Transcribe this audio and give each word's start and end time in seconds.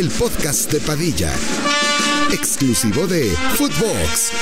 El 0.00 0.08
podcast 0.08 0.72
de 0.72 0.80
Padilla, 0.80 1.30
exclusivo 2.32 3.06
de 3.06 3.28
Footbox. 3.56 4.32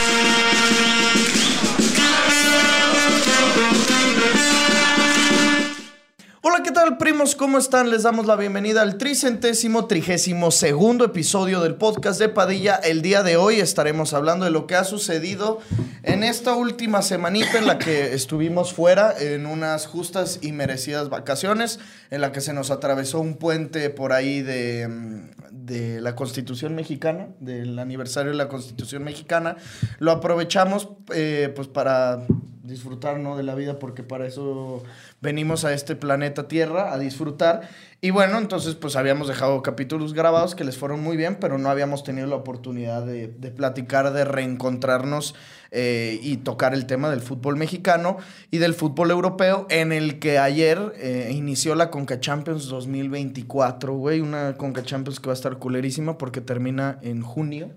Hola, 6.43 6.63
¿qué 6.63 6.71
tal, 6.71 6.97
primos? 6.97 7.35
¿Cómo 7.35 7.59
están? 7.59 7.91
Les 7.91 8.05
damos 8.05 8.27
la 8.27 8.37
bienvenida 8.37 8.83
al 8.83 8.99
tricentésimo, 8.99 9.87
trigésimo 9.87 10.53
segundo 10.53 11.05
episodio 11.05 11.61
del 11.61 11.75
podcast 11.75 12.21
de 12.21 12.29
Padilla. 12.29 12.77
El 12.77 13.03
día 13.03 13.25
de 13.25 13.37
hoy 13.37 13.59
estaremos 13.59 14.15
hablando 14.15 14.45
de 14.45 14.53
lo 14.53 14.69
que 14.69 14.77
ha 14.77 14.85
sucedido 14.85 15.59
en 16.05 16.23
esta 16.23 16.55
última 16.55 17.03
semanita 17.03 17.59
en 17.59 17.67
la 17.67 17.79
que 17.79 18.15
estuvimos 18.15 18.73
fuera 18.73 19.13
en 19.19 19.45
unas 19.47 19.89
justas 19.89 20.39
y 20.41 20.53
merecidas 20.53 21.09
vacaciones, 21.09 21.81
en 22.13 22.21
la 22.21 22.31
que 22.31 22.41
se 22.41 22.53
nos 22.53 22.71
atravesó 22.71 23.19
un 23.19 23.37
puente 23.37 23.91
por 23.91 24.13
ahí 24.13 24.41
de, 24.41 24.87
mm, 24.87 25.38
de 25.69 26.01
la 26.01 26.17
Constitución 26.17 26.75
Mexicana, 26.75 27.29
del 27.41 27.79
aniversario 27.79 28.33
de 28.33 28.37
la 28.37 28.49
Constitución 28.49 29.05
Mexicana. 29.05 29.57
Lo 29.99 30.11
aprovechamos 30.11 30.89
eh, 31.15 31.53
pues 31.55 31.69
para 31.69 32.27
disfrutar 32.63 33.19
¿no? 33.19 33.37
de 33.37 33.43
la 33.43 33.55
vida 33.55 33.79
porque 33.79 34.03
para 34.03 34.27
eso 34.27 34.83
venimos 35.21 35.65
a 35.65 35.73
este 35.73 35.97
planeta 35.97 36.49
Tierra 36.49 36.93
a 36.93 36.99
disfrutar. 36.99 37.69
Y 38.01 38.11
bueno, 38.11 38.39
entonces 38.39 38.75
pues 38.75 38.97
habíamos 38.97 39.29
dejado 39.29 39.63
capítulos 39.63 40.15
grabados 40.15 40.55
que 40.55 40.65
les 40.65 40.77
fueron 40.77 41.03
muy 41.03 41.17
bien, 41.17 41.37
pero 41.41 41.59
no 41.59 41.71
habíamos 41.71 42.05
tenido 42.05 42.27
la 42.27 42.37
oportunidad 42.37 43.05
de, 43.05 43.29
de 43.29 43.51
platicar, 43.51 44.13
de 44.13 44.25
reencontrarnos 44.25 45.35
eh, 45.71 46.19
y 46.23 46.39
tocar 46.39 46.75
el 46.75 46.87
tema 46.87 47.11
del 47.11 47.21
fútbol 47.21 47.57
mexicano 47.57 48.17
y 48.51 48.59
del 48.59 48.75
fútbol 48.75 49.11
europeo, 49.11 49.67
en 49.71 49.93
el 49.93 50.19
que 50.19 50.39
ayer 50.39 50.93
eh, 50.97 51.31
inició 51.33 51.75
la 51.75 51.91
Conca 51.91 52.21
Champions 52.21 52.67
2024, 52.69 53.95
güey, 53.95 54.21
una 54.21 54.57
Conca 54.57 54.83
Champions 54.83 55.21
que 55.21 55.27
va 55.27 55.33
a 55.33 55.35
estar 55.35 55.59
culerísima 55.59 56.19
porque 56.19 56.41
termina 56.41 56.99
en 57.03 57.23
junio. 57.23 57.71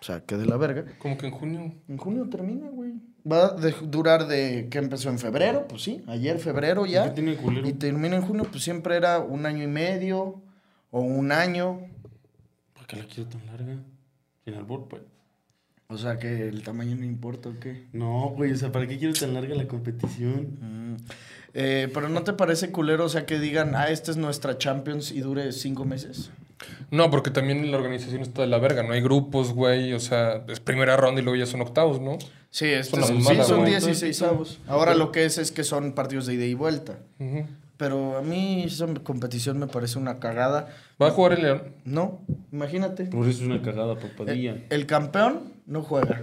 O 0.00 0.02
sea, 0.02 0.20
que 0.24 0.36
de 0.36 0.46
la 0.46 0.56
verga. 0.56 0.84
Como 0.98 1.18
que 1.18 1.26
en 1.26 1.32
junio. 1.32 1.74
En 1.88 1.98
junio 1.98 2.26
termina, 2.30 2.68
güey. 2.70 2.94
Va 3.30 3.48
a 3.48 3.50
de- 3.52 3.74
durar 3.82 4.26
de 4.28 4.68
que 4.70 4.78
empezó 4.78 5.10
en 5.10 5.18
febrero, 5.18 5.66
pues 5.68 5.82
sí, 5.82 6.02
ayer 6.06 6.38
febrero 6.38 6.86
ya. 6.86 7.04
¿Qué 7.04 7.10
tiene 7.22 7.36
culero? 7.36 7.68
Y 7.68 7.74
termina 7.74 8.16
en 8.16 8.22
junio, 8.22 8.44
pues 8.50 8.64
siempre 8.64 8.96
era 8.96 9.18
un 9.18 9.44
año 9.44 9.62
y 9.62 9.66
medio 9.66 10.40
o 10.90 11.00
un 11.00 11.32
año. 11.32 11.80
¿Para 12.72 12.86
qué 12.86 12.96
la 12.96 13.04
quiero 13.04 13.28
tan 13.28 13.44
larga? 13.44 13.76
Sin 14.46 14.54
albur, 14.54 14.88
pues. 14.88 15.02
O 15.90 15.98
sea 15.98 16.18
que 16.18 16.48
el 16.48 16.62
tamaño 16.62 16.94
no 16.96 17.04
importa 17.04 17.48
o 17.48 17.58
qué. 17.58 17.86
No, 17.92 18.28
güey, 18.30 18.52
o 18.52 18.56
sea, 18.56 18.70
¿para 18.72 18.86
qué 18.86 18.96
quiero 18.98 19.12
tan 19.14 19.34
larga 19.34 19.54
la 19.56 19.66
competición? 19.66 20.56
Mm. 20.60 20.96
Eh, 21.52 21.88
pero 21.92 22.08
¿no 22.08 22.22
te 22.22 22.32
parece 22.32 22.70
culero, 22.70 23.04
o 23.06 23.08
sea, 23.08 23.26
que 23.26 23.40
digan, 23.40 23.74
ah, 23.74 23.90
esta 23.90 24.12
es 24.12 24.16
nuestra 24.16 24.56
Champions 24.56 25.10
y 25.10 25.20
dure 25.20 25.50
cinco 25.52 25.84
meses? 25.84 26.30
No, 26.92 27.10
porque 27.10 27.30
también 27.30 27.70
la 27.72 27.78
organización 27.78 28.20
está 28.22 28.42
de 28.42 28.48
la 28.48 28.58
verga. 28.58 28.82
No 28.82 28.92
hay 28.92 29.00
grupos, 29.00 29.52
güey. 29.52 29.92
O 29.94 29.98
sea, 30.00 30.44
es 30.48 30.60
primera 30.60 30.96
ronda 30.96 31.20
y 31.20 31.24
luego 31.24 31.36
ya 31.38 31.46
son 31.46 31.60
octavos, 31.62 32.00
¿no? 32.00 32.18
Sí, 32.50 32.66
este 32.66 32.96
una 32.96 33.06
es- 33.06 33.26
sí, 33.26 33.42
son 33.46 33.60
güey. 33.60 33.70
16 33.70 34.22
avos. 34.22 34.58
Ahora 34.68 34.94
lo 34.94 35.10
que 35.10 35.24
es 35.24 35.38
es 35.38 35.50
que 35.52 35.64
son 35.64 35.92
partidos 35.92 36.26
de 36.26 36.34
ida 36.34 36.44
y 36.44 36.54
vuelta. 36.54 36.98
Pero 37.76 38.18
a 38.18 38.22
mí 38.22 38.64
esa 38.64 38.86
competición 39.02 39.58
me 39.58 39.66
parece 39.66 39.98
una 39.98 40.20
cagada. 40.20 40.68
Va 41.00 41.08
a 41.08 41.10
jugar 41.12 41.32
el 41.32 41.42
León. 41.42 41.62
No, 41.86 42.20
imagínate. 42.52 43.04
Por 43.06 43.26
eso 43.26 43.40
es 43.42 43.46
una 43.46 43.62
cagada, 43.62 43.94
papadilla. 43.96 44.52
El, 44.52 44.64
el 44.68 44.86
campeón 44.86 45.40
no 45.70 45.82
juega. 45.82 46.20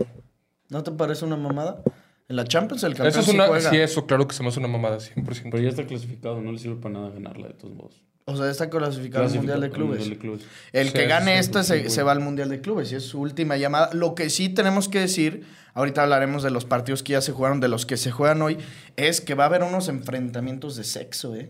¿No 0.70 0.84
te 0.84 0.92
parece 0.92 1.26
una 1.26 1.38
mamada? 1.38 1.82
En 2.30 2.36
la 2.36 2.44
Champions 2.44 2.84
el 2.84 2.92
campeón 2.94 3.08
Eso 3.08 3.20
es 3.22 3.26
sí 3.26 3.32
una. 3.32 3.48
juega. 3.48 3.70
Sí, 3.70 3.78
eso, 3.78 4.06
claro 4.06 4.28
que 4.28 4.36
se 4.36 4.44
me 4.44 4.50
hace 4.50 4.60
una 4.60 4.68
mamada, 4.68 4.98
100%. 4.98 5.44
Pero 5.50 5.60
ya 5.64 5.70
está 5.70 5.86
clasificado, 5.86 6.42
no 6.42 6.52
le 6.52 6.60
sirve 6.60 6.76
para 6.76 6.94
nada 6.94 7.10
ganarla 7.10 7.48
de 7.48 7.54
todos 7.54 7.74
modos. 7.74 8.04
O 8.26 8.36
sea, 8.36 8.50
está 8.50 8.70
clasificado 8.70 9.24
al 9.26 9.34
Mundial 9.34 9.62
de 9.62 9.70
Clubes. 9.70 10.00
Mundial 10.00 10.10
de 10.10 10.18
Clubes. 10.18 10.46
El 10.74 10.88
Sí, 10.88 10.94
que 10.94 11.02
sí, 11.04 11.08
gane 11.08 11.34
sí, 11.36 11.40
esta 11.40 11.64
sí, 11.64 11.84
se, 11.84 11.90
se 11.90 12.04
va 12.04 12.12
al 12.12 12.20
Mundial 12.20 12.50
de 12.50 12.60
Clubes 12.60 12.92
y 12.92 12.96
es 12.96 13.04
su 13.04 13.22
última 13.22 13.56
llamada. 13.56 13.90
Lo 13.94 14.16
que 14.16 14.30
sí 14.30 14.50
tenemos 14.50 14.90
que 14.90 15.00
decir, 15.00 15.46
ahorita 15.74 16.04
hablaremos 16.04 16.44
de 16.44 16.52
los 16.52 16.66
partidos 16.66 17.04
que 17.04 17.14
ya 17.14 17.22
se 17.22 17.32
jugaron, 17.32 17.62
de 17.62 17.70
los 17.70 17.86
que 17.86 17.96
se 17.96 18.12
juegan 18.12 18.42
hoy, 18.42 18.58
es 18.98 19.22
que 19.22 19.34
va 19.34 19.46
a 19.46 19.48
haber 19.48 19.64
unos 19.64 19.88
enfrentamientos 19.88 20.76
de 20.76 20.84
sexo, 20.84 21.34
¿eh? 21.36 21.50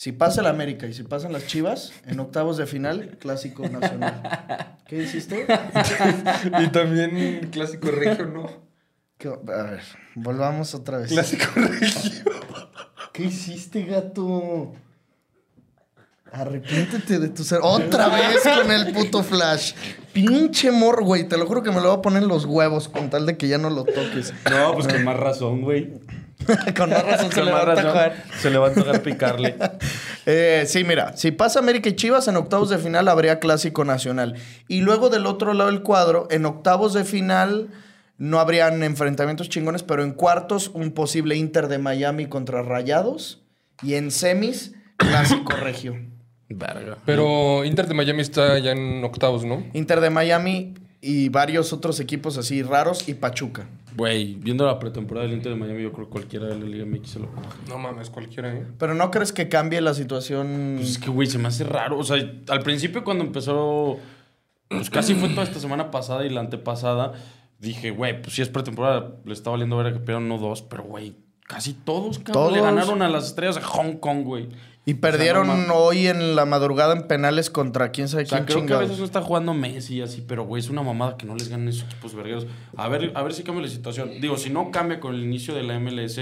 Si 0.00 0.12
pasa 0.12 0.40
el 0.40 0.46
América 0.46 0.86
y 0.86 0.94
si 0.94 1.02
pasan 1.02 1.30
las 1.34 1.46
Chivas, 1.46 1.92
en 2.06 2.18
octavos 2.20 2.56
de 2.56 2.64
final, 2.64 3.18
clásico 3.20 3.68
nacional. 3.68 4.78
¿Qué 4.86 5.02
hiciste? 5.02 5.44
y 6.64 6.68
también 6.68 7.50
clásico 7.52 7.90
regio, 7.90 8.24
¿no? 8.24 8.46
¿Qué- 9.18 9.28
A 9.28 9.62
ver, 9.64 9.82
volvamos 10.14 10.74
otra 10.74 10.96
vez. 10.96 11.08
Clásico 11.12 11.44
regio. 11.56 12.22
¿Qué 13.12 13.24
hiciste, 13.24 13.84
gato? 13.84 14.72
Arrepiéntete 16.32 17.18
de 17.18 17.28
tu 17.28 17.44
ser. 17.44 17.58
Otra 17.62 18.08
vez 18.08 18.38
con 18.42 18.70
el 18.70 18.94
puto 18.94 19.22
flash. 19.22 19.74
Pinche 20.14 20.70
mor, 20.70 21.04
güey. 21.04 21.28
Te 21.28 21.36
lo 21.36 21.46
juro 21.46 21.62
que 21.62 21.72
me 21.72 21.76
lo 21.82 21.90
voy 21.90 21.98
a 21.98 22.00
poner 22.00 22.22
en 22.22 22.28
los 22.30 22.46
huevos 22.46 22.88
con 22.88 23.10
tal 23.10 23.26
de 23.26 23.36
que 23.36 23.48
ya 23.48 23.58
no 23.58 23.68
lo 23.68 23.84
toques. 23.84 24.32
No, 24.50 24.72
pues 24.72 24.86
con 24.88 25.04
más 25.04 25.18
razón, 25.18 25.60
güey. 25.60 25.92
con 26.76 26.90
más 26.90 27.04
razón 27.04 27.30
se 27.30 27.36
Con 27.36 27.44
le 27.46 27.52
va 27.52 27.64
más 27.64 27.78
a 27.78 27.82
razón 27.82 28.12
se 28.38 28.50
le 28.50 28.58
va 28.58 28.68
a 28.68 28.72
tocar 28.74 29.02
picarle. 29.02 29.56
Eh, 30.26 30.64
sí, 30.66 30.84
mira, 30.84 31.16
si 31.16 31.32
pasa 31.32 31.58
América 31.58 31.88
y 31.88 31.96
Chivas, 31.96 32.28
en 32.28 32.36
octavos 32.36 32.68
de 32.68 32.78
final 32.78 33.08
habría 33.08 33.40
clásico 33.40 33.84
nacional. 33.86 34.36
Y 34.68 34.82
luego 34.82 35.08
del 35.08 35.26
otro 35.26 35.54
lado 35.54 35.70
del 35.70 35.82
cuadro, 35.82 36.28
en 36.30 36.44
octavos 36.44 36.92
de 36.92 37.04
final 37.04 37.70
no 38.18 38.38
habrían 38.38 38.82
enfrentamientos 38.82 39.48
chingones, 39.48 39.82
pero 39.82 40.04
en 40.04 40.12
cuartos 40.12 40.68
un 40.74 40.92
posible 40.92 41.36
Inter 41.36 41.68
de 41.68 41.78
Miami 41.78 42.26
contra 42.26 42.62
Rayados. 42.62 43.42
Y 43.82 43.94
en 43.94 44.10
semis, 44.10 44.74
clásico 44.98 45.52
regio. 45.52 45.96
Verga. 46.50 46.98
Pero 47.06 47.64
Inter 47.64 47.86
de 47.86 47.94
Miami 47.94 48.20
está 48.20 48.58
ya 48.58 48.72
en 48.72 49.02
octavos, 49.02 49.44
¿no? 49.44 49.64
Inter 49.72 50.00
de 50.00 50.10
Miami 50.10 50.74
y 51.00 51.28
varios 51.30 51.72
otros 51.72 51.98
equipos 52.00 52.36
así 52.36 52.62
raros 52.62 53.08
y 53.08 53.14
Pachuca. 53.14 53.66
Güey, 53.96 54.34
viendo 54.34 54.66
la 54.66 54.78
pretemporada 54.78 55.26
del 55.26 55.36
Inter 55.36 55.52
de 55.52 55.58
Miami, 55.58 55.82
yo 55.82 55.92
creo 55.92 56.06
que 56.06 56.12
cualquiera 56.12 56.46
de 56.46 56.58
la 56.58 56.64
Liga 56.66 56.84
MX 56.84 57.10
se 57.10 57.18
lo 57.18 57.30
coge. 57.30 57.48
No 57.68 57.78
mames, 57.78 58.10
cualquiera, 58.10 58.54
¿eh? 58.54 58.66
Pero 58.78 58.94
¿no 58.94 59.10
crees 59.10 59.32
que 59.32 59.48
cambie 59.48 59.80
la 59.80 59.94
situación? 59.94 60.76
Pues 60.76 60.90
es 60.90 60.98
que, 60.98 61.10
güey, 61.10 61.26
se 61.26 61.38
me 61.38 61.48
hace 61.48 61.64
raro. 61.64 61.98
O 61.98 62.04
sea, 62.04 62.16
al 62.48 62.62
principio 62.62 63.02
cuando 63.02 63.24
empezó, 63.24 63.98
pues 64.68 64.90
casi 64.90 65.14
fue 65.14 65.28
toda 65.30 65.42
esta 65.42 65.58
semana 65.58 65.90
pasada 65.90 66.24
y 66.24 66.30
la 66.30 66.40
antepasada, 66.40 67.14
dije, 67.58 67.90
güey, 67.90 68.22
pues 68.22 68.34
si 68.34 68.42
es 68.42 68.48
pretemporada, 68.48 69.16
le 69.24 69.32
está 69.32 69.50
valiendo 69.50 69.76
ver 69.76 69.92
que 69.92 70.00
pierdan 70.00 70.24
uno 70.24 70.36
o 70.36 70.38
dos, 70.38 70.62
pero, 70.62 70.84
güey, 70.84 71.16
casi 71.48 71.72
todos, 71.72 72.18
cabrón. 72.18 72.32
Todos. 72.32 72.52
Le 72.52 72.60
ganaron 72.60 73.02
a 73.02 73.08
las 73.08 73.26
estrellas 73.26 73.56
de 73.56 73.62
Hong 73.62 73.94
Kong, 73.94 74.22
güey. 74.22 74.48
Y 74.86 74.94
perdieron 74.94 75.48
O 75.50 75.52
sea, 75.52 75.54
no 75.54 75.74
mames. 75.74 75.76
hoy 75.76 76.06
en 76.06 76.34
la 76.36 76.44
madrugada 76.46 76.94
en 76.94 77.06
penales 77.06 77.50
contra 77.50 77.90
quién 77.90 78.08
sabe 78.08 78.24
O 78.24 78.26
sea, 78.26 78.38
quién 78.38 78.46
creo 78.46 78.56
que 78.56 78.62
a 78.62 78.66
chingados. 78.66 78.84
veces 78.88 78.98
no 78.98 79.04
está 79.04 79.20
jugando 79.22 79.54
Messi 79.54 79.96
y 79.96 80.02
así, 80.02 80.24
pero 80.26 80.44
güey, 80.44 80.60
es 80.62 80.70
una 80.70 80.82
mamada 80.82 81.16
que 81.16 81.26
no 81.26 81.34
les 81.34 81.48
ganen 81.48 81.68
esos 81.68 81.84
equipos 81.84 82.14
vergueros. 82.14 82.46
A 82.76 82.88
ver, 82.88 83.12
a 83.14 83.22
ver 83.22 83.32
si 83.34 83.42
cambia 83.42 83.62
la 83.64 83.70
situación. 83.70 84.20
Digo, 84.20 84.36
si 84.36 84.50
no 84.50 84.70
cambia 84.70 84.98
con 85.00 85.14
el 85.14 85.22
inicio 85.22 85.54
de 85.54 85.62
la 85.62 85.78
MLS, 85.78 86.16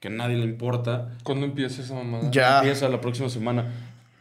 que 0.00 0.08
a 0.08 0.10
nadie 0.10 0.36
le 0.36 0.44
importa, 0.44 1.08
¿Cuándo 1.22 1.46
empieza 1.46 1.80
esa 1.80 1.94
mamada? 1.94 2.30
Ya. 2.30 2.58
empieza 2.58 2.88
la 2.88 3.00
próxima 3.00 3.28
semana. 3.28 3.72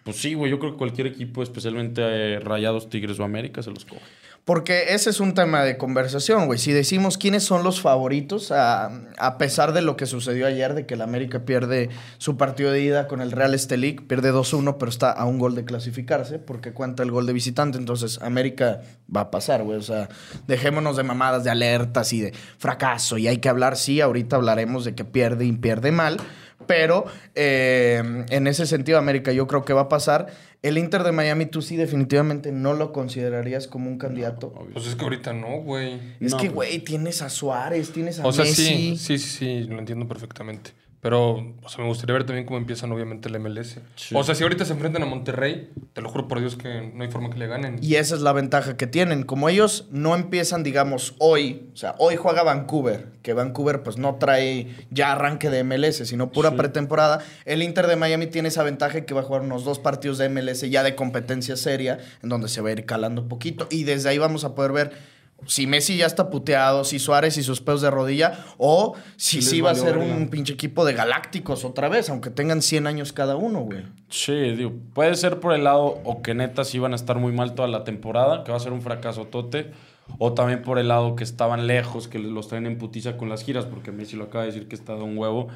Pues 0.03 0.18
sí, 0.18 0.36
güey, 0.36 0.52
yo 0.52 0.59
creo 0.59 0.74
que 0.74 0.78
cualquier 0.78 1.08
equipo, 1.08 1.42
especialmente 1.42 2.02
eh, 2.03 2.40
Rayados, 2.40 2.90
Tigres 2.90 3.20
o 3.20 3.24
América, 3.24 3.64
se 3.64 3.72
los 3.72 3.86
coge. 3.86 4.02
Porque 4.46 4.94
ese 4.94 5.10
es 5.10 5.20
un 5.20 5.34
tema 5.34 5.64
de 5.64 5.76
conversación, 5.76 6.46
güey. 6.46 6.60
Si 6.60 6.72
decimos 6.72 7.18
quiénes 7.18 7.44
son 7.44 7.64
los 7.64 7.82
favoritos, 7.82 8.52
a, 8.52 8.92
a 9.18 9.40
pesar 9.40 9.74
de 9.74 9.82
lo 9.82 9.98
que 9.98 10.06
sucedió 10.06 10.46
ayer, 10.46 10.76
de 10.76 10.86
que 10.86 10.94
el 10.94 11.02
América 11.02 11.46
pierde 11.46 11.90
su 12.20 12.38
partido 12.38 12.72
de 12.72 12.80
ida 12.80 13.08
con 13.08 13.22
el 13.22 13.32
Real 13.32 13.56
Estelic, 13.56 14.06
pierde 14.06 14.32
2-1, 14.32 14.76
pero 14.78 14.90
está 14.92 15.12
a 15.12 15.26
un 15.26 15.40
gol 15.40 15.56
de 15.56 15.66
clasificarse, 15.66 16.38
porque 16.38 16.74
cuenta 16.74 17.02
el 17.02 17.09
gol 17.09 17.26
de 17.26 17.34
visitante. 17.34 17.80
Entonces, 17.80 18.22
América 18.22 18.82
va 19.14 19.22
a 19.22 19.32
pasar, 19.32 19.64
güey. 19.64 19.80
O 19.80 19.82
sea, 19.82 20.09
dejémonos 20.46 20.96
de 20.96 21.02
mamadas, 21.02 21.44
de 21.44 21.50
alertas 21.50 22.14
y 22.14 22.22
de 22.22 22.32
fracaso. 22.59 23.18
Y 23.18 23.28
hay 23.28 23.40
que 23.40 23.50
hablar, 23.50 23.76
sí, 23.76 24.00
ahorita 24.00 24.36
hablaremos 24.36 24.86
de 24.86 24.94
que 24.94 25.06
pierde 25.06 25.46
y 25.46 25.53
pierde 25.53 25.91
mal. 25.91 26.18
Pero 26.67 27.06
eh, 27.35 28.02
en 28.29 28.47
ese 28.47 28.66
sentido, 28.66 28.97
América, 28.97 29.32
yo 29.32 29.47
creo 29.47 29.64
que 29.66 29.73
va 29.73 29.82
a 29.82 29.90
pasar. 29.90 30.28
El 30.64 30.79
Inter 30.79 31.03
de 31.03 31.12
Miami, 31.12 31.46
tú 31.46 31.62
sí 31.62 31.76
definitivamente 31.76 32.52
no 32.52 32.73
lo 32.73 32.91
considerarías 32.91 33.67
como 33.67 33.88
un 33.90 34.00
candidato. 34.00 34.47
Obvio. 34.56 34.73
Pues 34.73 34.88
es 34.88 34.96
que 34.96 35.03
ahorita 35.03 35.32
no, 35.34 35.62
güey. 35.62 36.00
Es 36.20 36.32
No, 36.32 36.38
que, 36.38 36.46
pues- 36.50 36.53
güey, 36.72 36.79
tienes 36.79 37.22
a 37.22 37.29
Suárez, 37.29 37.91
tienes 37.91 38.20
a 38.20 38.26
O 38.26 38.32
sea, 38.32 38.46
Messi. 38.46 38.97
sí, 38.97 38.97
sí, 38.97 39.20
sí, 39.20 39.64
lo 39.66 39.78
entiendo 39.78 40.08
perfectamente. 40.08 40.72
Pero, 41.05 41.34
o 41.61 41.69
sea, 41.69 41.84
me 41.84 41.87
gustaría 41.87 42.13
ver 42.16 42.23
también 42.23 42.47
cómo 42.47 42.57
empiezan, 42.57 42.91
obviamente, 42.91 43.29
el 43.29 43.40
MLS. 43.40 43.78
Sí. 43.96 44.16
O 44.17 44.23
sea, 44.23 44.34
si 44.34 44.41
ahorita 44.41 44.66
se 44.66 44.73
enfrentan 44.73 45.03
a 45.03 45.05
Monterrey, 45.05 45.69
te 45.93 46.02
lo 46.02 46.09
juro 46.09 46.28
por 46.28 46.40
Dios 46.40 46.55
que 46.55 46.91
no 46.96 47.03
hay 47.03 47.11
forma 47.11 47.29
que 47.29 47.37
le 47.37 47.46
ganen. 47.46 47.78
Y 47.79 47.93
esa 47.93 48.16
es 48.16 48.22
la 48.22 48.34
ventaja 48.34 48.75
que 48.75 48.87
tienen. 48.87 49.22
Como 49.22 49.47
ellos 49.47 49.87
no 49.91 50.16
empiezan, 50.16 50.63
digamos, 50.63 51.13
hoy, 51.19 51.69
o 51.75 51.78
sea, 51.78 51.93
hoy 51.99 52.16
juega 52.16 52.41
Vancouver, 52.41 53.09
que 53.22 53.34
Vancouver 53.34 53.84
pues 53.84 53.99
no 53.99 54.16
trae 54.16 54.67
ya 54.90 55.11
arranque 55.11 55.52
de 55.52 55.63
MLS, 55.63 56.07
sino 56.07 56.31
pura 56.31 56.49
Sí. 56.49 56.55
pretemporada. 56.55 57.19
El 57.46 57.61
Inter 57.61 57.85
de 57.85 57.97
Miami 57.97 58.25
tiene 58.25 58.47
esa 58.47 58.63
ventaja 58.63 59.02
que 59.02 59.13
va 59.13 59.22
a 59.22 59.25
jugar 59.25 59.43
unos 59.43 59.63
dos 59.63 59.78
partidos 59.78 60.17
de 60.17 60.28
MLS 60.29 60.67
ya 60.72 60.81
de 60.81 60.96
competencia 60.96 61.55
seria, 61.55 61.99
en 62.23 62.29
donde 62.29 62.47
se 62.47 62.61
va 62.61 62.69
a 62.69 62.72
ir 62.72 62.84
calando 62.87 63.22
un 63.22 63.28
poquito. 63.28 63.67
Y 63.69 63.84
desde 63.84 64.09
ahí 64.09 64.17
vamos 64.17 64.43
a 64.43 64.55
poder 64.55 64.72
ver 64.72 64.91
Si 65.47 65.67
Messi 65.67 65.97
ya 65.97 66.05
está 66.08 66.29
puteado, 66.29 66.84
si 66.84 66.97
Suárez 66.97 67.37
y 67.37 67.43
sus 67.43 67.61
pedos 67.61 67.82
de 67.82 67.91
rodilla, 67.91 68.46
o 68.58 68.96
si 69.16 69.41
sí 69.41 69.61
va 69.61 69.72
a 69.72 69.76
ser 69.76 69.99
verga. 69.99 70.16
un 70.16 70.29
pinche 70.29 70.53
equipo 70.53 70.85
de 70.85 70.93
galácticos 70.93 71.66
otra 71.66 71.87
vez, 71.87 72.09
aunque 72.09 72.32
tengan 72.32 72.61
100 72.61 72.87
años 72.87 73.14
cada 73.14 73.35
uno, 73.35 73.59
güey. 73.59 73.84
Sí, 74.09 74.34
digo, 74.34 74.73
puede 74.93 75.16
ser 75.16 75.40
por 75.40 75.53
el 75.53 75.66
lado 75.66 76.02
o 76.03 76.22
que 76.22 76.34
neta 76.34 76.64
sí 76.64 76.79
van 76.79 76.93
a 76.93 76.96
estar 76.96 77.20
muy 77.20 77.32
mal 77.32 77.53
toda 77.53 77.67
la 77.67 77.84
temporada, 77.84 78.43
que 78.43 78.52
va 78.52 78.58
a 78.58 78.61
ser 78.61 78.73
un 78.73 78.82
fracaso 78.82 79.26
tote, 79.26 79.72
o 80.17 80.34
también 80.34 80.61
por 80.61 80.79
el 80.79 80.87
lado 80.87 81.16
que 81.16 81.23
estaban 81.23 81.67
lejos, 81.67 82.08
que 82.08 82.17
los 82.20 82.47
traen 82.47 82.66
en 82.66 82.78
putiza 82.78 83.17
con 83.17 83.29
las 83.29 83.43
giras, 83.43 83.66
porque 83.66 83.91
Messi 83.91 84.16
lo 84.16 84.26
acaba 84.26 84.46
de 84.46 84.52
decir 84.52 84.67
que 84.67 84.76
está 84.76 84.96
de 84.96 85.03
un 85.03 85.17
huevo, 85.17 85.47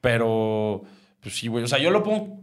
pero 0.00 0.82
pues 1.20 1.36
sí, 1.36 1.48
güey, 1.48 1.64
o 1.64 1.68
sea, 1.68 1.78
yo 1.78 1.90
lo 1.90 2.02
pongo 2.02 2.40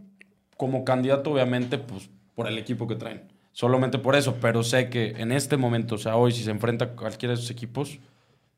como 0.56 0.84
candidato 0.84 1.32
obviamente 1.32 1.78
pues 1.78 2.08
por 2.34 2.46
el 2.46 2.58
equipo 2.58 2.86
que 2.86 2.96
traen, 2.96 3.32
solamente 3.54 3.98
por 3.98 4.16
eso, 4.16 4.36
pero 4.40 4.62
sé 4.62 4.90
que 4.90 5.14
en 5.16 5.32
este 5.32 5.56
momento, 5.56 5.94
o 5.94 5.98
sea, 5.98 6.16
hoy 6.16 6.32
si 6.32 6.42
se 6.42 6.50
enfrenta 6.50 6.84
a 6.84 6.88
cualquiera 6.88 7.34
de 7.34 7.40
esos 7.40 7.50
equipos, 7.50 7.98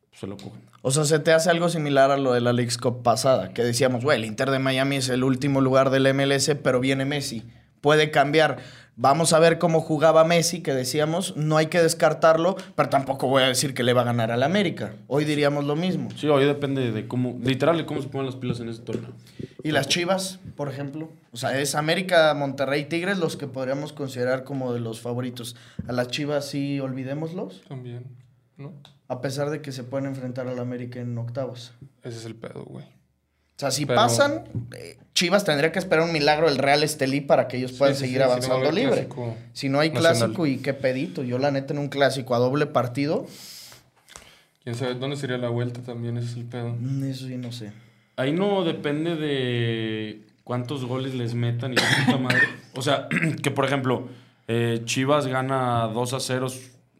pues 0.08 0.20
se 0.20 0.26
lo 0.26 0.36
cogen. 0.36 0.62
O 0.82 0.90
sea, 0.90 1.04
se 1.04 1.18
te 1.18 1.32
hace 1.32 1.50
algo 1.50 1.68
similar 1.68 2.10
a 2.10 2.16
lo 2.16 2.32
de 2.32 2.40
la 2.40 2.52
Leagues 2.52 2.78
Cup 2.78 3.02
pasada, 3.02 3.52
que 3.52 3.62
decíamos, 3.62 4.02
güey, 4.02 4.18
el 4.18 4.24
Inter 4.24 4.50
de 4.50 4.58
Miami 4.58 4.96
es 4.96 5.08
el 5.10 5.22
último 5.22 5.60
lugar 5.60 5.90
del 5.90 6.12
MLS, 6.14 6.56
pero 6.62 6.80
viene 6.80 7.04
Messi. 7.04 7.44
Puede 7.82 8.10
cambiar. 8.10 8.56
Vamos 8.98 9.34
a 9.34 9.38
ver 9.38 9.58
cómo 9.58 9.82
jugaba 9.82 10.24
Messi, 10.24 10.62
que 10.62 10.72
decíamos, 10.72 11.36
no 11.36 11.58
hay 11.58 11.66
que 11.66 11.82
descartarlo, 11.82 12.56
pero 12.74 12.88
tampoco 12.88 13.28
voy 13.28 13.42
a 13.42 13.46
decir 13.48 13.74
que 13.74 13.82
le 13.82 13.92
va 13.92 14.00
a 14.00 14.04
ganar 14.04 14.30
al 14.30 14.42
América. 14.42 14.94
Hoy 15.06 15.26
diríamos 15.26 15.66
lo 15.66 15.76
mismo. 15.76 16.08
Sí, 16.16 16.28
hoy 16.28 16.46
depende 16.46 16.90
de 16.92 17.06
cómo, 17.06 17.38
literal, 17.42 17.76
de 17.76 17.84
cómo 17.84 18.00
se 18.00 18.08
ponen 18.08 18.24
las 18.24 18.36
pilas 18.36 18.58
en 18.60 18.70
ese 18.70 18.80
torneo. 18.80 19.10
Y 19.62 19.72
las 19.72 19.88
Chivas, 19.88 20.40
por 20.56 20.70
ejemplo. 20.70 21.10
O 21.30 21.36
sea, 21.36 21.60
es 21.60 21.74
América, 21.74 22.32
Monterrey, 22.32 22.86
Tigres 22.86 23.18
los 23.18 23.36
que 23.36 23.46
podríamos 23.46 23.92
considerar 23.92 24.44
como 24.44 24.72
de 24.72 24.80
los 24.80 25.02
favoritos. 25.02 25.56
A 25.86 25.92
las 25.92 26.08
Chivas 26.08 26.48
sí, 26.48 26.80
olvidémoslos, 26.80 27.64
También, 27.68 28.06
¿no? 28.56 28.72
a 29.08 29.20
pesar 29.20 29.50
de 29.50 29.60
que 29.60 29.72
se 29.72 29.84
pueden 29.84 30.06
enfrentar 30.06 30.48
al 30.48 30.58
América 30.58 31.00
en 31.00 31.18
octavos. 31.18 31.74
Ese 32.02 32.16
es 32.16 32.24
el 32.24 32.34
pedo, 32.34 32.64
güey. 32.64 32.86
O 33.56 33.58
sea, 33.58 33.70
si 33.70 33.86
Pero- 33.86 33.96
pasan, 34.00 34.44
eh, 34.76 34.98
Chivas 35.14 35.44
tendría 35.44 35.72
que 35.72 35.78
esperar 35.78 36.04
un 36.04 36.12
milagro 36.12 36.46
del 36.48 36.58
Real 36.58 36.82
Estelí 36.82 37.22
para 37.22 37.48
que 37.48 37.56
ellos 37.56 37.72
puedan 37.72 37.94
Sí, 37.94 38.00
seguir 38.02 38.18
sí, 38.18 38.22
si 38.22 38.26
no 38.26 38.30
avanzando 38.32 38.70
libre. 38.72 39.08
si 39.54 39.68
no 39.70 39.80
hay 39.80 39.88
nacional. 39.90 40.18
clásico 40.18 40.46
y 40.46 40.58
qué 40.58 40.74
pedito. 40.74 41.22
Yo 41.22 41.38
la 41.38 41.50
neta 41.50 41.72
en 41.72 41.78
un 41.78 41.88
clásico 41.88 42.34
a 42.34 42.38
doble 42.38 42.66
partido, 42.66 43.26
¿Quién 44.62 44.74
sabe 44.74 44.94
dónde 44.94 45.16
sería 45.16 45.38
la 45.38 45.48
vuelta 45.48 45.80
también? 45.82 46.16
Ese 46.18 46.30
es 46.32 46.36
el 46.38 46.44
pedo. 46.44 46.74
mm, 46.78 47.04
eso 47.04 47.26
sí 47.28 47.36
no 47.36 47.52
sé. 47.52 47.72
Ahí 48.16 48.32
no 48.32 48.64
depende 48.64 49.14
de 49.14 50.22
cuántos 50.42 50.84
goles 50.84 51.14
les 51.14 51.34
metan 51.34 51.72
y 51.72 51.76
puta 51.76 52.18
madre. 52.18 52.40
O 52.74 52.82
sea, 52.82 53.08
que 53.42 53.50
por 53.52 53.64
ejemplo, 53.64 54.08
eh, 54.48 54.82
Chivas 54.84 55.28
gana 55.28 55.88
2 55.94 56.12
a 56.14 56.20
0 56.20 56.48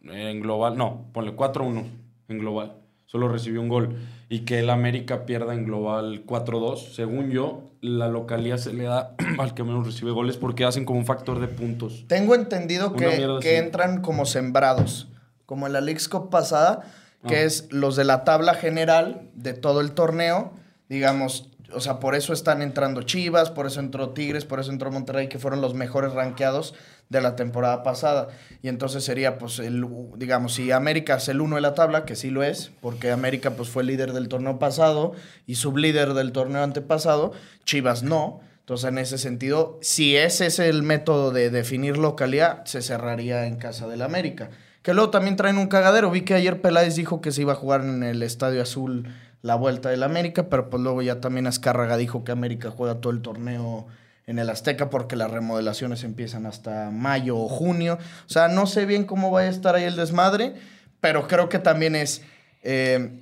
en 0.05 0.39
global. 0.39 0.77
No, 0.77 1.07
ponle 1.13 1.33
4 1.33 1.65
a 1.65 1.67
1 1.67 1.87
en 2.29 2.37
global. 2.39 2.73
Solo 3.05 3.27
recibió 3.27 3.59
un 3.61 3.67
gol. 3.69 3.97
Y 4.29 4.39
que 4.41 4.59
el 4.59 4.69
América 4.69 5.25
pierda 5.25 5.53
en 5.53 5.63
global 5.65 6.23
4 6.25 6.57
a 6.57 6.61
2. 6.61 6.93
Según 6.95 7.29
yo, 7.31 7.63
la 7.81 8.09
localía 8.09 8.57
se 8.57 8.73
le 8.73 8.83
da 8.83 9.15
al 9.39 9.53
que 9.53 9.63
menos 9.63 9.85
recibe 9.85 10.11
goles 10.11 10.37
porque 10.37 10.65
hacen 10.65 10.83
como 10.85 10.99
un 10.99 11.05
factor 11.05 11.39
de 11.39 11.47
puntos. 11.47 12.05
Tengo 12.07 12.35
entendido 12.35 12.89
Una 12.89 12.97
que, 12.97 13.37
que 13.41 13.57
entran 13.57 14.01
como 14.01 14.25
sembrados, 14.25 15.07
como 15.45 15.65
en 15.67 15.73
la 15.73 15.81
Leagues 15.81 16.09
Cup 16.09 16.29
pasada, 16.29 16.81
que 17.27 17.37
Ah. 17.37 17.41
es 17.43 17.71
los 17.71 17.95
de 17.95 18.03
la 18.03 18.23
tabla 18.25 18.53
general 18.53 19.29
de 19.33 19.53
todo 19.53 19.79
el 19.81 19.93
torneo, 19.93 20.51
digamos, 20.89 21.49
o 21.73 21.79
sea, 21.81 21.99
por 21.99 22.15
eso 22.15 22.31
están 22.33 22.61
entrando 22.61 23.01
Chivas, 23.03 23.49
por 23.51 23.65
eso 23.65 23.79
entró 23.79 24.09
Tigres, 24.11 24.45
por 24.45 24.59
eso 24.59 24.71
entró 24.71 24.91
Monterrey, 24.91 25.27
que 25.27 25.39
fueron 25.39 25.59
los 25.61 25.73
mejores 25.73 26.13
rankeados 26.13 26.73
de 27.09 27.21
la 27.21 27.35
temporada 27.35 27.83
pasada. 27.83 28.27
Y 28.61 28.67
entonces 28.67 29.03
sería, 29.03 29.37
pues, 29.37 29.59
el, 29.59 29.85
digamos, 30.17 30.53
si 30.53 30.71
América 30.71 31.15
es 31.15 31.27
el 31.29 31.41
uno 31.41 31.55
de 31.55 31.61
la 31.61 31.73
tabla, 31.73 32.05
que 32.05 32.15
sí 32.15 32.29
lo 32.29 32.43
es, 32.43 32.71
porque 32.81 33.11
América, 33.11 33.51
pues, 33.51 33.69
fue 33.69 33.83
líder 33.83 34.13
del 34.13 34.27
torneo 34.27 34.59
pasado 34.59 35.13
y 35.45 35.55
sublíder 35.55 36.13
del 36.13 36.31
torneo 36.31 36.63
antepasado, 36.63 37.33
Chivas 37.63 38.03
no. 38.03 38.41
Entonces, 38.59 38.89
en 38.89 38.97
ese 38.97 39.17
sentido, 39.17 39.79
si 39.81 40.17
ese 40.17 40.47
es 40.47 40.59
el 40.59 40.83
método 40.83 41.31
de 41.31 41.49
definir 41.49 41.97
localidad, 41.97 42.65
se 42.65 42.81
cerraría 42.81 43.45
en 43.45 43.55
casa 43.55 43.87
del 43.87 44.01
América. 44.01 44.49
Que 44.81 44.93
luego 44.93 45.09
también 45.09 45.35
traen 45.35 45.57
un 45.57 45.67
cagadero. 45.67 46.11
Vi 46.11 46.21
que 46.21 46.33
ayer 46.33 46.61
Peláez 46.61 46.95
dijo 46.95 47.21
que 47.21 47.31
se 47.31 47.41
iba 47.41 47.53
a 47.53 47.57
jugar 47.57 47.81
en 47.81 48.03
el 48.03 48.23
Estadio 48.23 48.61
Azul 48.61 49.07
la 49.41 49.55
vuelta 49.55 49.89
del 49.89 50.03
América, 50.03 50.49
pero 50.49 50.69
pues 50.69 50.81
luego 50.81 51.01
ya 51.01 51.19
también 51.21 51.47
Azcárraga 51.47 51.97
dijo 51.97 52.23
que 52.23 52.31
América 52.31 52.71
juega 52.71 52.99
todo 52.99 53.13
el 53.13 53.21
torneo 53.21 53.87
en 54.27 54.39
el 54.39 54.49
Azteca 54.49 54.89
porque 54.89 55.15
las 55.15 55.31
remodelaciones 55.31 56.03
empiezan 56.03 56.45
hasta 56.45 56.91
mayo 56.91 57.37
o 57.37 57.47
junio. 57.47 57.97
O 58.25 58.29
sea, 58.29 58.49
no 58.49 58.67
sé 58.67 58.85
bien 58.85 59.05
cómo 59.05 59.31
va 59.31 59.41
a 59.41 59.47
estar 59.47 59.73
ahí 59.73 59.85
el 59.85 59.95
desmadre, 59.95 60.53
pero 60.99 61.27
creo 61.27 61.47
que 61.47 61.59
también 61.59 61.95
es, 61.95 62.21
eh, 62.61 63.21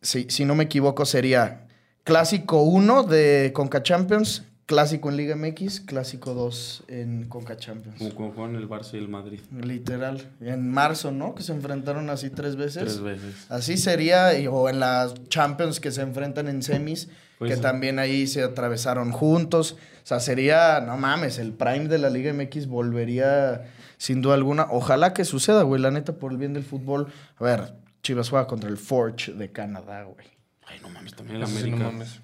si, 0.00 0.26
si 0.30 0.44
no 0.46 0.54
me 0.54 0.64
equivoco, 0.64 1.04
sería 1.04 1.66
Clásico 2.02 2.62
1 2.62 3.04
de 3.04 3.52
Conca 3.54 3.82
Champions, 3.82 4.42
Clásico 4.66 5.10
en 5.10 5.16
Liga 5.16 5.34
MX, 5.36 5.80
Clásico 5.80 6.34
2 6.34 6.84
en 6.88 7.24
Conca 7.28 7.56
Champions. 7.56 8.14
Como 8.14 8.32
juegan 8.32 8.54
el 8.54 8.68
Barça 8.68 8.94
y 8.94 8.98
el 8.98 9.08
Madrid. 9.08 9.40
Literal. 9.60 10.30
En 10.40 10.70
marzo, 10.70 11.10
¿no? 11.10 11.34
Que 11.34 11.42
se 11.42 11.52
enfrentaron 11.52 12.08
así 12.10 12.30
tres 12.30 12.56
veces. 12.56 12.82
Tres 12.84 13.00
veces. 13.00 13.46
Así 13.50 13.76
sería, 13.76 14.38
y- 14.38 14.46
o 14.46 14.68
en 14.68 14.80
las 14.80 15.14
Champions 15.28 15.80
que 15.80 15.90
se 15.90 16.00
enfrentan 16.02 16.48
en 16.48 16.62
semis, 16.62 17.08
Pues 17.38 17.50
que 17.50 17.56
sí. 17.56 17.62
también 17.62 17.98
ahí 17.98 18.26
se 18.26 18.42
atravesaron 18.44 19.10
juntos. 19.10 19.76
O 20.04 20.06
sea, 20.06 20.20
sería, 20.20 20.80
no 20.80 20.96
mames, 20.96 21.38
el 21.38 21.52
prime 21.52 21.88
de 21.88 21.98
la 21.98 22.08
Liga 22.08 22.32
MX 22.32 22.66
volvería 22.68 23.64
sin 23.98 24.22
duda 24.22 24.34
alguna. 24.34 24.68
Ojalá 24.70 25.12
que 25.12 25.24
suceda, 25.24 25.62
güey, 25.64 25.82
la 25.82 25.90
neta, 25.90 26.14
por 26.14 26.30
el 26.32 26.38
bien 26.38 26.54
del 26.54 26.64
fútbol. 26.64 27.08
A 27.38 27.44
ver, 27.44 27.74
Chivas 28.02 28.30
juega 28.30 28.46
contra 28.46 28.70
el 28.70 28.76
Forge 28.78 29.32
de 29.32 29.50
Canadá, 29.50 30.04
güey. 30.04 30.26
Ay, 30.66 30.78
no 30.80 30.88
mames, 30.88 31.14
también 31.14 31.40
el 31.42 31.46
sí, 31.48 31.56
América. 31.58 31.76
no 31.78 31.92
mames. 31.92 32.20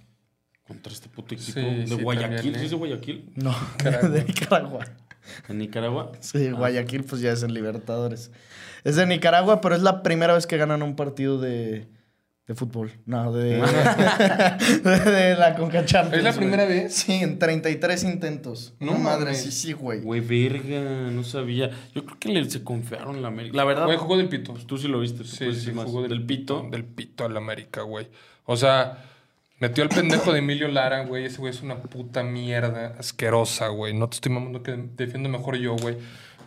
Contra 0.68 0.92
este 0.92 1.08
puto 1.08 1.34
equipo 1.34 1.52
Sí, 1.52 1.60
de 1.64 1.86
sí, 1.86 1.94
Guayaquil. 1.94 2.36
también, 2.36 2.54
¿Sí 2.54 2.60
eh. 2.60 2.64
es 2.66 2.70
de 2.70 2.76
Guayaquil? 2.76 3.32
No, 3.36 3.56
de 4.10 4.24
Nicaragua. 4.24 4.84
En 5.48 5.58
Nicaragua. 5.58 6.12
Sí, 6.20 6.50
Guayaquil 6.50 7.04
pues 7.04 7.20
ya 7.22 7.32
es 7.32 7.42
en 7.42 7.54
Libertadores. 7.54 8.30
Es 8.84 8.96
de 8.96 9.06
Nicaragua, 9.06 9.60
pero 9.60 9.74
es 9.74 9.82
la 9.82 10.02
primera 10.02 10.34
vez 10.34 10.46
que 10.46 10.56
ganan 10.58 10.82
un 10.82 10.94
partido 10.94 11.38
de, 11.40 11.88
de 12.46 12.54
fútbol. 12.54 12.92
No, 13.06 13.32
de, 13.32 13.56
de, 14.84 14.98
de 15.10 15.36
la 15.36 15.54
Conca 15.56 15.84
Champions. 15.84 16.18
¿Es 16.18 16.24
la 16.24 16.32
primera 16.32 16.64
vez? 16.64 16.94
Sí, 16.94 17.12
en 17.14 17.38
33 17.38 18.04
intentos. 18.04 18.74
No, 18.78 18.92
No 18.92 18.98
madre, 18.98 19.34
sí, 19.34 19.50
sí, 19.50 19.72
güey. 19.72 20.00
Güey, 20.00 20.20
verga, 20.20 21.10
no 21.10 21.24
sabía. 21.24 21.70
Yo 21.94 22.04
creo 22.04 22.18
que 22.18 22.28
le, 22.28 22.48
se 22.48 22.62
confiaron 22.62 23.16
en 23.16 23.22
la 23.22 23.28
América. 23.28 23.56
La 23.56 23.64
verdad, 23.64 23.86
Güey, 23.86 23.96
jugó 23.98 24.16
del 24.16 24.28
pito. 24.28 24.52
pues 24.52 24.66
tú 24.66 24.78
sí 24.78 24.86
lo 24.88 25.00
viste. 25.00 25.18
tú 25.18 25.24
Sí, 25.24 25.52
sí, 25.54 25.72
jugó 25.74 26.02
del, 26.02 26.24
pito. 26.24 26.66
Del 26.70 26.84
pito 26.84 27.24
al 27.24 27.36
América, 27.36 27.82
güey. 27.82 28.08
O 28.44 28.56
sea, 28.56 29.04
metió 29.60 29.82
al 29.84 29.90
pendejo 29.90 30.32
de 30.32 30.38
Emilio 30.40 30.68
Lara, 30.68 31.04
güey. 31.04 31.24
Ese 31.24 31.38
güey 31.38 31.52
es 31.52 31.62
una 31.62 31.76
puta 31.82 32.22
mierda 32.22 32.94
asquerosa, 32.98 33.68
güey. 33.68 33.94
No 33.94 34.08
te 34.08 34.16
estoy 34.16 34.32
mamando 34.32 34.62
que 34.62 34.76
defiendo 34.96 35.28
mejor 35.28 35.56
yo, 35.56 35.76
güey. 35.76 35.96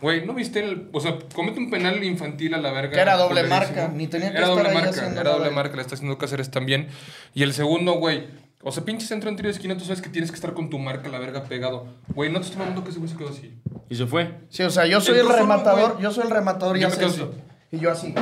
Güey, 0.00 0.26
¿no 0.26 0.34
viste 0.34 0.60
el...? 0.60 0.88
O 0.92 1.00
sea, 1.00 1.16
comete 1.34 1.60
un 1.60 1.70
penal 1.70 2.02
infantil 2.02 2.54
a 2.54 2.58
la 2.58 2.72
verga. 2.72 2.92
Que 2.92 3.00
era 3.00 3.16
doble 3.16 3.44
marca, 3.44 3.88
ni 3.94 4.08
tenía 4.08 4.32
que 4.32 4.38
Era 4.38 4.48
estar 4.48 4.56
doble 4.64 4.68
ahí 4.76 4.84
marca, 4.84 5.20
era 5.20 5.30
doble 5.30 5.50
marca. 5.50 5.76
Le 5.76 5.82
está 5.82 5.94
haciendo 5.94 6.18
Cáceres 6.18 6.50
también. 6.50 6.88
Y 7.34 7.42
el 7.42 7.52
segundo, 7.52 7.92
güey... 7.94 8.26
O 8.64 8.70
sea, 8.70 8.84
pinche 8.84 9.04
centro 9.06 9.28
en 9.28 9.34
tiro 9.34 9.48
de 9.48 9.54
esquina, 9.54 9.76
tú 9.76 9.82
sabes 9.84 10.00
que 10.00 10.08
tienes 10.08 10.30
que 10.30 10.36
estar 10.36 10.54
con 10.54 10.70
tu 10.70 10.78
marca 10.78 11.08
a 11.08 11.10
la 11.10 11.18
verga 11.18 11.42
pegado. 11.42 11.86
Güey, 12.14 12.30
no 12.30 12.38
te 12.38 12.44
estoy 12.46 12.60
mamando 12.60 12.84
que 12.84 12.90
ese 12.90 13.00
güey 13.00 13.10
se 13.10 13.16
quedó 13.16 13.28
así. 13.30 13.58
Y 13.88 13.96
se 13.96 14.06
fue. 14.06 14.34
Sí, 14.50 14.62
o 14.62 14.70
sea, 14.70 14.86
yo 14.86 15.00
soy 15.00 15.18
el 15.18 15.28
rematador, 15.28 16.00
yo 16.00 16.12
soy 16.12 16.24
el 16.26 16.30
rematador 16.30 16.76
y 16.76 16.80
Yo 16.80 16.86
me 16.86 16.92
hace 16.92 17.00
quedo 17.00 17.10
esto. 17.10 17.32
así. 17.32 17.76
Y 17.76 17.78
yo 17.80 17.90
así. 17.90 18.14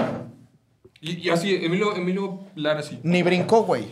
Y, 1.02 1.28
y 1.28 1.28
así, 1.28 1.54
Emilio, 1.62 1.94
Emilio 1.94 2.40
Lara 2.54 2.80
así. 2.80 3.00
Ni 3.02 3.23
brincó, 3.23 3.64
güey. 3.64 3.85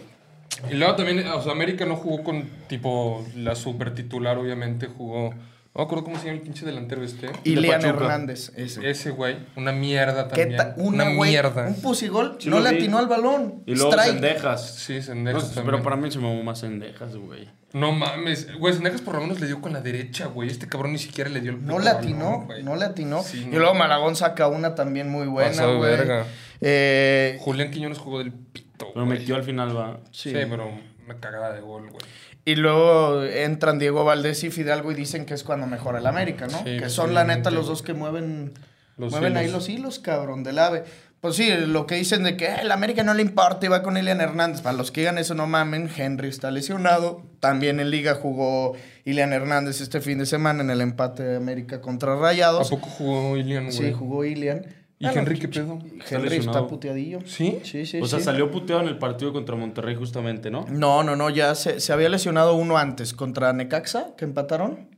Y 0.70 0.74
luego 0.74 0.96
también, 0.96 1.26
o 1.28 1.42
sea, 1.42 1.52
América 1.52 1.84
no 1.86 1.96
jugó 1.96 2.22
con 2.24 2.48
tipo 2.68 3.24
la 3.36 3.54
super 3.54 3.94
titular, 3.94 4.38
obviamente 4.38 4.86
jugó. 4.86 5.30
No 5.74 5.82
me 5.82 5.84
acuerdo 5.84 6.02
cómo 6.04 6.16
se 6.18 6.24
llama 6.26 6.38
el 6.38 6.42
pinche 6.42 6.66
delantero 6.66 7.04
este. 7.04 7.28
Ilian 7.44 7.80
Pachuca. 7.80 8.04
Hernández, 8.04 8.50
ese. 8.56 8.90
Ese 8.90 9.10
güey, 9.10 9.36
una 9.54 9.70
mierda 9.70 10.26
¿Qué 10.26 10.40
también. 10.46 10.56
ta- 10.56 10.74
una 10.78 11.04
una, 11.04 11.14
güey, 11.14 11.30
mierda. 11.30 11.66
un 11.68 11.80
pusigol, 11.80 12.36
Sí 12.40 12.48
no 12.50 12.58
le 12.58 12.70
atinó 12.70 12.98
al 12.98 13.06
balón. 13.06 13.62
Y 13.66 13.74
luego 13.76 13.90
Strike. 13.92 14.12
Sendejas. 14.14 14.74
Sí, 14.74 14.94
No, 14.96 15.02
Sendejas 15.02 15.44
también. 15.54 15.66
pero 15.66 15.82
para 15.84 15.94
mí 15.96 16.10
se 16.10 16.18
me 16.18 16.42
más 16.42 16.58
Sendejas, 16.58 17.14
güey. 17.16 17.48
No 17.74 17.92
mames. 17.92 18.52
Güey, 18.58 18.74
Sendejas 18.74 19.02
por 19.02 19.14
lo 19.14 19.20
menos 19.20 19.38
le 19.38 19.46
dio 19.46 19.60
con 19.60 19.72
la 19.72 19.80
derecha, 19.80 20.26
güey. 20.26 20.48
Este 20.50 20.66
cabrón 20.66 20.92
ni 20.94 20.98
siquiera 20.98 21.30
le 21.30 21.40
dio 21.40 21.52
el 21.52 21.64
No 21.64 21.78
le 21.78 21.90
atinó, 21.90 22.42
güey. 22.46 22.64
no 22.64 22.74
le 22.74 22.84
atinó. 22.86 23.22
Sí, 23.22 23.42
y 23.42 23.46
no. 23.46 23.58
luego 23.60 23.74
Malagón 23.74 24.16
saca 24.16 24.48
una 24.48 24.74
también 24.74 25.08
muy 25.08 25.28
buena, 25.28 25.50
Pasado 25.50 25.72
de 25.74 25.78
güey. 25.78 25.90
verga. 25.90 26.26
Eh, 26.60 27.36
Julián 27.40 27.70
Quiñones 27.70 27.98
jugó 27.98 28.18
del 28.18 28.32
pito, 28.32 28.67
Pero 28.94 29.06
güey. 29.06 29.18
metió 29.18 29.36
al 29.36 29.42
final, 29.44 29.76
va. 29.76 30.00
Sí. 30.10 30.30
sí. 30.30 30.36
pero 30.48 30.70
una 31.04 31.16
cagada 31.20 31.52
de 31.54 31.60
gol, 31.60 31.88
güey. 31.90 32.02
y 32.44 32.54
luego 32.56 33.22
entran 33.24 33.78
Diego 33.78 34.04
Valdés 34.04 34.42
y 34.44 34.50
Fidalgo 34.50 34.92
y 34.92 34.94
dicen 34.94 35.24
que 35.26 35.34
es 35.34 35.42
cuando 35.44 35.66
mejora 35.66 35.98
el 35.98 36.06
América, 36.06 36.46
¿no? 36.46 36.58
Sí, 36.58 36.78
que 36.78 36.88
son 36.88 37.14
la 37.14 37.24
neta 37.24 37.50
los 37.50 37.66
dos 37.66 37.82
que 37.82 37.94
mueven, 37.94 38.52
Los 38.96 39.10
mueven 39.12 39.36
ahí 39.36 39.44
hilos. 39.46 39.54
los 39.54 39.68
hilos, 39.68 39.98
cabrón, 39.98 40.44
del 40.44 40.58
ave. 40.58 40.84
Pues 41.20 41.34
sí, 41.34 41.50
lo 41.66 41.84
que 41.86 41.96
dicen 41.96 42.22
de 42.22 42.36
que 42.36 42.44
"Eh, 42.46 42.56
el 42.62 42.70
América 42.70 43.02
no 43.02 43.12
le 43.12 43.22
importa 43.22 43.66
y 43.66 43.68
va 43.68 43.82
con 43.82 43.96
Ilian 43.96 44.20
Hernández. 44.20 44.60
Para 44.60 44.76
los 44.76 44.92
que 44.92 45.00
digan 45.00 45.18
eso, 45.18 45.34
no 45.34 45.48
mamen. 45.48 45.90
Henry 45.96 46.28
está 46.28 46.50
lesionado. 46.52 47.24
También 47.40 47.80
en 47.80 47.90
Liga 47.90 48.14
jugó 48.14 48.74
Ilian 49.04 49.32
Hernández 49.32 49.80
este 49.80 50.00
fin 50.00 50.18
de 50.18 50.26
semana 50.26 50.62
en 50.62 50.70
el 50.70 50.80
empate 50.80 51.24
de 51.24 51.36
América 51.36 51.80
contra 51.80 52.12
¿A 52.12 52.16
Rayados. 52.16 52.70
poco 52.70 52.86
jugó 52.88 53.36
Ilian, 53.36 53.64
güey? 53.64 53.76
Sí, 53.76 53.92
jugó 53.92 54.24
Ilian. 54.24 54.64
¿Y 55.00 55.06
Ah, 55.06 55.12
no, 55.12 55.20
Henry 55.20 55.38
qué 55.38 55.48
pedo? 55.48 55.78
Henry 56.10 56.36
está 56.36 56.66
puteadillo. 56.66 57.20
¿Sí? 57.24 57.60
Sí, 57.62 57.86
sí, 57.86 58.00
o 58.00 58.06
sea, 58.06 58.18
sí. 58.18 58.24
salió 58.24 58.50
puteado 58.50 58.82
en 58.82 58.88
el 58.88 58.98
partido 58.98 59.32
contra 59.32 59.54
Monterrey 59.54 59.94
justamente, 59.94 60.50
¿no? 60.50 60.66
No, 60.68 61.04
no, 61.04 61.14
no, 61.14 61.30
ya 61.30 61.54
se, 61.54 61.78
se 61.80 61.92
había 61.92 62.08
lesionado 62.08 62.54
uno 62.54 62.78
antes 62.78 63.14
contra 63.14 63.52
Necaxa, 63.52 64.16
que 64.16 64.24
empataron. 64.24 64.88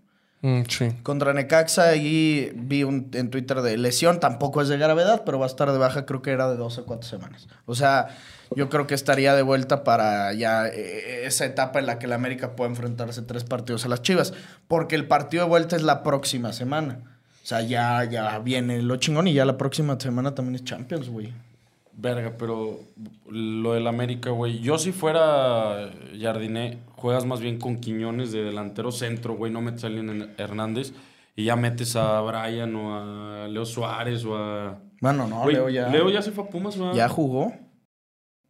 Mm, 0.42 0.62
sí. 0.68 0.88
Contra 1.02 1.34
Necaxa 1.34 1.96
y 1.96 2.50
vi 2.54 2.82
un, 2.82 3.10
en 3.12 3.28
Twitter 3.28 3.60
de 3.60 3.76
lesión, 3.76 4.20
tampoco 4.20 4.62
es 4.62 4.68
de 4.68 4.78
gravedad, 4.78 5.22
pero 5.26 5.38
va 5.38 5.44
a 5.44 5.48
estar 5.48 5.70
de 5.70 5.76
baja, 5.76 6.06
creo 6.06 6.22
que 6.22 6.30
era 6.30 6.48
de 6.50 6.56
dos 6.56 6.78
a 6.78 6.82
cuatro 6.84 7.06
semanas. 7.06 7.46
O 7.66 7.74
sea, 7.74 8.08
yo 8.56 8.70
creo 8.70 8.86
que 8.86 8.94
estaría 8.94 9.34
de 9.34 9.42
vuelta 9.42 9.84
para 9.84 10.32
ya 10.32 10.66
eh, 10.66 11.26
esa 11.26 11.44
etapa 11.44 11.78
en 11.78 11.84
la 11.84 11.98
que 11.98 12.06
el 12.06 12.14
América 12.14 12.56
puede 12.56 12.70
enfrentarse 12.70 13.20
tres 13.20 13.44
partidos 13.44 13.84
a 13.84 13.88
las 13.88 14.00
Chivas, 14.00 14.32
porque 14.66 14.96
el 14.96 15.06
partido 15.06 15.44
de 15.44 15.50
vuelta 15.50 15.76
es 15.76 15.82
la 15.82 16.02
próxima 16.02 16.54
semana. 16.54 17.09
O 17.50 17.52
sea, 17.52 17.62
ya, 17.62 18.04
ya 18.04 18.38
viene 18.38 18.80
lo 18.80 18.94
chingón 18.98 19.26
y 19.26 19.32
ya 19.32 19.44
la 19.44 19.58
próxima 19.58 19.98
semana 19.98 20.36
también 20.36 20.54
es 20.54 20.62
Champions, 20.62 21.08
güey. 21.08 21.32
Verga, 21.92 22.34
pero 22.38 22.78
lo 23.28 23.72
del 23.72 23.88
América, 23.88 24.30
güey. 24.30 24.60
Yo 24.60 24.78
si 24.78 24.92
fuera 24.92 25.90
Jardiné, 26.16 26.78
juegas 26.94 27.26
más 27.26 27.40
bien 27.40 27.58
con 27.58 27.80
Quiñones 27.80 28.30
de 28.30 28.44
delantero 28.44 28.92
centro, 28.92 29.34
güey. 29.34 29.50
No 29.50 29.60
metes 29.62 29.82
a 29.82 29.88
alguien 29.88 30.32
Hernández 30.38 30.92
y 31.34 31.42
ya 31.42 31.56
metes 31.56 31.96
a 31.96 32.20
Brian 32.20 32.72
o 32.76 32.94
a 32.94 33.48
Leo 33.48 33.66
Suárez 33.66 34.24
o 34.24 34.36
a... 34.36 34.78
Bueno, 35.00 35.26
no, 35.26 35.44
Leo 35.50 35.68
ya, 35.68 35.88
Leo 35.88 36.08
ya 36.08 36.22
se 36.22 36.30
fue 36.30 36.44
a 36.44 36.46
Pumas, 36.46 36.78
¿verdad? 36.78 36.94
ya 36.94 37.08
jugó. 37.08 37.52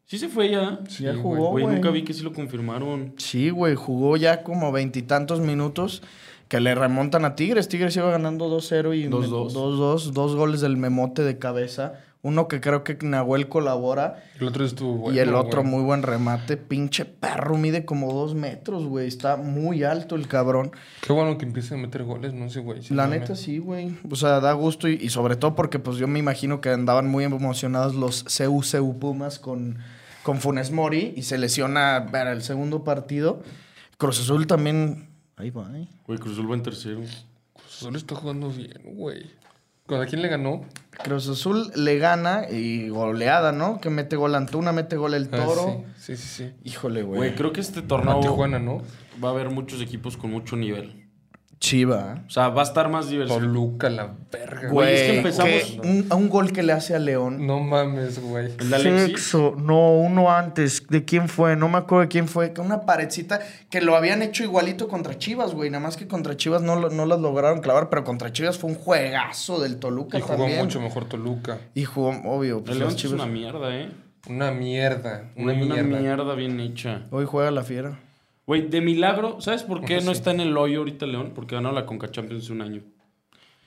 Sí 0.04 0.18
se 0.18 0.28
fue 0.28 0.50
ya. 0.50 0.80
Sí, 0.90 1.04
ya 1.04 1.14
jugó, 1.14 1.52
Güey, 1.52 1.64
güey. 1.64 1.76
nunca 1.76 1.88
vi 1.88 2.02
que 2.02 2.12
sí 2.12 2.22
lo 2.22 2.34
confirmaron. 2.34 3.14
Sí, 3.16 3.48
güey, 3.48 3.76
jugó 3.76 4.18
ya 4.18 4.42
como 4.42 4.72
veintitantos 4.72 5.40
minutos 5.40 6.02
que 6.50 6.60
le 6.60 6.74
remontan 6.74 7.24
a 7.24 7.34
Tigres. 7.36 7.68
Tigres 7.68 7.96
iba 7.96 8.10
ganando 8.10 8.50
2-0 8.50 8.94
y 8.94 9.08
2-2. 9.08 9.52
2-2, 9.54 10.10
dos 10.10 10.34
goles 10.36 10.60
del 10.60 10.76
memote 10.76 11.22
de 11.22 11.38
cabeza. 11.38 11.94
Uno 12.22 12.48
que 12.48 12.60
creo 12.60 12.84
que 12.84 12.98
Nahuel 13.00 13.48
colabora 13.48 14.22
El 14.38 14.48
otro 14.48 14.62
estuvo 14.66 14.94
bueno. 14.96 15.16
y 15.16 15.20
el 15.20 15.34
otro 15.34 15.62
güey. 15.62 15.72
muy 15.72 15.82
buen 15.84 16.02
remate. 16.02 16.58
Pinche 16.58 17.06
perro, 17.06 17.56
mide 17.56 17.86
como 17.86 18.12
dos 18.12 18.34
metros, 18.34 18.84
güey. 18.84 19.08
Está 19.08 19.36
muy 19.38 19.84
alto 19.84 20.16
el 20.16 20.28
cabrón. 20.28 20.72
Qué 21.00 21.14
bueno 21.14 21.38
que 21.38 21.46
empiece 21.46 21.72
a 21.74 21.78
meter 21.78 22.02
goles, 22.04 22.34
no 22.34 22.50
sé, 22.50 22.60
güey. 22.60 22.82
La 22.90 23.04
no 23.06 23.12
neta 23.12 23.30
me- 23.30 23.36
sí, 23.36 23.56
güey. 23.58 23.96
O 24.10 24.16
sea, 24.16 24.40
da 24.40 24.52
gusto 24.52 24.86
y, 24.86 24.94
y 25.00 25.08
sobre 25.08 25.36
todo 25.36 25.54
porque 25.54 25.78
pues 25.78 25.96
yo 25.96 26.08
me 26.08 26.18
imagino 26.18 26.60
que 26.60 26.68
andaban 26.68 27.08
muy 27.08 27.24
emocionados 27.24 27.94
los 27.94 28.24
CU 28.24 28.98
Pumas 28.98 29.38
con, 29.38 29.78
con 30.22 30.40
Funes 30.40 30.72
Mori 30.72 31.14
y 31.16 31.22
se 31.22 31.38
lesiona 31.38 32.08
para 32.12 32.32
el 32.32 32.42
segundo 32.42 32.84
partido. 32.84 33.40
Cruz 33.98 34.20
Azul 34.20 34.46
también... 34.46 35.09
Ahí 35.40 35.50
va, 35.50 35.70
¿eh? 35.76 35.88
Güey, 36.06 36.18
Cruzul 36.18 36.50
va 36.50 36.54
en 36.54 36.62
tercero. 36.62 37.00
Cruz 37.00 37.76
Azul 37.78 37.96
está 37.96 38.14
jugando 38.14 38.50
bien, 38.50 38.78
güey. 38.84 39.24
¿Con 39.86 40.00
a 40.00 40.06
quién 40.06 40.22
le 40.22 40.28
ganó? 40.28 40.66
Cruz 41.02 41.28
Azul 41.28 41.72
le 41.74 41.98
gana 41.98 42.42
y 42.50 42.90
goleada, 42.90 43.50
¿no? 43.52 43.80
Que 43.80 43.90
mete 43.90 44.16
gol 44.16 44.34
Antuna, 44.34 44.72
mete 44.72 44.96
gol 44.96 45.14
el 45.14 45.28
Ah, 45.32 45.36
Toro. 45.36 45.84
sí, 45.96 46.16
sí, 46.16 46.22
sí. 46.22 46.44
sí. 46.44 46.52
Híjole, 46.64 47.02
güey. 47.02 47.16
Güey, 47.18 47.34
creo 47.34 47.52
que 47.52 47.60
este 47.60 47.80
A 47.80 47.86
torneo 47.88 48.20
Tijuana, 48.20 48.58
¿no? 48.58 48.82
va 49.22 49.28
a 49.28 49.32
haber 49.32 49.50
muchos 49.50 49.80
equipos 49.80 50.16
con 50.16 50.30
mucho 50.30 50.56
nivel. 50.56 50.99
Chiva. 51.60 52.24
O 52.26 52.30
sea, 52.30 52.48
va 52.48 52.62
a 52.62 52.64
estar 52.64 52.88
más 52.88 53.10
diversificado. 53.10 53.46
Toluca, 53.46 53.90
la 53.90 54.14
verga. 54.32 54.70
Güey, 54.70 54.94
es 54.94 55.02
que 55.02 55.16
empezamos- 55.18 55.62
que 55.62 55.80
un, 55.86 56.06
a 56.08 56.14
un 56.14 56.30
gol 56.30 56.52
que 56.52 56.62
le 56.62 56.72
hace 56.72 56.94
a 56.94 56.98
León. 56.98 57.46
No 57.46 57.60
mames, 57.60 58.18
güey. 58.18 58.46
El. 58.58 58.70
Sexo. 58.80 59.54
No, 59.58 59.92
uno 59.92 60.30
antes. 60.32 60.86
¿De 60.88 61.04
quién 61.04 61.28
fue? 61.28 61.56
No 61.56 61.68
me 61.68 61.76
acuerdo 61.76 62.00
de 62.02 62.08
quién 62.08 62.28
fue. 62.28 62.54
Que 62.54 62.62
una 62.62 62.86
paredcita 62.86 63.40
que 63.68 63.82
lo 63.82 63.94
habían 63.94 64.22
hecho 64.22 64.42
igualito 64.42 64.88
contra 64.88 65.18
Chivas, 65.18 65.52
güey. 65.54 65.68
Nada 65.68 65.82
más 65.82 65.98
que 65.98 66.08
contra 66.08 66.34
Chivas 66.34 66.62
no, 66.62 66.76
lo- 66.76 66.88
no 66.88 67.04
las 67.04 67.20
lograron 67.20 67.60
clavar, 67.60 67.90
pero 67.90 68.04
contra 68.04 68.32
Chivas 68.32 68.56
fue 68.58 68.70
un 68.70 68.76
juegazo 68.76 69.60
del 69.60 69.76
Toluca 69.76 70.16
Y 70.16 70.22
jugó 70.22 70.36
también. 70.38 70.58
mucho 70.60 70.80
mejor 70.80 71.04
Toluca. 71.10 71.58
Y 71.74 71.84
jugó, 71.84 72.10
obvio. 72.24 72.60
Pues 72.60 72.72
El 72.72 72.78
León 72.78 72.90
es 72.92 72.96
Chivas. 72.96 73.14
una 73.16 73.26
mierda, 73.26 73.76
¿eh? 73.76 73.90
Una 74.28 74.50
mierda. 74.50 75.30
Una, 75.36 75.52
Una, 75.52 75.74
mierda. 75.74 76.00
mierda 76.00 76.34
bien 76.34 76.58
hecha. 76.58 77.02
Hoy 77.10 77.26
juega 77.26 77.50
la 77.50 77.64
fiera. 77.64 78.00
Güey, 78.50 78.68
de 78.68 78.80
milagro, 78.80 79.40
¿sabes 79.40 79.62
por 79.62 79.84
qué 79.84 79.94
no 80.00 80.00
sí. 80.00 80.10
está 80.10 80.32
en 80.32 80.40
el 80.40 80.56
hoyo 80.56 80.78
ahorita 80.80 81.06
León? 81.06 81.30
Porque 81.36 81.54
ganó 81.54 81.70
la 81.70 81.86
Conca 81.86 82.10
Champions 82.10 82.42
hace 82.42 82.52
un 82.52 82.62
año. 82.62 82.82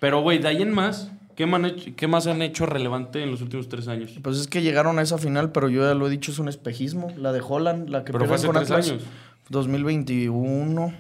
Pero, 0.02 0.20
güey, 0.22 0.40
de 0.40 0.50
ahí 0.50 0.62
en 0.62 0.74
más, 0.74 1.10
¿qué, 1.38 1.46
hecho- 1.46 1.96
qué 1.96 2.08
más 2.10 2.28
han 2.28 2.42
hecho 2.42 2.66
relevante 2.66 3.24
en 3.24 3.32
los 3.32 3.42
últimos 3.42 3.70
tres 3.70 3.88
años? 3.88 4.12
Pues 4.22 4.38
es 4.38 4.48
que 4.50 4.62
llegaron 4.62 5.00
a 5.00 5.02
esa 5.02 5.18
final, 5.18 5.54
pero 5.54 5.70
yo 5.70 5.84
ya 5.84 5.94
lo 5.94 6.08
he 6.08 6.10
dicho, 6.10 6.34
es 6.34 6.40
un 6.40 6.50
espejismo. 6.50 7.14
La 7.16 7.32
de 7.32 7.40
Holland, 7.40 7.88
la 7.88 8.04
que 8.04 8.12
Pero 8.12 8.26
fue 8.26 8.36
hace 8.36 8.48
con 8.48 8.58
tres 8.58 8.72
Atlas. 8.72 8.90
años. 8.90 9.04
2021, 9.52 10.94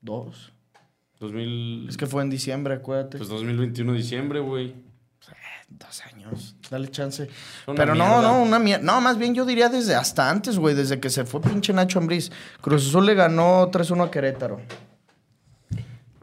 2. 0.00 0.52
2000... 1.20 1.86
Es 1.88 1.96
que 1.96 2.06
fue 2.06 2.22
en 2.24 2.30
diciembre, 2.30 2.74
acuérdate. 2.74 3.18
Pues 3.18 3.28
2021 3.28 3.92
diciembre, 3.92 4.40
güey. 4.40 4.74
Dos 5.68 6.02
años. 6.12 6.56
Dale 6.70 6.90
chance. 6.90 7.28
Una 7.66 7.76
Pero 7.76 7.94
no, 7.94 8.04
mierda. 8.04 8.22
no, 8.22 8.42
una 8.42 8.58
mierda. 8.58 8.84
No, 8.84 9.00
más 9.00 9.18
bien 9.18 9.34
yo 9.34 9.44
diría 9.44 9.68
desde 9.68 9.94
hasta 9.94 10.30
antes, 10.30 10.58
güey. 10.58 10.74
Desde 10.74 10.98
que 10.98 11.10
se 11.10 11.24
fue 11.24 11.40
pinche 11.40 11.72
Nacho 11.72 11.98
Ambriz. 11.98 12.32
Cruz 12.60 12.88
Azul 12.88 13.06
le 13.06 13.14
ganó 13.14 13.70
3-1 13.70 14.06
a 14.06 14.10
Querétaro. 14.10 14.60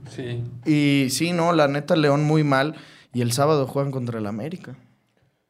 Sí. 0.10 0.44
Y 0.66 1.10
sí, 1.10 1.32
no, 1.32 1.54
la 1.54 1.68
neta, 1.68 1.96
León 1.96 2.24
muy 2.24 2.44
mal. 2.44 2.76
Y 3.14 3.22
el 3.22 3.32
sábado 3.32 3.68
juegan 3.68 3.92
contra 3.92 4.20
el 4.20 4.26
América. 4.26 4.76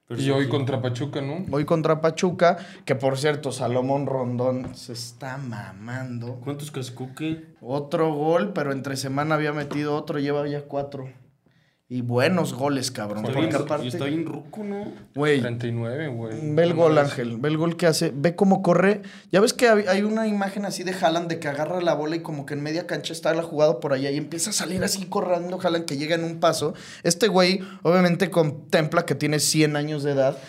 Pero 0.07 0.19
y 0.21 0.25
sí, 0.25 0.31
hoy 0.31 0.43
sí. 0.45 0.49
contra 0.49 0.81
Pachuca, 0.81 1.21
¿no? 1.21 1.45
Hoy 1.51 1.65
contra 1.65 1.99
Pachuca, 1.99 2.57
que 2.85 2.95
por 2.95 3.17
cierto, 3.17 3.51
Salomón 3.51 4.05
Rondón 4.05 4.75
se 4.75 4.93
está 4.93 5.37
mamando. 5.37 6.35
¿Cuántos 6.43 6.69
cascuque? 6.69 7.55
Otro 7.61 8.13
gol, 8.13 8.53
pero 8.53 8.71
entre 8.71 8.97
semana 8.97 9.33
había 9.35 9.51
metido 9.51 9.95
otro, 9.95 10.19
lleva 10.19 10.47
ya 10.47 10.61
cuatro. 10.65 11.09
Y 11.87 12.01
buenos 12.01 12.53
goles, 12.53 12.89
cabrón. 12.89 13.21
Porque 13.21 13.41
bien, 13.41 13.55
aparte, 13.55 13.85
y 13.85 13.89
está 13.89 14.05
bien 14.05 14.25
ruco, 14.25 14.63
¿no? 14.63 14.91
güey, 15.13 15.39
39, 15.39 16.07
güey. 16.07 16.55
Ve 16.55 16.63
el 16.63 16.73
gol. 16.73 16.97
Ángel. 16.97 17.37
Ve 17.37 17.49
el 17.49 17.57
gol 17.57 17.77
que 17.77 17.85
hace. 17.85 18.11
Ve 18.11 18.35
cómo 18.35 18.63
corre. 18.63 19.03
Ya 19.31 19.39
ves 19.39 19.53
que 19.53 19.67
hay 19.67 20.01
una 20.01 20.25
imagen 20.25 20.65
así 20.65 20.83
de 20.83 20.93
Haaland 20.93 21.27
de 21.27 21.39
que 21.39 21.47
agarra 21.47 21.79
la 21.81 21.93
bola 21.93 22.15
y 22.15 22.21
como 22.21 22.47
que 22.47 22.55
en 22.55 22.63
media 22.63 22.87
cancha 22.87 23.13
está 23.13 23.35
la 23.35 23.43
jugada 23.43 23.79
por 23.79 23.93
allá 23.93 24.09
y 24.09 24.17
empieza 24.17 24.49
a 24.49 24.53
salir 24.53 24.83
así 24.83 25.05
corriendo 25.05 25.59
Haaland 25.61 25.85
que 25.85 25.97
llega 25.97 26.15
en 26.15 26.23
un 26.23 26.39
paso. 26.39 26.73
Este 27.03 27.27
güey 27.27 27.59
obviamente 27.83 28.31
contempla 28.31 29.05
que 29.05 29.13
tiene 29.13 29.39
100 29.39 29.75
años 29.75 30.01
de 30.01 30.13
edad 30.13 30.39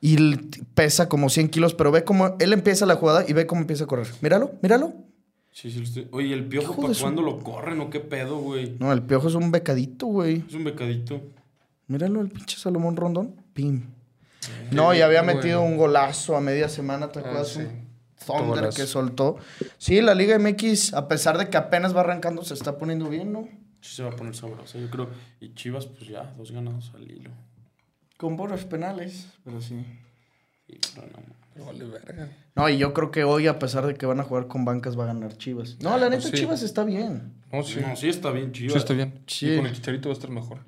y 0.00 0.36
pesa 0.74 1.10
como 1.10 1.28
100 1.28 1.50
kilos, 1.50 1.74
pero 1.74 1.92
ve 1.92 2.04
cómo 2.04 2.36
él 2.38 2.54
empieza 2.54 2.86
la 2.86 2.94
jugada 2.94 3.26
y 3.28 3.34
ve 3.34 3.46
cómo 3.46 3.60
empieza 3.60 3.84
a 3.84 3.88
correr. 3.88 4.06
Míralo, 4.22 4.52
míralo. 4.62 5.07
Sí, 5.60 5.70
sí. 5.72 5.78
lo 5.78 5.84
estoy- 5.84 6.08
Oye, 6.12 6.32
¿el 6.34 6.44
piojo 6.46 6.80
para 6.80 6.94
cuándo 6.94 7.20
lo 7.22 7.40
corren 7.40 7.80
o 7.80 7.90
qué 7.90 7.98
pedo, 7.98 8.38
güey? 8.38 8.76
No, 8.78 8.92
el 8.92 9.02
piojo 9.02 9.26
es 9.26 9.34
un 9.34 9.50
becadito, 9.50 10.06
güey. 10.06 10.44
Es 10.46 10.54
un 10.54 10.62
becadito. 10.62 11.20
Míralo, 11.88 12.20
el 12.20 12.28
pinche 12.28 12.56
Salomón 12.56 12.94
Rondón. 12.96 13.34
Pim. 13.54 13.82
No, 14.70 14.94
y 14.94 15.00
había 15.00 15.22
bueno. 15.22 15.36
metido 15.38 15.62
un 15.62 15.76
golazo 15.76 16.36
a 16.36 16.40
media 16.40 16.68
semana, 16.68 17.08
¿te 17.10 17.18
Ah, 17.18 17.22
acuerdas? 17.22 17.48
sí. 17.48 17.60
Un 17.60 17.88
Thunder 18.26 18.68
que 18.70 18.86
soltó. 18.86 19.36
Sí, 19.78 20.00
la 20.00 20.14
Liga 20.14 20.38
MX, 20.38 20.94
a 20.94 21.08
pesar 21.08 21.38
de 21.38 21.48
que 21.48 21.56
apenas 21.56 21.96
va 21.96 22.00
arrancando, 22.02 22.44
se 22.44 22.54
está 22.54 22.78
poniendo 22.78 23.08
bien, 23.08 23.32
¿no? 23.32 23.48
Sí 23.80 23.96
se 23.96 24.02
va 24.04 24.10
a 24.10 24.16
poner 24.16 24.36
sabrosa, 24.36 24.78
yo 24.78 24.88
creo. 24.90 25.08
Y 25.40 25.54
Chivas, 25.54 25.86
pues 25.86 26.08
ya, 26.08 26.34
dos 26.36 26.52
ganados 26.52 26.92
al 26.94 27.10
hilo. 27.10 27.30
Con 28.16 28.36
buenos 28.36 28.64
penales, 28.64 29.28
pero 29.44 29.60
sí. 29.60 29.84
Sí, 30.68 30.78
pero 30.94 31.06
no. 31.08 31.18
No, 32.54 32.68
y 32.68 32.78
yo 32.78 32.92
creo 32.94 33.10
que 33.10 33.24
hoy, 33.24 33.46
a 33.46 33.58
pesar 33.58 33.86
de 33.86 33.94
que 33.94 34.06
van 34.06 34.20
a 34.20 34.24
jugar 34.24 34.46
con 34.48 34.64
bancas, 34.64 34.98
va 34.98 35.04
a 35.04 35.06
ganar 35.08 35.36
Chivas. 35.36 35.76
No, 35.80 35.90
la 35.98 36.08
neta, 36.08 36.22
pues 36.22 36.30
sí. 36.32 36.38
Chivas 36.38 36.62
está 36.62 36.84
bien. 36.84 37.34
No, 37.52 37.62
sí. 37.62 37.80
No, 37.80 37.94
sí 37.96 38.08
está 38.08 38.30
bien 38.30 38.52
Chivas. 38.52 38.72
Sí, 38.74 38.78
está 38.78 38.94
bien. 38.94 39.20
Sí. 39.26 39.52
Y 39.52 39.56
con 39.56 39.66
el 39.66 39.72
chicharito 39.74 40.08
va 40.08 40.12
a 40.14 40.16
estar 40.16 40.30
mejor. 40.30 40.58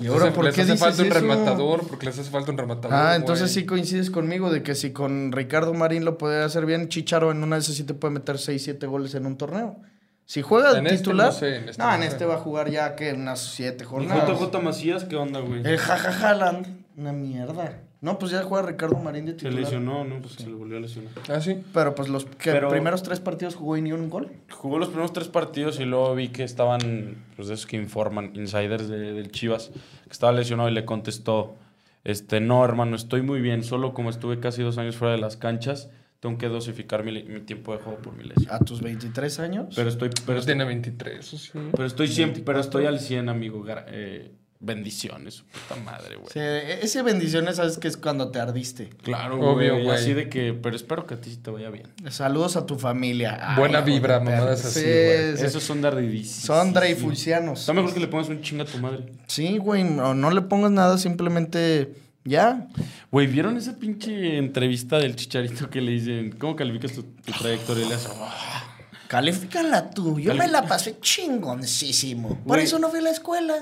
¿Y 0.00 0.04
Les 0.04 0.12
ahora 0.12 0.26
hace- 0.26 0.34
por 0.36 0.44
les 0.44 0.54
qué 0.54 0.62
hace 0.62 0.72
dices 0.72 0.86
falta 0.86 1.02
un 1.02 1.08
eso? 1.08 1.20
rematador, 1.20 1.86
porque 1.88 2.06
les 2.06 2.18
hace 2.18 2.30
falta 2.30 2.52
un 2.52 2.58
rematador. 2.58 2.96
Ah, 2.96 3.16
entonces 3.16 3.50
sí 3.50 3.66
coincides 3.66 4.10
conmigo 4.10 4.48
de 4.50 4.62
que 4.62 4.76
si 4.76 4.92
con 4.92 5.32
Ricardo 5.32 5.74
Marín 5.74 6.04
lo 6.04 6.18
puede 6.18 6.42
hacer 6.44 6.66
bien, 6.66 6.88
Chicharo 6.88 7.32
en 7.32 7.42
una 7.42 7.56
de 7.56 7.62
esas 7.62 7.74
sí 7.74 7.82
te 7.82 7.94
puede 7.94 8.14
meter 8.14 8.38
6, 8.38 8.62
7 8.62 8.86
goles 8.86 9.14
en 9.16 9.26
un 9.26 9.36
torneo. 9.36 9.80
Si 10.24 10.42
juega 10.42 10.72
de 10.74 10.80
este 10.82 10.98
titular. 10.98 11.28
no 11.28 11.32
sé, 11.32 11.56
en 11.56 11.68
este 11.70 11.82
no, 11.82 11.88
no 11.88 11.94
en 11.96 12.02
sé. 12.02 12.06
este 12.08 12.26
va 12.26 12.34
a 12.34 12.38
jugar 12.38 12.70
ya 12.70 12.94
que 12.94 13.12
unas 13.12 13.40
7 13.40 13.82
¿Y 13.82 13.86
jornadas. 13.86 14.28
JJ 14.38 14.62
Macías 14.62 15.04
qué 15.04 15.16
onda, 15.16 15.40
güey? 15.40 15.62
El 15.66 15.78
jaja 15.78 16.28
Haaland, 16.28 16.84
una 16.96 17.12
mierda. 17.12 17.80
No, 18.00 18.16
pues 18.18 18.30
ya 18.30 18.42
juega 18.44 18.64
Ricardo 18.66 18.96
Marín 18.96 19.24
de 19.24 19.32
Se 19.32 19.38
titular. 19.38 19.60
lesionó, 19.60 20.04
¿no? 20.04 20.20
Pues 20.20 20.34
se 20.34 20.46
le 20.46 20.54
volvió 20.54 20.76
a 20.76 20.80
lesionar. 20.80 21.10
Ah, 21.28 21.40
sí. 21.40 21.56
Pero 21.74 21.94
pues 21.96 22.08
los 22.08 22.26
que 22.26 22.52
Pero- 22.52 22.68
primeros 22.68 23.02
tres 23.02 23.18
partidos 23.18 23.56
jugó 23.56 23.76
y 23.76 23.82
ni 23.82 23.90
un 23.92 24.08
gol. 24.08 24.30
Jugó 24.50 24.78
los 24.78 24.88
primeros 24.88 25.12
tres 25.12 25.26
partidos 25.28 25.80
y 25.80 25.84
luego 25.84 26.14
vi 26.14 26.28
que 26.28 26.44
estaban, 26.44 27.24
pues 27.34 27.48
de 27.48 27.54
esos 27.54 27.66
que 27.66 27.76
informan, 27.76 28.30
insiders 28.36 28.88
de- 28.88 29.12
del 29.14 29.32
Chivas, 29.32 29.70
que 30.04 30.10
estaba 30.12 30.32
lesionado 30.32 30.68
y 30.68 30.72
le 30.72 30.84
contestó, 30.84 31.56
este, 32.04 32.40
no, 32.40 32.64
hermano, 32.64 32.94
estoy 32.94 33.22
muy 33.22 33.40
bien, 33.40 33.64
solo 33.64 33.92
como 33.94 34.10
estuve 34.10 34.38
casi 34.38 34.62
dos 34.62 34.78
años 34.78 34.96
fuera 34.96 35.12
de 35.14 35.20
las 35.20 35.36
canchas, 35.36 35.90
tengo 36.20 36.38
que 36.38 36.48
dosificar 36.48 37.04
mi, 37.04 37.22
mi 37.24 37.40
tiempo 37.40 37.72
de 37.76 37.82
juego 37.82 37.98
por 37.98 38.12
mi 38.16 38.22
lesión. 38.24 38.52
A 38.54 38.60
tus 38.60 38.80
23 38.80 39.40
años. 39.40 39.74
Pero 39.74 39.88
estoy, 39.88 40.10
pero 40.24 40.38
estoy, 40.38 40.54
tiene 40.54 40.64
23, 40.64 41.18
eso 41.18 41.36
sí. 41.36 41.50
pero 41.72 41.84
estoy 41.84 42.06
siempre, 42.08 42.42
pero 42.44 42.60
estoy 42.60 42.86
al 42.86 43.00
100, 43.00 43.28
amigo. 43.28 43.64
eh, 43.88 44.32
bendiciones, 44.60 45.34
su 45.34 45.44
puta 45.44 45.76
madre, 45.84 46.16
güey. 46.16 46.28
Sí, 46.32 46.40
ese 46.40 47.02
bendiciones, 47.02 47.56
sabes 47.56 47.78
que 47.78 47.86
es 47.88 47.96
cuando 47.96 48.30
te 48.30 48.40
ardiste. 48.40 48.88
Claro, 49.02 49.40
Obvio, 49.40 49.74
güey. 49.74 49.90
Así 49.90 50.14
de 50.14 50.28
que, 50.28 50.52
pero 50.52 50.74
espero 50.74 51.06
que 51.06 51.14
a 51.14 51.20
ti 51.20 51.30
sí 51.30 51.36
te 51.36 51.50
vaya 51.50 51.70
bien. 51.70 51.86
Saludos 52.10 52.56
a 52.56 52.66
tu 52.66 52.76
familia. 52.76 53.38
Ay, 53.40 53.56
Buena 53.58 53.80
vibra, 53.82 54.18
mamadas 54.20 54.64
así, 54.64 54.80
Sí, 54.80 54.86
güey. 54.86 55.36
sí. 55.36 55.44
Esos 55.44 55.62
son 55.62 55.80
de 55.80 55.88
ardidísimos. 55.88 56.44
Son 56.44 56.72
Dreyfusianos. 56.72 57.60
Está 57.60 57.72
mejor 57.72 57.94
que 57.94 58.00
le 58.00 58.08
pongas 58.08 58.28
un 58.28 58.40
chinga 58.42 58.64
a 58.64 58.66
tu 58.66 58.78
madre. 58.78 59.04
Sí, 59.28 59.58
güey, 59.58 59.84
no, 59.84 60.14
no 60.14 60.30
le 60.30 60.42
pongas 60.42 60.70
nada, 60.72 60.98
simplemente 60.98 61.94
ya. 62.24 62.66
Güey, 63.12 63.26
¿vieron 63.28 63.56
esa 63.56 63.76
pinche 63.78 64.38
entrevista 64.38 64.98
del 64.98 65.14
chicharito 65.16 65.70
que 65.70 65.80
le 65.80 65.92
dicen, 65.92 66.32
¿cómo 66.32 66.56
calificas 66.56 66.92
tu, 66.92 67.02
tu 67.04 67.32
trayectoria? 67.32 67.86
Y 67.86 67.88
le 67.88 67.94
hace, 67.94 68.08
"Ah". 68.20 68.67
Califícala 69.08 69.90
tú. 69.90 70.18
Yo 70.20 70.34
me 70.34 70.46
la 70.48 70.66
pasé 70.66 70.96
chingoncísimo. 71.00 72.28
Por 72.28 72.56
Güey. 72.56 72.64
eso 72.64 72.78
no 72.78 72.90
fui 72.90 72.98
a 72.98 73.02
la 73.02 73.10
escuela. 73.10 73.54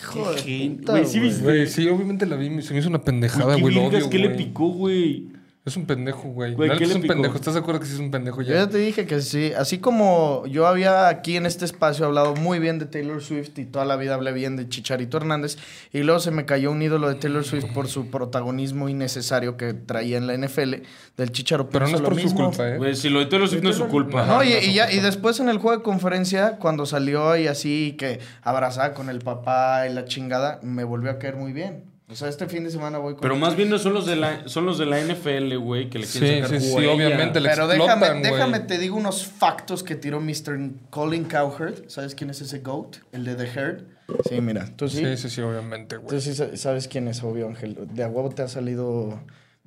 Hijo 0.00 0.34
Qué 0.36 0.50
de 0.58 0.70
puta, 0.76 0.92
güey, 0.92 1.06
sí 1.06 1.18
güey. 1.18 1.66
Güey, 1.66 1.88
obviamente 1.88 2.26
la 2.26 2.36
vi. 2.36 2.62
Se 2.62 2.72
me 2.72 2.80
hizo 2.80 2.88
una 2.88 3.02
pendejada, 3.02 3.56
¿qué 3.56 3.60
güey. 3.60 3.74
Lo 3.74 3.84
odio, 3.86 4.08
¿Qué 4.08 4.18
le 4.18 4.28
güey. 4.28 4.36
picó, 4.38 4.68
güey? 4.68 5.28
Es 5.66 5.78
un 5.78 5.86
pendejo, 5.86 6.28
güey. 6.28 6.52
Güey, 6.54 6.68
La 6.68 6.74
¿qué 6.74 6.80
neta 6.80 6.86
le 6.88 6.90
es 6.92 6.96
un 6.96 7.02
picó? 7.02 7.14
pendejo. 7.14 7.36
¿Estás 7.36 7.54
de 7.54 7.60
acuerdo 7.60 7.80
que 7.80 7.86
sí 7.86 7.94
es 7.94 7.98
un 7.98 8.10
pendejo 8.10 8.42
Yo 8.42 8.52
ya? 8.52 8.64
ya 8.64 8.68
te 8.68 8.76
dije 8.76 9.06
que 9.06 9.22
sí. 9.22 9.50
Así 9.56 9.78
como 9.78 10.44
yo 10.46 10.66
había 10.66 11.08
aquí 11.08 11.38
en 11.38 11.46
este 11.46 11.64
espacio 11.64 12.04
hablado 12.04 12.34
muy 12.34 12.58
bien 12.58 12.78
de 12.78 12.84
Taylor 12.84 13.22
Swift 13.22 13.58
y 13.58 13.64
toda 13.64 13.86
la 13.86 13.96
vida 13.96 14.12
hablé 14.12 14.32
bien 14.32 14.56
de 14.56 14.68
Chicharito 14.68 15.16
Hernández. 15.16 15.56
Y 15.90 16.00
luego 16.02 16.20
se 16.20 16.30
me 16.32 16.44
cayó 16.44 16.70
un 16.70 16.82
ídolo 16.82 17.08
de 17.08 17.14
Taylor 17.14 17.44
Swift 17.44 17.72
por 17.72 17.88
su 17.88 18.10
protagonismo 18.10 18.90
innecesario 18.90 19.56
que 19.56 19.72
traía 19.72 20.18
en 20.18 20.26
la 20.26 20.36
NFL 20.36 20.74
del 21.16 21.32
Chicharo. 21.32 21.70
Pero 21.70 21.88
no 21.88 21.94
es 21.96 22.00
lo 22.02 22.08
por 22.10 22.18
su 22.18 22.24
mismo. 22.24 22.48
culpa, 22.50 22.68
¿eh? 22.68 22.76
Güey, 22.76 22.94
si 22.94 23.08
lo 23.08 23.20
de 23.20 23.26
Taylor 23.26 23.48
Swift 23.48 23.62
no 23.62 23.70
es 23.70 23.76
su 23.76 23.88
culpa. 23.88 24.26
No, 24.26 24.44
y, 24.44 24.52
y 24.52 24.74
ya, 24.74 24.84
no. 24.86 24.92
y 24.92 25.00
después 25.00 25.40
en 25.40 25.48
el 25.48 25.56
juego 25.56 25.78
de 25.78 25.82
conferencia, 25.82 26.58
cuando 26.58 26.84
salió 26.84 27.38
y 27.38 27.46
así 27.46 27.96
que 27.98 28.20
abrazaba 28.42 28.92
con 28.92 29.08
el 29.08 29.20
papá 29.20 29.88
y 29.88 29.94
la 29.94 30.04
chingada, 30.04 30.60
me 30.62 30.84
volvió 30.84 31.10
a 31.10 31.18
caer 31.18 31.36
muy 31.36 31.54
bien. 31.54 31.84
O 32.06 32.14
sea, 32.14 32.28
este 32.28 32.46
fin 32.46 32.64
de 32.64 32.70
semana 32.70 32.98
voy 32.98 33.14
con... 33.14 33.22
Pero 33.22 33.34
más 33.36 33.56
bien 33.56 33.70
no 33.70 33.78
son 33.78 33.94
los 33.94 34.04
de 34.04 34.14
la, 34.16 34.46
son 34.46 34.66
los 34.66 34.76
de 34.76 34.84
la 34.84 35.00
NFL, 35.00 35.56
güey, 35.56 35.88
que 35.88 35.98
le 35.98 36.06
Sí, 36.06 36.18
quieren 36.18 36.44
sacar 36.44 36.60
sí, 36.60 36.68
sí, 36.68 36.86
obviamente. 36.86 37.40
le 37.40 37.48
Pero 37.48 37.64
explotan, 37.64 37.98
déjame, 38.00 38.20
güey. 38.20 38.32
déjame 38.32 38.60
te 38.60 38.76
digo 38.78 38.96
unos 38.96 39.24
factos 39.26 39.82
que 39.82 39.94
tiró 39.94 40.20
Mr. 40.20 40.58
Colin 40.90 41.24
Cowherd. 41.24 41.88
¿Sabes 41.88 42.14
quién 42.14 42.28
es 42.28 42.42
ese 42.42 42.58
GOAT? 42.58 42.96
El 43.12 43.24
de 43.24 43.34
The 43.36 43.44
Herd. 43.58 43.82
Sí, 44.28 44.38
mira. 44.42 44.68
¿Tú 44.76 44.86
sí? 44.88 44.98
Sí, 44.98 45.16
sí, 45.16 45.30
sí, 45.30 45.40
obviamente, 45.40 45.96
güey. 45.96 46.08
Tú 46.08 46.20
sí 46.20 46.34
sa- 46.34 46.54
sabes 46.58 46.88
quién 46.88 47.08
es, 47.08 47.22
obvio, 47.22 47.48
Ángel. 47.48 47.78
De 47.92 48.04
a 48.04 48.08
huevo 48.08 48.28
te 48.28 48.42
ha 48.42 48.48
salido 48.48 49.18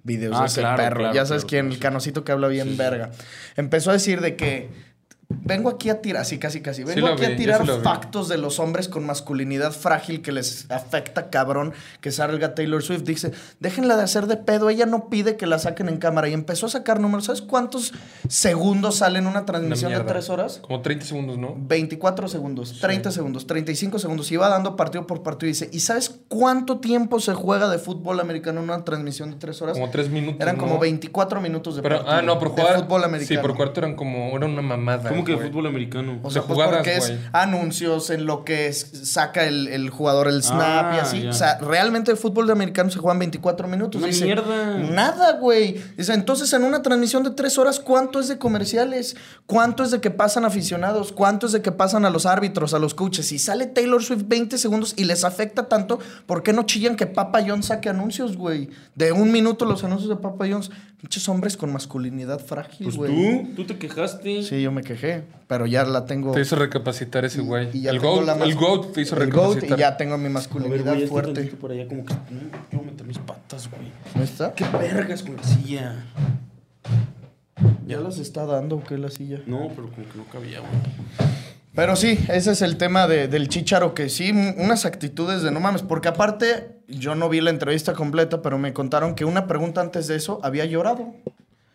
videos 0.03 0.35
Ah, 0.37 0.41
de 0.41 0.45
ese 0.47 0.61
claro, 0.61 0.77
perro. 0.77 0.99
claro, 0.99 1.15
ya 1.15 1.25
sabes 1.25 1.43
claro, 1.43 1.49
quién, 1.49 1.65
claro, 1.65 1.73
el 1.75 1.79
canocito 1.81 2.23
que 2.23 2.31
habla 2.33 2.47
bien 2.49 2.77
verga. 2.77 3.09
Empezó 3.55 3.89
a 3.89 3.93
decir 3.93 4.21
de 4.21 4.35
que 4.35 4.69
vengo 5.29 5.69
aquí 5.69 5.89
a 5.89 6.01
tirar, 6.01 6.21
así 6.21 6.39
casi 6.39 6.61
casi, 6.61 6.83
vengo 6.83 7.07
aquí 7.07 7.25
vi, 7.25 7.33
a 7.33 7.35
tirar 7.35 7.65
sí 7.65 7.71
vi. 7.71 7.83
factos 7.83 8.29
de 8.29 8.37
los 8.37 8.59
hombres 8.59 8.87
con 8.87 9.05
masculinidad 9.05 9.71
frágil 9.73 10.21
que 10.21 10.31
les 10.31 10.69
afecta 10.71 11.29
cabrón 11.29 11.73
que 12.01 12.11
salga 12.11 12.55
Taylor 12.55 12.81
Swift. 12.81 13.03
Dice, 13.03 13.31
déjenla 13.59 13.97
de 13.97 14.03
hacer 14.03 14.27
de 14.27 14.37
pedo, 14.37 14.69
ella 14.69 14.85
no 14.85 15.09
pide 15.09 15.35
que 15.37 15.45
la 15.45 15.59
saquen 15.59 15.89
en 15.89 15.97
cámara. 15.97 16.29
Y 16.29 16.33
empezó 16.33 16.65
a 16.67 16.69
sacar 16.69 16.99
números. 16.99 17.25
¿Sabes 17.25 17.41
cuántos 17.41 17.93
segundos 18.27 18.97
sale 18.97 19.19
en 19.19 19.25
una 19.27 19.37
Una 19.37 19.45
transmisión 19.45 19.91
de 19.93 19.99
tres 20.01 20.29
horas? 20.29 20.59
Como 20.61 20.81
30 20.81 21.05
segundos, 21.05 21.37
¿no? 21.37 21.55
24 21.57 22.27
segundos, 22.27 22.79
30 22.79 23.11
segundos, 23.11 23.45
35 23.47 23.99
segundos. 23.99 24.31
Iba 24.31 24.49
dando 24.49 24.75
partido 24.75 25.05
por 25.05 25.23
partido 25.23 25.47
y 25.49 25.51
dice, 25.53 25.69
¿y 25.71 25.79
sabes 25.81 26.09
cuánto 26.27 26.79
tiempo 26.79 27.19
se 27.19 27.33
juega 27.33 27.69
de 27.69 27.77
fútbol 27.77 28.19
americano 28.19 28.59
en 28.61 28.65
una 28.69 28.83
transmisión 28.83 29.31
de 29.31 29.37
tres 29.37 29.61
horas? 29.61 29.73
Como 29.77 29.89
3 29.91 30.09
minutos. 30.09 30.41
Eran 30.41 30.57
¿no? 30.57 30.63
como 30.63 30.79
24 30.79 31.39
minutos 31.41 31.75
de 31.75 31.81
Pero, 31.81 31.97
partido. 31.97 32.15
ah, 32.15 32.21
no, 32.21 32.39
por 32.39 32.55
de 32.55 32.61
jugar. 32.61 32.79
fútbol 32.81 33.03
americano. 33.03 33.41
Sí, 33.41 33.47
por 33.47 33.55
cuarto 33.55 33.79
eran 33.81 33.95
como. 33.95 34.35
Era 34.35 34.45
una 34.45 34.61
mamada. 34.61 35.09
¿Cómo 35.17 35.25
que 35.25 35.31
de 35.33 35.37
güey. 35.37 35.49
fútbol 35.49 35.67
americano? 35.67 36.19
O 36.23 36.29
sea, 36.31 36.41
pues 36.43 36.53
jugadas, 36.55 36.75
porque 36.77 36.95
es 36.97 37.13
anuncios 37.33 38.09
en 38.09 38.25
lo 38.25 38.43
que 38.43 38.67
es- 38.67 38.91
saca 39.03 39.45
el, 39.45 39.67
el 39.67 39.89
jugador 39.89 40.27
el 40.27 40.43
snap 40.43 40.93
y 40.93 40.97
Ah, 40.97 41.01
así. 41.01 41.21
ya. 41.23 41.29
O 41.29 41.33
sea, 41.33 41.57
realmente 41.59 42.11
el 42.11 42.17
fútbol 42.17 42.45
de 42.47 42.53
americano 42.53 42.89
se 42.89 42.99
juegan 42.99 43.19
24 43.19 43.67
minutos. 43.67 43.99
Una 43.99 44.07
Dice, 44.07 44.25
mierda. 44.25 44.77
Nada, 44.77 45.33
güey. 45.33 45.81
Dice, 45.97 46.13
entonces 46.13 46.51
en 46.53 46.63
una 46.63 46.81
transmisión 46.81 47.23
de 47.23 47.31
tres 47.31 47.57
horas, 47.57 47.79
¿cuánto 47.79 48.19
es 48.19 48.27
de 48.27 48.37
comerciales? 48.37 49.15
¿Cuánto 49.45 49.83
es 49.83 49.91
de 49.91 50.01
que 50.01 50.11
pasan 50.11 50.45
aficionados? 50.45 51.11
¿Cuánto 51.11 51.45
es 51.47 51.51
de 51.51 51.61
que 51.61 51.71
pasan 51.71 52.05
a 52.05 52.09
los 52.09 52.25
árbitros, 52.25 52.73
a 52.73 52.79
los 52.79 52.93
coaches? 52.93 53.27
Si 53.27 53.39
sale 53.39 53.65
Taylor 53.67 54.03
Swift 54.03 54.23
20 54.27 54.57
segundos 54.57 54.93
y 54.97 55.05
les 55.05 55.23
afecta 55.23 55.67
tanto, 55.67 55.99
¿por 56.25 56.43
qué 56.43 56.53
no 56.53 56.63
chillan 56.63 56.95
que 56.95 57.07
Papa 57.07 57.39
John's 57.45 57.67
saque 57.67 57.89
anuncios, 57.89 58.37
güey? 58.37 58.69
De 58.95 59.11
un 59.11 59.31
minuto 59.31 59.65
los 59.65 59.83
anuncios 59.83 60.09
de 60.09 60.15
Papa 60.15 60.45
John's. 60.49 60.71
Pinches 60.99 61.29
hombres 61.29 61.55
con 61.57 61.71
masculinidad 61.71 62.39
frágil, 62.39 62.85
Pues 62.85 62.95
güey. 62.97 63.43
tú, 63.49 63.53
tú 63.57 63.63
te 63.65 63.77
quejaste. 63.77 64.41
Sí, 64.41 64.63
yo 64.63 64.71
me 64.71 64.81
quejé, 64.81 65.23
pero 65.47 65.67
ya 65.67 65.85
la 65.85 66.05
tengo. 66.07 66.31
Te 66.31 66.41
hizo 66.41 66.55
recapacitar 66.55 67.23
ese 67.23 67.41
güey. 67.41 67.69
Y 67.71 67.81
ya 67.83 67.91
El 67.91 67.99
tengo 67.99 68.15
GOAT, 68.15 68.25
la 68.25 68.35
mas- 68.35 68.47
el 68.49 68.55
GOAT 68.55 68.93
te 68.93 69.01
hizo 69.01 69.15
el 69.21 69.31
GOAT 69.31 69.45
recapacitar. 69.55 69.77
y 69.77 69.81
ya 69.81 69.95
tengo 69.97 70.17
mi 70.17 70.23
A 70.23 70.23
ver, 70.23 70.31
masculinidad 70.31 70.95
güey, 70.95 71.07
fuerte. 71.07 71.43
por 71.61 71.71
allá 71.71 71.87
como 71.87 72.03
que... 72.03 72.13
No, 72.15 72.39
quiero 72.71 72.83
meter 72.85 73.05
mis 73.05 73.19
patas, 73.19 73.69
güey. 73.69 73.91
¿No 74.15 74.23
está? 74.23 74.53
¿Qué 74.55 74.65
vergas 74.75 75.21
con 75.21 75.35
la 75.35 75.43
silla? 75.43 76.03
¿Ya 77.85 77.99
las 77.99 78.17
está 78.17 78.45
dando 78.45 78.77
o 78.77 78.83
qué 78.83 78.97
la 78.97 79.11
silla? 79.11 79.39
No, 79.45 79.69
pero 79.75 79.89
como 79.91 80.07
que 80.09 80.17
no 80.17 80.25
cabía, 80.25 80.59
güey. 80.61 80.71
Pero 81.77 81.95
sí, 81.95 82.19
ese 82.27 82.51
es 82.51 82.61
el 82.61 82.75
tema 82.77 83.07
de- 83.07 83.27
del 83.29 83.47
chicharo, 83.47 83.93
que 83.93 84.09
sí, 84.09 84.31
unas 84.31 84.85
actitudes 84.85 85.43
de 85.43 85.51
no 85.51 85.59
mames, 85.61 85.83
porque 85.83 86.07
aparte, 86.09 86.79
yo 86.89 87.15
no 87.15 87.29
vi 87.29 87.39
la 87.39 87.51
entrevista 87.51 87.93
completa, 87.93 88.41
pero 88.41 88.57
me 88.57 88.73
contaron 88.73 89.13
que 89.15 89.23
una 89.25 89.47
pregunta 89.47 89.79
antes 89.79 90.07
de 90.07 90.15
eso 90.15 90.39
había 90.43 90.65
llorado. 90.65 91.13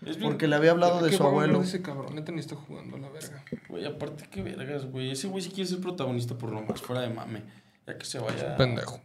Es 0.05 0.17
bien- 0.17 0.31
Porque 0.33 0.49
le 0.49 0.57
había 0.57 0.73
hablado 0.73 1.01
de 1.01 1.11
¿Qué 1.11 1.17
su 1.17 1.23
abuelo. 1.23 1.62
ese 1.62 1.81
cabrón? 1.81 2.17
Neta 2.17 2.33
ni 2.33 2.41
está 2.41 2.57
jugando 2.57 2.97
a 2.97 2.99
la 2.99 3.09
verga. 3.11 3.45
Güey, 3.69 3.87
aparte, 3.87 4.27
qué 4.29 4.43
vergas, 4.43 4.87
güey. 4.87 5.12
Ese 5.12 5.29
güey 5.29 5.41
sí 5.43 5.51
quiere 5.51 5.71
ser 5.71 5.79
protagonista 5.81 6.35
por 6.37 6.51
lo 6.51 6.61
más 6.62 6.83
fuera 6.83 7.03
de 7.03 7.09
mame. 7.09 7.43
Ya 7.87 7.97
que 7.97 8.05
se 8.05 8.19
vaya 8.19 8.57
Pendejo. 8.57 9.01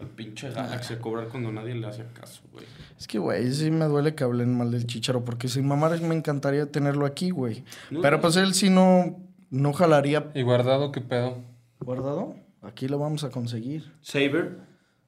al 0.00 0.08
pinche 0.08 0.50
Galaxy 0.50 0.92
a 0.92 0.98
cobrar 0.98 1.28
cuando 1.28 1.50
nadie 1.50 1.74
le 1.74 1.86
hace 1.86 2.04
caso, 2.12 2.42
güey. 2.52 2.66
Es 2.98 3.06
que, 3.06 3.18
güey, 3.18 3.50
sí 3.54 3.70
me 3.70 3.86
duele 3.86 4.14
que 4.14 4.24
hablen 4.24 4.54
mal 4.58 4.70
del 4.70 4.86
chicharo, 4.86 5.24
porque 5.24 5.48
si 5.48 5.62
mamá 5.62 5.88
me 5.88 6.14
encantaría 6.14 6.66
tenerlo 6.66 7.06
aquí, 7.06 7.30
güey. 7.30 7.64
No, 7.90 8.02
pero 8.02 8.18
no. 8.18 8.20
pues 8.20 8.36
él 8.36 8.52
sí 8.52 8.68
no, 8.68 9.16
no 9.52 9.72
jalaría 9.72 10.30
¿Y 10.34 10.42
guardado 10.42 10.90
qué 10.90 11.00
pedo? 11.00 11.36
guardado. 11.80 12.34
Aquí 12.62 12.88
lo 12.88 12.98
vamos 12.98 13.22
a 13.24 13.30
conseguir. 13.30 13.92
Saber. 14.00 14.58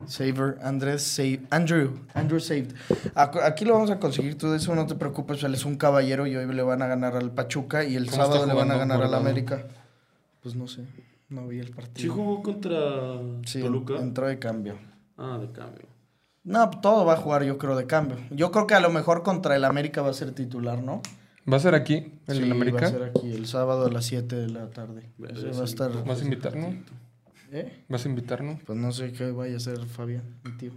Saver, 0.06 0.58
Andrés 0.62 1.02
Save, 1.02 1.40
Andrew, 1.50 1.92
Andrew 2.14 2.38
Saved. 2.40 2.74
Aquí 3.14 3.64
lo 3.64 3.74
vamos 3.74 3.90
a 3.90 3.98
conseguir, 3.98 4.36
tú 4.36 4.50
de 4.50 4.56
eso 4.58 4.74
no 4.74 4.86
te 4.86 4.96
preocupes, 4.96 5.42
él 5.44 5.54
es 5.54 5.64
un 5.64 5.76
caballero 5.76 6.26
y 6.26 6.36
hoy 6.36 6.52
le 6.52 6.62
van 6.62 6.82
a 6.82 6.86
ganar 6.86 7.16
al 7.16 7.30
Pachuca 7.30 7.84
y 7.84 7.94
el 7.96 8.06
¿Cómo 8.10 8.16
sábado 8.16 8.44
le 8.46 8.52
van 8.54 8.70
a 8.70 8.76
ganar 8.76 9.02
al? 9.02 9.14
América. 9.14 9.64
Pues 10.42 10.56
no 10.56 10.66
sé, 10.66 10.84
no 11.30 11.46
vi 11.46 11.60
el 11.60 11.68
¿Sí 11.68 11.72
partido. 11.72 12.12
jugó 12.14 12.42
contra 12.42 12.78
Sí, 13.46 13.60
Toluca? 13.62 13.94
entró 13.98 14.26
de 14.26 14.38
cambio. 14.38 14.76
Ah, 15.16 15.38
de 15.40 15.50
cambio. 15.52 15.86
No, 16.42 16.68
todo 16.68 17.06
va 17.06 17.14
a 17.14 17.16
jugar 17.16 17.44
yo 17.44 17.56
creo 17.56 17.74
de 17.76 17.86
cambio. 17.86 18.18
Yo 18.30 18.50
creo 18.50 18.66
que 18.66 18.74
a 18.74 18.80
lo 18.80 18.90
mejor 18.90 19.22
contra 19.22 19.56
el 19.56 19.64
América 19.64 20.02
va 20.02 20.10
a 20.10 20.14
ser 20.14 20.32
titular, 20.32 20.82
¿no? 20.82 21.00
¿Va 21.50 21.56
a 21.58 21.60
ser 21.60 21.74
aquí, 21.74 21.94
en 22.26 22.34
Sí, 22.36 22.42
el 22.42 22.50
va 22.50 22.54
América? 22.54 22.86
a 22.86 22.90
ser 22.90 23.02
aquí 23.04 23.32
el 23.32 23.46
sábado 23.46 23.86
a 23.86 23.90
las 23.90 24.06
7 24.06 24.34
de 24.36 24.48
la 24.48 24.70
tarde. 24.70 25.10
Va 25.18 25.60
a 25.60 25.64
estar... 25.64 26.04
¿Vas 26.04 26.20
a 26.20 26.24
invitarnos? 26.24 26.74
¿Eh? 27.52 27.84
¿Vas 27.88 28.04
a 28.04 28.08
invitarnos? 28.08 28.60
Pues 28.64 28.78
no 28.78 28.90
sé 28.92 29.12
qué 29.12 29.30
vaya 29.30 29.54
a 29.54 29.56
hacer 29.58 29.78
Fabián, 29.86 30.22
mi 30.44 30.52
tío. 30.56 30.72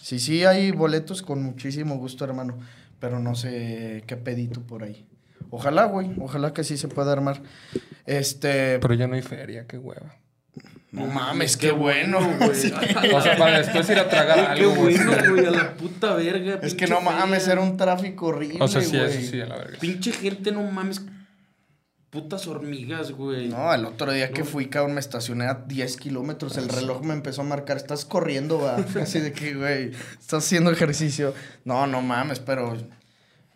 Sí, 0.00 0.18
sí, 0.18 0.44
hay 0.44 0.70
boletos 0.70 1.22
con 1.22 1.42
muchísimo 1.42 1.96
gusto, 1.96 2.24
hermano. 2.24 2.58
Pero 3.00 3.18
no 3.18 3.34
sé 3.34 4.04
qué 4.06 4.16
pedito 4.16 4.60
por 4.60 4.84
ahí. 4.84 5.06
Ojalá, 5.48 5.86
güey. 5.86 6.12
Ojalá 6.20 6.52
que 6.52 6.62
sí 6.64 6.76
se 6.76 6.86
pueda 6.88 7.12
armar. 7.12 7.42
Este. 8.06 8.78
Pero 8.78 8.94
ya 8.94 9.06
no 9.08 9.14
hay 9.14 9.22
feria, 9.22 9.66
qué 9.66 9.78
hueva. 9.78 10.14
No 10.92 11.06
mames, 11.06 11.56
qué 11.56 11.70
bueno, 11.70 12.18
güey. 12.38 12.50
O 12.50 13.20
sea, 13.20 13.36
para 13.36 13.58
después 13.58 13.88
ir 13.90 13.98
a 13.98 14.08
tragar 14.08 14.54
Qué 14.54 14.62
algo, 14.62 14.74
güey. 14.74 14.96
bueno, 14.96 15.32
güey, 15.34 15.46
a 15.46 15.50
la 15.50 15.74
puta 15.76 16.14
verga. 16.14 16.58
Es 16.62 16.74
que 16.74 16.86
no 16.88 17.00
mames, 17.00 17.46
era 17.46 17.60
un 17.60 17.76
tráfico 17.76 18.26
horrible. 18.26 18.58
O 18.60 18.68
sea, 18.68 18.80
sí, 18.80 18.96
güey. 18.96 19.08
eso 19.08 19.30
sí, 19.30 19.40
a 19.40 19.46
la 19.46 19.56
verga. 19.56 19.78
Pinche 19.78 20.12
gente, 20.12 20.50
no 20.50 20.62
mames. 20.62 21.02
Putas 22.10 22.48
hormigas, 22.48 23.12
güey. 23.12 23.48
No, 23.48 23.72
el 23.72 23.84
otro 23.84 24.10
día 24.10 24.30
que 24.32 24.42
fui, 24.42 24.66
cabrón, 24.66 24.94
me 24.94 25.00
estacioné 25.00 25.44
a 25.44 25.54
10 25.54 25.96
kilómetros. 25.96 26.56
El 26.56 26.68
reloj 26.68 27.04
me 27.04 27.14
empezó 27.14 27.42
a 27.42 27.44
marcar. 27.44 27.76
Estás 27.76 28.04
corriendo, 28.04 28.60
va. 28.60 28.74
Así 29.00 29.20
de 29.20 29.32
que, 29.32 29.54
güey, 29.54 29.92
estás 30.18 30.44
haciendo 30.44 30.72
ejercicio. 30.72 31.34
No, 31.64 31.86
no 31.86 32.02
mames, 32.02 32.40
pero. 32.40 32.76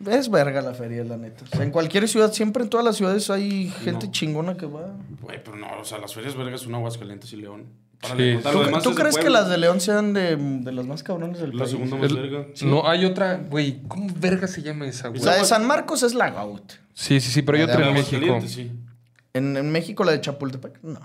Es 0.05 0.29
verga 0.29 0.61
la 0.61 0.73
feria, 0.73 1.03
la 1.03 1.17
neta. 1.17 1.43
O 1.45 1.47
sea, 1.47 1.63
en 1.63 1.71
cualquier 1.71 2.07
ciudad, 2.09 2.33
siempre 2.33 2.63
en 2.63 2.69
todas 2.69 2.85
las 2.85 2.97
ciudades 2.97 3.29
hay 3.29 3.69
gente 3.69 4.07
No. 4.07 4.11
chingona 4.11 4.57
que 4.57 4.65
va. 4.65 4.93
Güey, 5.21 5.41
pero 5.43 5.55
no, 5.57 5.67
o 5.79 5.85
sea, 5.85 5.99
las 5.99 6.13
ferias 6.13 6.35
vergas 6.35 6.61
son 6.61 6.75
Aguascalientes 6.75 7.31
y 7.33 7.37
León. 7.37 7.65
Sí. 8.03 8.37
¿Tú, 8.43 8.79
tú 8.83 8.93
crees 8.93 9.17
que 9.17 9.29
las 9.29 9.49
de 9.49 9.57
León 9.57 9.79
sean 9.79 10.13
de, 10.13 10.35
de 10.35 10.71
las 10.73 10.85
más 10.85 11.01
cabrones 11.01 11.39
del 11.39 11.51
La 11.51 11.59
país? 11.59 11.71
segunda 11.71 11.95
más 11.95 12.11
El- 12.11 12.17
verga. 12.17 12.45
No, 12.63 12.87
hay 12.87 13.05
otra, 13.05 13.37
güey. 13.37 13.81
¿Cómo 13.87 14.13
verga 14.19 14.47
se 14.47 14.61
llama 14.61 14.85
esa, 14.85 15.07
güey? 15.07 15.21
La 15.23 15.37
de 15.37 15.45
San 15.45 15.65
Marcos 15.65 16.03
es 16.03 16.13
la 16.13 16.29
GOAT. 16.29 16.73
Sí, 16.93 17.19
sí, 17.21 17.31
sí, 17.31 17.41
pero 17.41 17.57
hay 17.57 17.65
La 17.65 17.73
otra 17.73 17.87
en 17.87 17.93
México. 17.93 18.41
Sí. 18.45 18.71
En, 19.33 19.55
en 19.57 19.71
México 19.71 20.03
la 20.03 20.11
de 20.11 20.21
Chapultepec, 20.21 20.83
no. 20.83 20.99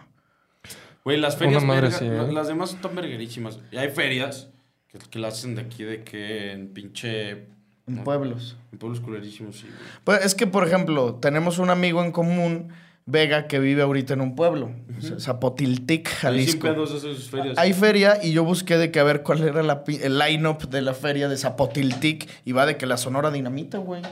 Güey, 1.04 1.16
las 1.18 1.36
ferias 1.36 1.62
Una 1.62 1.74
madre 1.74 1.88
verga- 1.88 2.04
¿eh? 2.06 2.26
la- 2.26 2.32
las 2.32 2.48
demás 2.48 2.74
están 2.74 2.94
verguerísimas. 2.94 3.60
Y 3.70 3.76
hay 3.78 3.88
ferias 3.90 4.48
que, 4.88 4.98
que 4.98 5.18
las 5.20 5.34
hacen 5.38 5.54
de 5.54 5.62
aquí, 5.62 5.84
de 5.84 6.02
que 6.02 6.52
en 6.52 6.74
pinche... 6.74 7.46
En 7.90 7.96
no, 7.96 8.04
pueblos. 8.04 8.56
En 8.72 8.78
pueblos 8.78 9.00
culerísimos, 9.00 9.56
sí, 9.56 9.66
güey. 9.66 9.78
Pues 10.04 10.24
es 10.24 10.34
que, 10.34 10.46
por 10.46 10.66
ejemplo, 10.66 11.16
tenemos 11.16 11.58
un 11.58 11.70
amigo 11.70 12.02
en 12.04 12.12
común 12.12 12.68
Vega, 13.06 13.48
que 13.48 13.58
vive 13.58 13.82
ahorita 13.82 14.14
en 14.14 14.20
un 14.20 14.36
pueblo, 14.36 14.70
o 14.96 15.00
sea, 15.00 15.18
Zapotiltic, 15.18 16.08
Jalisco. 16.08 16.68
pedos 16.68 16.92
esas 16.92 17.28
ferias. 17.28 17.58
Hay 17.58 17.72
feria 17.72 18.18
y 18.22 18.32
yo 18.32 18.44
busqué 18.44 18.78
de 18.78 18.92
que 18.92 19.00
a 19.00 19.04
ver 19.04 19.22
cuál 19.22 19.42
era 19.42 19.62
la 19.62 19.82
el 19.88 20.18
line-up 20.18 20.68
de 20.68 20.82
la 20.82 20.94
feria 20.94 21.28
de 21.28 21.36
Zapotiltic 21.36 22.28
y 22.44 22.52
va 22.52 22.66
de 22.66 22.76
que 22.76 22.86
la 22.86 22.96
Sonora 22.96 23.32
Dinamita, 23.32 23.78
güey. 23.78 24.02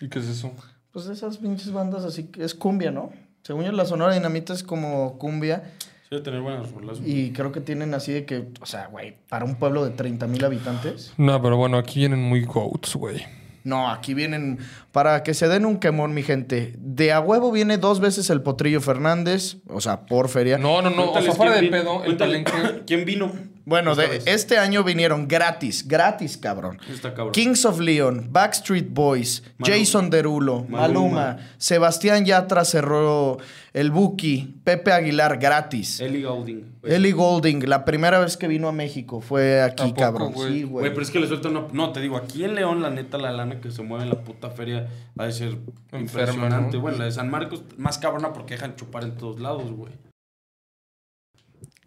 ¿Y 0.00 0.08
qué 0.08 0.20
es 0.20 0.28
eso? 0.28 0.52
Pues 0.92 1.06
de 1.06 1.12
esas 1.12 1.38
pinches 1.38 1.72
bandas 1.72 2.04
así 2.04 2.24
que 2.24 2.42
es 2.42 2.54
cumbia, 2.54 2.90
¿no? 2.90 3.12
Según 3.42 3.64
yo, 3.64 3.72
la 3.72 3.84
Sonora 3.84 4.14
Dinamita 4.14 4.54
es 4.54 4.62
como 4.62 5.18
cumbia 5.18 5.74
Sí, 6.08 6.16
de 6.16 6.22
tener 6.22 6.40
buenas 6.40 6.70
rolas. 6.72 7.00
güey. 7.00 7.20
y 7.26 7.32
creo 7.32 7.52
que 7.52 7.60
tienen 7.60 7.92
así 7.94 8.12
de 8.12 8.24
que, 8.24 8.48
o 8.60 8.66
sea, 8.66 8.86
güey, 8.86 9.16
para 9.28 9.44
un 9.44 9.56
pueblo 9.56 9.84
de 9.84 9.90
30 9.90 10.26
mil 10.26 10.44
habitantes. 10.44 11.12
No, 11.18 11.40
pero 11.42 11.56
bueno, 11.56 11.76
aquí 11.78 12.00
vienen 12.00 12.20
muy 12.22 12.44
goats, 12.44 12.94
güey. 12.94 13.22
No, 13.64 13.90
aquí 13.90 14.14
vienen 14.14 14.58
para 14.92 15.22
que 15.22 15.34
se 15.34 15.46
den 15.48 15.66
un 15.66 15.78
quemón, 15.78 16.14
mi 16.14 16.22
gente. 16.22 16.74
De 16.78 17.12
a 17.12 17.20
huevo 17.20 17.52
viene 17.52 17.76
dos 17.76 18.00
veces 18.00 18.30
el 18.30 18.40
Potrillo 18.40 18.80
Fernández, 18.80 19.58
o 19.68 19.80
sea, 19.82 20.06
por 20.06 20.28
feria. 20.30 20.56
No, 20.56 20.80
no, 20.80 20.88
no. 20.88 21.12
O 21.12 21.20
sea, 21.20 21.32
fuera 21.32 21.54
de 21.56 21.60
vi- 21.62 21.68
pedo, 21.68 21.96
el 22.04 22.16
cuéntale 22.16 22.42
palenque. 22.44 22.82
¿Quién 22.86 23.04
vino? 23.04 23.30
Bueno, 23.68 23.90
Esta 23.92 24.02
de, 24.04 24.08
vez. 24.08 24.26
este 24.26 24.56
año 24.56 24.82
vinieron 24.82 25.28
gratis, 25.28 25.86
gratis, 25.86 26.38
cabrón. 26.38 26.78
Está 26.90 27.12
cabrón. 27.12 27.32
Kings 27.32 27.66
of 27.66 27.80
Leon, 27.80 28.28
Backstreet 28.32 28.88
Boys, 28.90 29.42
Maluma. 29.58 29.78
Jason 29.78 30.08
Derulo, 30.10 30.64
Maluma, 30.68 30.80
Maluma. 30.80 31.36
Sebastián 31.58 32.24
Yatra 32.24 32.64
cerró 32.64 33.36
el 33.74 33.90
Buki, 33.90 34.54
Pepe 34.64 34.90
Aguilar 34.92 35.38
gratis. 35.38 36.00
Ellie 36.00 36.22
Goulding. 36.22 36.64
Ellie 36.82 37.12
Golding, 37.12 37.68
la 37.68 37.84
primera 37.84 38.18
vez 38.20 38.38
que 38.38 38.48
vino 38.48 38.68
a 38.68 38.72
México 38.72 39.20
fue 39.20 39.60
¿A 39.60 39.66
aquí, 39.66 39.92
cabrón. 39.92 40.32
güey? 40.32 40.48
Sí, 40.48 40.62
Güey, 40.62 40.64
güey. 40.84 40.90
pero 40.90 41.02
es 41.02 41.10
que 41.10 41.20
le 41.20 41.26
sueltan 41.26 41.54
una... 41.56 41.66
No, 41.72 41.92
te 41.92 42.00
digo, 42.00 42.16
aquí 42.16 42.44
en 42.44 42.54
León, 42.54 42.80
la 42.80 42.88
neta, 42.88 43.18
la 43.18 43.32
lana 43.32 43.60
que 43.60 43.70
se 43.70 43.82
mueve 43.82 44.04
en 44.04 44.08
la 44.10 44.20
puta 44.24 44.48
feria 44.48 44.88
va 45.20 45.26
a 45.26 45.30
ser 45.30 45.58
Enferma, 45.92 46.00
impresionante. 46.32 46.76
¿no? 46.78 46.82
Bueno, 46.82 46.96
la 46.98 47.04
de 47.04 47.12
San 47.12 47.30
Marcos, 47.30 47.62
más 47.76 47.98
cabrona 47.98 48.32
porque 48.32 48.54
dejan 48.54 48.76
chupar 48.76 49.04
en 49.04 49.16
todos 49.18 49.38
lados, 49.40 49.70
güey. 49.72 49.92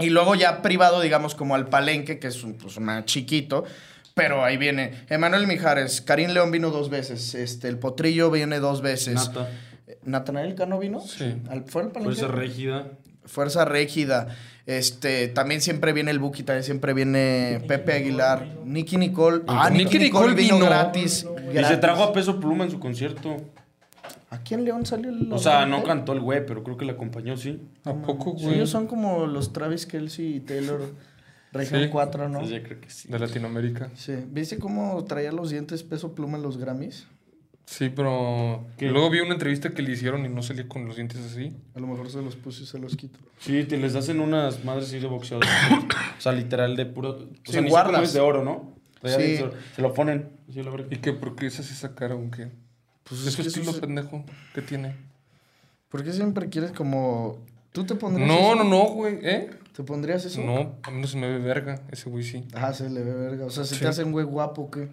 Y 0.01 0.09
luego 0.09 0.35
ya 0.35 0.61
privado, 0.61 1.01
digamos, 1.01 1.35
como 1.35 1.55
al 1.55 1.67
Palenque, 1.69 2.19
que 2.19 2.27
es 2.27 2.43
un, 2.43 2.53
pues, 2.55 2.79
más 2.79 3.05
chiquito. 3.05 3.63
Pero 4.13 4.43
ahí 4.43 4.57
viene 4.57 5.05
Emanuel 5.09 5.47
Mijares, 5.47 6.01
Karim 6.01 6.31
León 6.31 6.51
vino 6.51 6.69
dos 6.69 6.89
veces, 6.89 7.33
este, 7.33 7.69
el 7.69 7.77
Potrillo 7.79 8.29
viene 8.29 8.59
dos 8.59 8.81
veces. 8.81 9.13
Nata, 9.15 9.49
¿Natanael 10.03 10.53
Cano 10.55 10.79
vino? 10.79 10.99
Sí. 10.99 11.35
Al- 11.49 11.63
¿Fue 11.65 11.83
al 11.83 11.91
Palenque? 11.91 12.15
fuerza 12.15 12.35
rígida. 12.35 12.87
Fuerza 13.23 13.65
Régida. 13.65 14.35
Este, 14.65 15.27
también 15.27 15.61
siempre 15.61 15.93
viene 15.93 16.11
el 16.11 16.19
Buki, 16.19 16.43
también 16.43 16.63
siempre 16.63 16.93
viene 16.93 17.61
Pepe 17.67 17.93
Aguilar, 17.93 18.45
Nicky 18.65 18.97
Nicole. 18.97 19.43
Ah, 19.47 19.69
Nicky 19.69 19.99
Nicole 19.99 20.29
Nicole 20.31 20.33
vino, 20.33 20.55
vino. 20.55 20.65
gratis. 20.67 21.25
Y 21.37 21.47
se 21.47 21.53
gratis. 21.53 21.79
trajo 21.79 22.03
a 22.03 22.13
Peso 22.13 22.39
Pluma 22.39 22.65
en 22.65 22.71
su 22.71 22.79
concierto. 22.79 23.37
¿Aquí 24.31 24.53
en 24.55 24.63
León 24.65 24.85
salió 24.85 25.09
el 25.11 25.31
O 25.31 25.37
sea, 25.37 25.65
no 25.67 25.83
cantó 25.83 26.13
el 26.13 26.21
güey, 26.21 26.45
pero 26.45 26.63
creo 26.63 26.77
que 26.77 26.85
le 26.85 26.93
acompañó, 26.93 27.37
sí. 27.37 27.61
¿A 27.83 27.93
poco, 27.93 28.33
Sí, 28.37 28.45
güey? 28.45 28.55
ellos 28.55 28.69
son 28.69 28.87
como 28.87 29.27
los 29.27 29.53
Travis 29.53 29.85
Kelsey 29.85 30.37
y 30.37 30.39
Taylor 30.39 30.81
Región 31.53 31.83
Sí. 31.83 31.89
4, 31.89 32.29
¿no? 32.29 32.35
Entonces, 32.39 32.61
ya 32.61 32.63
creo 32.65 32.79
que 32.79 32.89
sí. 32.89 33.09
De 33.09 33.19
Latinoamérica. 33.19 33.91
Sí. 33.93 34.13
¿Viste 34.31 34.57
cómo 34.57 35.03
traía 35.03 35.31
los 35.33 35.49
dientes 35.51 35.83
peso 35.83 36.15
pluma 36.15 36.37
en 36.37 36.43
los 36.43 36.57
Grammys? 36.57 37.07
Sí, 37.65 37.89
pero. 37.89 38.65
¿Qué? 38.77 38.89
Luego 38.89 39.09
vi 39.09 39.19
una 39.19 39.33
entrevista 39.33 39.69
que 39.71 39.81
le 39.81 39.91
hicieron 39.91 40.25
y 40.25 40.29
no 40.29 40.41
salía 40.43 40.67
con 40.67 40.85
los 40.85 40.95
dientes 40.95 41.19
así. 41.19 41.53
A 41.75 41.79
lo 41.81 41.87
mejor 41.87 42.09
se 42.09 42.21
los 42.21 42.35
puse 42.37 42.63
y 42.63 42.65
se 42.65 42.79
los 42.79 42.95
quito. 42.95 43.19
Sí, 43.39 43.65
te 43.65 43.77
les 43.77 43.95
hacen 43.95 44.19
unas 44.21 44.63
madres 44.63 44.85
así 44.87 44.99
de 44.99 45.07
boxeador. 45.07 45.45
o 46.17 46.21
sea, 46.21 46.31
literal 46.31 46.75
de 46.77 46.85
puro. 46.85 47.09
O 47.11 47.19
Sí, 47.45 47.51
sea, 47.51 47.61
ni 47.61 47.69
guardas. 47.69 48.13
de 48.13 48.19
oro, 48.21 48.43
¿no? 48.45 48.75
Sí. 49.03 49.09
Se, 49.37 49.51
se 49.75 49.81
lo 49.81 49.93
ponen. 49.93 50.29
Sí, 50.53 50.63
la 50.63 50.69
¿Y 50.69 50.71
verdad. 50.71 50.97
qué? 51.01 51.11
¿Por 51.13 51.35
qué 51.35 51.47
es 51.47 51.59
así 51.59 51.73
esa 51.73 51.95
cara 51.95 52.15
o 52.15 52.31
qué? 52.31 52.49
Pues 53.03 53.21
es 53.21 53.27
es 53.27 53.35
que 53.35 53.41
estilo 53.43 53.65
sí 53.71 53.73
se- 53.73 53.81
pendejo 53.81 54.23
que 54.53 54.61
tiene. 54.61 54.95
¿Por 55.89 56.03
qué 56.03 56.13
siempre 56.13 56.49
quieres 56.49 56.71
como... 56.71 57.39
¿Tú 57.71 57.85
te 57.85 57.95
pondrías 57.95 58.27
No, 58.27 58.37
eso? 58.39 58.55
no, 58.55 58.63
no, 58.63 58.83
güey. 58.93 59.19
¿Eh? 59.23 59.49
¿Te 59.75 59.83
pondrías 59.83 60.25
eso? 60.25 60.41
No, 60.41 60.75
a 60.83 60.91
mí 60.91 61.01
no 61.01 61.07
se 61.07 61.17
me 61.17 61.27
ve 61.29 61.39
verga. 61.39 61.81
Ese 61.91 62.09
güey 62.09 62.23
sí. 62.23 62.45
Ah, 62.53 62.73
se 62.73 62.89
le 62.89 63.01
ve 63.03 63.13
verga. 63.13 63.45
O 63.45 63.49
sea, 63.49 63.63
se 63.63 63.75
Sí. 63.75 63.81
te 63.81 63.87
hace 63.87 64.03
un 64.03 64.11
güey 64.11 64.25
guapo, 64.25 64.69
¿qué? 64.69 64.89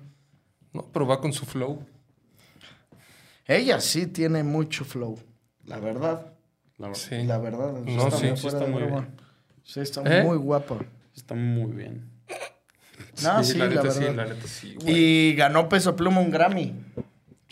No, 0.73 0.87
pero 0.92 1.07
va 1.07 1.21
con 1.21 1.33
su 1.33 1.44
flow. 1.44 1.85
Ella 3.47 3.81
sí 3.81 4.07
tiene 4.07 4.42
mucho 4.42 4.85
flow. 4.85 5.18
La 5.64 5.79
verdad. 5.79 6.33
La 6.79 6.88
verdad. 6.88 7.03
Sí. 7.03 7.23
La 7.25 7.38
verdad. 7.38 7.75
o 7.75 7.85
sea, 7.85 7.94
No, 7.97 8.11
sí, 8.11 8.27
muy 8.27 8.37
sí 8.37 8.42
fuera 8.42 8.59
está 8.59 8.71
muy 8.71 8.83
bien. 8.85 9.07
Sí, 9.64 9.81
está 9.81 10.03
¿Eh? 10.21 10.23
muy 10.23 10.37
guapa. 10.37 10.77
Está 11.16 11.35
muy 11.35 11.73
bien. 11.73 12.09
No, 13.23 13.42
sí, 13.42 13.59
la 13.59 13.64
la, 13.64 13.71
neta 13.71 13.83
verdad. 13.83 13.97
sí, 13.99 14.14
la 14.16 14.25
neta 14.27 14.47
sí, 14.47 14.75
güey. 14.81 14.94
Y 14.97 15.35
ganó 15.35 15.68
Peso 15.68 15.97
Pluma 15.97 16.21
un 16.21 16.31
Grammy. 16.31 16.75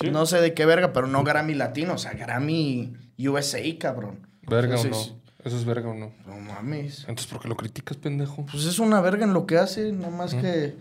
Sí. 0.01 0.11
No 0.11 0.27
sé 0.27 0.41
de 0.41 0.53
qué 0.55 0.67
verga, 0.67 0.93
pero 0.93 1.07
no 1.07 1.25
Grammy 1.25 1.55
latino, 1.55 1.95
o 1.95 1.99
sea, 1.99 2.13
Grammy 2.13 2.95
USA, 3.19 3.61
cabrón. 3.79 4.27
¿Verga 4.43 4.79
o 4.79 4.85
no? 4.85 4.97
¿Eso 5.45 5.57
es 5.57 5.65
verga 5.65 5.89
o 5.91 5.95
no? 5.95 6.13
No 6.27 6.37
mames. 6.39 7.01
Entonces, 7.01 7.27
¿por 7.29 7.41
qué 7.41 7.49
lo 7.49 7.57
criticas, 7.57 7.97
pendejo? 7.97 8.45
Pues 8.51 8.65
es 8.65 8.79
una 8.79 9.01
verga 9.01 9.25
en 9.25 9.33
lo 9.33 9.47
que 9.47 9.59
hace, 9.59 9.93
no 9.93 10.11
más 10.11 10.35
que 10.35 10.75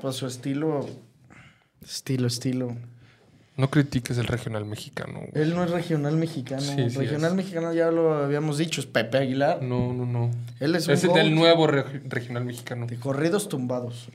pues 0.00 0.16
su 0.16 0.26
estilo. 0.26 0.86
Estilo, 1.84 2.28
estilo. 2.28 2.76
No 3.56 3.68
critiques 3.68 4.16
el 4.16 4.26
regional 4.26 4.64
mexicano, 4.64 5.18
güey. 5.30 5.30
Él 5.34 5.54
no 5.54 5.62
es 5.64 5.70
regional 5.70 6.16
mexicano. 6.16 6.62
Sí, 6.62 6.88
sí 6.88 6.96
regional 6.96 7.32
es. 7.32 7.36
mexicano 7.36 7.74
ya 7.74 7.90
lo 7.90 8.14
habíamos 8.14 8.56
dicho, 8.56 8.80
es 8.80 8.86
Pepe 8.86 9.18
Aguilar. 9.18 9.60
No, 9.62 9.92
no, 9.92 10.06
no. 10.06 10.30
Él 10.60 10.74
es 10.76 10.86
un 10.86 10.94
Es 10.94 11.02
del 11.12 11.34
nuevo 11.34 11.66
reg- 11.66 12.02
regional 12.08 12.44
mexicano. 12.46 12.86
de 12.86 12.96
corridos 12.96 13.48
tumbados. 13.48 14.08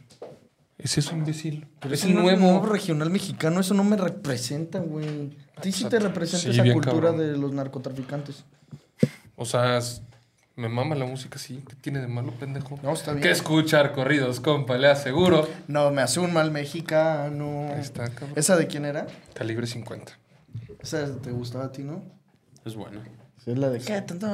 Es 0.77 0.97
eso, 0.97 1.15
imbécil. 1.15 1.67
Pero 1.79 1.93
es 1.95 2.01
ese 2.01 2.09
el 2.11 2.15
nuevo. 2.21 2.39
nuevo 2.39 2.65
regional 2.67 3.09
mexicano, 3.09 3.59
eso 3.59 3.73
no 3.73 3.83
me 3.83 3.97
representa, 3.97 4.79
güey. 4.79 5.35
A 5.55 5.61
ti 5.61 5.71
sí 5.71 5.85
te 5.85 5.99
representa 5.99 6.43
Sí, 6.45 6.49
esa 6.51 6.61
bien 6.63 6.75
cultura 6.75 7.09
cabrón. 7.09 7.17
de 7.19 7.37
los 7.37 7.51
narcotraficantes. 7.51 8.43
O 9.35 9.45
sea, 9.45 9.77
es- 9.77 10.01
me 10.55 10.69
mama 10.69 10.95
la 10.95 11.05
música, 11.05 11.37
sí. 11.39 11.63
¿Qué 11.67 11.75
tiene 11.75 11.99
de 11.99 12.07
malo, 12.07 12.31
pendejo? 12.31 12.79
No, 12.83 12.91
está 12.93 13.11
bien. 13.11 13.21
¿Qué 13.23 13.31
escuchar 13.31 13.93
corridos, 13.93 14.39
compa? 14.39 14.77
Le 14.77 14.87
aseguro. 14.87 15.47
No, 15.67 15.91
me 15.91 16.01
hace 16.01 16.19
un 16.19 16.33
mal 16.33 16.51
mexicano. 16.51 17.71
Ahí 17.73 17.81
está, 17.81 18.09
cabrón. 18.09 18.33
¿Esa 18.35 18.55
de 18.55 18.67
quién 18.67 18.85
era? 18.85 19.05
Calibre 19.33 19.65
50. 19.67 20.13
Esa 20.79 21.15
te 21.21 21.31
gustaba 21.31 21.65
a 21.65 21.71
ti, 21.71 21.83
¿no? 21.83 22.03
Es 22.65 22.75
buena. 22.75 23.01
Es 23.47 23.57
la 23.57 23.69
de 23.69 23.79
¿qué 23.79 24.01
tanto? 24.01 24.27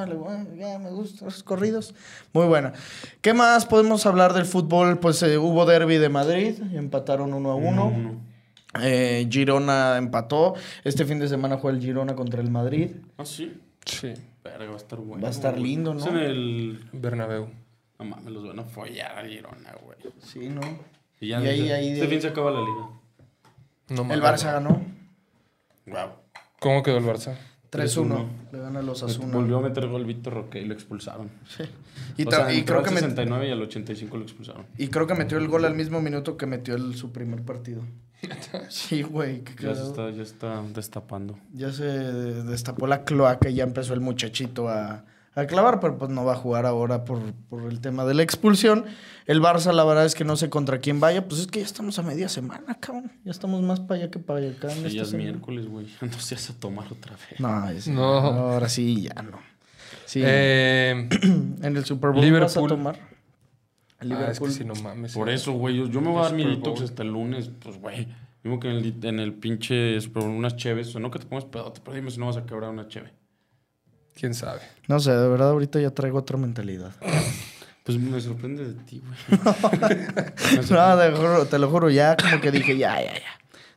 Ya 0.58 0.80
me 0.80 0.90
gustan 0.90 1.28
los 1.28 1.44
corridos. 1.44 1.94
Muy 2.34 2.48
buena. 2.48 2.74
¿Qué 3.22 3.34
más 3.34 3.66
podemos 3.68 4.06
hablar 4.08 4.34
del 4.34 4.46
fútbol? 4.46 4.98
Pues 5.00 5.22
eh, 5.24 5.38
hubo 5.38 5.66
derby 5.66 5.98
de 5.98 6.10
Madrid, 6.10 6.56
empataron 6.74 7.34
uno 7.34 7.52
a 7.52 7.56
uno. 7.56 8.20
Eh, 8.82 9.28
Girona 9.30 9.98
empató. 9.98 10.56
Este 10.84 11.06
fin 11.06 11.20
de 11.20 11.28
semana 11.28 11.58
juega 11.58 11.78
el 11.78 11.84
Girona 11.84 12.16
contra 12.16 12.42
el 12.42 12.50
Madrid. 12.50 12.90
Ah, 13.18 13.26
sí. 13.26 13.56
Sí. 13.86 14.14
Verga, 14.44 14.66
va 14.66 14.74
a 14.74 14.78
estar 14.78 14.98
bueno. 15.00 15.22
Va 15.22 15.28
a 15.28 15.32
estar 15.32 15.60
lindo, 15.60 15.94
¿no? 15.94 16.00
Es 16.00 16.08
en 16.08 16.18
el. 16.18 16.90
Bernabéu. 16.92 17.48
No 18.00 18.06
mames, 18.06 18.34
los 18.34 18.48
van 18.48 18.60
a 18.60 18.64
follar 18.64 19.20
a 19.20 19.28
Girona, 19.30 19.76
güey. 19.86 20.00
Sí, 20.24 20.50
¿no? 20.50 20.62
Y 21.22 21.28
ya 21.30 21.40
Y 21.42 21.48
ahí- 21.48 21.72
ahí 21.72 21.88
este 21.90 22.02
de- 22.02 22.08
fin 22.08 22.22
se 22.22 22.28
acaba 22.30 22.50
la 22.50 22.62
liga. 22.62 22.90
No 23.90 24.12
El. 24.12 24.22
Barça 24.24 24.52
ganó 24.54 24.82
Wow. 25.86 26.10
¿Cómo 26.60 26.82
quedó 26.82 26.98
el 26.98 27.06
Barça? 27.06 27.36
3-1. 27.74 28.26
Le 28.52 28.60
gana 28.60 28.80
a 28.80 28.84
los 28.84 29.04
Asuna. 29.04 29.34
Volvió 29.34 29.58
a 29.58 29.62
meter 29.62 29.88
gol 29.88 30.06
Víctor 30.06 30.34
Roque 30.34 30.62
y 30.62 30.66
lo 30.66 30.74
expulsaron. 30.74 31.30
Y, 32.18 32.28
o 32.28 32.32
sea, 32.32 32.54
y 32.54 32.64
creo 32.64 32.84
que 32.84 32.90
al 32.90 32.96
met- 32.96 33.00
69 33.02 33.48
y 33.48 33.52
al 33.52 33.62
85 33.62 34.18
lo 34.18 34.24
expulsaron. 34.24 34.66
y 34.78 34.88
creo 34.90 35.08
que 35.08 35.16
metió 35.16 35.38
el 35.40 35.48
gol 35.48 35.66
al 35.66 35.74
mismo 35.76 36.00
minuto 36.02 36.38
que 36.38 36.46
metió 36.46 36.76
el, 36.76 36.96
su 36.96 37.12
primer 37.12 37.42
partido. 37.44 37.82
Sí, 38.70 39.02
güey. 39.02 39.44
Ya 39.62 39.76
se 39.76 39.84
está, 39.84 40.10
ya 40.12 40.22
está 40.24 40.62
destapando. 40.74 41.38
Ya 41.54 41.72
se 41.72 41.84
destapó 41.86 42.88
la 42.88 43.04
cloaca 43.04 43.50
y 43.50 43.56
ya 43.56 43.64
empezó 43.64 43.94
el 43.94 44.00
muchachito 44.02 44.70
a, 44.70 45.06
a 45.36 45.48
clavar, 45.48 45.80
pero 45.80 45.98
pues 45.98 46.12
no 46.12 46.24
va 46.26 46.34
a 46.34 46.36
jugar 46.36 46.66
ahora 46.66 47.06
por, 47.06 47.20
por 47.50 47.64
el 47.72 47.80
tema 47.82 48.06
de 48.06 48.14
la 48.14 48.24
expulsión. 48.24 48.86
El 49.26 49.42
Barça, 49.42 49.72
la 49.74 49.84
verdad 49.84 50.06
es 50.06 50.14
que 50.16 50.24
no 50.24 50.36
sé 50.36 50.50
contra 50.50 50.80
quién 50.80 51.00
vaya, 51.00 51.28
pues 51.28 51.42
es 51.42 51.48
que 51.48 51.60
ya 51.62 51.66
estamos 51.66 51.98
a 52.00 52.04
media 52.04 52.30
semana, 52.30 52.76
cabrón. 52.80 53.12
Ya 53.24 53.32
estamos 53.32 53.62
más 53.64 53.80
para 53.80 54.02
allá 54.02 54.12
que 54.12 54.20
para 54.20 54.48
acá. 54.48 54.68
en 54.72 54.80
Sí, 54.82 54.86
esta 54.86 54.90
ya 54.90 55.02
es 55.04 55.10
semana. 55.10 55.30
miércoles, 55.32 55.68
güey. 55.68 55.88
No 56.02 56.20
seas 56.20 56.50
a 56.50 56.54
tomar 56.60 56.86
otra 56.92 57.14
vez. 57.16 57.40
No, 57.40 57.70
es- 57.70 57.88
No. 57.88 58.04
ahora 58.04 58.70
sí, 58.70 59.04
ya 59.14 59.22
no. 59.24 59.40
Sí, 60.06 60.22
Eh, 60.24 61.10
en 61.62 61.78
el 61.78 61.86
Super 61.86 62.12
Bowl 62.12 62.18
vas 62.20 62.24
a 62.24 62.60
Liverpool. 62.60 62.70
tomar. 62.70 63.00
El 64.00 64.12
ah, 64.12 64.16
es 64.32 64.40
que 64.40 64.46
Liverpool. 64.48 64.52
si 64.52 64.66
no 64.66 64.76
mames. 64.76 65.14
Por 65.14 65.30
eso, 65.30 65.54
güey. 65.54 65.78
Yo, 65.78 65.88
yo 65.88 66.02
me 66.02 66.10
voy 66.10 66.20
a 66.20 66.24
dar 66.24 66.34
mi 66.34 66.46
detox 66.46 66.82
hasta 66.82 67.04
el 67.04 67.10
lunes. 67.14 67.50
Pues, 67.60 67.80
güey. 67.80 68.08
Mismo 68.44 68.60
que 68.60 68.70
en 68.70 68.76
el, 68.76 68.96
en 69.06 69.20
el 69.20 69.34
pinche 69.34 70.00
Super 70.02 70.24
Bowl, 70.24 70.34
unas 70.34 70.58
cheves. 70.58 70.90
O 70.90 70.92
sea, 70.92 71.02
no 71.02 71.10
que 71.10 71.20
te 71.20 71.26
pongas 71.26 71.46
pedote, 71.46 71.80
pero 71.84 71.96
dime 71.96 72.12
si 72.12 72.20
no 72.20 72.26
vas 72.28 72.36
a 72.38 72.46
quebrar 72.46 72.70
una 72.70 72.88
cheve. 72.90 73.14
¿Quién 74.20 74.34
sabe? 74.34 74.62
No 74.88 75.00
sé, 75.00 75.12
de 75.12 75.28
verdad 75.28 75.50
ahorita 75.50 75.80
ya 75.80 75.92
traigo 75.92 76.20
otra 76.20 76.38
mentalidad. 76.38 76.92
Pues 77.84 77.98
me 78.00 78.20
sorprende 78.22 78.66
de 78.66 78.74
ti, 78.84 79.02
güey. 79.06 79.40
No, 80.72 80.98
te, 80.98 81.12
juro- 81.12 81.46
te 81.48 81.60
lo 81.60 81.70
juro, 81.70 81.90
ya 81.90 82.16
como 82.16 82.40
que 82.42 82.52
dije, 82.52 82.78
ya, 82.78 83.02
ya, 83.02 83.14
ya. 83.14 83.22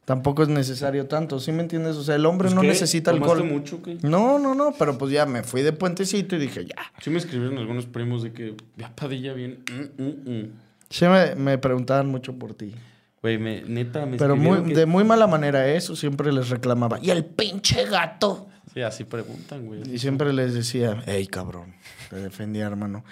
Tampoco 0.05 0.44
es 0.44 0.49
necesario 0.49 1.07
tanto, 1.07 1.40
¿sí 1.40 1.51
me 1.51 1.62
entiendes? 1.62 1.96
O 1.96 2.05
sea, 2.05 2.14
el 2.14 2.27
hombre 2.27 2.46
Pues, 2.46 2.55
no 2.55 2.61
¿qué? 2.61 2.68
necesita 2.68 3.11
¿Tomaste 3.11 3.33
alcohol. 3.33 3.51
mucho, 3.51 3.83
qué? 3.83 3.99
No, 4.03 4.38
no, 4.38 4.55
no, 4.55 4.72
pero 4.79 4.96
pues 4.96 5.11
ya 5.11 5.27
me 5.27 5.42
fui 5.42 5.62
de 5.62 5.72
puentecito 5.72 6.37
y 6.37 6.38
dije, 6.38 6.64
ya. 6.66 6.77
Sí 7.03 7.11
me 7.11 7.18
escribieron 7.18 7.59
algunos 7.59 7.87
primos 7.87 8.22
de 8.22 8.33
que 8.33 8.55
ya 8.77 8.94
Padilla 8.94 9.33
bien. 9.33 9.64
mm, 9.99 10.03
mm, 10.03 10.31
mm". 10.42 10.51
Sí 10.90 11.07
me, 11.07 11.35
me 11.35 11.59
preguntaban 11.59 12.07
mucho 12.07 12.35
por 12.35 12.55
ti. 12.55 12.72
Güey, 13.20 13.38
me, 13.38 13.62
neta, 13.62 14.07
me 14.07 14.16
Pero 14.18 14.37
muy, 14.37 14.62
que- 14.62 14.75
de 14.75 14.87
muy 14.87 15.03
mala 15.03 15.27
manera 15.27 15.66
eso, 15.66 15.96
siempre 15.96 16.33
les 16.33 16.51
reclamaba. 16.51 17.01
Y 17.03 17.11
el 17.11 17.25
pinche 17.25 17.85
gato. 17.87 18.46
Sí, 18.76 18.82
así 18.82 19.04
preguntan, 19.04 19.64
güey. 19.64 19.90
Y 19.90 19.98
siempre 19.98 20.34
les 20.34 20.52
decía, 20.52 21.02
hey, 21.06 21.26
cabrón. 21.28 21.74
Te 22.10 22.16
defendía, 22.16 22.66
hermano. 22.66 23.04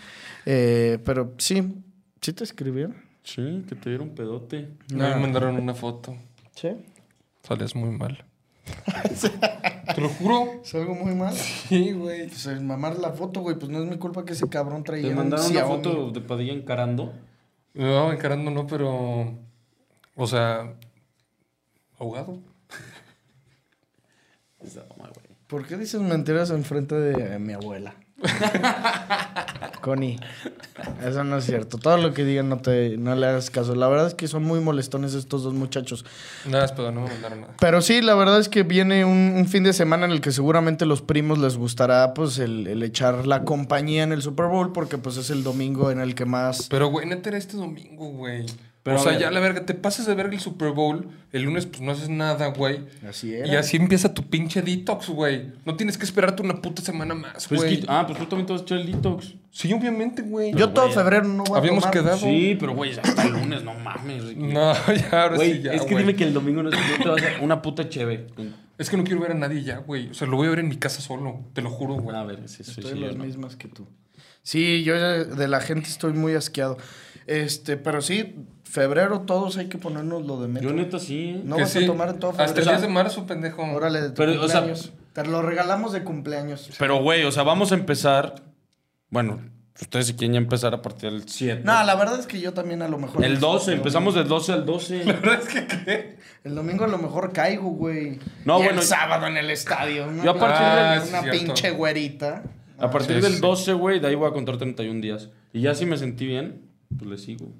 Eh, 0.44 0.98
pero 1.07 1.33
sí, 1.38 1.83
sí 2.20 2.35
te 2.35 2.44
escribieron. 2.44 2.94
Sí, 3.22 3.64
que 3.66 3.74
te 3.74 3.88
dieron 3.88 4.11
pedote. 4.11 4.68
No, 4.92 5.09
me 5.09 5.16
mandaron 5.16 5.57
una 5.57 5.72
foto. 5.72 6.14
Sí. 6.55 6.68
Sales 7.44 7.74
muy 7.74 7.88
mal. 7.96 8.27
Te 9.94 10.00
lo 10.03 10.11
juro. 10.11 10.61
¿Es 10.62 10.74
algo 10.74 10.94
muy 10.96 11.14
mal? 11.14 11.33
Sí, 11.35 11.92
güey. 11.92 12.29
Pues 12.29 12.44
el 12.44 12.61
mamar 12.61 12.98
la 12.98 13.12
foto, 13.12 13.40
güey, 13.40 13.57
pues 13.59 13.70
no 13.70 13.83
es 13.83 13.88
mi 13.88 13.96
culpa 13.96 14.27
que 14.27 14.35
ese 14.35 14.46
cabrón 14.50 14.85
traía 14.85 15.05
Te 15.05 15.09
un 15.12 15.16
mandaron 15.16 15.46
una 15.46 15.55
Xiaomi. 15.55 15.77
foto 15.83 16.11
de 16.11 16.20
Padilla 16.20 16.53
encarando. 16.53 17.14
No, 17.72 18.12
encarando 18.12 18.50
no, 18.50 18.66
pero. 18.66 19.38
O 20.14 20.27
sea. 20.27 20.74
Ahogado. 21.98 22.38
Esa 24.62 24.85
mamá, 24.90 25.11
güey. 25.14 25.24
¿Por 25.47 25.67
qué 25.67 25.77
dices 25.77 26.01
mentiras 26.01 26.51
enfrente 26.51 26.95
de 26.95 27.35
eh, 27.35 27.39
mi 27.39 27.53
abuela? 27.53 27.95
Connie, 29.83 30.19
eso 31.05 31.25
no 31.25 31.37
es 31.37 31.45
cierto. 31.45 31.77
Todo 31.77 31.99
lo 31.99 32.15
que 32.15 32.25
digan 32.25 32.49
no 32.49 32.59
te 32.59 32.97
no 32.97 33.15
le 33.15 33.27
hagas 33.27 33.51
caso. 33.51 33.75
La 33.75 33.87
verdad 33.89 34.07
es 34.07 34.15
que 34.15 34.29
son 34.29 34.45
muy 34.45 34.61
molestones 34.61 35.13
estos 35.13 35.43
dos 35.43 35.53
muchachos. 35.53 36.07
Nada, 36.49 36.73
pero 36.75 36.91
no 36.91 37.03
me 37.03 37.09
mandaron 37.09 37.43
nada. 37.43 37.55
Pero 37.61 37.83
sí, 37.83 38.01
la 38.01 38.15
verdad 38.15 38.41
es 38.41 38.49
que 38.49 38.63
viene 38.63 39.05
un, 39.05 39.35
un 39.37 39.47
fin 39.47 39.65
de 39.65 39.75
semana 39.75 40.07
en 40.07 40.13
el 40.13 40.23
que 40.23 40.33
seguramente 40.33 40.87
los 40.87 41.03
primos 41.03 41.39
les 41.39 41.59
gustará 41.59 42.15
pues 42.15 42.39
el, 42.39 42.67
el 42.67 42.83
echar 42.83 43.27
la 43.27 43.45
compañía 43.45 44.05
en 44.05 44.13
el 44.13 44.23
Super 44.23 44.47
Bowl 44.47 44.73
porque 44.73 44.97
pues 44.97 45.19
es 45.19 45.29
el 45.29 45.43
domingo 45.43 45.91
en 45.91 46.01
el 46.01 46.15
que 46.15 46.25
más... 46.25 46.69
Pero, 46.71 46.89
güey, 46.89 47.07
neta 47.07 47.29
era 47.29 47.39
este 47.39 47.57
domingo, 47.59 48.09
güey. 48.09 48.47
Pero, 48.85 48.99
o 49.01 49.03
sea, 49.03 49.12
ver. 49.12 49.20
ya 49.23 49.31
la 49.31 49.40
verga, 49.40 49.64
te 49.64 49.73
pasas 49.73 50.05
de 50.07 50.14
verga 50.14 50.35
el 50.35 50.40
Super 50.40 50.73
Bowl, 50.73 51.09
el 51.33 51.42
lunes 51.42 51.64
pues 51.64 51.81
no 51.81 51.90
haces 51.92 52.11
nada, 52.11 52.49
güey. 52.49 52.81
Así 53.09 53.35
era. 53.35 53.47
Y 53.49 53.57
así 53.57 53.79
empieza 53.79 54.12
tu 54.12 54.29
pinche 54.29 54.61
detox, 54.61 55.09
güey. 55.09 55.53
No 55.64 55.75
tienes 55.75 55.97
que 55.97 56.05
esperarte 56.05 56.42
una 56.42 56.61
puta 56.61 56.83
semana 56.83 57.14
más, 57.14 57.49
Pues 57.49 57.62
güey. 57.62 57.81
que- 57.81 57.87
ah, 57.88 58.05
pues 58.07 58.18
tú 58.18 58.27
también 58.27 58.47
te 58.47 58.53
vas 58.53 58.61
a 58.61 58.64
echar 58.64 58.79
el 58.79 58.92
detox. 58.92 59.35
Sí, 59.51 59.73
obviamente, 59.73 60.20
güey. 60.20 60.53
Yo 60.53 60.68
todo 60.70 60.85
güey, 60.85 60.94
febrero 60.97 61.25
no 61.27 61.44
voy 61.44 61.55
a 61.57 61.59
Habíamos 61.61 61.81
tomar. 61.85 61.92
quedado. 61.94 62.18
Sí, 62.18 62.57
pero 62.61 62.75
güey, 62.75 62.90
hasta 62.99 63.23
el 63.23 63.33
lunes, 63.33 63.62
no 63.64 63.73
mames. 63.73 64.23
Ricky. 64.23 64.42
No, 64.42 64.73
ya, 64.94 65.23
ahora 65.23 65.37
Güey, 65.37 65.53
sí, 65.55 65.62
ya, 65.62 65.73
es 65.73 65.83
que 65.83 65.92
güey. 65.94 66.05
dime 66.05 66.14
que 66.16 66.25
el 66.25 66.35
domingo 66.35 66.62
no, 66.62 66.68
es- 66.68 66.77
no 66.77 67.05
te 67.05 67.09
vas 67.09 67.23
a 67.40 67.42
una 67.42 67.62
puta 67.62 67.88
cheve. 67.88 68.27
Es 68.77 68.90
que 68.90 68.99
no 68.99 69.05
quiero 69.05 69.20
ver 69.23 69.31
a 69.31 69.35
nadie 69.35 69.62
ya, 69.62 69.79
güey. 69.79 70.11
O 70.11 70.14
sea, 70.14 70.27
lo 70.29 70.37
voy 70.37 70.49
a 70.49 70.51
ver 70.51 70.59
en 70.59 70.68
mi 70.68 70.77
casa 70.77 71.01
solo. 71.01 71.40
Te 71.55 71.62
lo 71.62 71.70
juro, 71.70 71.94
güey. 71.94 72.14
A 72.16 72.25
ver, 72.25 72.40
sí, 72.51 72.64
sí, 72.64 72.73
Estoy 72.81 72.92
sí, 72.92 72.99
las 72.99 73.16
no. 73.16 73.25
mismas 73.25 73.57
que 73.57 73.68
tú. 73.68 73.87
Sí, 74.42 74.83
yo 74.85 74.94
ya 74.94 75.25
de 75.25 75.49
la 75.49 75.61
gente 75.62 75.88
estoy 75.88 76.12
muy 76.12 76.35
asqueado. 76.35 76.77
Este, 77.27 77.77
pero 77.77 78.01
sí, 78.03 78.37
febrero 78.65 79.21
todos 79.23 79.57
hay 79.57 79.69
que 79.69 79.79
ponernos 79.79 80.27
lo 80.27 80.41
de 80.41 80.49
metro. 80.49 80.71
Yo 80.71 80.75
neta 80.77 80.99
sí. 80.99 81.31
¿eh? 81.37 81.43
No 81.45 81.57
Que 81.57 81.63
vas 81.63 81.71
sí. 81.71 81.85
a 81.85 81.87
tomar 81.87 82.09
en 82.11 82.19
todo 82.19 82.31
Hasta 82.33 82.43
el 82.45 82.49
febrero. 82.51 82.71
10 82.73 82.83
de 82.83 82.89
marzo, 82.89 83.27
pendejo. 83.27 83.63
Órale, 83.63 84.01
de 84.03 84.09
tu 84.11 84.15
Pero, 84.17 84.33
o 84.43 84.49
sea- 84.49 84.61
cumpleaños. 84.61 84.93
Te 85.13 85.25
lo 85.25 85.43
regalamos 85.43 85.93
de 85.93 86.03
cumpleaños. 86.03 86.71
Pero, 86.79 87.01
güey, 87.03 87.25
o 87.25 87.31
sea, 87.31 87.45
vamos 87.45 87.71
a 87.71 87.77
empezar. 87.77 88.35
Bueno, 89.11 89.41
ustedes 89.81 90.09
si 90.09 90.15
quieren 90.15 90.33
ya 90.35 90.39
empezar 90.39 90.75
a 90.75 90.83
partir 90.83 91.13
del 91.13 91.29
7. 91.29 91.63
No, 91.65 91.85
la 91.85 91.95
verdad 91.95 92.19
es 92.19 92.27
que 92.27 92.41
yo 92.41 92.53
también 92.53 92.83
a 92.83 92.89
lo 92.89 92.99
mejor. 92.99 93.25
El 93.25 93.39
12, 93.39 93.75
empezamos 93.75 94.17
del 94.17 94.27
12 94.27 94.53
al 94.53 94.67
12. 94.67 95.05
El 96.45 96.55
domingo 96.55 96.85
a 96.85 96.89
lo 96.89 96.99
mejor 96.99 97.33
caigo, 97.33 97.71
güey. 97.71 98.19
No, 98.45 98.59
Y 98.61 98.65
bueno. 98.65 98.81
El 98.81 98.87
sábado 98.87 99.27
en 99.29 99.37
el 99.37 99.51
estadio. 99.51 100.09
Una, 100.09 100.25
Yo 100.25 100.31
a 100.33 100.39
partir 100.39 100.67
Ah, 100.67 101.01
sí, 101.03 101.09
una 101.11 101.23
cierto. 101.23 101.39
pinche 101.45 101.71
güerita. 101.71 102.43
A 102.79 102.91
partir 102.91 103.17
Sí, 103.17 103.23
del 103.23 103.35
sí. 103.35 103.41
12, 103.41 103.73
güey, 103.73 104.01
de 104.01 104.09
ahí 104.09 104.15
voy 104.17 104.29
a 104.29 104.33
contar 104.33 104.57
31 104.57 105.01
días. 105.01 105.31
Y 105.53 105.61
ya 105.63 105.75
si 105.77 105.87
me 105.87 105.97
sentí 105.97 106.27
bien, 106.27 106.61
pues 106.99 107.11
le 107.11 107.19
sigo. 107.19 107.53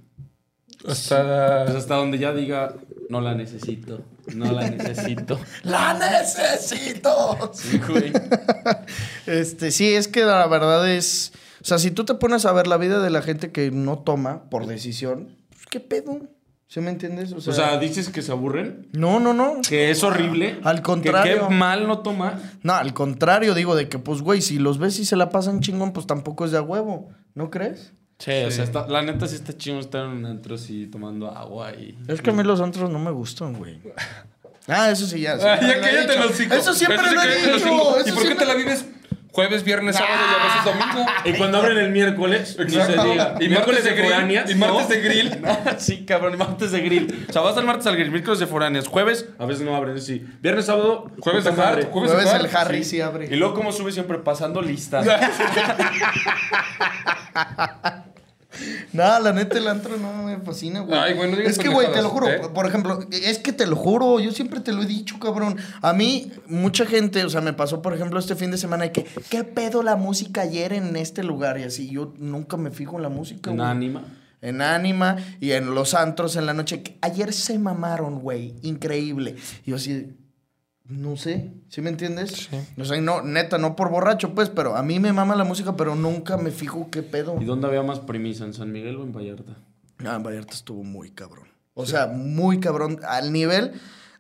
Hasta. 0.87 1.65
Pues 1.65 1.77
hasta 1.77 1.97
donde 1.97 2.19
ya 2.19 2.33
diga, 2.33 2.75
no 3.09 3.21
la 3.21 3.35
necesito. 3.35 4.03
No 4.35 4.51
la 4.53 4.71
necesito. 4.71 5.39
¡La 5.63 5.99
necesito! 5.99 7.51
Sí, 7.53 7.79
güey. 7.79 8.13
Este, 9.27 9.71
sí, 9.71 9.95
es 9.95 10.09
que 10.09 10.25
la 10.25 10.47
verdad 10.47 10.91
es. 10.91 11.33
O 11.63 11.65
sea, 11.65 11.79
si 11.79 11.91
tú 11.91 12.05
te 12.05 12.15
pones 12.15 12.45
a 12.45 12.53
ver 12.53 12.67
la 12.67 12.77
vida 12.77 13.01
de 13.01 13.09
la 13.09 13.23
gente 13.23 13.53
que 13.53 13.71
no 13.71 13.99
toma 14.01 14.51
por 14.51 14.67
decisión, 14.67 15.37
pues 15.49 15.65
qué 15.71 15.81
pedo. 15.81 16.21
¿Sí 16.67 16.81
me 16.81 16.91
entiendes? 16.91 17.33
O 17.33 17.41
sea, 17.41 17.53
O 17.53 17.57
sea, 17.57 17.79
dices 17.79 18.09
que 18.09 18.21
se 18.21 18.33
aburren, 18.33 18.89
no, 18.93 19.21
no, 19.21 19.33
no. 19.33 19.61
que 19.67 19.91
es 19.91 20.03
horrible. 20.03 20.59
Al 20.65 20.79
que 20.79 20.83
contrario. 20.83 21.49
qué 21.49 21.55
mal 21.55 21.87
no 21.87 22.01
tomar. 22.01 22.39
No, 22.63 22.75
al 22.75 22.93
contrario, 22.93 23.55
digo, 23.55 23.77
de 23.77 23.89
que, 23.89 23.99
pues, 23.99 24.23
güey, 24.23 24.43
si 24.43 24.59
los 24.59 24.79
ves 24.79 24.99
y 24.99 25.05
se 25.05 25.17
la 25.17 25.31
pasan 25.31 25.61
chingón, 25.61 25.93
pues 25.93 26.07
tampoco 26.07 26.45
es 26.45 26.51
de 26.51 26.59
a 26.59 26.63
huevo. 26.63 27.11
¿No 27.35 27.49
crees? 27.51 27.93
Sí, 28.19 28.31
o 28.47 28.51
sea, 28.51 28.65
está- 28.65 28.87
la 28.87 29.03
neta 29.03 29.27
sí 29.27 29.35
está 29.35 29.57
chido 29.57 29.81
estar 29.81 30.05
en 30.05 30.11
un 30.13 30.27
antro 30.27 30.55
así 30.55 30.87
tomando 30.87 31.29
agua 31.31 31.73
y... 31.73 31.99
Es 32.09 32.23
que 32.23 32.31
a 32.31 32.33
mí 32.33 32.43
los 32.43 32.61
antros 32.61 32.89
no 32.91 32.99
me 32.99 33.11
gustan, 33.11 33.55
güey. 33.55 33.81
Ah, 34.67 34.91
eso 34.91 35.07
sí, 35.07 35.21
ya. 35.21 35.35
Ah, 35.35 35.59
siempre 35.59 35.69
ya 35.69 35.81
cállate 35.81 36.19
los. 36.19 36.41
Eso 36.41 36.73
siempre 36.73 37.07
sí, 37.07 37.15
lo 37.15 37.23
he 37.23 37.53
dicho. 37.53 37.97
¿Y 38.07 38.13
por 38.13 38.29
qué 38.29 38.35
te 38.35 38.47
la 38.47 38.55
vives 38.55 38.87
jueves, 39.35 39.65
viernes, 39.65 39.97
sábado 39.97 40.15
y 40.15 40.35
a 40.41 40.45
veces 40.45 40.65
domingo? 40.65 41.11
Y 41.25 41.33
cuando 41.33 41.59
abren 41.59 41.77
el 41.79 41.91
miércoles, 41.91 42.57
ni 42.59 42.71
se 42.71 42.93
diga. 42.93 43.35
Y 43.41 43.49
martes 43.49 43.85
de 43.85 43.91
grill. 43.95 44.05
foráneas, 44.13 44.51
Y 44.51 44.55
martes 44.55 44.89
de 44.89 45.01
grill. 45.01 45.43
sí, 45.79 46.05
cabrón, 46.07 46.39
martes 46.39 46.71
de 46.71 46.81
grill. 46.81 47.27
O 47.29 47.33
sea, 47.33 47.43
vas 47.43 47.57
al 47.57 47.65
martes 47.65 47.87
al 47.87 47.97
grill, 47.97 48.11
miércoles 48.13 48.39
de 48.39 48.47
foráneas, 48.47 48.87
jueves, 48.87 49.29
a 49.39 49.47
veces 49.47 49.65
no 49.65 49.75
abren, 49.75 50.01
sí. 50.01 50.25
Viernes, 50.41 50.67
sábado, 50.67 51.11
Jueves 51.21 51.45
de 51.45 51.53
madre. 51.53 51.85
jueves 51.87 52.13
Jueves 52.13 52.33
de 52.33 52.39
el 52.39 52.47
hard. 52.47 52.57
Harry 52.57 52.85
sí, 52.85 53.01
abre. 53.01 53.27
Y 53.27 53.37
luego 53.37 53.55
como 53.55 53.73
sube 53.73 53.91
siempre 53.91 54.19
pasando 54.19 54.63
listas. 54.63 55.05
No, 58.93 59.19
la 59.21 59.33
neta, 59.33 59.59
el 59.59 59.67
antro 59.69 59.97
no 59.97 60.23
me 60.25 60.39
fascina, 60.39 60.81
güey. 60.81 60.99
Ay, 60.99 61.15
güey, 61.15 61.31
no 61.31 61.37
digas 61.37 61.53
Es 61.53 61.59
que, 61.59 61.69
güey, 61.69 61.91
te 61.93 62.01
lo 62.03 62.11
juro. 62.11 62.29
¿eh? 62.29 62.41
Por 62.55 62.67
ejemplo, 62.67 63.01
es 63.11 63.39
que 63.39 63.53
te 63.53 63.67
lo 63.67 63.77
juro. 63.77 64.21
Yo 64.21 64.31
siempre 64.33 64.61
te 64.61 64.73
lo 64.73 64.83
he 64.83 64.87
dicho, 64.87 65.19
cabrón. 65.19 65.57
A 65.83 65.93
mí, 65.93 66.31
mucha 66.47 66.87
gente, 66.87 67.25
o 67.25 67.31
sea, 67.31 67.41
me 67.41 67.53
pasó, 67.53 67.83
por 67.83 67.95
ejemplo, 67.95 68.19
este 68.19 68.37
fin 68.37 68.51
de 68.51 68.59
semana 68.59 68.85
de 68.85 68.93
que, 68.93 69.05
¿qué 69.31 69.45
pedo 69.45 69.83
la 69.83 69.97
música 69.97 70.43
ayer 70.43 70.73
en 70.73 70.95
este 70.97 71.23
lugar? 71.25 71.59
Y 71.59 71.65
así, 71.65 71.89
yo 71.91 72.15
nunca 72.19 72.57
me 72.57 72.71
fijo 72.71 72.97
en 72.97 73.03
la 73.03 73.09
música, 73.09 73.51
En 73.51 73.57
güey. 73.57 73.69
ánima. 73.69 74.05
En 74.41 74.61
Anima 74.61 75.17
y 75.41 75.53
en 75.53 75.75
los 75.75 75.95
antros 75.95 76.37
en 76.37 76.45
la 76.45 76.53
noche. 76.53 76.83
que 76.83 76.99
Ayer 77.01 77.33
se 77.33 77.59
mamaron, 77.59 78.21
güey. 78.21 78.55
Increíble. 78.61 79.37
Y 79.65 79.71
yo 79.71 79.77
así, 79.77 80.15
no 80.87 81.17
sé, 81.17 81.53
¿sí 81.69 81.81
me 81.81 81.91
entiendes? 81.91 82.49
Sí. 82.51 82.57
O 82.79 82.85
sea, 82.85 83.01
no, 83.01 83.23
neta, 83.23 83.59
no 83.59 83.75
por 83.75 83.91
borracho, 83.91 84.35
pues, 84.35 84.51
pero 84.51 84.77
a 84.77 84.83
mí 84.83 85.01
me 85.01 85.13
mama 85.13 85.35
la 85.35 85.45
música, 85.45 85.77
pero 85.77 85.95
nunca 85.95 86.37
me 86.37 86.51
fijo 86.51 86.89
qué 86.91 87.03
pedo. 87.03 87.41
¿Y 87.41 87.45
dónde 87.45 87.67
había 87.67 87.83
más 87.83 88.01
premisa? 88.01 88.45
¿En 88.45 88.53
San 88.53 88.71
Miguel 88.71 88.97
o 88.97 89.03
en 89.03 89.13
Vallarta? 89.13 89.57
Ah, 90.05 90.19
Vallarta 90.19 90.53
estuvo 90.53 90.85
muy 90.85 91.11
cabrón. 91.11 91.49
O 91.73 91.87
sea, 91.87 92.07
muy 92.07 92.61
cabrón. 92.61 93.01
Al 93.09 93.33
nivel 93.33 93.73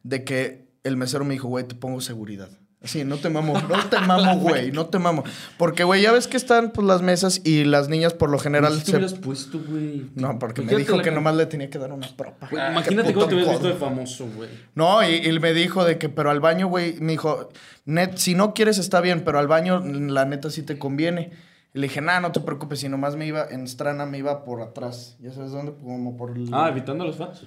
de 0.02 0.24
que 0.24 0.68
el 0.84 0.96
mesero 0.96 1.24
me 1.24 1.34
dijo, 1.34 1.48
güey, 1.48 1.66
te 1.66 1.74
pongo 1.74 2.00
seguridad. 2.00 2.50
Así, 2.84 3.02
no 3.02 3.16
te 3.16 3.30
mamo, 3.30 3.54
no 3.58 3.86
te 3.88 3.98
mamo, 3.98 4.36
güey, 4.40 4.70
no 4.70 4.86
te 4.86 4.98
mamo. 4.98 5.24
Porque, 5.56 5.84
güey, 5.84 6.02
ya 6.02 6.12
ves 6.12 6.28
que 6.28 6.36
están 6.36 6.70
pues, 6.70 6.86
las 6.86 7.00
mesas 7.00 7.40
y 7.42 7.64
las 7.64 7.88
niñas 7.88 8.12
por 8.12 8.28
lo 8.28 8.38
general 8.38 8.74
¿Qué 8.74 8.78
te 8.80 8.84
se... 8.84 8.90
hubieras 8.92 9.14
puesto, 9.14 9.58
güey? 9.66 10.10
No, 10.14 10.38
porque 10.38 10.60
me 10.60 10.72
Imagínate 10.72 10.92
dijo 10.92 11.02
que 11.02 11.10
nomás 11.10 11.34
le 11.34 11.46
tenía 11.46 11.70
que 11.70 11.78
dar 11.78 11.92
una 11.92 12.06
propa. 12.08 12.50
Ah, 12.52 12.72
imagínate 12.72 13.14
cómo 13.14 13.26
te 13.26 13.36
hubieras 13.36 13.52
visto 13.54 13.68
de 13.68 13.74
famoso, 13.74 14.28
güey. 14.36 14.50
No, 14.74 15.02
y, 15.02 15.14
y 15.14 15.40
me 15.40 15.54
dijo 15.54 15.82
de 15.84 15.96
que, 15.96 16.10
pero 16.10 16.30
al 16.30 16.40
baño, 16.40 16.68
güey, 16.68 16.96
me 17.00 17.12
dijo, 17.12 17.48
net, 17.86 18.16
si 18.16 18.34
no 18.34 18.52
quieres 18.52 18.76
está 18.76 19.00
bien, 19.00 19.24
pero 19.24 19.38
al 19.38 19.48
baño, 19.48 19.80
la 19.80 20.26
neta, 20.26 20.50
sí 20.50 20.62
te 20.62 20.78
conviene. 20.78 21.32
Y 21.72 21.78
le 21.78 21.88
dije, 21.88 22.02
nah, 22.02 22.20
no 22.20 22.32
te 22.32 22.40
preocupes, 22.40 22.80
si 22.80 22.90
nomás 22.90 23.16
me 23.16 23.26
iba, 23.26 23.46
en 23.50 23.66
Strana 23.66 24.04
me 24.04 24.18
iba 24.18 24.44
por 24.44 24.60
atrás. 24.60 25.16
¿Ya 25.20 25.32
sabes 25.32 25.52
dónde? 25.52 25.72
Como 25.72 26.18
por 26.18 26.36
el... 26.36 26.50
Ah, 26.52 26.68
evitando 26.68 27.04
los 27.04 27.16
fans. 27.16 27.46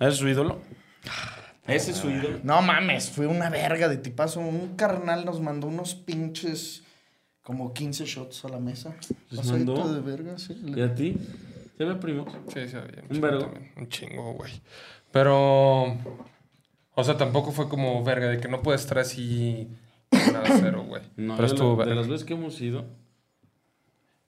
¿Ese 0.00 0.08
es 0.08 0.16
su 0.16 0.28
ídolo? 0.28 0.60
Ese 1.66 1.92
es 1.92 1.96
su 1.98 2.10
ídolo. 2.10 2.40
No 2.42 2.60
mames, 2.62 3.10
fue 3.10 3.26
una 3.26 3.48
verga 3.50 3.88
de 3.88 3.96
tipazo. 3.96 4.40
Un 4.40 4.76
carnal 4.76 5.24
nos 5.24 5.40
mandó 5.40 5.68
unos 5.68 5.94
pinches 5.94 6.82
como 7.42 7.72
15 7.72 8.04
shots 8.04 8.44
a 8.44 8.48
la 8.48 8.58
mesa. 8.58 8.94
¿Les 9.30 9.40
Pasadito 9.40 9.74
mandó? 9.76 9.94
de 9.94 10.00
verga, 10.00 10.38
sí. 10.38 10.60
¿Y 10.64 10.80
a 10.80 10.94
ti? 10.94 11.16
¿Se 11.78 11.84
ve 11.84 11.94
primo? 11.96 12.26
Sí, 12.52 12.68
sí, 12.68 12.76
había. 12.76 13.02
Un 13.08 13.20
vergo. 13.20 13.52
Un 13.76 13.88
chingo, 13.88 14.32
güey. 14.34 14.52
Pero. 15.12 15.96
O 16.94 17.04
sea, 17.04 17.16
tampoco 17.16 17.52
fue 17.52 17.68
como 17.68 18.02
verga 18.04 18.28
de 18.28 18.38
que 18.38 18.48
no 18.48 18.62
puedes 18.62 18.82
estar 18.82 18.98
así. 18.98 19.68
Nada 20.10 20.44
cero, 20.60 20.84
güey. 20.86 21.02
No, 21.16 21.36
Pero 21.36 21.48
yo 21.48 21.54
estuvo 21.54 21.70
la- 21.76 21.84
de 21.84 21.88
verga. 21.90 22.00
las 22.02 22.08
veces 22.10 22.26
que 22.26 22.34
hemos 22.34 22.60
ido. 22.60 22.84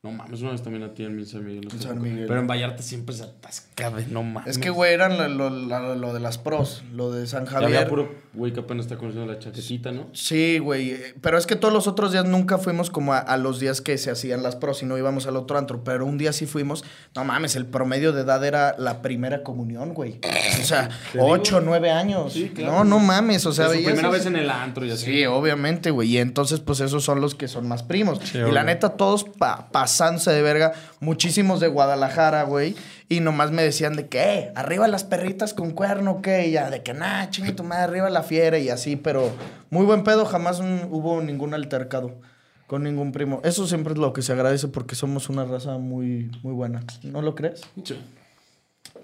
No 0.05 0.13
mames, 0.13 0.41
una 0.43 0.51
vez 0.53 0.63
también 0.63 0.83
a 0.85 0.93
ti 0.95 1.03
en 1.03 1.25
San 1.27 1.45
Miguel. 1.45 1.67
En 1.73 1.81
San 1.81 2.01
Miguel. 2.01 2.27
Pero 2.29 2.39
en 2.39 2.47
Vallarta 2.47 2.83
siempre 2.83 3.15
se 3.17 3.25
atasca 3.25 3.91
de 3.91 4.07
no 4.07 4.23
mames. 4.23 4.51
Es 4.51 4.59
que, 4.59 4.69
güey, 4.71 4.93
eran 4.93 5.17
lo, 5.17 5.29
lo- 5.29 5.51
lo- 5.51 5.95
lo 5.97 6.13
de 6.15 6.21
las 6.21 6.37
pros, 6.39 6.85
lo 6.93 7.11
de 7.11 7.27
San 7.27 7.45
Y 7.45 7.47
Javier. 7.47 7.67
había 7.79 7.89
puro 7.89 8.15
güey 8.35 8.53
que 8.53 8.61
apenas 8.61 8.87
está 8.87 8.97
conociendo 8.97 9.33
la 9.33 9.39
chaquetita, 9.39 9.93
¿no? 9.93 10.07
Sí, 10.13 10.59
güey. 10.59 10.91
eh, 10.91 11.15
Pero 11.21 11.39
es 11.39 11.47
que 11.47 11.57
todos 11.57 11.73
los 11.73 11.87
otros 11.87 12.13
días 12.13 12.25
nunca 12.25 12.59
fuimos 12.59 12.91
como 12.91 13.13
a, 13.15 13.19
a 13.19 13.37
los 13.37 13.61
días 13.61 13.81
que 13.81 13.97
se 13.99 14.11
hacían 14.11 14.43
las 14.43 14.57
pros 14.57 14.83
y 14.83 14.87
no 14.87 14.99
íbamos 14.99 15.27
al 15.27 15.37
otro 15.37 15.57
antro. 15.59 15.85
Pero 15.85 16.05
un 16.07 16.19
día 16.19 16.33
sí 16.33 16.47
fuimos. 16.47 16.85
No 17.15 17.25
mames, 17.25 17.57
el 17.57 17.67
promedio 17.67 18.13
de 18.13 18.23
edad 18.23 18.45
era 18.45 18.75
la 18.79 19.03
primera 19.03 19.43
comunión, 19.43 19.95
güey. 19.95 20.21
O 20.61 20.65
sea, 20.65 20.89
ocho, 21.19 21.61
nueve 21.61 21.91
años. 21.91 22.33
Sí, 22.33 22.51
claro. 22.55 22.73
No, 22.79 22.85
no 22.85 22.99
mames. 22.99 23.47
O 23.47 23.53
sea, 23.53 23.69
su 23.69 23.83
primera 23.83 24.09
vez 24.11 24.27
en 24.27 24.37
el 24.37 24.51
antro 24.51 24.85
y 24.85 24.91
así. 24.91 25.05
Sí, 25.07 25.27
obviamente, 25.27 25.91
güey. 25.91 26.09
Y 26.11 26.19
entonces, 26.19 26.61
pues 26.61 26.81
esos 26.81 27.05
son 27.05 27.21
los 27.21 27.35
que 27.35 27.49
son 27.49 27.69
más 27.69 27.83
primos. 27.83 28.21
y 28.35 28.39
la 28.53 28.65
neta, 28.65 28.91
todos 28.91 29.25
pa- 29.25 29.69
pasándose 29.71 30.31
de 30.33 30.43
verga. 30.43 30.73
Muchísimos 31.01 31.61
de 31.61 31.69
Guadalajara, 31.69 32.43
güey. 32.45 32.75
Y 33.09 33.21
nomás 33.21 33.51
me 33.51 33.63
decían 33.63 33.95
de 33.97 34.09
que, 34.09 34.19
"Eh, 34.39 34.53
arriba 34.55 34.89
las 34.89 35.05
perritas 35.05 35.55
con 35.55 35.73
cuerno, 35.73 36.21
¿qué? 36.23 36.49
Y 36.49 36.53
ya, 36.53 36.71
de 36.71 36.83
que, 36.83 36.95
nah, 36.95 37.29
chingue 37.31 37.53
tu 37.53 37.63
madre, 37.65 37.85
arriba 37.85 38.11
la 38.11 38.23
fiera 38.23 38.59
y 38.59 38.71
así, 38.71 38.97
pero 38.97 39.31
muy 39.71 39.85
buen 39.85 40.05
pedo, 40.05 40.25
jamás 40.25 40.61
un- 40.61 40.89
hubo 40.91 41.21
ningún 41.21 41.55
altercado 41.55 42.21
con 42.67 42.83
ningún 42.83 43.13
primo. 43.13 43.41
Eso 43.45 43.67
siempre 43.67 43.93
es 43.93 43.99
lo 43.99 44.13
que 44.13 44.23
se 44.23 44.33
agradece 44.33 44.69
porque 44.69 44.95
somos 44.95 45.29
una 45.29 45.45
raza 45.45 45.77
muy, 45.79 46.31
muy 46.43 46.55
buena. 46.55 46.83
¿No 47.03 47.21
lo 47.23 47.35
crees? 47.35 47.61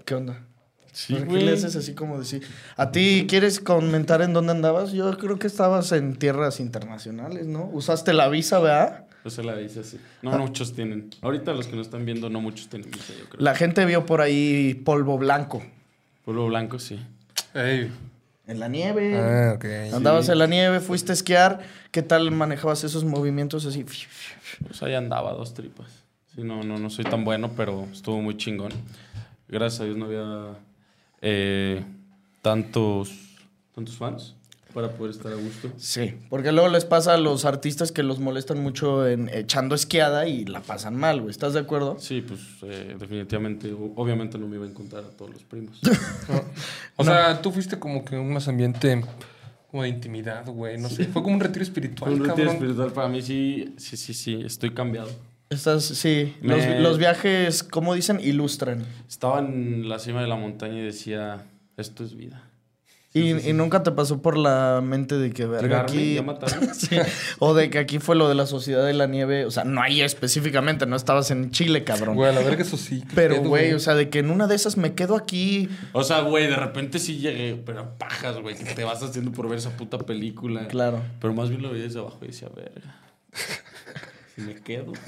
¿Qué 0.07 0.15
onda? 0.15 0.41
Sí, 0.93 1.13
¿Por 1.15 1.23
qué 1.23 1.29
güey. 1.29 1.45
le 1.45 1.53
haces 1.53 1.77
así 1.77 1.95
como 1.95 2.19
decir? 2.19 2.43
¿A 2.77 2.91
ti 2.91 3.27
quieres 3.29 3.61
comentar 3.61 4.23
en 4.23 4.33
dónde 4.33 4.53
andabas? 4.53 4.93
Yo 4.93 5.17
creo 5.19 5.39
que 5.39 5.47
estabas 5.47 5.93
en 5.93 6.17
tierras 6.17 6.59
internacionales, 6.61 7.47
¿no? 7.47 7.71
Usaste 7.73 8.13
la 8.13 8.29
visa, 8.29 8.59
¿verdad? 8.59 9.07
Pues 9.23 9.35
se 9.35 9.43
la 9.45 9.55
dice 9.57 9.81
así. 9.81 9.99
No 10.23 10.33
Ah. 10.33 10.39
muchos 10.39 10.73
tienen. 10.75 11.11
Ahorita 11.21 11.53
los 11.53 11.67
que 11.67 11.77
no 11.77 11.83
están 11.83 12.05
viendo, 12.07 12.29
no 12.31 12.41
muchos 12.41 12.69
tienen 12.69 12.91
visa, 12.91 13.13
yo 13.19 13.29
creo. 13.29 13.41
La 13.43 13.55
gente 13.55 13.85
vio 13.85 14.05
por 14.07 14.21
ahí 14.21 14.75
polvo 14.75 15.19
blanco. 15.19 15.63
Pueblo 16.25 16.47
blanco, 16.47 16.79
sí. 16.79 16.99
Ey. 17.55 17.91
En 18.47 18.59
la 18.59 18.67
nieve. 18.69 19.17
Ah, 19.17 19.53
ok. 19.57 19.95
Andabas 19.95 20.29
en 20.29 20.39
la 20.39 20.47
nieve, 20.49 20.81
fuiste 20.81 21.13
a 21.13 21.15
esquiar. 21.15 21.61
¿Qué 21.93 22.03
tal 22.03 22.31
manejabas 22.33 22.83
esos 22.83 23.05
movimientos 23.05 23.65
así? 23.67 23.85
Pues 24.67 24.83
ahí 24.83 24.95
andaba, 24.95 25.33
dos 25.35 25.55
tripas. 25.55 25.87
Sí, 26.35 26.43
no, 26.43 26.63
no, 26.65 26.79
no 26.79 26.91
soy 26.91 27.05
tan 27.05 27.25
bueno, 27.25 27.53
pero 27.57 27.87
estuvo 27.93 28.21
muy 28.21 28.37
chingón. 28.37 28.73
Gracias 29.49 29.83
a 29.83 29.85
Dios 29.85 29.97
no 29.97 30.07
había 30.07 30.57
eh, 31.23 31.85
tantos, 32.43 33.11
tantos 33.75 33.97
fans 33.97 34.35
para 34.73 34.93
poder 34.93 35.11
estar 35.11 35.33
a 35.33 35.37
gusto. 35.37 35.73
Sí, 35.77 36.15
porque 36.29 36.53
luego 36.53 36.69
les 36.69 36.85
pasa 36.85 37.15
a 37.15 37.17
los 37.17 37.45
artistas 37.45 37.93
que 37.93 38.03
los 38.03 38.21
molestan 38.21 38.63
mucho 38.63 39.07
en 39.07 39.29
echando 39.29 39.75
esquiada 39.75 40.29
y 40.29 40.45
la 40.45 40.61
pasan 40.61 40.97
mal, 40.97 41.21
güey. 41.21 41.31
¿Estás 41.31 41.55
de 41.55 41.61
acuerdo? 41.61 41.97
Sí, 41.99 42.23
pues 42.23 42.41
eh, 42.63 42.97
definitivamente, 42.99 43.75
obviamente 43.97 44.39
no 44.39 44.47
me 44.47 44.57
iba 44.57 44.67
a 44.67 44.69
encontrar 44.69 45.05
a 45.05 45.09
todos 45.09 45.33
los 45.33 45.43
primos. 45.43 45.81
O 46.97 47.05
sea, 47.05 47.41
tú 47.41 47.51
fuiste 47.51 47.79
como 47.79 48.05
que 48.05 48.17
un 48.17 48.33
más 48.33 48.47
ambiente 48.47 49.03
como 49.71 49.85
de 49.85 49.89
intimidad, 49.89 50.47
güey. 50.47 50.79
No 50.79 50.89
sé. 50.89 51.07
Fue 51.07 51.23
como 51.23 51.35
un 51.35 51.41
retiro 51.41 51.63
espiritual, 51.63 52.13
un 52.13 52.25
retiro 52.25 52.51
espiritual 52.51 52.93
para 52.93 53.09
mí 53.09 53.23
sí, 53.23 53.75
sí, 53.79 53.97
sí, 53.97 54.13
sí, 54.13 54.43
estoy 54.45 54.71
cambiado. 54.71 55.11
Estás, 55.51 55.85
sí. 55.85 56.37
Me- 56.43 56.57
Los, 56.57 56.81
los 56.81 56.99
viajes, 56.99 57.63
como 57.65 57.95
dicen, 57.95 58.21
ilustran. 58.23 58.85
Estaba 59.09 59.41
en 59.41 59.89
la 59.89 59.99
cima 59.99 60.21
de 60.23 60.29
la 60.29 60.37
montaña 60.37 60.79
y 60.79 60.83
decía, 60.83 61.45
esto 61.77 62.05
es 62.05 62.15
vida. 62.17 62.45
y, 63.13 63.31
y 63.49 63.53
nunca 63.53 63.83
te 63.83 63.91
pasó 63.91 64.23
por 64.23 64.37
la 64.37 64.81
mente 64.81 65.19
de 65.19 65.33
que, 65.33 65.47
verga, 65.47 65.81
aquí... 65.81 66.15
ya 66.15 66.25
O 67.41 67.55
de 67.55 67.69
que 67.69 67.79
aquí 67.81 67.99
fue 67.99 68.15
lo 68.15 68.29
de 68.29 68.37
la 68.37 68.47
Sociedad 68.47 68.87
de 68.87 68.93
la 68.95 69.09
Nieve. 69.09 69.45
O 69.45 69.51
sea, 69.51 69.65
no 69.65 69.83
ahí 69.83 70.03
específicamente, 70.03 70.87
no 70.87 70.95
estabas 70.95 71.33
en 71.33 71.51
Chile, 71.51 71.83
cabrón. 71.83 72.15
Güey, 72.15 72.31
a 72.31 72.33
la 72.33 72.43
verga 72.43 72.63
eso 72.63 72.77
sí. 72.77 73.03
Pero, 73.17 73.43
güey, 73.43 73.73
o 73.73 73.81
sea, 73.81 73.97
de 73.97 74.09
que 74.09 74.21
en 74.21 74.31
una 74.31 74.47
de 74.47 74.55
esas 74.55 74.77
me 74.77 74.95
quedo 74.95 75.17
aquí. 75.17 75.69
O 75.93 76.05
sea, 76.05 76.21
güey, 76.21 76.47
de 76.47 76.55
repente 76.55 77.01
sí 77.01 77.19
llegué, 77.19 77.61
pero 77.67 77.99
pajas, 77.99 78.39
güey, 78.41 78.55
que 78.55 78.73
te 78.73 78.85
vas 78.85 79.03
haciendo 79.03 79.33
por 79.33 79.49
ver 79.49 79.59
esa 79.59 79.71
puta 79.77 79.99
película. 79.99 80.69
Claro. 80.69 81.03
Pero 81.21 81.35
más 81.35 81.49
bien 81.51 81.61
lo 81.63 81.73
veía 81.73 81.83
desde 81.87 81.99
abajo 81.99 82.21
y 82.23 82.29
decía, 82.29 82.49
verga. 82.55 82.95
Me 84.47 84.55
quedo. 84.57 84.93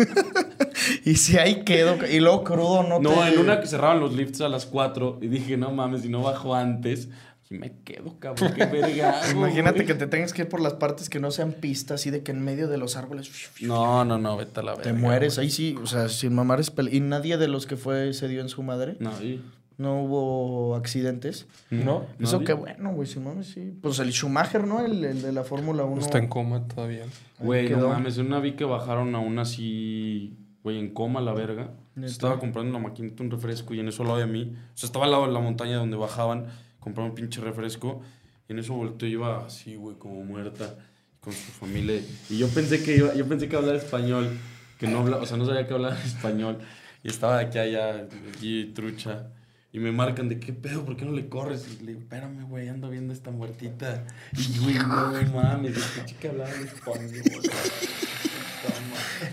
Y 1.04 1.14
si 1.16 1.38
ahí 1.38 1.62
quedo. 1.64 1.96
Y 2.06 2.18
luego 2.20 2.42
crudo, 2.44 2.82
no 2.82 2.98
No, 2.98 3.10
te- 3.10 3.34
en 3.34 3.38
una 3.38 3.60
que 3.60 3.66
cerraban 3.66 4.00
los 4.00 4.14
lifts 4.14 4.40
a 4.40 4.48
las 4.48 4.66
4 4.66 5.18
y 5.22 5.28
dije, 5.28 5.56
no 5.56 5.70
mames, 5.70 6.02
si 6.02 6.08
no 6.08 6.22
bajo 6.22 6.54
antes, 6.54 7.08
aquí 7.44 7.54
me 7.56 7.72
quedo, 7.84 8.18
cabrón, 8.18 8.52
qué 8.54 8.64
verga. 8.66 9.20
Imagínate 9.30 9.84
que 9.84 9.94
te 9.94 10.06
tengas 10.08 10.32
que 10.32 10.42
ir 10.42 10.48
por 10.48 10.60
las 10.60 10.74
partes 10.74 11.08
que 11.08 11.20
no 11.20 11.30
sean 11.30 11.52
pistas, 11.52 12.00
así 12.00 12.10
de 12.10 12.22
que 12.22 12.32
en 12.32 12.42
medio 12.42 12.66
de 12.68 12.78
los 12.78 12.96
árboles 12.96 13.30
No, 13.60 14.04
no, 14.04 14.18
no, 14.18 14.36
vete 14.36 14.60
a 14.60 14.62
la 14.62 14.72
verga. 14.72 14.84
te 14.84 14.92
mueres. 14.92 15.38
Ahí 15.38 15.50
sí, 15.50 15.76
o 15.80 15.86
sea, 15.86 16.08
sin 16.08 16.34
mamar 16.34 16.58
es 16.60 16.72
Y 16.90 17.00
nadie 17.00 17.36
de 17.36 17.48
los 17.48 17.66
que 17.66 17.76
fue 17.76 18.12
se 18.12 18.26
dio 18.28 18.40
en 18.40 18.48
su 18.48 18.62
madre. 18.62 18.96
No, 18.98 19.10
y- 19.22 19.40
No 19.78 20.02
hubo 20.02 20.74
accidentes. 20.76 21.46
¿No? 21.70 22.06
Eso 22.20 22.34
nadie. 22.34 22.46
qué 22.46 22.52
bueno, 22.52 22.92
güey, 22.92 23.08
sin 23.08 23.24
mames, 23.24 23.48
sí. 23.48 23.78
Pues 23.80 23.98
el 23.98 24.12
Schumacher, 24.12 24.66
¿no? 24.66 24.84
El, 24.84 25.04
el 25.04 25.22
de 25.22 25.32
la 25.32 25.44
Fórmula 25.44 25.84
1. 25.84 26.00
Está 26.00 26.18
en 26.18 26.28
coma 26.28 26.66
todavía. 26.68 27.04
Güey, 27.38 27.70
no 27.70 27.88
mames, 27.88 28.18
en 28.18 28.26
una 28.26 28.40
vi 28.40 28.52
que 28.52 28.64
bajaron 28.64 29.14
aún 29.14 29.38
así, 29.38 30.36
güey, 30.62 30.78
en 30.78 30.92
coma 30.92 31.20
la 31.20 31.32
verga. 31.32 31.70
Estaba 32.00 32.38
comprando 32.38 32.70
una 32.70 32.88
maquinita, 32.88 33.22
un 33.22 33.30
refresco, 33.30 33.74
y 33.74 33.80
en 33.80 33.88
eso 33.88 34.02
al 34.02 34.08
lado 34.08 34.20
de 34.20 34.26
mí, 34.26 34.54
o 34.54 34.76
sea, 34.76 34.86
estaba 34.86 35.04
al 35.04 35.10
lado 35.10 35.26
de 35.26 35.32
la 35.32 35.40
montaña 35.40 35.76
donde 35.76 35.96
bajaban, 35.96 36.46
compraron 36.80 37.10
un 37.10 37.14
pinche 37.14 37.40
refresco, 37.40 38.00
y 38.48 38.52
en 38.52 38.58
eso 38.58 38.74
volteó 38.74 39.06
y 39.06 39.12
iba 39.12 39.44
así, 39.44 39.76
güey, 39.76 39.96
como 39.98 40.24
muerta, 40.24 40.74
con 41.20 41.32
su 41.34 41.52
familia. 41.52 42.00
Y 42.30 42.38
yo 42.38 42.48
pensé 42.48 42.82
que 42.82 42.96
iba, 42.96 43.14
yo 43.14 43.26
pensé 43.26 43.48
que 43.48 43.56
hablaba 43.56 43.76
español, 43.76 44.38
que 44.78 44.86
no 44.86 45.00
habla, 45.00 45.18
o 45.18 45.26
sea, 45.26 45.36
no 45.36 45.44
sabía 45.44 45.66
que 45.66 45.74
hablaba 45.74 45.98
español, 46.04 46.58
y 47.02 47.08
estaba 47.08 47.38
de 47.38 47.46
aquí 47.46 47.58
a 47.58 47.62
allá, 47.62 48.08
allí, 48.38 48.72
trucha. 48.72 49.28
Y 49.74 49.78
me 49.78 49.90
marcan 49.90 50.28
de 50.28 50.38
qué 50.38 50.52
pedo, 50.52 50.84
¿por 50.84 50.96
qué 50.96 51.04
no 51.06 51.12
le 51.12 51.28
corres? 51.30 51.66
Y 51.66 51.82
le 51.82 51.92
digo, 51.92 52.00
espérame, 52.00 52.44
güey, 52.46 52.68
ando 52.68 52.90
viendo 52.90 53.12
esta 53.12 53.30
muertita. 53.30 54.04
Y 54.36 54.58
güey, 54.58 54.74
no 54.74 55.32
mames, 55.34 55.76
escuché 55.78 56.14
que 56.16 56.28
hablaba 56.28 56.50
español. 56.50 57.10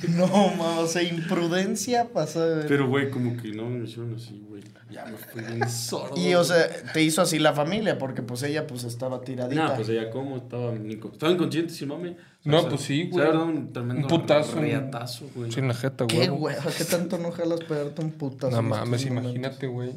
No, 0.10 0.28
mames, 0.28 0.78
o 0.80 0.88
sea, 0.88 1.04
imprudencia 1.04 2.10
pasó. 2.14 2.46
de- 2.48 2.68
Pero, 2.68 2.88
güey, 2.88 3.10
como 3.10 3.36
que 3.38 3.50
no 3.52 3.70
me 3.70 3.84
hicieron 3.86 4.16
así, 4.16 4.42
güey. 4.48 4.64
Ya 4.90 5.06
me 5.06 5.18
fui 5.18 5.42
bien 5.44 5.70
sordo. 5.70 6.16
Y, 6.18 6.34
o 6.34 6.44
sea, 6.44 6.68
te 6.94 7.04
hizo 7.04 7.22
así 7.22 7.38
la 7.38 7.54
familia, 7.54 7.98
porque 8.00 8.24
pues 8.24 8.42
ella 8.44 8.66
pues 8.66 8.86
estaba 8.86 9.22
tiradita. 9.22 9.68
Nah, 9.68 9.76
pues 9.76 9.90
ella, 9.90 10.10
¿cómo? 10.10 10.38
Estaba, 10.38 10.72
Nico. 10.74 11.10
Estaba 11.14 11.32
inconsciente, 11.32 11.74
sí, 11.74 11.86
mami. 11.86 12.16
No, 12.44 12.68
pues 12.70 12.82
sí, 12.82 13.08
güey. 13.12 13.28
Se 13.30 13.38
un 13.38 13.72
tremendo 13.74 14.04
Un 14.04 14.08
putazo, 14.08 14.56
un- 14.58 14.64
riatazo, 14.64 15.30
güey. 15.36 15.52
Sí, 15.52 15.60
en 15.60 15.68
la 15.68 15.74
jeta, 15.76 16.06
güey. 16.06 16.18
¿Qué, 16.20 16.30
güey? 16.30 16.56
¿Qué 16.78 16.86
tanto 16.86 17.18
no 17.20 17.32
jalas 17.32 17.60
pegarte 17.60 18.02
un 18.02 18.12
putazo? 18.12 18.52
No 18.52 18.60
en 18.60 18.68
mames, 18.70 19.06
imagínate, 19.06 19.68
güey. 19.68 19.92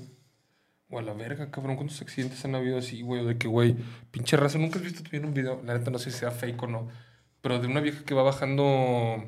O 0.92 0.98
a 0.98 1.02
la 1.02 1.14
verga, 1.14 1.50
cabrón. 1.50 1.76
¿Cuántos 1.76 2.00
accidentes 2.02 2.44
han 2.44 2.54
habido 2.54 2.76
así, 2.78 3.00
güey? 3.02 3.22
O 3.22 3.24
de 3.24 3.38
que, 3.38 3.48
güey, 3.48 3.74
pinche 4.10 4.36
raza. 4.36 4.58
Nunca 4.58 4.78
has 4.78 4.84
visto 4.84 5.02
también 5.02 5.24
un 5.24 5.32
video. 5.34 5.60
La 5.64 5.76
neta 5.76 5.90
no 5.90 5.98
sé 5.98 6.10
si 6.10 6.18
sea 6.18 6.30
fake 6.30 6.62
o 6.62 6.66
no. 6.66 6.88
Pero 7.40 7.58
de 7.58 7.66
una 7.66 7.80
vieja 7.80 8.04
que 8.04 8.14
va 8.14 8.22
bajando 8.22 9.24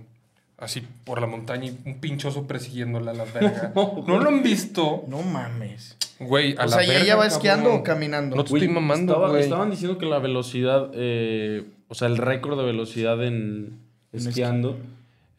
así 0.59 0.83
por 1.05 1.20
la 1.20 1.27
montaña 1.27 1.64
y 1.66 1.79
un 1.87 2.00
pinchoso 2.00 2.46
persiguiéndola 2.46 3.11
a 3.11 3.14
la 3.14 3.24
verga. 3.24 3.72
¿No 3.74 4.18
lo 4.20 4.29
han 4.29 4.42
visto? 4.42 5.05
No 5.09 5.22
mames. 5.22 5.96
Güey, 6.20 6.53
a 6.59 6.64
O 6.64 6.66
la 6.66 6.68
sea, 6.68 6.85
¿y 6.85 6.88
verga, 6.88 7.03
ella 7.03 7.16
va 7.16 7.22
cabrón. 7.22 7.37
esquiando 7.37 7.74
o 7.74 7.83
caminando? 7.83 8.37
No 8.37 8.44
te 8.44 8.50
Güey, 8.50 8.62
estoy 8.62 8.74
mamando, 8.74 9.12
estaba- 9.14 9.31
güey. 9.31 9.42
Estaban 9.42 9.70
diciendo 9.70 9.98
que 9.98 10.07
la 10.07 10.18
velocidad, 10.20 10.90
eh, 10.94 11.64
o 11.88 11.94
sea, 11.94 12.07
el 12.09 12.18
récord 12.18 12.57
de 12.59 12.64
velocidad 12.66 13.24
en 13.24 13.81
esquiando 14.12 14.79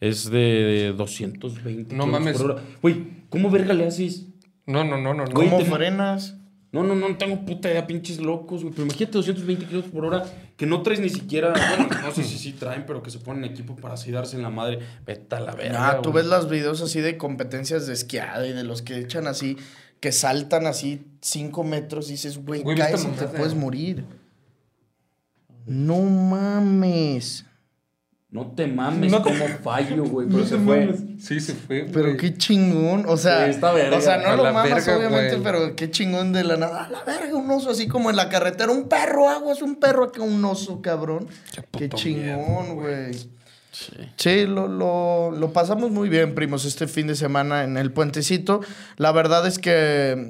es 0.02 0.30
de 0.30 0.94
220 0.98 1.96
No 1.96 2.08
mames. 2.08 2.36
por 2.42 2.52
hora. 2.52 2.64
Güey, 2.82 3.06
¿cómo 3.30 3.50
verga 3.50 3.74
le 3.74 3.88
haces? 3.88 4.26
No, 4.66 4.84
no, 4.84 4.98
no, 4.98 5.14
no. 5.14 5.26
no. 5.26 5.32
¿Cómo 5.34 5.58
te- 5.58 5.66
frenas? 5.66 6.36
No, 6.72 6.84
no, 6.84 6.94
no, 6.94 7.08
no 7.08 7.18
tengo 7.18 7.46
puta 7.46 7.70
idea, 7.70 7.88
pinches 7.88 8.20
locos, 8.20 8.62
güey. 8.64 8.74
Pero 8.74 8.84
imagínate 8.84 9.14
220 9.14 9.66
kilómetros 9.66 9.94
por 9.94 10.06
hora 10.06 10.26
que 10.58 10.66
no 10.66 10.82
traes 10.82 11.00
ni 11.00 11.10
siquiera. 11.10 11.54
Bueno, 11.54 11.88
no 12.04 12.12
sé 12.12 12.24
si 12.26 12.38
sí 12.38 12.52
traen, 12.52 12.86
pero 12.86 13.02
que 13.02 13.12
se 13.12 13.20
ponen 13.20 13.46
equipo 13.46 13.78
para 13.78 13.94
así 13.94 14.12
darse 14.12 14.36
en 14.36 14.42
la 14.42 14.50
madre. 14.50 14.80
Vete 15.06 15.36
a 15.36 15.40
la 15.40 15.56
verga. 15.56 15.88
Ah, 15.90 16.02
tú 16.02 16.12
güey. 16.12 16.24
ves 16.24 16.32
los 16.32 16.50
videos 16.50 16.82
así 16.82 17.00
de 17.00 17.16
competencias 17.18 17.88
de 17.88 17.94
esquiada 17.94 18.46
y 18.46 18.52
de 18.52 18.66
los 18.66 18.82
que 18.82 18.98
echan 19.00 19.26
así, 19.28 19.56
que 20.02 20.12
saltan 20.12 20.68
así 20.68 21.06
cinco 21.22 21.64
metros 21.64 22.10
y 22.10 22.14
dices, 22.14 22.40
güey, 22.40 22.62
Güey, 22.64 22.78
caes 22.78 23.06
y 23.06 23.08
te 23.18 23.28
puedes 23.28 23.56
morir. 23.56 24.04
No 25.66 26.02
mames. 26.02 27.46
No 28.36 28.48
te 28.48 28.68
mames 28.68 29.12
No 29.12 29.22
te- 29.24 29.30
como 29.32 29.48
fallo, 29.64 30.04
güey. 30.04 30.28
Pero 30.30 30.40
No 30.40 30.46
se 30.46 30.58
fue. 30.58 30.86
mames. 30.88 31.00
Sí, 31.20 31.40
se 31.40 31.54
fue, 31.54 31.88
Pero 31.92 32.18
qué 32.18 32.34
chingón. 32.38 33.06
O 33.08 33.16
sea, 33.16 33.46
Sí, 33.46 33.52
está 33.52 33.72
verga. 33.72 33.98
o 33.98 34.02
sea, 34.02 34.18
no 34.18 34.28
A 34.28 34.36
lo 34.36 34.44
mamas, 34.44 34.70
verga, 34.86 34.98
obviamente, 34.98 35.38
pero 35.42 35.76
qué 35.76 35.90
chingón 35.90 36.34
de 36.34 36.44
la 36.44 36.58
nada. 36.58 36.84
A 36.86 36.90
la 36.90 37.04
verga, 37.04 37.34
un 37.36 37.50
oso 37.50 37.70
así 37.72 37.88
como 37.88 38.10
en 38.10 38.18
la 38.18 38.28
carretera. 38.28 38.70
Un 38.72 38.90
perro, 38.90 39.30
aguas, 39.30 39.62
un 39.62 39.78
perro 39.78 40.04
acá, 40.04 40.22
un 40.22 40.44
oso, 40.44 40.82
cabrón. 40.82 41.28
Qué 41.72 41.88
Qué, 41.88 41.90
chingón, 41.90 42.76
güey. 42.76 43.14
Sí. 43.14 43.30
Sí, 44.16 44.46
lo, 44.46 44.68
lo, 44.70 45.32
lo 45.32 45.52
pasamos 45.52 45.92
muy 45.92 46.08
bien, 46.08 46.34
primos, 46.34 46.64
este 46.64 46.88
fin 46.88 47.08
de 47.08 47.16
semana 47.16 47.64
en 47.66 47.76
el 47.76 47.92
puentecito. 47.92 48.62
La 48.96 49.12
verdad 49.12 49.46
es 49.48 49.60
que, 49.60 49.72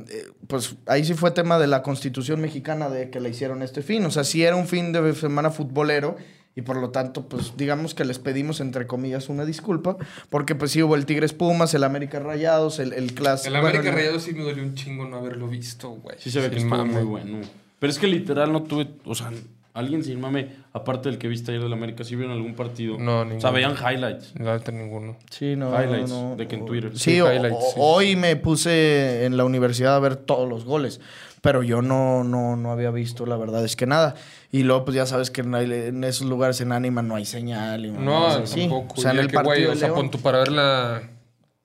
eh, 0.09 0.27
pues 0.47 0.75
ahí 0.87 1.05
sí 1.05 1.13
fue 1.13 1.29
tema 1.29 1.59
de 1.59 1.67
la 1.67 1.83
constitución 1.83 2.41
mexicana 2.41 2.89
de 2.89 3.11
que 3.11 3.19
la 3.19 3.29
hicieron 3.29 3.61
este 3.61 3.83
fin. 3.83 4.03
O 4.05 4.09
sea, 4.11 4.23
sí 4.23 4.43
era 4.43 4.55
un 4.55 4.67
fin 4.67 4.91
de 4.91 5.13
semana 5.13 5.51
futbolero 5.51 6.17
y 6.55 6.61
por 6.61 6.77
lo 6.77 6.89
tanto, 6.89 7.23
pues 7.27 7.53
digamos 7.57 7.93
que 7.93 8.05
les 8.05 8.17
pedimos, 8.19 8.61
entre 8.61 8.87
comillas, 8.87 9.27
una 9.29 9.43
disculpa, 9.45 9.97
porque 10.29 10.55
pues 10.55 10.71
sí 10.71 10.81
hubo 10.81 10.95
el 10.95 11.05
Tigres 11.05 11.33
Pumas, 11.33 11.73
el 11.73 11.83
América 11.83 12.19
Rayados, 12.19 12.79
el, 12.79 12.93
el 12.93 13.13
clásico. 13.13 13.49
El 13.49 13.57
América 13.57 13.81
bueno, 13.83 13.89
el- 13.97 14.03
Rayado 14.03 14.19
sí 14.19 14.33
me 14.33 14.43
dolió 14.43 14.63
un 14.63 14.73
chingo 14.75 15.05
no 15.05 15.17
haberlo 15.17 15.47
visto, 15.47 15.89
güey. 15.89 16.15
Sí 16.19 16.31
se 16.31 16.39
ve 16.39 16.49
que 16.49 16.57
estuvo 16.57 16.75
mame. 16.77 16.93
muy 16.93 17.03
bueno. 17.03 17.39
Pero 17.79 17.91
es 17.91 17.99
que 17.99 18.07
literal 18.07 18.53
no 18.53 18.63
tuve, 18.63 18.87
o 19.03 19.13
sea, 19.13 19.31
alguien 19.73 20.01
sin 20.05 20.21
mame, 20.21 20.47
aparte 20.71 21.09
del 21.09 21.17
que 21.17 21.27
viste 21.27 21.51
ayer 21.51 21.61
del 21.61 21.73
América, 21.73 22.05
¿sí 22.05 22.15
vieron 22.15 22.33
algún 22.33 22.55
partido? 22.55 22.97
No, 22.97 23.19
O 23.19 23.23
sea, 23.25 23.33
ninguno. 23.33 23.51
veían 23.51 23.75
highlights. 23.75 24.33
Neta, 24.39 24.71
ninguno. 24.71 25.17
Sí, 25.29 25.57
no, 25.57 25.69
Highlights 25.77 26.09
no, 26.09 26.29
no. 26.29 26.35
de 26.37 26.47
que 26.47 26.55
en 26.55 26.65
Twitter. 26.65 26.91
Sí, 26.97 27.11
Sí, 27.15 27.21
o- 27.21 27.29
highlights, 27.33 27.57
o- 27.59 27.67
sí. 27.71 27.75
hoy 27.77 28.15
me 28.15 28.37
puse 28.37 29.25
en 29.25 29.35
la 29.35 29.43
universidad 29.43 29.97
a 29.97 29.99
ver 29.99 30.15
todos 30.15 30.47
los 30.47 30.63
goles, 30.63 31.01
pero 31.45 31.61
yo 31.61 31.83
no, 31.83 32.23
no, 32.23 32.55
no 32.55 32.71
había 32.71 32.89
visto, 32.89 33.27
la 33.27 33.37
verdad 33.37 33.63
es 33.63 33.75
que 33.75 33.85
nada. 33.85 34.15
Y 34.51 34.63
luego, 34.63 34.83
pues 34.83 34.95
ya 34.95 35.05
sabes 35.05 35.29
que 35.29 35.41
en, 35.41 35.53
en 35.53 36.03
esos 36.03 36.25
lugares 36.25 36.59
en 36.59 36.71
Anima 36.71 37.03
no 37.03 37.15
hay 37.15 37.25
señal. 37.25 37.85
Y 37.85 37.91
No, 37.91 38.25
así. 38.25 38.61
tampoco. 38.61 38.95
O 38.97 39.01
sea, 39.03 39.11
en 39.11 39.19
el 39.19 39.27
que, 39.27 39.35
güey, 39.37 39.45
partido 39.45 39.71
o 39.73 39.75
sea, 39.75 39.93
pon 39.93 40.09
tú 40.09 40.19
para 40.19 40.39
ver 40.39 40.51
la... 40.51 41.03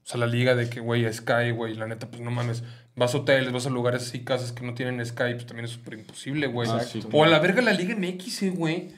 O 0.05 0.07
sea, 0.07 0.21
la 0.21 0.27
liga 0.27 0.55
de 0.55 0.69
que, 0.69 0.81
güey, 0.81 1.11
Sky, 1.11 1.53
güey, 1.57 1.77
la 1.77 1.87
neta, 1.87 2.09
pues 2.11 2.21
no 2.21 2.31
mames. 2.31 2.63
Vas 2.95 3.15
a 3.15 3.19
hoteles, 3.19 3.53
vas 3.53 3.65
a 3.65 3.71
lugares 3.71 4.03
así, 4.03 4.23
casas 4.23 4.53
que 4.53 4.67
no 4.67 4.75
tienen 4.75 5.03
Sky, 5.07 5.33
pues 5.33 5.47
también 5.47 5.65
es 5.65 5.71
súper 5.71 5.95
imposible, 5.95 6.47
güey. 6.47 6.69
Ah, 6.71 6.81
sí. 6.81 7.03
o 7.11 7.25
a 7.25 7.27
la 7.27 7.39
verga 7.39 7.63
la 7.63 7.73
Liga 7.73 7.97
MX, 7.97 8.43
eh, 8.43 8.51
güey. 8.51 8.91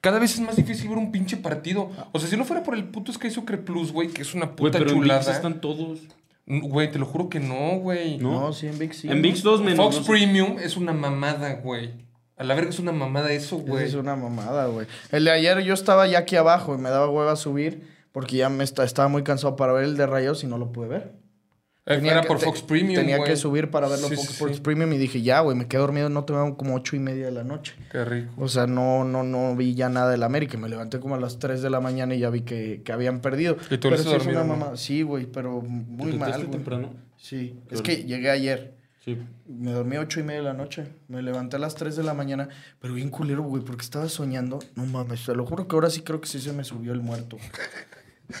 Cada 0.00 0.18
vez 0.18 0.32
es 0.32 0.40
más 0.40 0.56
difícil 0.56 0.88
ver 0.88 0.96
un 0.96 1.12
pinche 1.12 1.36
partido. 1.36 1.90
O 2.12 2.18
sea, 2.18 2.30
si 2.30 2.38
no 2.38 2.46
fuera 2.46 2.62
por 2.62 2.74
el 2.74 2.84
puto 2.84 3.12
Sky 3.12 3.30
Soccer 3.30 3.62
Plus, 3.62 3.92
güey, 3.92 4.08
que 4.08 4.22
es 4.22 4.32
una 4.32 4.56
puta 4.56 4.78
pero 4.78 4.92
en 4.92 5.00
VIX 5.00 5.02
chulada. 5.02 5.32
están 5.32 5.60
todos. 5.60 5.98
Güey, 6.62 6.90
te 6.90 6.98
lo 6.98 7.06
juro 7.06 7.28
que 7.28 7.38
no, 7.38 7.78
güey. 7.78 8.18
¿No? 8.18 8.40
No, 8.40 8.52
sí, 8.52 8.66
en 8.66 8.78
VIX 8.78 8.96
sí. 8.96 9.08
En 9.08 9.22
VIX 9.22 9.42
2 9.42 9.60
menos. 9.62 9.76
Fox 9.76 9.96
no 9.98 10.02
sé. 10.02 10.10
Premium 10.10 10.58
es 10.58 10.76
una 10.76 10.92
mamada, 10.92 11.54
güey. 11.54 11.90
A 12.36 12.42
la 12.44 12.54
verga 12.54 12.70
es 12.70 12.78
una 12.78 12.92
mamada 12.92 13.30
eso, 13.32 13.58
güey. 13.58 13.84
Es 13.84 13.94
una 13.94 14.16
mamada, 14.16 14.66
güey. 14.66 14.86
El 15.12 15.24
de 15.24 15.30
ayer 15.30 15.60
yo 15.60 15.74
estaba 15.74 16.06
ya 16.08 16.18
aquí 16.20 16.36
abajo 16.36 16.74
y 16.74 16.78
me 16.78 16.88
daba 16.90 17.08
hueva 17.08 17.36
subir 17.36 17.86
porque 18.12 18.36
ya 18.36 18.48
me 18.48 18.64
esta- 18.64 18.82
estaba 18.82 19.08
muy 19.08 19.22
cansado 19.22 19.54
para 19.56 19.72
ver 19.72 19.84
el 19.84 19.96
de 19.96 20.06
Rayos 20.06 20.42
y 20.42 20.46
no 20.48 20.58
lo 20.58 20.72
pude 20.72 20.88
ver. 20.88 21.12
Tenía 21.96 22.12
Era 22.12 22.20
que- 22.22 22.28
por 22.28 22.38
te- 22.38 22.44
Fox 22.46 22.62
Premium, 22.62 22.94
Tenía 22.94 23.22
que 23.22 23.36
subir 23.36 23.70
para 23.70 23.88
verlo 23.88 24.08
Sí, 24.08 24.16
Fox 24.16 24.26
sí, 24.28 24.32
Sports 24.34 24.56
sí. 24.56 24.62
Premium 24.62 24.92
y 24.92 24.98
dije, 24.98 25.22
ya, 25.22 25.40
güey, 25.40 25.56
me 25.56 25.66
quedé 25.68 25.80
dormido, 25.80 26.08
no 26.08 26.24
tengo 26.24 26.56
como 26.56 26.74
ocho 26.74 26.96
y 26.96 26.98
media 26.98 27.26
de 27.26 27.32
la 27.32 27.44
noche. 27.44 27.74
Qué 27.90 28.04
rico. 28.04 28.32
O 28.38 28.48
sea, 28.48 28.66
no, 28.66 29.04
no, 29.04 29.22
no 29.22 29.54
vi 29.56 29.74
ya 29.74 29.88
nada 29.88 30.10
del 30.10 30.22
América. 30.22 30.56
Me 30.58 30.68
levanté 30.68 31.00
como 31.00 31.14
a 31.14 31.20
las 31.20 31.38
3 31.38 31.62
de 31.62 31.70
la 31.70 31.80
mañana 31.80 32.14
y 32.14 32.20
ya 32.20 32.30
vi 32.30 32.42
que, 32.42 32.82
que 32.84 32.92
habían 32.92 33.20
perdido. 33.20 33.56
¿Y 33.70 33.76
tú 33.78 33.88
pero 33.88 33.94
eres 33.96 34.06
sí 34.06 34.14
es 34.14 34.26
una 34.26 34.44
no? 34.44 34.56
mamá. 34.56 34.76
Sí, 34.76 35.02
güey, 35.02 35.26
pero 35.26 35.60
¿Te 35.62 35.68
muy 35.68 35.96
mal, 35.98 36.10
levantaste 36.12 36.38
güey. 36.46 36.50
temprano? 36.50 36.94
Sí, 37.16 37.54
Qué 37.68 37.74
es 37.74 37.82
que 37.82 38.04
llegué 38.04 38.30
ayer. 38.30 38.74
Sí. 39.04 39.16
Me 39.48 39.72
dormí 39.72 39.96
a 39.96 40.00
ocho 40.00 40.20
y 40.20 40.22
media 40.22 40.40
de 40.40 40.44
la 40.44 40.52
noche. 40.52 40.84
Me 41.08 41.22
levanté 41.22 41.56
a 41.56 41.58
las 41.58 41.74
3 41.74 41.96
de 41.96 42.02
la 42.02 42.12
mañana. 42.14 42.48
Pero 42.80 42.94
bien 42.94 43.08
culero, 43.10 43.42
güey, 43.42 43.62
porque 43.64 43.82
estaba 43.82 44.08
soñando. 44.10 44.58
No 44.76 44.84
mames, 44.86 45.24
te 45.24 45.34
lo 45.34 45.46
juro 45.46 45.66
que 45.66 45.74
ahora 45.74 45.88
sí 45.90 46.02
creo 46.02 46.20
que 46.20 46.28
sí 46.28 46.38
se 46.40 46.52
me 46.52 46.64
subió 46.64 46.92
el 46.92 47.00
muerto. 47.00 47.36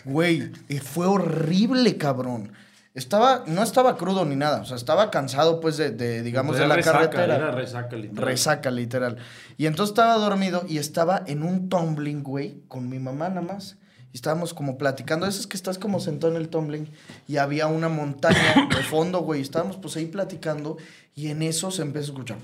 Güey, 0.04 0.52
eh, 0.68 0.78
fue 0.80 1.06
horrible, 1.06 1.96
cabrón. 1.96 2.52
Estaba, 2.94 3.44
no 3.46 3.62
estaba 3.62 3.96
crudo 3.96 4.24
ni 4.24 4.34
nada. 4.34 4.62
O 4.62 4.64
sea, 4.64 4.76
estaba 4.76 5.10
cansado, 5.10 5.60
pues, 5.60 5.76
de, 5.76 5.90
de, 5.90 6.22
digamos, 6.22 6.56
Era 6.56 6.64
de 6.64 6.68
la 6.68 6.76
resaca, 6.76 6.98
carretera. 6.98 7.36
Era 7.36 7.50
resaca, 7.52 7.96
literal. 7.96 8.24
Resaca, 8.26 8.70
literal. 8.70 9.16
Y 9.56 9.66
entonces 9.66 9.92
estaba 9.92 10.14
dormido 10.14 10.64
y 10.68 10.78
estaba 10.78 11.22
en 11.26 11.42
un 11.44 11.68
tumbling, 11.68 12.22
güey, 12.22 12.62
con 12.66 12.88
mi 12.88 12.98
mamá 12.98 13.28
nada 13.28 13.42
más. 13.42 13.76
Y 14.12 14.16
estábamos 14.16 14.54
como 14.54 14.76
platicando. 14.76 15.26
Eso 15.26 15.40
es 15.40 15.46
que 15.46 15.56
estás 15.56 15.78
como 15.78 16.00
sentado 16.00 16.34
en 16.34 16.40
el 16.40 16.48
tumbling 16.48 16.90
y 17.28 17.36
había 17.36 17.68
una 17.68 17.88
montaña 17.88 18.68
de 18.68 18.82
fondo, 18.82 19.20
güey. 19.20 19.40
Estábamos 19.40 19.76
pues 19.76 19.96
ahí 19.96 20.06
platicando 20.06 20.76
y 21.14 21.28
en 21.28 21.42
eso 21.42 21.70
se 21.70 21.82
empezó 21.82 22.06
a 22.06 22.14
escuchar. 22.14 22.38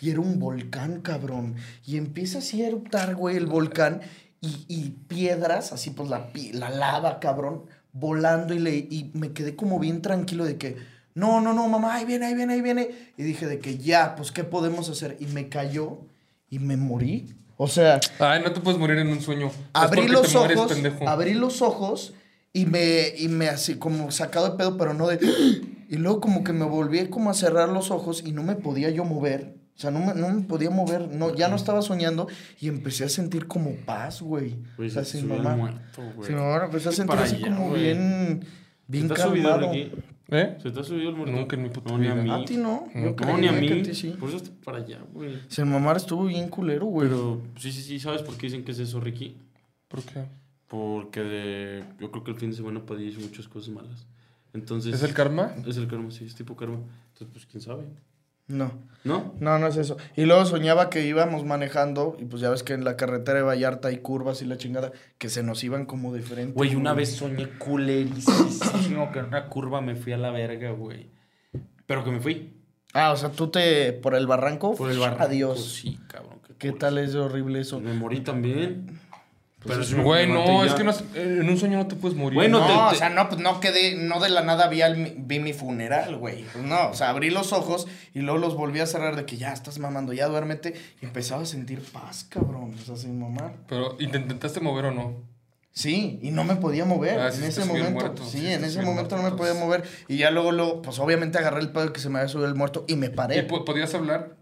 Y 0.00 0.08
era 0.08 0.20
un 0.20 0.38
volcán, 0.38 1.02
cabrón. 1.02 1.56
Y 1.84 1.98
empieza 1.98 2.38
así 2.38 2.62
a 2.62 2.68
eruptar, 2.68 3.14
güey, 3.14 3.36
el 3.36 3.44
volcán. 3.44 4.00
Y, 4.40 4.64
y 4.68 4.90
piedras, 5.06 5.74
así 5.74 5.90
pues 5.90 6.08
la, 6.08 6.30
la 6.54 6.70
lava, 6.70 7.20
cabrón, 7.20 7.66
volando. 7.92 8.54
Y, 8.54 8.58
le, 8.58 8.76
y 8.76 9.10
me 9.14 9.32
quedé 9.32 9.56
como 9.56 9.78
bien 9.78 10.02
tranquilo 10.02 10.44
de 10.44 10.56
que, 10.56 10.76
no, 11.14 11.40
no, 11.40 11.52
no, 11.52 11.68
mamá, 11.68 11.94
ahí 11.94 12.04
viene, 12.04 12.26
ahí 12.26 12.34
viene, 12.34 12.54
ahí 12.54 12.60
viene. 12.62 12.90
Y 13.16 13.22
dije 13.22 13.46
de 13.46 13.58
que 13.58 13.78
ya, 13.78 14.14
pues, 14.16 14.32
¿qué 14.32 14.44
podemos 14.44 14.88
hacer? 14.88 15.16
Y 15.20 15.26
me 15.26 15.48
cayó 15.48 15.98
y 16.48 16.58
me 16.58 16.76
morí. 16.76 17.34
O 17.56 17.68
sea, 17.68 18.00
Ay, 18.18 18.42
no 18.42 18.52
te 18.52 18.60
puedes 18.60 18.80
morir 18.80 18.98
en 18.98 19.08
un 19.08 19.20
sueño. 19.20 19.50
Abrí 19.74 20.08
los 20.08 20.32
te 20.32 20.38
mueres, 20.38 20.58
ojos, 20.58 20.72
pendejo. 20.72 21.06
abrí 21.06 21.34
los 21.34 21.60
ojos 21.60 22.14
y 22.54 22.64
me, 22.64 23.08
y 23.18 23.28
me 23.28 23.48
así 23.48 23.74
como 23.74 24.10
sacado 24.10 24.50
de 24.50 24.56
pedo, 24.56 24.76
pero 24.76 24.94
no 24.94 25.06
de... 25.06 25.18
Y 25.90 25.96
luego 25.96 26.20
como 26.20 26.44
que 26.44 26.52
me 26.52 26.64
volví 26.64 27.08
como 27.08 27.30
a 27.30 27.34
cerrar 27.34 27.68
los 27.68 27.90
ojos 27.90 28.22
y 28.24 28.30
no 28.30 28.44
me 28.44 28.54
podía 28.54 28.90
yo 28.90 29.04
mover. 29.04 29.59
O 29.80 29.82
sea, 29.82 29.90
no 29.90 30.00
me, 30.00 30.12
no 30.12 30.28
me 30.28 30.42
podía 30.42 30.68
mover, 30.68 31.08
no, 31.10 31.34
ya 31.34 31.48
no 31.48 31.56
estaba 31.56 31.80
soñando 31.80 32.28
y 32.60 32.68
empecé 32.68 33.04
a 33.04 33.08
sentir 33.08 33.46
como 33.46 33.74
paz, 33.86 34.20
güey. 34.20 34.58
O 34.76 34.86
sea, 34.90 35.06
sin 35.06 35.26
mamá. 35.26 35.56
muerto. 35.56 36.02
Sin 36.22 36.34
mamá, 36.36 36.66
empecé 36.66 36.90
a 36.90 36.92
sentir 36.92 37.16
así 37.18 37.36
allá, 37.36 37.46
como 37.56 37.72
bien, 37.72 38.44
bien 38.86 39.08
¿Se 39.08 39.14
te 39.14 39.22
ha 39.22 39.26
subido, 39.26 39.48
calmado. 39.48 39.72
¿Eh? 39.72 40.58
¿Se 40.62 40.70
te 40.70 40.80
ha 40.80 40.84
subido 40.84 41.08
el 41.08 41.16
muerto? 41.16 41.32
Nunca 41.34 41.56
en 41.56 41.62
mi 41.62 41.70
puta 41.70 41.90
no, 41.92 41.96
ni 41.98 42.08
a 42.08 42.14
mí. 42.14 42.30
A 42.30 42.44
ti 42.44 42.58
no, 42.58 42.88
yo 42.94 43.00
No, 43.00 43.16
creo 43.16 43.38
ni 43.38 43.48
a 43.48 43.52
mí. 43.52 43.66
que 43.68 43.80
a 43.80 43.82
ti 43.82 43.94
sí. 43.94 44.10
Por 44.20 44.28
eso 44.28 44.36
está 44.36 44.50
para 44.62 44.76
allá, 44.84 44.98
güey. 45.14 45.38
Sin 45.48 45.66
mamá 45.70 45.92
estuvo 45.92 46.26
bien 46.26 46.48
culero, 46.50 46.84
güey. 46.84 47.08
Pero 47.08 47.40
sí, 47.56 47.72
sí, 47.72 47.80
sí. 47.80 47.98
¿Sabes 47.98 48.20
por 48.20 48.36
qué 48.36 48.48
dicen 48.48 48.64
que 48.64 48.72
es 48.72 48.78
eso, 48.80 49.00
Ricky? 49.00 49.38
¿Por 49.88 50.02
qué? 50.02 50.24
Porque 50.68 51.20
de- 51.20 51.84
yo 51.98 52.10
creo 52.10 52.22
que 52.22 52.32
el 52.32 52.36
fin 52.36 52.50
de 52.50 52.56
semana 52.56 52.84
Padilla 52.84 53.12
hizo 53.12 53.20
muchas 53.20 53.48
cosas 53.48 53.70
malas. 53.70 54.06
Entonces... 54.52 54.92
¿Es 54.94 55.02
el 55.04 55.14
karma? 55.14 55.54
Es 55.66 55.78
el 55.78 55.88
karma, 55.88 56.10
sí, 56.10 56.26
es 56.26 56.34
tipo 56.34 56.54
karma. 56.54 56.80
Entonces, 57.14 57.28
pues, 57.32 57.46
¿quién 57.46 57.62
sabe? 57.62 57.84
No. 58.50 58.72
¿No? 59.02 59.34
No, 59.40 59.58
no 59.58 59.66
es 59.66 59.76
eso. 59.76 59.96
Y 60.14 60.26
luego 60.26 60.44
soñaba 60.44 60.90
que 60.90 61.06
íbamos 61.06 61.44
manejando, 61.44 62.16
y 62.18 62.26
pues 62.26 62.42
ya 62.42 62.50
ves 62.50 62.62
que 62.62 62.74
en 62.74 62.84
la 62.84 62.96
carretera 62.96 63.38
de 63.38 63.44
Vallarta 63.44 63.88
hay 63.88 63.98
curvas 63.98 64.42
y 64.42 64.44
la 64.44 64.58
chingada, 64.58 64.92
que 65.16 65.30
se 65.30 65.42
nos 65.42 65.64
iban 65.64 65.86
como 65.86 66.12
de 66.12 66.20
frente. 66.20 66.52
Güey, 66.52 66.74
una 66.74 66.92
vez 66.92 67.16
soñé 67.16 67.48
culerísimo 67.58 69.10
que 69.10 69.20
en 69.20 69.26
una 69.26 69.48
curva 69.48 69.80
me 69.80 69.96
fui 69.96 70.12
a 70.12 70.18
la 70.18 70.30
verga, 70.30 70.72
güey. 70.72 71.10
Pero 71.86 72.04
que 72.04 72.10
me 72.10 72.20
fui. 72.20 72.60
Ah, 72.92 73.12
o 73.12 73.16
sea, 73.16 73.30
tú 73.30 73.48
te. 73.48 73.92
por 73.94 74.14
el 74.14 74.26
barranco. 74.26 74.74
Por 74.74 74.90
el 74.90 74.98
barranco. 74.98 75.24
Adiós. 75.24 75.64
Sí, 75.64 75.98
cabrón. 76.08 76.40
¿Qué 76.58 76.68
culo. 76.68 76.78
tal 76.78 76.98
es 76.98 77.14
horrible 77.14 77.60
eso? 77.60 77.80
Me 77.80 77.94
morí 77.94 78.20
también. 78.20 79.00
Pues 79.62 79.72
Pero 79.76 79.82
es 79.82 79.94
Güey, 79.94 80.26
no, 80.26 80.64
es 80.64 80.72
que 80.72 80.84
no, 80.84 80.92
en 81.14 81.46
un 81.48 81.58
sueño 81.58 81.76
no 81.76 81.86
te 81.86 81.94
puedes 81.94 82.16
morir. 82.16 82.34
Bueno, 82.34 82.60
no, 82.60 82.66
te- 82.66 82.72
o 82.72 82.88
te- 82.90 82.96
sea, 82.96 83.10
no, 83.10 83.28
pues 83.28 83.42
no 83.42 83.60
quedé, 83.60 83.94
no 83.94 84.18
de 84.18 84.30
la 84.30 84.40
nada 84.42 84.68
vi, 84.68 84.80
al- 84.80 85.14
vi 85.18 85.38
mi 85.38 85.52
funeral, 85.52 86.16
güey. 86.16 86.44
Pues 86.52 86.64
no, 86.64 86.88
o 86.88 86.94
sea, 86.94 87.10
abrí 87.10 87.28
los 87.28 87.52
ojos 87.52 87.86
y 88.14 88.20
luego 88.20 88.38
los 88.38 88.56
volví 88.56 88.80
a 88.80 88.86
cerrar 88.86 89.16
de 89.16 89.26
que 89.26 89.36
ya 89.36 89.52
estás 89.52 89.78
mamando, 89.78 90.14
ya 90.14 90.28
duérmete. 90.28 90.72
Y 91.02 91.04
empezaba 91.04 91.42
a 91.42 91.46
sentir 91.46 91.82
paz, 91.92 92.24
cabrón, 92.28 92.74
o 92.74 92.84
sea, 92.84 92.96
sin 92.96 93.20
mamar. 93.20 93.52
Pero, 93.68 93.96
¿y 93.98 94.06
te 94.08 94.16
intentaste 94.16 94.60
mover 94.60 94.86
o 94.86 94.92
no? 94.92 95.28
Sí, 95.72 96.18
y 96.22 96.30
no 96.30 96.42
me 96.44 96.56
podía 96.56 96.84
mover 96.86 97.20
Ah, 97.20 97.26
en 97.28 97.32
sí, 97.34 97.40
te 97.42 97.48
ese 97.48 97.64
momento. 97.66 97.90
muerto, 97.90 98.24
sí, 98.24 98.38
sí, 98.40 98.46
en 98.52 98.64
ese 98.64 98.80
momento 98.82 99.14
no 99.16 99.22
muerto, 99.22 99.36
me 99.36 99.38
podía 99.50 99.54
mover. 99.62 99.84
Y 100.08 100.16
ya 100.16 100.30
luego, 100.30 100.52
luego, 100.52 100.80
pues 100.82 100.98
obviamente 100.98 101.36
agarré 101.38 101.60
el 101.60 101.70
pedo 101.70 101.92
que 101.92 102.00
se 102.00 102.08
me 102.08 102.18
había 102.18 102.28
subido 102.28 102.48
el 102.48 102.54
muerto 102.54 102.86
y 102.88 102.96
me 102.96 103.06
¿Y 103.06 103.10
paré. 103.10 103.42
po- 103.44 103.64
podías 103.64 103.94
hablar? 103.94 104.36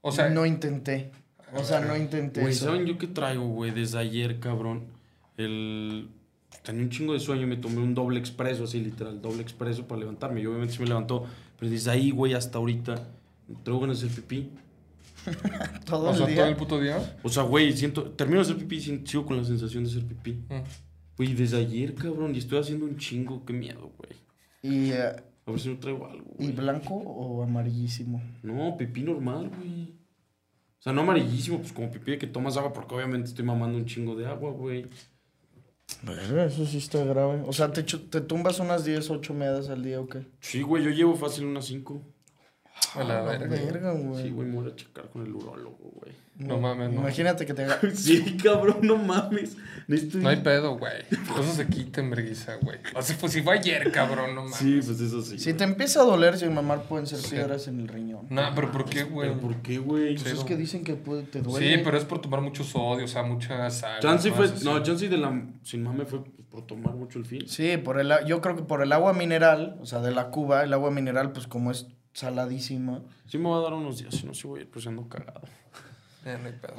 O 0.00 0.12
sea, 0.12 0.28
no 0.30 0.46
intenté. 0.46 1.12
O 1.54 1.62
sea, 1.64 1.80
no 1.80 1.96
intenté 1.96 2.40
Güey, 2.40 2.52
eso. 2.52 2.66
¿saben 2.66 2.86
yo 2.86 2.98
qué 2.98 3.06
traigo, 3.06 3.46
güey? 3.48 3.70
Desde 3.70 3.98
ayer, 3.98 4.40
cabrón. 4.40 4.84
El... 5.36 6.08
Tenía 6.62 6.82
un 6.82 6.90
chingo 6.90 7.12
de 7.12 7.20
sueño 7.20 7.42
y 7.42 7.46
me 7.46 7.56
tomé 7.56 7.78
un 7.78 7.94
doble 7.94 8.18
expreso, 8.18 8.64
así 8.64 8.80
literal, 8.80 9.22
doble 9.22 9.42
expreso 9.42 9.86
para 9.86 10.00
levantarme. 10.00 10.40
Y 10.40 10.46
obviamente 10.46 10.74
sí 10.74 10.80
me 10.80 10.88
levantó. 10.88 11.24
Pero 11.58 11.70
desde 11.70 11.90
ahí, 11.90 12.10
güey, 12.10 12.34
hasta 12.34 12.58
ahorita, 12.58 13.08
traigo 13.62 13.80
ganas 13.80 14.00
de 14.00 14.08
hacer 14.08 14.22
pipí. 14.22 14.50
Todo 15.86 16.10
o 16.10 16.14
sea, 16.14 16.26
el 16.26 16.34
todo 16.34 16.44
el 16.44 16.50
día. 16.50 16.56
puto 16.56 16.80
día. 16.80 17.16
O 17.22 17.28
sea, 17.28 17.42
güey, 17.44 17.72
siento... 17.72 18.10
Termino 18.10 18.38
de 18.38 18.42
hacer 18.42 18.56
pipí 18.56 18.76
y 18.76 19.06
sigo 19.06 19.24
con 19.26 19.36
la 19.36 19.44
sensación 19.44 19.84
de 19.84 19.90
hacer 19.90 20.04
pipí. 20.04 20.32
Mm. 20.48 20.62
Güey, 21.16 21.34
desde 21.34 21.58
ayer, 21.58 21.94
cabrón, 21.94 22.34
y 22.34 22.38
estoy 22.38 22.58
haciendo 22.58 22.84
un 22.86 22.96
chingo. 22.96 23.44
Qué 23.44 23.52
miedo, 23.52 23.92
güey. 23.96 24.12
Y, 24.62 24.90
eh, 24.90 25.14
A 25.46 25.50
ver 25.50 25.60
si 25.60 25.68
no 25.68 25.78
traigo 25.78 26.06
algo, 26.06 26.26
¿Y 26.38 26.44
güey. 26.44 26.52
blanco 26.56 26.94
o 26.94 27.42
amarillísimo? 27.42 28.20
No, 28.42 28.76
pipí 28.76 29.02
normal, 29.02 29.50
güey. 29.56 29.94
O 30.86 30.88
sea, 30.88 30.92
no 30.92 31.00
amarillísimo, 31.00 31.58
pues 31.58 31.72
como 31.72 31.90
pipí 31.90 32.12
de 32.12 32.18
que 32.18 32.28
tomas 32.28 32.56
agua, 32.56 32.72
porque 32.72 32.94
obviamente 32.94 33.28
estoy 33.28 33.44
mamando 33.44 33.76
un 33.76 33.86
chingo 33.86 34.14
de 34.14 34.24
agua, 34.24 34.52
güey. 34.52 34.86
Eso 36.46 36.64
sí 36.64 36.78
está 36.78 37.02
grave. 37.02 37.42
O 37.44 37.52
sea, 37.52 37.72
te, 37.72 37.82
te 37.82 38.20
tumbas 38.20 38.60
unas 38.60 38.84
10, 38.84 39.10
8 39.10 39.34
meadas 39.34 39.68
al 39.68 39.82
día 39.82 40.00
o 40.00 40.06
qué? 40.06 40.24
Sí, 40.38 40.62
güey, 40.62 40.84
yo 40.84 40.90
llevo 40.90 41.16
fácil 41.16 41.46
unas 41.46 41.64
5. 41.64 42.00
A 42.94 43.04
la 43.04 43.22
verga. 43.22 43.46
Verga, 43.48 43.92
güey. 43.92 44.22
Sí, 44.24 44.30
güey, 44.30 44.48
me 44.48 44.56
voy 44.56 44.70
a 44.70 44.74
checar 44.76 45.08
con 45.10 45.24
el 45.26 45.34
urólogo, 45.34 45.78
güey. 46.00 46.14
No 46.38 46.58
mames, 46.58 46.90
no. 46.90 47.00
Imagínate 47.00 47.46
que 47.46 47.54
te 47.54 47.64
haga- 47.64 47.78
Sí, 47.94 48.36
cabrón, 48.42 48.78
no 48.82 48.96
mames. 48.96 49.56
Necesito 49.88 50.18
No 50.18 50.28
hay 50.28 50.36
pedo, 50.36 50.76
güey. 50.76 50.92
Eso 51.10 51.52
se 51.54 51.66
quita 51.66 52.02
en 52.02 52.10
vergüenza, 52.10 52.56
güey. 52.60 52.78
O 52.94 53.00
sea, 53.00 53.16
pues 53.18 53.32
si 53.32 53.40
fue 53.42 53.54
ayer, 53.58 53.90
cabrón, 53.90 54.34
no 54.34 54.42
mames. 54.42 54.56
Sí, 54.58 54.80
pues 54.84 55.00
eso 55.00 55.22
sí. 55.22 55.38
Si 55.38 55.54
te 55.54 55.64
empieza 55.64 56.00
a 56.00 56.04
doler 56.04 56.36
sin 56.38 56.52
mamar, 56.52 56.82
pueden 56.82 57.06
ser 57.06 57.18
piedras 57.28 57.68
en 57.68 57.80
el 57.80 57.88
riñón. 57.88 58.26
No, 58.28 58.42
pero 58.54 58.70
¿por 58.70 58.84
qué, 58.84 59.04
güey? 59.04 59.28
¿Pero 59.30 59.40
por 59.40 59.56
qué, 59.62 59.78
güey? 59.78 60.14
Pues 60.16 60.32
es 60.34 60.44
que 60.44 60.56
dicen 60.56 60.84
que 60.84 60.94
puede, 60.94 61.22
te 61.22 61.40
duele. 61.40 61.76
Sí, 61.76 61.82
pero 61.82 61.96
es 61.96 62.04
por 62.04 62.20
tomar 62.20 62.42
mucho 62.42 62.64
sodio, 62.64 63.06
o 63.06 63.08
sea, 63.08 63.22
mucha 63.22 63.68
sal. 63.70 64.00
Chance 64.00 64.30
fue. 64.32 64.44
así. 64.46 64.64
No, 64.64 64.82
chance 64.82 65.08
de 65.08 65.16
la. 65.16 65.42
Sin 65.62 65.82
mame 65.82 66.04
fue 66.04 66.20
por 66.50 66.66
tomar 66.66 66.94
mucho 66.94 67.18
el 67.18 67.24
fin. 67.24 67.48
Sí, 67.48 67.78
por 67.78 67.98
el, 67.98 68.12
yo 68.26 68.40
creo 68.42 68.56
que 68.56 68.62
por 68.62 68.82
el 68.82 68.92
agua 68.92 69.12
mineral, 69.14 69.76
o 69.80 69.86
sea, 69.86 70.00
de 70.00 70.10
la 70.12 70.28
cuba, 70.30 70.64
el 70.64 70.72
agua 70.74 70.90
mineral, 70.90 71.32
pues 71.32 71.46
como 71.46 71.70
es 71.70 71.86
saladísima. 72.16 73.02
Sí, 73.28 73.36
me 73.36 73.50
va 73.50 73.58
a 73.58 73.60
dar 73.60 73.74
unos 73.74 73.98
días, 73.98 74.14
si 74.14 74.26
no, 74.26 74.32
sí 74.32 74.46
voy 74.46 74.60
a 74.60 74.62
ir 74.62 74.70
pues 74.70 74.86
ando 74.86 75.06
cagado. 75.08 75.42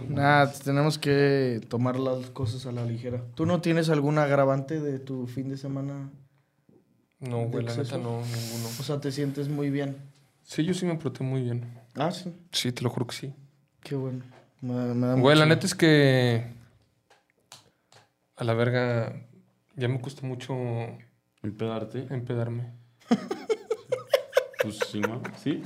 Nada, 0.10 0.52
tenemos 0.52 0.98
que 0.98 1.62
tomar 1.70 1.98
las 2.00 2.32
cosas 2.32 2.66
a 2.66 2.72
la 2.72 2.84
ligera. 2.84 3.24
¿Tú 3.36 3.46
no 3.46 3.62
tienes 3.62 3.90
algún 3.90 4.18
agravante 4.18 4.82
de 4.82 5.00
tu 5.00 5.26
fin 5.28 5.48
de 5.48 5.58
semana? 5.58 6.10
No, 7.20 7.48
güey, 7.48 7.64
la 7.64 7.76
neta 7.76 7.98
no, 7.98 8.22
ninguno. 8.22 8.68
O 8.80 8.84
sea, 8.84 9.00
te 9.00 9.12
sientes 9.12 9.48
muy 9.48 9.70
bien. 9.70 9.96
Sí, 10.44 10.66
yo 10.66 10.74
sí 10.74 10.86
me 10.86 10.96
porté 10.96 11.24
muy 11.24 11.44
bien. 11.44 11.80
Ah, 11.96 12.12
sí. 12.12 12.34
Sí, 12.52 12.72
te 12.72 12.82
lo 12.82 12.90
juro 12.90 13.08
que 13.08 13.16
sí. 13.16 13.34
Qué 13.82 13.96
bueno. 13.96 14.26
Me, 14.60 14.74
me 14.94 15.08
da 15.08 15.14
Güey, 15.16 15.38
la 15.38 15.46
neta 15.46 15.66
es 15.66 15.76
que. 15.76 16.46
A 18.36 18.44
la 18.44 18.54
verga. 18.54 19.22
Ya 19.76 19.88
me 19.88 20.02
cuesta 20.02 20.26
mucho 20.26 20.56
Empedarte. 21.44 22.08
empedarme. 22.10 22.74
Pues 24.78 24.90
sin 24.90 25.02
mame. 25.02 25.22
¿Sí? 25.42 25.62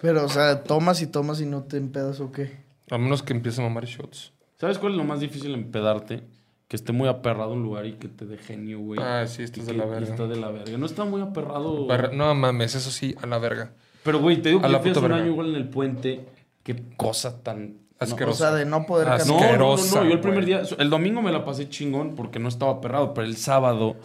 Pero, 0.00 0.24
o 0.24 0.28
sea, 0.28 0.62
tomas 0.64 1.00
y 1.02 1.06
tomas 1.06 1.40
y 1.40 1.46
no 1.46 1.62
te 1.62 1.76
empedas 1.76 2.20
o 2.20 2.32
qué. 2.32 2.56
A 2.90 2.98
menos 2.98 3.22
que 3.22 3.32
empiece 3.32 3.60
a 3.60 3.64
mamar 3.64 3.86
shots. 3.86 4.32
¿Sabes 4.58 4.78
cuál 4.78 4.92
es 4.92 4.98
lo 4.98 5.04
más 5.04 5.20
difícil 5.20 5.54
empedarte? 5.54 6.22
que 6.66 6.76
esté 6.76 6.92
muy 6.92 7.08
aperrado 7.08 7.52
un 7.52 7.62
lugar 7.62 7.84
y 7.84 7.92
que 7.92 8.08
te 8.08 8.24
dé 8.24 8.38
genio, 8.38 8.80
güey. 8.80 8.98
Ah, 9.00 9.26
sí, 9.26 9.42
esto 9.42 9.58
Y 9.58 9.60
es 9.60 9.66
de 9.66 9.72
que- 9.74 9.78
la 9.78 9.84
verga. 9.84 10.08
Está 10.10 10.26
de 10.26 10.36
la 10.36 10.50
verga. 10.50 10.76
No 10.78 10.86
está 10.86 11.04
muy 11.04 11.20
aperrado. 11.20 11.86
Barra- 11.86 12.10
No 12.12 12.34
mames, 12.34 12.74
eso 12.74 12.90
sí, 12.90 13.14
a 13.22 13.26
la 13.26 13.36
verga. 13.38 13.72
Pero, 14.02 14.18
güey, 14.18 14.40
te 14.40 14.48
digo 14.48 14.60
A 14.60 14.64
que 14.64 14.68
la 14.70 14.80
puta 14.80 14.98
un 15.00 15.02
verga. 15.08 15.18
año 15.22 15.30
igual 15.30 15.50
en 15.50 15.56
el 15.56 15.68
puente. 15.68 16.24
Qué 16.62 16.82
cosa 16.96 17.42
tan... 17.42 17.76
O 18.00 18.04
Asquerosa. 18.04 18.48
sea, 18.48 18.54
de 18.56 18.64
no 18.64 18.86
poder 18.86 19.08
Ah, 19.08 19.18
No, 19.18 19.24
caminar. 19.36 19.40
no, 19.58 19.66
no, 19.66 19.72
Asquerosa, 19.74 20.00
no, 20.00 20.06
Yo 20.08 20.12
el 20.14 20.20
primer 20.20 20.44
güey. 20.44 20.46
día... 20.46 20.62
El 20.78 20.90
domingo 20.90 21.20
me 21.22 21.30
la 21.32 21.44
pasé 21.44 21.68
chingón 21.68 22.14
porque 22.16 22.38
no 22.38 22.48
estaba 22.48 22.72
aperrado. 22.72 23.12
Pero 23.12 23.26
el 23.26 23.36
sábado, 23.36 23.96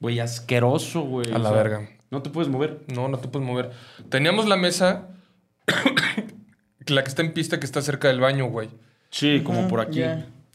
güey, 0.00 0.18
asqueroso, 0.18 1.02
güey. 1.02 1.32
A 1.32 1.36
o 1.36 1.38
la 1.38 1.48
sea, 1.50 1.56
verga. 1.56 1.88
No 2.10 2.22
te 2.22 2.30
puedes 2.30 2.48
mover. 2.50 2.80
No, 2.94 3.08
no 3.08 3.18
te 3.18 3.28
puedes 3.28 3.46
mover. 3.46 3.70
Teníamos 4.08 4.46
la 4.46 4.56
mesa, 4.56 5.08
la 6.86 7.02
que 7.02 7.08
está 7.08 7.22
en 7.22 7.32
pista, 7.32 7.58
que 7.58 7.66
está 7.66 7.82
cerca 7.82 8.08
del 8.08 8.20
baño, 8.20 8.46
güey. 8.46 8.68
Sí, 9.10 9.42
como 9.44 9.68
por 9.68 9.80
aquí. 9.80 10.02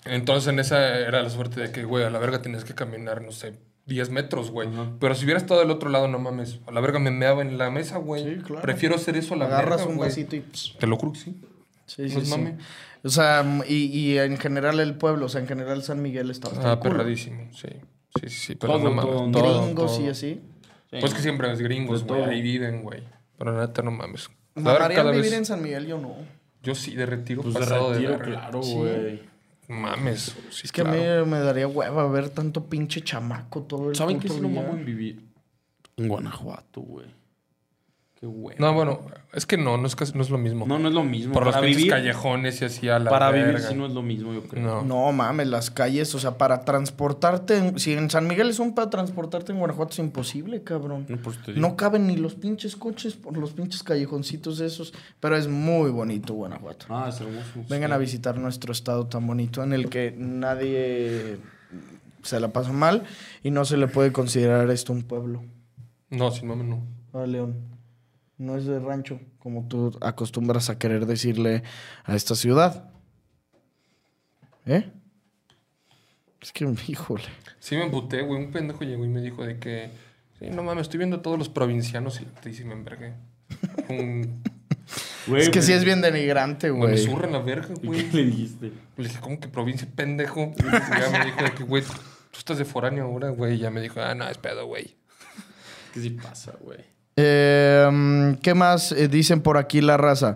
Entonces 0.05 0.47
en 0.51 0.59
esa 0.59 0.97
era 0.99 1.21
la 1.21 1.29
suerte 1.29 1.59
de 1.61 1.71
que, 1.71 1.83
güey, 1.83 2.03
a 2.03 2.09
la 2.09 2.19
verga 2.19 2.41
tienes 2.41 2.63
que 2.63 2.73
caminar, 2.73 3.21
no 3.21 3.31
sé, 3.31 3.53
10 3.85 4.09
metros, 4.09 4.49
güey. 4.51 4.69
Pero 4.99 5.13
si 5.15 5.25
hubiera 5.25 5.39
estado 5.39 5.59
del 5.59 5.71
otro 5.71 5.89
lado, 5.89 6.07
no 6.07 6.19
mames. 6.19 6.59
A 6.67 6.71
la 6.71 6.81
verga 6.81 6.99
me 6.99 7.11
meaba 7.11 7.41
en 7.41 7.57
la 7.57 7.69
mesa, 7.69 7.97
güey. 7.97 8.23
Sí, 8.23 8.41
claro. 8.41 8.61
Prefiero 8.61 8.95
hacer 8.95 9.17
eso 9.17 9.33
a 9.33 9.37
la 9.37 9.45
Agarras 9.45 9.79
verga, 9.79 9.91
un 9.91 9.97
güey. 9.97 10.09
vasito 10.09 10.35
y... 10.35 10.39
pss, 10.41 10.75
Te 10.79 10.87
lo 10.87 10.97
juro 10.97 11.13
que 11.13 11.19
sí. 11.19 11.35
Sí, 11.85 12.03
No 12.03 12.09
sí, 12.09 12.17
es 12.19 12.23
sí. 12.25 12.31
mame. 12.31 12.57
O 13.03 13.09
sea, 13.09 13.43
y, 13.67 13.75
y 13.87 14.17
en 14.19 14.37
general 14.37 14.79
el 14.79 14.95
pueblo, 14.95 15.25
o 15.25 15.29
sea, 15.29 15.41
en 15.41 15.47
general 15.47 15.83
San 15.83 16.01
Miguel 16.01 16.29
está 16.31 16.49
Ah, 16.63 16.79
perradísimo, 16.79 17.47
sí. 17.51 17.67
Sí, 18.19 18.29
sí, 18.29 18.29
sí. 18.29 18.55
Pero 18.55 18.73
Todo, 18.73 18.83
no 18.83 18.91
mames. 18.91 19.11
todo, 19.11 19.31
todo, 19.31 19.63
Gringos 19.63 19.95
todo. 19.97 20.05
y 20.05 20.09
así. 20.09 20.41
Pues 20.99 21.13
que 21.13 21.21
siempre 21.21 21.51
es 21.51 21.59
gringos, 21.61 22.05
De 22.05 22.13
güey. 22.13 22.23
Ahí 22.25 22.41
viven, 22.41 22.81
güey. 22.83 23.01
Pero 23.37 23.59
neta, 23.59 23.81
no 23.81 23.91
mames. 23.91 24.27
A 24.27 24.29
ver, 24.55 24.63
¿Mamarían 24.63 24.91
cada 24.95 25.11
vivir 25.11 25.29
vez- 25.31 25.37
en 25.39 25.45
San 25.45 25.61
Miguel? 25.63 25.87
Yo 25.87 25.97
no. 25.97 26.15
Yo 26.61 26.75
sí, 26.75 26.95
de 26.95 27.05
retiro 27.05 27.41
Pues 27.41 27.53
de 27.55 27.59
pasado 27.61 27.93
retiro, 27.93 28.11
de 28.17 28.19
claro, 28.19 28.61
Sí. 28.61 28.73
güey. 28.75 29.21
Mames. 29.69 30.35
Sí, 30.49 30.61
Es 30.65 30.71
que 30.71 30.81
claro. 30.83 31.21
a 31.21 31.25
mí 31.25 31.31
me 31.31 31.39
daría 31.39 31.67
hueva 31.67 32.07
ver 32.09 32.29
tanto 32.29 32.65
pinche 32.65 33.01
chamaco 33.01 33.61
todo 33.63 33.89
el 33.89 33.95
¿Saben 33.95 34.19
qué 34.19 34.27
puto 34.27 34.35
si 34.35 34.41
no 34.41 34.49
día. 34.49 34.61
mamo 34.61 34.73
en 34.77 34.85
vivir? 34.85 35.23
En 35.97 36.07
Guanajuato, 36.09 36.81
güey. 36.81 37.07
Qué 38.21 38.27
bueno. 38.27 38.57
No, 38.59 38.71
bueno, 38.75 38.99
es 39.33 39.47
que 39.47 39.57
no, 39.57 39.77
no 39.77 39.87
es, 39.87 39.95
casi- 39.95 40.13
no 40.13 40.21
es 40.21 40.29
lo 40.29 40.37
mismo. 40.37 40.67
No, 40.67 40.77
no 40.77 40.89
es 40.89 40.93
lo 40.93 41.03
mismo. 41.03 41.33
Por 41.33 41.43
los 41.43 41.55
para 41.55 41.65
vivir, 41.65 41.89
callejones 41.89 42.61
y 42.61 42.65
así 42.65 42.87
a 42.87 42.99
la 42.99 43.09
para 43.09 43.31
verga. 43.31 43.47
vivir 43.47 43.61
sí 43.67 43.73
no 43.73 43.87
es 43.87 43.93
lo 43.93 44.03
mismo, 44.03 44.31
yo 44.31 44.43
creo. 44.43 44.63
No. 44.63 44.83
No 44.83 45.11
mames, 45.11 45.47
las 45.47 45.71
calles, 45.71 46.13
o 46.13 46.19
sea, 46.19 46.37
para 46.37 46.63
transportarte. 46.63 47.57
en- 47.57 47.79
si 47.79 47.93
en 47.93 48.11
San 48.11 48.27
Miguel 48.27 48.51
es 48.51 48.59
un 48.59 48.75
para 48.75 48.91
transportarte 48.91 49.53
en 49.53 49.57
Guanajuato 49.57 49.93
es 49.93 49.97
imposible, 49.99 50.61
cabrón. 50.61 51.07
No, 51.09 51.17
digo. 51.17 51.59
No 51.59 51.75
caben 51.75 52.05
ni 52.05 52.15
los 52.15 52.35
pinches 52.35 52.75
coches 52.75 53.15
por 53.15 53.35
los 53.35 53.53
pinches 53.53 53.81
callejoncitos 53.81 54.59
esos. 54.59 54.93
Pero 55.19 55.35
es 55.35 55.47
muy 55.47 55.89
bonito 55.89 56.35
Guanajuato. 56.35 56.85
Ah, 56.89 57.07
es 57.09 57.19
hermoso. 57.21 57.47
Vengan 57.69 57.89
sí. 57.89 57.93
a 57.95 57.97
visitar 57.97 58.37
nuestro 58.37 58.71
estado 58.71 59.07
tan 59.07 59.25
bonito 59.25 59.63
en 59.63 59.73
el 59.73 59.89
que 59.89 60.13
nadie 60.15 61.39
se 62.21 62.39
la 62.39 62.49
pasa 62.49 62.71
mal 62.71 63.01
y 63.41 63.49
no 63.49 63.65
se 63.65 63.77
le 63.77 63.87
puede 63.87 64.11
considerar 64.11 64.69
esto 64.69 64.93
un 64.93 65.01
pueblo. 65.01 65.41
No, 66.11 66.29
sin 66.29 66.47
mames, 66.49 66.67
no. 66.67 66.83
Ah, 67.13 67.25
León. 67.25 67.71
No 68.41 68.57
es 68.57 68.65
de 68.65 68.79
rancho, 68.79 69.19
como 69.37 69.67
tú 69.67 69.95
acostumbras 70.01 70.71
a 70.71 70.79
querer 70.79 71.05
decirle 71.05 71.61
a 72.03 72.15
esta 72.15 72.33
ciudad. 72.33 72.89
¿Eh? 74.65 74.89
Es 76.41 76.51
que, 76.51 76.65
híjole. 76.87 77.23
Sí 77.59 77.75
me 77.75 77.83
emputé, 77.83 78.23
güey. 78.23 78.43
Un 78.43 78.51
pendejo 78.51 78.83
llegó 78.83 79.05
y 79.05 79.09
me 79.09 79.21
dijo 79.21 79.45
de 79.45 79.59
que... 79.59 79.91
Sí, 80.39 80.49
no 80.49 80.63
mames, 80.63 80.83
estoy 80.83 80.97
viendo 80.97 81.17
a 81.17 81.21
todos 81.21 81.37
los 81.37 81.49
provincianos 81.49 82.19
y, 82.19 82.49
y 82.49 82.53
sí 82.55 82.63
me 82.63 82.73
envergué. 82.73 83.13
Un... 83.89 84.41
Güey, 85.27 85.43
es 85.43 85.49
que 85.49 85.59
güey. 85.59 85.67
sí 85.67 85.73
es 85.73 85.85
bien 85.85 86.01
denigrante, 86.01 86.71
Me 86.71 86.79
güey. 86.79 86.97
zurra 86.97 87.29
la 87.29 87.37
verga, 87.37 87.75
¿Y 87.83 87.85
güey. 87.85 88.09
qué 88.09 88.17
le 88.17 88.23
dijiste? 88.25 88.71
Le 88.97 89.07
dije, 89.07 89.19
¿cómo 89.21 89.39
que 89.39 89.47
provincia, 89.49 89.87
pendejo? 89.95 90.51
Y 90.57 90.63
ya 90.63 91.09
me 91.19 91.25
dijo 91.25 91.43
de 91.43 91.51
que, 91.53 91.63
güey, 91.63 91.83
tú 91.83 92.39
estás 92.39 92.57
de 92.57 92.65
foráneo 92.65 93.03
ahora, 93.05 93.29
güey. 93.29 93.53
Y 93.53 93.57
ya 93.59 93.69
me 93.69 93.81
dijo, 93.81 94.01
ah, 94.01 94.15
no, 94.15 94.27
es 94.27 94.39
pedo, 94.39 94.65
güey. 94.65 94.95
¿Qué 95.93 95.99
sí 96.01 96.09
pasa, 96.09 96.53
güey? 96.59 96.79
Eh, 97.15 97.87
mm, 97.91 98.33
¿Qué 98.35 98.53
más 98.53 98.91
eh, 98.91 99.07
dicen 99.07 99.41
por 99.41 99.57
aquí 99.57 99.81
la 99.81 99.97
raza? 99.97 100.35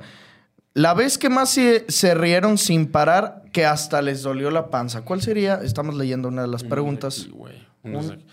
La 0.73 0.93
vez 0.93 1.17
que 1.17 1.30
más 1.30 1.49
se, 1.49 1.86
se 1.88 2.15
rieron 2.15 2.57
sin 2.57 2.88
parar, 2.88 3.43
que 3.53 3.65
hasta 3.65 4.01
les 4.01 4.21
dolió 4.23 4.51
la 4.51 4.69
panza. 4.69 5.03
¿Cuál 5.03 5.21
sería? 5.21 5.61
Estamos 5.63 5.95
leyendo 5.95 6.28
una 6.28 6.41
de 6.41 6.49
las 6.49 6.63
Unas 6.63 6.69
preguntas. 6.69 7.15
de 7.15 7.21
aquí, 7.23 7.32
güey. 7.32 7.67
Unas, 7.84 8.07
de 8.07 8.13
aquí, 8.15 8.26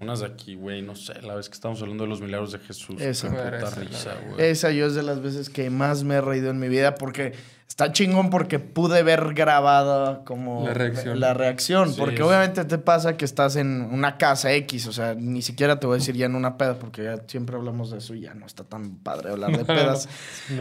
unas 0.00 0.20
de 0.20 0.26
aquí, 0.26 0.54
güey. 0.54 0.82
No 0.82 0.94
sé, 0.94 1.20
la 1.22 1.34
vez 1.34 1.48
que 1.48 1.54
estamos 1.54 1.82
hablando 1.82 2.04
de 2.04 2.10
los 2.10 2.20
milagros 2.20 2.52
de 2.52 2.60
Jesús. 2.60 3.00
Esa. 3.00 3.28
Risa, 3.70 4.14
güey. 4.28 4.46
Esa 4.48 4.70
yo 4.70 4.86
es 4.86 4.94
de 4.94 5.02
las 5.02 5.20
veces 5.20 5.50
que 5.50 5.70
más 5.70 6.04
me 6.04 6.14
he 6.14 6.20
reído 6.20 6.50
en 6.50 6.60
mi 6.60 6.68
vida 6.68 6.94
porque 6.94 7.32
está 7.72 7.90
chingón 7.90 8.28
porque 8.28 8.58
pude 8.58 9.02
ver 9.02 9.32
grabada 9.32 10.24
como 10.24 10.62
La 10.66 10.74
reacción. 10.74 11.18
la 11.20 11.32
reacción, 11.32 11.88
Sí, 11.94 11.96
porque 11.98 12.16
sí. 12.18 12.22
obviamente 12.22 12.66
te 12.66 12.76
pasa 12.76 13.16
que 13.16 13.24
estás 13.24 13.56
en 13.56 13.88
una 13.90 14.18
casa 14.18 14.52
X, 14.52 14.86
o 14.88 14.92
sea, 14.92 15.14
ni 15.14 15.40
siquiera 15.40 15.80
te 15.80 15.86
voy 15.86 15.94
a 15.94 15.98
decir 15.98 16.14
ya 16.14 16.26
en 16.26 16.34
una 16.34 16.58
peda 16.58 16.78
porque 16.78 17.04
ya 17.04 17.22
siempre 17.26 17.56
hablamos 17.56 17.90
de 17.90 17.96
eso 17.98 18.14
y 18.14 18.20
ya 18.20 18.34
no 18.34 18.44
está 18.44 18.64
tan 18.64 18.96
padre 18.96 19.30
hablar 19.30 19.56
de 19.56 19.64
pedas. 19.64 20.06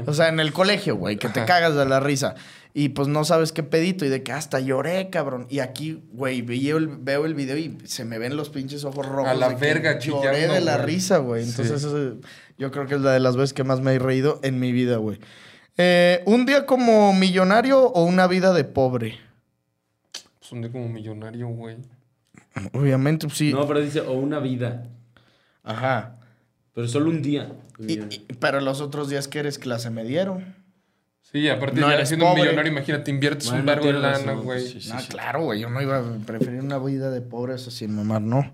O 0.05 0.14
sea, 0.14 0.30
en 0.30 0.39
el 0.39 0.53
colegio, 0.53 0.95
güey, 0.95 1.18
que 1.18 1.28
te 1.28 1.43
cagas 1.43 1.76
de 1.76 1.86
la 1.86 1.99
risa 1.99 2.36
y 2.74 2.88
pues 2.89 3.09
no 3.09 3.26
sabes 3.26 3.51
qué 3.51 3.64
pedito 3.64 4.05
y 4.05 4.09
de 4.09 4.24
que 4.24 4.32
hasta 4.32 4.62
lloré, 4.62 5.09
cabrón. 5.09 5.47
Y 5.49 5.59
aquí, 5.59 6.01
güey, 6.14 6.41
veo 6.41 6.78
el, 6.78 6.88
veo 6.88 7.26
el 7.26 7.36
video 7.36 7.57
y 7.57 7.78
se 7.84 8.05
me 8.05 8.20
ven 8.20 8.38
los 8.38 8.49
pinches 8.49 8.86
ojos 8.86 9.05
rojos. 9.05 9.30
A 9.30 9.34
la 9.34 9.49
de 9.49 9.55
verga 9.55 9.99
Lloré 9.99 9.99
chillando, 10.38 10.53
de 10.53 10.62
la 10.62 10.76
güey. 10.78 10.86
risa, 10.86 11.18
güey. 11.18 11.43
Sí. 11.43 11.49
Entonces, 11.49 11.84
eso, 11.84 12.16
yo 12.57 12.72
creo 12.72 12.86
que 12.88 12.95
es 12.95 13.01
la 13.01 13.12
de 13.12 13.20
las 13.20 13.36
veces 13.36 13.51
que 13.51 13.66
más 13.66 13.82
me 13.82 13.93
he 13.93 13.99
reído 13.99 14.39
en 14.43 14.62
mi 14.62 14.72
vida, 14.72 14.95
güey. 14.95 15.20
Eh, 15.78 16.22
¿Un 16.26 16.45
día 16.45 16.65
como 16.65 17.13
millonario 17.13 17.82
o 17.82 18.03
una 18.03 18.28
vida 18.28 18.53
de 18.53 18.63
pobre? 18.63 19.17
Pues 20.39 20.51
un 20.51 20.61
día 20.61 20.72
como 20.72 20.89
millonario, 20.89 21.47
güey. 21.47 21.78
Obviamente, 22.74 23.28
pues, 23.28 23.38
sí. 23.38 23.53
No, 23.53 23.65
pero 23.67 23.80
dice, 23.82 24.01
o 24.01 24.13
una 24.13 24.39
vida. 24.39 24.88
Ajá. 25.63 26.17
Pero 26.74 26.88
solo 26.88 27.09
un 27.09 27.22
día. 27.22 27.51
Y- 27.80 27.93
y- 27.99 28.28
pero 28.39 28.59
los 28.61 28.82
otros 28.82 29.09
días 29.09 29.28
que 29.28 29.39
eres 29.39 29.57
clase 29.57 29.89
me 29.89 30.03
dieron. 30.03 30.55
Sí, 31.22 31.47
aparte 31.47 31.80
No 31.80 31.89
ya 31.89 32.05
siendo 32.05 32.30
un 32.30 32.36
millonario, 32.39 32.72
imagínate, 32.72 33.09
inviertes 33.09 33.45
Bueno, 33.47 33.61
un 33.61 33.65
vergo 33.65 33.86
de 33.88 33.93
lana, 33.93 34.34
güey. 34.34 34.67
sí, 34.67 34.82
sí, 34.82 34.89
ah, 34.93 34.99
sí. 34.99 35.07
claro, 35.07 35.43
güey. 35.43 35.61
Yo 35.61 35.69
no 35.69 35.82
iba 35.82 35.99
a 35.99 36.03
preferir 36.26 36.59
una 36.59 36.78
vida 36.78 37.09
de 37.09 37.22
pobre, 37.22 37.55
eso 37.55 37.72
sin 37.72 37.95
mamar, 37.95 38.22
no. 38.22 38.51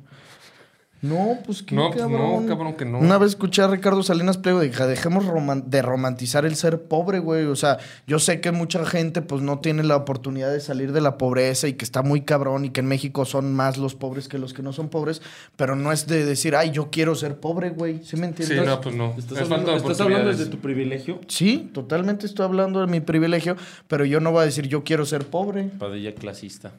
No, 0.99 1.37
pues 1.45 1.61
qué 1.61 1.75
No, 1.75 1.89
pues 1.91 2.01
cabrón. 2.01 2.47
no, 2.47 2.47
cabrón, 2.47 2.73
que 2.73 2.83
no. 2.83 2.97
Una 2.97 3.19
vez 3.19 3.29
escuché 3.29 3.61
a 3.61 3.67
Ricardo 3.67 4.01
Salinas 4.01 4.37
Pliego 4.39 4.63
y 4.63 4.69
dije, 4.69 4.87
dejemos 4.87 5.25
roman- 5.25 5.65
de 5.67 5.83
romantizar 5.83 6.43
el 6.43 6.55
ser 6.55 6.81
pobre, 6.81 7.19
güey. 7.19 7.45
O 7.45 7.55
sea, 7.55 7.77
yo 8.07 8.17
sé 8.17 8.41
que 8.41 8.51
mucha 8.51 8.83
gente 8.83 9.21
pues 9.21 9.43
no 9.43 9.59
tiene 9.59 9.83
la 9.83 9.95
oportunidad 9.95 10.51
de 10.51 10.59
salir 10.59 10.93
de 10.93 11.01
la 11.01 11.19
pobreza 11.19 11.67
y 11.67 11.73
que 11.73 11.85
está 11.85 12.01
muy 12.01 12.21
cabrón 12.21 12.65
y 12.65 12.71
que 12.71 12.79
en 12.79 12.87
México 12.87 13.25
son 13.25 13.53
más 13.53 13.77
los 13.77 13.93
pobres 13.93 14.27
que 14.27 14.39
los 14.39 14.55
que 14.55 14.63
no 14.63 14.73
son 14.73 14.89
pobres, 14.89 15.21
pero 15.55 15.75
no 15.75 15.91
es 15.91 16.07
de 16.07 16.25
decir, 16.25 16.55
ay, 16.55 16.71
yo 16.71 16.89
quiero 16.89 17.13
ser 17.13 17.39
pobre, 17.39 17.69
güey. 17.69 18.03
¿Sí 18.03 18.17
me 18.17 18.25
entiendes? 18.25 18.57
Sí, 18.59 18.65
no, 18.65 18.81
pues 18.81 18.95
no. 18.95 19.13
¿Estás, 19.17 19.37
Es 19.37 19.43
hablando, 19.43 19.75
¿estás 19.75 20.01
hablando 20.01 20.29
desde 20.31 20.47
tu 20.47 20.57
privilegio? 20.57 21.19
Sí, 21.27 21.69
totalmente 21.73 22.25
estoy 22.25 22.43
hablando 22.45 22.79
de 22.81 22.87
mi 22.87 23.01
privilegio, 23.01 23.55
pero 23.87 24.03
yo 24.03 24.19
no 24.19 24.31
voy 24.31 24.41
a 24.41 24.45
decir 24.45 24.67
yo 24.67 24.83
quiero 24.83 25.05
ser 25.05 25.27
pobre. 25.27 25.65
Padilla 25.77 26.15
clasista. 26.15 26.71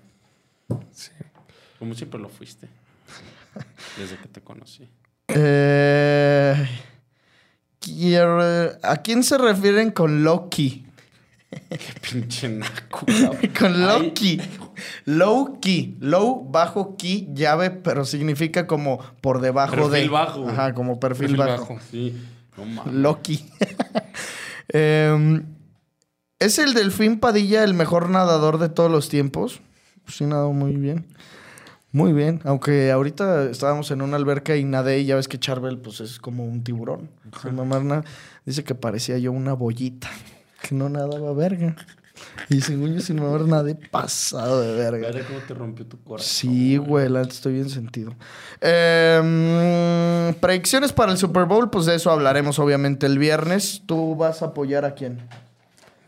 Sí. 0.93 1.13
Como 1.79 1.95
siempre 1.95 2.19
lo 2.19 2.29
fuiste. 2.29 2.67
Desde 3.97 4.17
que 4.17 4.29
te 4.29 4.41
conocí. 4.41 4.89
Eh, 5.29 6.69
quiero- 7.79 8.41
¿A 8.83 8.97
quién 9.03 9.23
se 9.23 9.39
refieren 9.39 9.91
con 9.91 10.23
Loki? 10.25 10.85
Pinche 12.11 12.47
naco. 12.51 13.07
Con 13.59 13.81
Loki. 13.87 14.39
Low 15.07 15.59
key. 15.61 15.97
Low, 15.99 16.45
bajo 16.51 16.95
key, 16.99 17.31
llave, 17.33 17.71
pero 17.71 18.05
significa 18.05 18.67
como 18.67 18.99
por 19.23 19.41
debajo 19.41 19.75
de. 19.75 19.81
Perfil 20.01 20.11
bajo. 20.11 20.47
Ajá, 20.49 20.75
como 20.75 21.01
perfil, 21.01 21.29
Perfil 21.29 21.37
bajo. 21.39 21.75
bajo. 21.75 21.79
Sí. 21.91 22.15
No 22.57 22.65
mames. 22.67 22.93
Loki. 22.95 23.45
Em, 24.71 25.47
¿Es 26.39 26.59
el 26.59 26.75
Delfín 26.75 27.19
Padilla 27.21 27.65
el 27.65 27.73
mejor 27.73 28.11
nadador 28.11 28.59
de 28.59 28.69
todos 28.69 28.91
los 28.91 29.09
tiempos? 29.09 29.63
Sí, 30.07 30.25
nadó 30.27 30.53
muy 30.53 30.77
bien. 30.77 31.07
Muy 31.91 32.13
bien. 32.13 32.41
Aunque 32.45 32.91
ahorita 32.93 33.45
estábamos 33.51 33.91
en 33.91 34.03
una 34.03 34.17
alberca 34.17 34.57
y 34.57 34.65
nadé 34.65 35.01
y 35.01 35.07
ya 35.07 35.17
ves 35.17 35.29
que 35.29 35.39
Charbel 35.39 35.79
pues 35.79 36.01
es 36.01 36.19
como 36.19 36.45
un 36.45 36.63
tiburón. 36.63 37.11
Sin 37.43 37.55
mamar 37.55 37.83
nada. 37.83 38.05
Dice 38.45 38.63
que 38.63 38.75
parecía 38.75 39.19
yo 39.19 39.33
una 39.33 39.55
bollita. 39.55 40.09
Que 40.63 40.75
no 40.75 40.89
nadaba 40.89 41.33
verga. 41.33 41.77
Y 42.49 42.61
según 42.61 42.95
yo 42.95 43.01
sin 43.01 43.17
mamar 43.23 43.43
nadé 43.43 43.75
pasado 43.75 44.61
de 44.61 44.75
verga. 44.75 45.09
Cómo 45.27 45.39
te 45.47 45.55
rompió 45.55 45.87
tu 45.87 46.03
corazón. 46.03 46.29
Sí, 46.29 46.77
güey, 46.77 47.09
la 47.09 47.23
estoy 47.23 47.55
bien 47.55 47.71
sentido. 47.71 48.15
Em, 48.61 50.35
predicciones 50.35 50.93
para 50.93 51.13
el 51.13 51.19
Super 51.19 51.45
Bowl, 51.45 51.71
pues 51.71 51.87
de 51.87 51.95
eso 51.95 52.11
hablaremos 52.11 52.59
obviamente 52.59 53.07
el 53.07 53.19
viernes. 53.19 53.83
¿Tú 53.87 54.17
vas 54.17 54.43
a 54.43 54.47
apoyar 54.47 54.85
a 54.85 54.95
quién? 54.95 55.21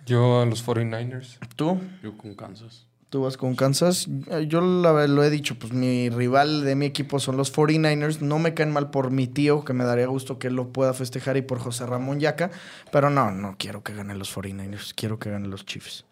Yo 0.05 0.43
a 0.43 0.47
los 0.47 0.66
49ers. 0.66 1.39
¿Tú? 1.57 1.81
Yo 2.03 2.18
con 2.18 2.35
Kansas. 2.35 2.89
¿Tú 3.11 3.22
vas 3.22 3.36
con 3.36 3.56
Kansas? 3.56 4.08
Eh, 4.30 4.46
Yo 4.48 4.61
lo 4.61 5.22
he 5.24 5.30
dicho, 5.30 5.56
pues 5.58 5.72
mi 5.72 6.08
rival 6.11 6.64
de 6.64 6.76
mi 6.76 6.86
equipo 6.86 7.18
son 7.18 7.36
los 7.36 7.52
49ers. 7.52 8.20
No 8.20 8.38
me 8.38 8.54
caen 8.54 8.70
mal 8.72 8.90
por 8.90 9.11
mi 9.11 9.26
tío, 9.26 9.64
que 9.64 9.72
me 9.72 9.82
daría 9.84 10.06
gusto 10.06 10.38
que 10.38 10.46
él 10.46 10.54
lo 10.54 10.68
pueda 10.72 10.94
festejar, 10.94 11.36
y 11.36 11.42
por 11.42 11.58
José 11.58 11.86
Ramón 11.86 12.20
Yaca. 12.20 12.50
Pero 12.92 13.11
no, 13.11 13.32
no 13.32 13.56
quiero 13.58 13.82
que 13.82 13.94
ganen 13.94 14.18
los 14.20 14.32
49ers. 14.36 14.92
Quiero 14.94 15.18
que 15.18 15.28
ganen 15.30 15.50
los 15.50 15.66
Chiefs. 15.66 16.04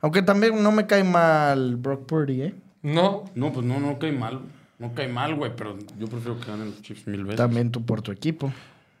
Aunque 0.00 0.22
también 0.22 0.62
no 0.62 0.70
me 0.70 0.86
cae 0.86 1.02
mal 1.02 1.76
Brock 1.76 2.06
Purdy, 2.06 2.42
¿eh? 2.42 2.54
No. 2.82 3.24
No, 3.34 3.52
pues 3.52 3.66
no, 3.66 3.80
no 3.80 3.98
cae 3.98 4.12
mal. 4.12 4.40
No 4.78 4.94
cae 4.94 5.08
mal, 5.08 5.34
güey, 5.34 5.56
pero 5.56 5.76
yo 5.98 6.06
prefiero 6.06 6.38
que 6.38 6.46
ganen 6.46 6.66
los 6.70 6.82
Chiefs 6.82 7.06
mil 7.08 7.24
veces. 7.24 7.38
También 7.38 7.72
tú 7.72 7.84
por 7.84 8.00
tu 8.02 8.12
equipo. 8.12 8.52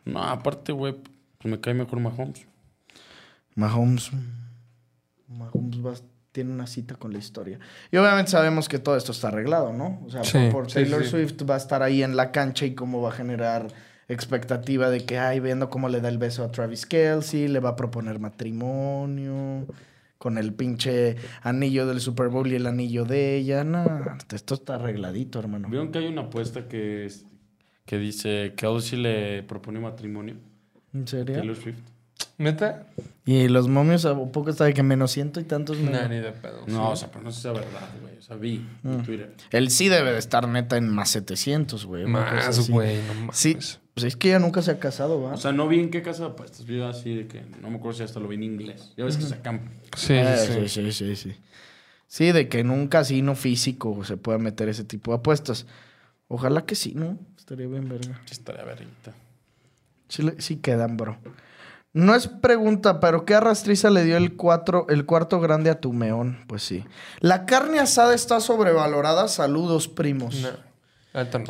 No, 0.04 0.22
aparte, 0.24 0.72
güey, 0.72 0.94
pues 1.38 1.52
me 1.52 1.60
cae 1.60 1.74
mejor 1.74 2.00
Mahomes. 2.00 2.46
Mahomes. 3.54 4.10
Mahomes 5.28 5.84
va- 5.84 5.94
tiene 6.34 6.52
una 6.52 6.66
cita 6.66 6.96
con 6.96 7.12
la 7.12 7.18
historia. 7.20 7.60
Y 7.92 7.96
obviamente 7.96 8.32
sabemos 8.32 8.68
que 8.68 8.80
todo 8.80 8.96
esto 8.96 9.12
está 9.12 9.28
arreglado, 9.28 9.72
¿no? 9.72 10.02
O 10.04 10.10
sea, 10.10 10.24
Sí, 10.24 10.48
por, 10.50 10.66
Taylor 10.66 11.04
sí. 11.04 11.10
Swift 11.10 11.48
va 11.48 11.54
a 11.54 11.58
estar 11.58 11.80
ahí 11.84 12.02
en 12.02 12.16
la 12.16 12.32
cancha 12.32 12.66
y 12.66 12.74
cómo 12.74 13.00
va 13.00 13.10
a 13.10 13.12
generar 13.12 13.68
expectativa 14.08 14.90
de 14.90 15.04
que, 15.06 15.16
ay, 15.18 15.38
viendo 15.38 15.70
cómo 15.70 15.88
le 15.88 16.00
da 16.00 16.08
el 16.08 16.18
beso 16.18 16.42
a 16.42 16.50
Travis 16.50 16.86
Kelsey, 16.86 17.46
le 17.46 17.60
va 17.60 17.70
a 17.70 17.76
proponer 17.76 18.18
matrimonio 18.18 19.66
con 20.18 20.36
el 20.36 20.52
pinche 20.54 21.16
anillo 21.42 21.86
del 21.86 22.00
Super 22.00 22.28
Bowl 22.30 22.50
y 22.50 22.56
el 22.56 22.66
anillo 22.66 23.04
de 23.04 23.36
ella. 23.36 23.62
No, 23.62 23.84
esto 24.34 24.54
está 24.54 24.74
arregladito, 24.74 25.38
hermano. 25.38 25.68
¿Vieron 25.68 25.92
que 25.92 25.98
hay 25.98 26.06
una 26.08 26.22
apuesta 26.22 26.66
que, 26.66 27.06
es- 27.06 27.24
que 27.86 27.96
dice 27.98 28.54
que 28.56 28.66
Kelsey 28.66 28.98
le 29.00 29.42
propone 29.44 29.78
matrimonio? 29.78 30.34
¿En 30.92 31.06
serio? 31.06 31.36
Taylor 31.36 31.56
Swift. 31.56 31.78
¿Neta? 32.38 32.86
Y 33.26 33.48
los 33.48 33.68
momios 33.68 34.04
a 34.04 34.14
poco 34.14 34.50
está 34.50 34.64
de 34.64 34.74
que 34.74 34.82
menos 34.82 35.12
ciento 35.12 35.40
y 35.40 35.44
tantos. 35.44 35.78
Nah, 35.78 35.90
menos. 35.90 36.10
ni 36.10 36.16
de 36.18 36.32
pedo. 36.32 36.64
No, 36.66 36.90
o 36.90 36.96
sea, 36.96 37.10
pero 37.10 37.22
no 37.24 37.32
sé 37.32 37.40
si 37.42 37.48
es 37.48 37.54
verdad, 37.54 37.88
güey. 38.02 38.18
O 38.18 38.22
sea, 38.22 38.36
vi 38.36 38.66
en 38.84 39.02
Twitter. 39.02 39.34
Él 39.50 39.70
sí 39.70 39.88
debe 39.88 40.12
de 40.12 40.18
estar 40.18 40.46
neta 40.48 40.76
en 40.76 40.88
más 40.88 41.10
700, 41.10 41.86
güey. 41.86 42.04
Más, 42.06 42.68
güey, 42.68 42.98
no 43.06 43.14
mames. 43.14 43.36
Sí, 43.36 43.56
pues 43.94 44.04
es 44.04 44.16
que 44.16 44.28
ella 44.28 44.38
nunca 44.40 44.60
se 44.60 44.70
ha 44.72 44.78
casado, 44.78 45.22
¿va? 45.22 45.32
O 45.34 45.36
sea, 45.36 45.52
no 45.52 45.68
vi 45.68 45.80
en 45.80 45.90
qué 45.90 46.02
casa 46.02 46.24
de 46.24 46.30
apuestas. 46.30 46.66
Vi 46.66 46.82
así 46.82 47.14
de 47.14 47.26
que 47.26 47.42
no 47.62 47.70
me 47.70 47.76
acuerdo 47.76 47.96
si 47.98 48.04
hasta 48.04 48.20
lo 48.20 48.28
vi 48.28 48.36
en 48.36 48.42
inglés. 48.42 48.92
Ya 48.96 49.04
ves 49.04 49.16
que 49.16 49.24
sacan. 49.24 49.70
Sí, 49.96 50.14
Eh, 50.14 50.36
sí, 50.36 50.68
sí, 50.68 50.68
sí, 50.68 50.92
sí, 50.92 51.16
sí. 51.16 51.36
Sí, 52.06 52.32
de 52.32 52.48
que 52.48 52.60
en 52.60 52.70
un 52.70 52.88
casino 52.88 53.34
físico 53.34 54.04
se 54.04 54.16
pueda 54.16 54.38
meter 54.38 54.68
ese 54.68 54.84
tipo 54.84 55.10
de 55.12 55.18
apuestas. 55.18 55.66
Ojalá 56.28 56.64
que 56.64 56.74
sí, 56.74 56.92
¿no? 56.94 57.18
Estaría 57.38 57.66
bien, 57.66 57.88
verga. 57.88 58.20
Sí, 58.26 58.32
estaría 58.32 58.64
verguita. 58.64 59.12
Sí, 60.08 60.30
sí 60.38 60.56
quedan, 60.56 60.96
bro. 60.96 61.18
No 61.94 62.16
es 62.16 62.26
pregunta, 62.26 62.98
pero 62.98 63.24
¿qué 63.24 63.36
arrastriza 63.36 63.88
le 63.88 64.02
dio 64.02 64.16
el, 64.16 64.36
cuatro, 64.36 64.86
el 64.88 65.06
cuarto 65.06 65.40
grande 65.40 65.70
a 65.70 65.80
tu 65.80 65.92
meón? 65.92 66.44
Pues 66.48 66.64
sí. 66.64 66.84
La 67.20 67.46
carne 67.46 67.78
asada 67.78 68.14
está 68.14 68.40
sobrevalorada. 68.40 69.28
Saludos, 69.28 69.86
primos. 69.86 70.34
No. 70.34 70.73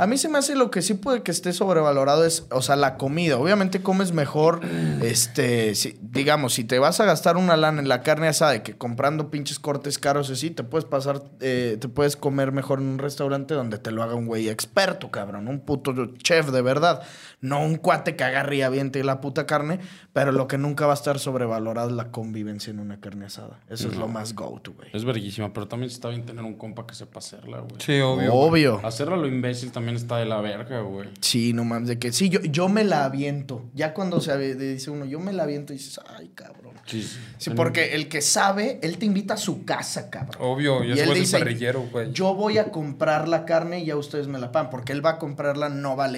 A 0.03 0.07
mí 0.07 0.19
se 0.19 0.29
me 0.29 0.39
hace 0.39 0.55
lo 0.55 0.71
que 0.71 0.83
sí 0.83 0.95
puede 0.95 1.23
que 1.23 1.31
esté 1.31 1.53
sobrevalorado 1.55 2.25
es, 2.27 2.47
o 2.51 2.61
sea, 2.61 2.77
la 2.77 2.97
comida. 2.99 3.39
Obviamente 3.39 3.81
comes 3.83 4.13
mejor, 4.13 4.61
este, 5.03 5.75
si- 5.75 5.97
digamos, 6.03 6.55
si 6.55 6.65
te 6.65 6.79
vas 6.79 7.01
a 7.01 7.05
gastar 7.05 7.37
una 7.37 7.57
lana 7.57 7.81
en 7.81 7.89
la 7.89 8.03
carne 8.03 8.29
asada 8.29 8.53
de 8.53 8.63
que 8.63 8.77
comprando 8.77 9.31
pinches 9.31 9.59
cortes 9.59 9.99
caros 9.99 10.31
así, 10.31 10.51
te 10.51 10.65
puedes 10.65 10.85
pasar, 10.85 11.23
eh, 11.41 11.77
te 11.81 11.89
puedes 11.89 12.17
comer 12.17 12.53
mejor 12.53 12.79
en 12.81 12.87
un 12.87 12.99
restaurante 12.99 13.55
donde 13.55 13.79
te 13.79 13.91
lo 13.91 14.03
haga 14.03 14.15
un 14.15 14.27
güey 14.27 14.49
experto, 14.49 15.11
cabrón, 15.11 15.49
un 15.49 15.61
puto 15.61 15.95
chef 16.17 16.51
de 16.51 16.63
verdad. 16.63 17.03
No 17.41 17.63
un 17.63 17.77
cuate 17.77 18.17
que 18.17 18.25
agarre 18.25 18.57
y 18.57 18.63
aviente 18.63 19.05
la 19.05 19.21
puta 19.21 19.47
carne, 19.47 19.79
pero 20.15 20.33
lo 20.33 20.49
que 20.49 20.57
nunca 20.57 20.87
va 20.87 20.93
a 20.93 20.97
estar 20.97 21.19
sobrevalorado 21.19 21.91
es 21.91 21.95
la 21.95 22.11
convivencia 22.11 22.71
en 22.71 22.79
una 22.79 23.01
carne 23.01 23.27
asada. 23.27 23.61
Eso 23.69 23.89
es 23.89 23.97
lo 23.97 24.09
más 24.09 24.35
go-to, 24.35 24.73
güey. 24.73 24.89
Es 24.95 25.05
verguísima, 25.05 25.53
pero 25.53 25.69
también 25.69 25.91
está 25.91 26.09
bien 26.09 26.25
tener 26.25 26.43
un 26.45 26.55
compa 26.55 26.87
que 26.87 26.95
sepa 26.95 27.19
hacerla, 27.19 27.59
güey. 27.61 27.75
Sí, 27.79 28.01
obvio. 28.01 28.33
Obvio. 28.35 28.81
Hacerla 28.83 29.17
lo 29.17 29.27
también 29.73 29.97
está 29.97 30.19
de 30.19 30.27
la 30.27 30.41
verga, 30.41 30.81
güey. 30.81 31.09
Sí, 31.21 31.53
no 31.53 31.65
mames, 31.65 31.89
de 31.89 31.99
que 31.99 32.13
sí, 32.13 32.29
yo, 32.29 32.41
yo 32.43 32.69
me 32.69 32.85
la 32.85 33.05
aviento. 33.05 33.65
Ya 33.75 33.95
cuando 33.95 34.21
se 34.21 34.37
dice 34.55 34.91
uno, 34.91 35.05
yo 35.05 35.21
me 35.21 35.33
la 35.33 35.45
aviento 35.45 35.73
y 35.73 35.77
dices, 35.77 36.01
ay, 36.07 36.31
cabrón. 36.35 36.75
Sí. 36.87 37.09
Sí, 37.39 37.51
porque 37.51 37.95
el 37.95 38.09
que 38.09 38.21
sabe, 38.21 38.79
él 38.83 38.99
te 38.99 39.07
invita 39.07 39.35
a 39.35 39.37
su 39.39 39.65
casa, 39.65 40.11
cabrón. 40.11 40.37
Obvio, 40.41 40.85
Y 40.85 40.89
yo 40.89 40.95
él 40.95 40.99
soy 41.05 41.09
el 41.17 41.21
dice, 41.21 41.39
parrillero, 41.39 41.89
güey. 41.91 42.13
Yo 42.13 42.35
voy 42.35 42.59
a 42.59 42.71
comprar 42.71 43.27
la 43.27 43.45
carne 43.47 43.81
y 43.81 43.87
ya 43.87 43.97
ustedes 43.97 44.29
me 44.29 44.39
la 44.39 44.53
pagan. 44.53 44.71
Porque 44.71 44.93
él 44.93 45.05
va 45.05 45.11
a 45.13 45.19
comprarla, 45.19 45.69
no 45.71 45.97
va 45.97 46.05
al 46.05 46.15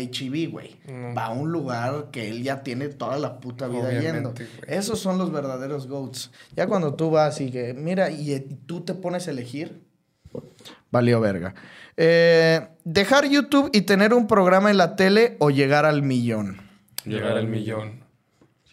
güey. 0.51 0.77
Va 1.17 1.27
a 1.27 1.31
un 1.31 1.53
lugar 1.53 2.09
que 2.11 2.29
él 2.29 2.43
ya 2.43 2.63
tiene 2.63 2.89
toda 2.89 3.19
la 3.19 3.39
puta 3.39 3.69
vida 3.69 3.81
Obviamente, 3.89 4.13
yendo. 4.13 4.33
güey. 4.33 4.49
Esos 4.67 4.99
son 4.99 5.19
los 5.19 5.31
verdaderos 5.31 5.87
goats. 5.87 6.33
Ya 6.55 6.67
cuando 6.67 6.95
tú 6.95 7.11
vas 7.11 7.41
y 7.41 7.51
que, 7.51 7.73
mira, 7.75 8.11
y 8.11 8.33
eh, 8.33 8.47
tú 8.67 8.81
te 8.81 8.95
pones 8.95 9.29
a 9.29 9.31
elegir, 9.31 9.83
valió 10.91 11.21
verga. 11.21 11.55
Eh, 11.97 12.67
dejar 12.85 13.29
YouTube 13.29 13.71
y 13.73 13.83
tener 13.83 14.13
un 14.15 14.27
programa 14.27 14.71
en 14.71 14.77
la 14.77 14.97
tele 14.97 15.37
o 15.41 15.51
llegar 15.51 15.85
al 15.87 16.03
millón. 16.03 16.61
Llegar 17.05 17.37
al 17.37 17.47
millón. 17.49 18.05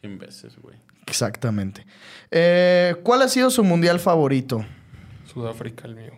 100 0.01 0.17
veces, 0.19 0.53
güey. 0.61 0.77
Exactamente. 1.07 1.85
Eh, 2.31 2.95
¿Cuál 3.03 3.21
ha 3.21 3.27
sido 3.27 3.49
su 3.49 3.63
mundial 3.63 3.99
favorito? 3.99 4.65
Sudáfrica, 5.31 5.87
el 5.87 5.95
mío. 5.95 6.11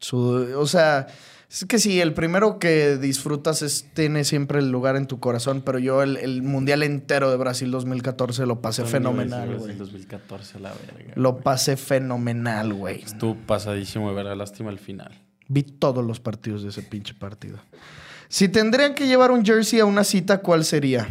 Su- 0.00 0.54
o 0.58 0.66
sea, 0.66 1.06
es 1.50 1.64
que 1.66 1.78
sí, 1.78 2.00
el 2.00 2.12
primero 2.14 2.58
que 2.58 2.96
disfrutas 2.96 3.62
es, 3.62 3.88
tiene 3.94 4.24
siempre 4.24 4.58
el 4.58 4.70
lugar 4.70 4.96
en 4.96 5.06
tu 5.06 5.20
corazón, 5.20 5.62
pero 5.64 5.78
yo 5.78 6.02
el, 6.02 6.16
el 6.16 6.42
mundial 6.42 6.82
entero 6.82 7.30
de 7.30 7.36
Brasil 7.36 7.70
2014 7.70 8.46
lo 8.46 8.60
pasé 8.60 8.84
fenomenal, 8.84 9.50
El 9.50 9.58
güey. 9.58 9.76
2014 9.76 10.58
a 10.58 10.60
la 10.60 10.72
verga. 10.72 11.12
Lo 11.16 11.38
pasé 11.38 11.76
fenomenal, 11.76 12.72
güey. 12.72 13.02
Estuvo 13.02 13.34
pasadísimo 13.46 14.08
de 14.10 14.14
verga. 14.16 14.34
Lástima 14.34 14.70
al 14.70 14.78
final. 14.78 15.18
Vi 15.52 15.64
todos 15.64 16.04
los 16.04 16.20
partidos 16.20 16.62
de 16.62 16.68
ese 16.68 16.80
pinche 16.80 17.12
partido. 17.12 17.58
Si 18.28 18.48
tendrían 18.48 18.94
que 18.94 19.08
llevar 19.08 19.32
un 19.32 19.44
jersey 19.44 19.80
a 19.80 19.84
una 19.84 20.04
cita, 20.04 20.38
¿cuál 20.38 20.64
sería? 20.64 21.08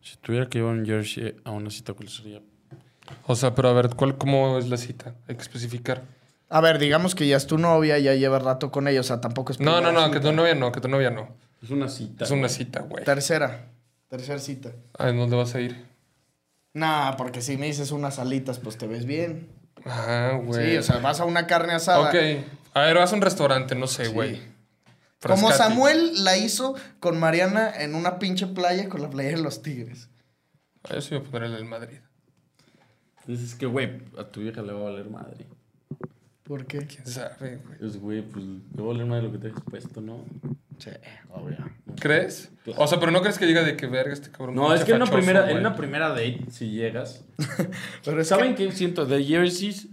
Si 0.00 0.16
tuviera 0.18 0.48
que 0.48 0.58
llevar 0.58 0.76
un 0.76 0.86
jersey 0.86 1.34
a 1.42 1.50
una 1.50 1.70
cita, 1.70 1.92
¿cuál 1.92 2.08
sería? 2.08 2.40
O 3.26 3.34
sea, 3.34 3.52
pero 3.52 3.70
a 3.70 3.72
ver, 3.72 3.90
¿cuál, 3.96 4.16
¿cómo 4.16 4.58
es 4.58 4.68
la 4.68 4.76
cita? 4.76 5.16
Hay 5.26 5.34
que 5.34 5.42
especificar. 5.42 6.04
A 6.50 6.60
ver, 6.60 6.78
digamos 6.78 7.16
que 7.16 7.26
ya 7.26 7.36
es 7.36 7.48
tu 7.48 7.58
novia, 7.58 7.98
ya 7.98 8.14
lleva 8.14 8.38
rato 8.38 8.70
con 8.70 8.86
ella, 8.86 9.00
o 9.00 9.02
sea, 9.02 9.20
tampoco 9.20 9.50
es... 9.50 9.58
No, 9.58 9.80
no, 9.80 9.90
no, 9.90 10.04
cita. 10.04 10.12
que 10.12 10.20
tu 10.20 10.32
novia 10.32 10.54
no, 10.54 10.70
que 10.70 10.80
tu 10.80 10.86
novia 10.86 11.10
no. 11.10 11.30
Es 11.60 11.70
una 11.70 11.88
cita. 11.88 12.24
Es 12.24 12.30
una 12.30 12.48
cita, 12.48 12.82
güey. 12.82 13.04
Tercera. 13.04 13.72
Tercera 14.06 14.38
cita. 14.38 14.70
¿A 14.96 15.10
dónde 15.10 15.34
vas 15.34 15.56
a 15.56 15.60
ir? 15.60 15.84
Nah, 16.74 17.16
porque 17.16 17.42
si 17.42 17.56
me 17.56 17.66
dices 17.66 17.90
unas 17.90 18.20
alitas, 18.20 18.60
pues 18.60 18.78
te 18.78 18.86
ves 18.86 19.04
bien. 19.04 19.48
Ah, 19.86 20.38
güey. 20.42 20.72
Sí, 20.72 20.76
o 20.78 20.82
sea, 20.82 20.98
vas 20.98 21.20
a 21.20 21.24
una 21.24 21.46
carne 21.46 21.72
asada. 21.72 22.08
Ok. 22.08 22.14
A 22.74 22.82
ver, 22.82 22.96
vas 22.96 23.12
a 23.12 23.16
un 23.16 23.22
restaurante, 23.22 23.74
no 23.74 23.86
sé, 23.86 24.08
güey. 24.08 24.40
Como 25.20 25.48
Frascati. 25.48 25.56
Samuel 25.74 26.24
la 26.24 26.36
hizo 26.36 26.74
con 26.98 27.18
Mariana 27.20 27.70
en 27.82 27.94
una 27.94 28.18
pinche 28.18 28.46
playa 28.46 28.88
con 28.88 29.02
la 29.02 29.10
playa 29.10 29.30
de 29.30 29.42
los 29.42 29.62
tigres. 29.62 30.08
Ah, 30.84 30.94
Yo 30.94 31.00
sí 31.00 31.14
voy 31.16 31.26
a 31.26 31.30
poner 31.30 31.50
el 31.50 31.56
del 31.56 31.64
Madrid. 31.64 31.98
Dices 33.26 33.54
que, 33.54 33.66
güey, 33.66 34.02
a 34.18 34.24
tu 34.24 34.40
vieja 34.40 34.62
le 34.62 34.72
va 34.72 34.80
a 34.80 34.84
valer 34.84 35.08
madre. 35.08 35.46
¿Por 36.42 36.66
qué? 36.66 36.78
¿Quién 36.86 37.06
sabe, 37.06 37.58
güey? 37.58 37.78
Es, 37.80 37.96
güey, 37.98 38.22
pues 38.22 38.44
le 38.44 38.82
va 38.82 38.82
a 38.82 38.92
valer 38.92 39.06
madre 39.06 39.22
lo 39.22 39.32
que 39.32 39.38
te 39.38 39.46
hayas 39.48 39.60
puesto, 39.62 40.00
¿no? 40.00 40.24
Sí, 40.78 40.90
obvio. 41.30 41.58
¿Crees? 42.00 42.50
O 42.76 42.86
sea, 42.86 43.00
pero 43.00 43.10
no 43.10 43.20
crees 43.22 43.38
que 43.38 43.46
diga 43.46 43.62
de 43.64 43.76
que 43.76 43.86
verga 43.86 44.12
este 44.12 44.30
cabrón. 44.30 44.54
No, 44.54 44.72
es 44.72 44.84
que 44.84 44.92
en 44.92 45.02
una, 45.02 45.10
primera, 45.10 45.50
en 45.50 45.58
una 45.58 45.74
primera 45.74 46.10
date, 46.10 46.44
si 46.50 46.70
llegas. 46.70 47.24
Pero 48.04 48.22
¿Saben 48.24 48.54
qué 48.54 48.70
siento? 48.70 49.04
De 49.04 49.24
jerseys, 49.24 49.88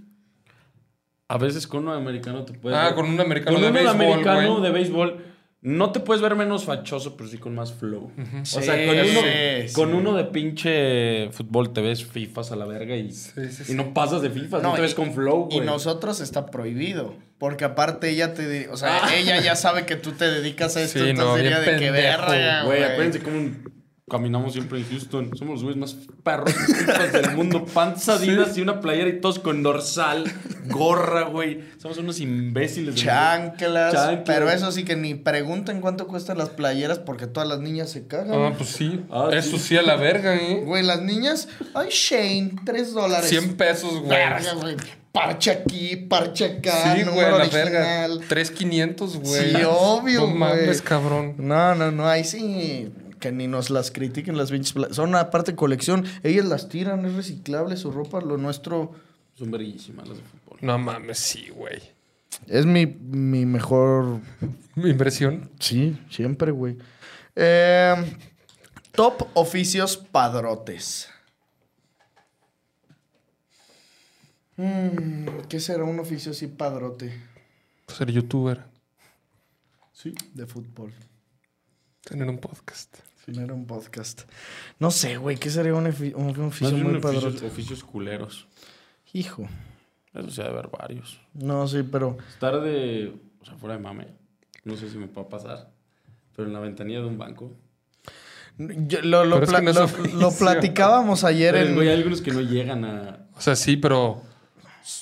a 1.28 1.38
veces 1.40 1.66
con 1.66 1.88
un 1.88 1.94
americano 1.96 2.46
te 2.46 2.54
puedes. 2.54 2.78
Ah, 2.78 2.86
ver- 2.86 2.96
con 2.96 3.08
un 3.08 3.20
americano 3.20 3.56
con 3.56 3.62
de 3.64 3.70
uno 3.70 3.80
béisbol, 3.80 3.96
americano 3.96 4.52
güey. 4.52 4.64
de 4.64 4.72
béisbol. 4.72 5.26
No 5.62 5.92
te 5.92 6.00
puedes 6.00 6.22
ver 6.22 6.36
menos 6.36 6.64
fachoso, 6.64 7.18
pero 7.18 7.30
sí 7.30 7.38
con 7.38 7.54
más 7.54 7.74
flow. 7.74 8.12
O 8.42 8.46
Sí, 8.46 8.64
sea, 8.64 8.76
con, 8.86 8.96
uno, 8.98 9.22
sí. 9.68 9.74
con 9.74 9.94
uno 9.94 10.16
de 10.16 10.24
pinche 10.26 11.30
fútbol 11.32 11.74
te 11.74 11.82
ves 11.82 12.06
fifas 12.06 12.54
a 12.54 12.56
la 12.56 12.66
verga 12.66 12.96
y, 12.96 13.12
Sí, 13.12 13.32
sí, 13.52 13.74
y 13.74 13.76
no 13.76 13.94
pasas 13.94 14.22
de 14.22 14.30
fifas, 14.30 14.64
no, 14.64 14.70
No, 14.70 14.76
te 14.76 14.82
ves 14.82 14.94
y- 14.94 14.96
con 14.96 15.14
flow, 15.14 15.50
Y 15.52 15.60
nosotros 15.60 16.22
está 16.22 16.46
prohibido. 16.46 17.14
Porque 17.38 17.66
aparte 17.66 18.10
ella 18.10 18.34
te... 18.34 18.70
O 18.70 18.78
sea, 18.78 19.02
ella 19.18 19.42
ya 19.42 19.56
sabe 19.58 19.86
que 19.86 19.96
tú 19.98 20.12
te 20.14 20.30
dedicas 20.32 20.78
a 20.78 20.82
esto. 20.82 21.00
Sí, 21.00 21.06
no, 21.06 21.10
entonces 21.12 21.44
diría 21.44 21.60
de 21.60 21.66
que 21.66 21.72
pendejo, 21.92 21.92
verga, 22.32 22.64
Güey, 22.64 22.80
güey. 22.80 22.92
acuérdense 22.92 23.20
cómo 23.20 23.52
caminamos 24.10 24.54
siempre 24.54 24.80
en 24.80 24.90
Houston. 24.90 25.32
Somos 25.38 25.56
los 25.56 25.64
güeyes 25.64 25.78
más 25.80 25.96
perros 26.24 26.54
del 27.14 27.36
mundo. 27.36 27.66
Panzadidas 27.66 28.58
y 28.58 28.62
una 28.62 28.82
playera 28.82 29.10
y 29.10 29.22
todos 29.22 29.40
con 29.40 29.64
dorsal, 29.64 30.24
gorra, 30.66 31.24
güey. 31.24 31.60
Somos 31.78 31.98
unos 31.98 32.20
imbéciles. 32.20 32.96
Chanclas, 32.96 33.94
Chanclas. 33.94 34.22
Pero 34.26 34.50
eso 34.50 34.72
sí 34.72 34.84
que 34.84 34.96
ni 34.96 35.16
pregunten 35.16 35.80
cuánto 35.82 36.08
cuestan 36.08 36.38
las 36.38 36.50
playeras 36.50 37.00
porque 37.00 37.28
todas 37.28 37.48
las 37.48 37.60
niñas 37.60 37.90
se 37.90 38.08
cagan. 38.08 38.34
Ah, 38.34 38.54
pues 38.58 38.70
sí. 38.70 39.02
Ah, 39.12 39.30
Eso 39.32 39.58
sí. 39.58 39.64
sí 39.70 39.78
a 39.78 39.82
la 39.82 39.96
verga, 39.96 40.36
¿eh? 40.36 40.62
Güey, 40.66 40.84
las 40.84 41.02
niñas, 41.02 41.48
ay, 41.74 41.90
Shane, 41.90 42.54
tres 42.66 42.94
dólares. 42.94 43.30
100 43.30 43.56
pesos, 43.56 43.92
güey. 44.00 44.10
Verga, 44.10 44.54
güey. 44.54 44.76
Parche 45.12 45.50
aquí, 45.52 45.96
parche 45.96 46.46
acá. 46.46 46.96
Sí, 46.96 47.02
güey, 47.04 47.22
la 47.22 47.36
original. 47.38 47.70
verga. 47.72 48.08
3500, 48.28 49.18
güey. 49.18 49.56
Sí, 49.56 49.62
obvio, 49.68 50.20
No 50.22 50.26
güey. 50.28 50.38
mames, 50.38 50.82
cabrón. 50.84 51.34
No, 51.40 51.74
no, 51.76 51.92
no, 51.92 52.08
ahí 52.08 52.24
sí. 52.24 52.92
Que 53.20 53.32
ni 53.32 53.48
nos 53.48 53.70
las 53.70 53.92
critiquen 53.92 54.38
las 54.38 54.52
pinches 54.52 54.74
Son 54.96 55.16
aparte 55.16 55.56
colección. 55.56 56.06
Ellas 56.24 56.46
las 56.46 56.70
tiran, 56.70 57.06
es 57.06 57.14
reciclable 57.14 57.76
su 57.78 57.92
ropa. 57.92 58.22
Lo 58.22 58.38
nuestro 58.38 58.92
Son 59.36 59.52
verguísimas 59.52 60.08
las 60.08 60.18
de 60.18 60.24
fútbol. 60.24 60.60
No 60.62 60.78
mames, 60.78 61.18
sí, 61.20 61.50
güey. 61.50 61.82
es 62.48 62.66
mi, 62.66 62.86
mi 62.86 63.46
mejor. 63.46 64.22
Mi 64.76 64.90
impresión. 64.92 65.50
Sí, 65.60 66.00
siempre, 66.10 66.52
güey. 66.52 66.78
Eh, 67.36 67.96
top 68.94 69.28
oficios 69.34 69.98
padrotes. 69.98 71.10
Mm, 74.58 75.48
¿Qué 75.48 75.60
será 75.60 75.86
un 75.86 76.00
oficio 76.00 76.32
así 76.32 76.48
padrote? 76.48 77.14
Ser 77.88 78.12
youtuber. 78.12 78.66
Sí. 79.94 80.14
De 80.34 80.46
fútbol. 80.46 80.94
Tener 82.04 82.28
un 82.28 82.38
podcast. 82.38 82.98
Tener 83.32 83.52
un 83.52 83.66
podcast. 83.66 84.22
No 84.80 84.92
sé, 84.92 85.18
güey, 85.18 85.38
¿qué 85.38 85.50
sería 85.50 85.74
un, 85.74 85.86
un- 85.86 86.14
un 86.40 86.46
oficio 86.46 86.76
muy 86.78 86.96
oficios, 86.96 87.24
padrote? 87.24 87.48
oficios 87.48 87.84
culeros. 87.84 88.48
Hijo. 89.14 89.48
Eso 90.14 90.30
sí, 90.32 90.42
ha 90.42 90.46
de 90.46 90.50
haber 90.52 90.70
varios. 90.70 91.20
No, 91.34 91.68
sí, 91.68 91.84
pero. 91.84 92.18
Estar 92.30 92.60
de. 92.62 93.14
O 93.42 93.46
sea, 93.46 93.56
fuera 93.56 93.76
de 93.78 93.82
mame. 93.82 94.08
No 94.64 94.76
sé 94.76 94.90
si 94.90 94.98
me 94.98 95.08
puede 95.08 95.28
pasar. 95.28 95.70
Pero 96.36 96.48
en 96.48 96.54
la 96.54 96.60
ventanilla 96.60 97.00
de 97.00 97.06
un 97.06 97.18
banco. 97.18 97.56
yo- 98.58 99.02
lo, 99.02 99.24
lo 99.26 99.40
Pero 99.40 99.46
es 99.46 99.58
que 99.58 99.72
pla- 99.72 99.74
no 99.74 99.88
lo- 100.14 100.20
lo 100.20 100.32
platicábamos 100.32 101.24
ayer 101.24 101.54
Pero, 101.54 101.68
en. 101.70 101.76
güey, 101.76 101.88
hay 101.90 101.96
algunos 101.98 102.22
que 102.22 102.32
no 102.32 102.42
llegan 102.42 102.86
a. 102.86 103.28
O 103.36 103.42
sea, 103.42 103.56
sí, 103.56 103.78
pero. 103.78 104.24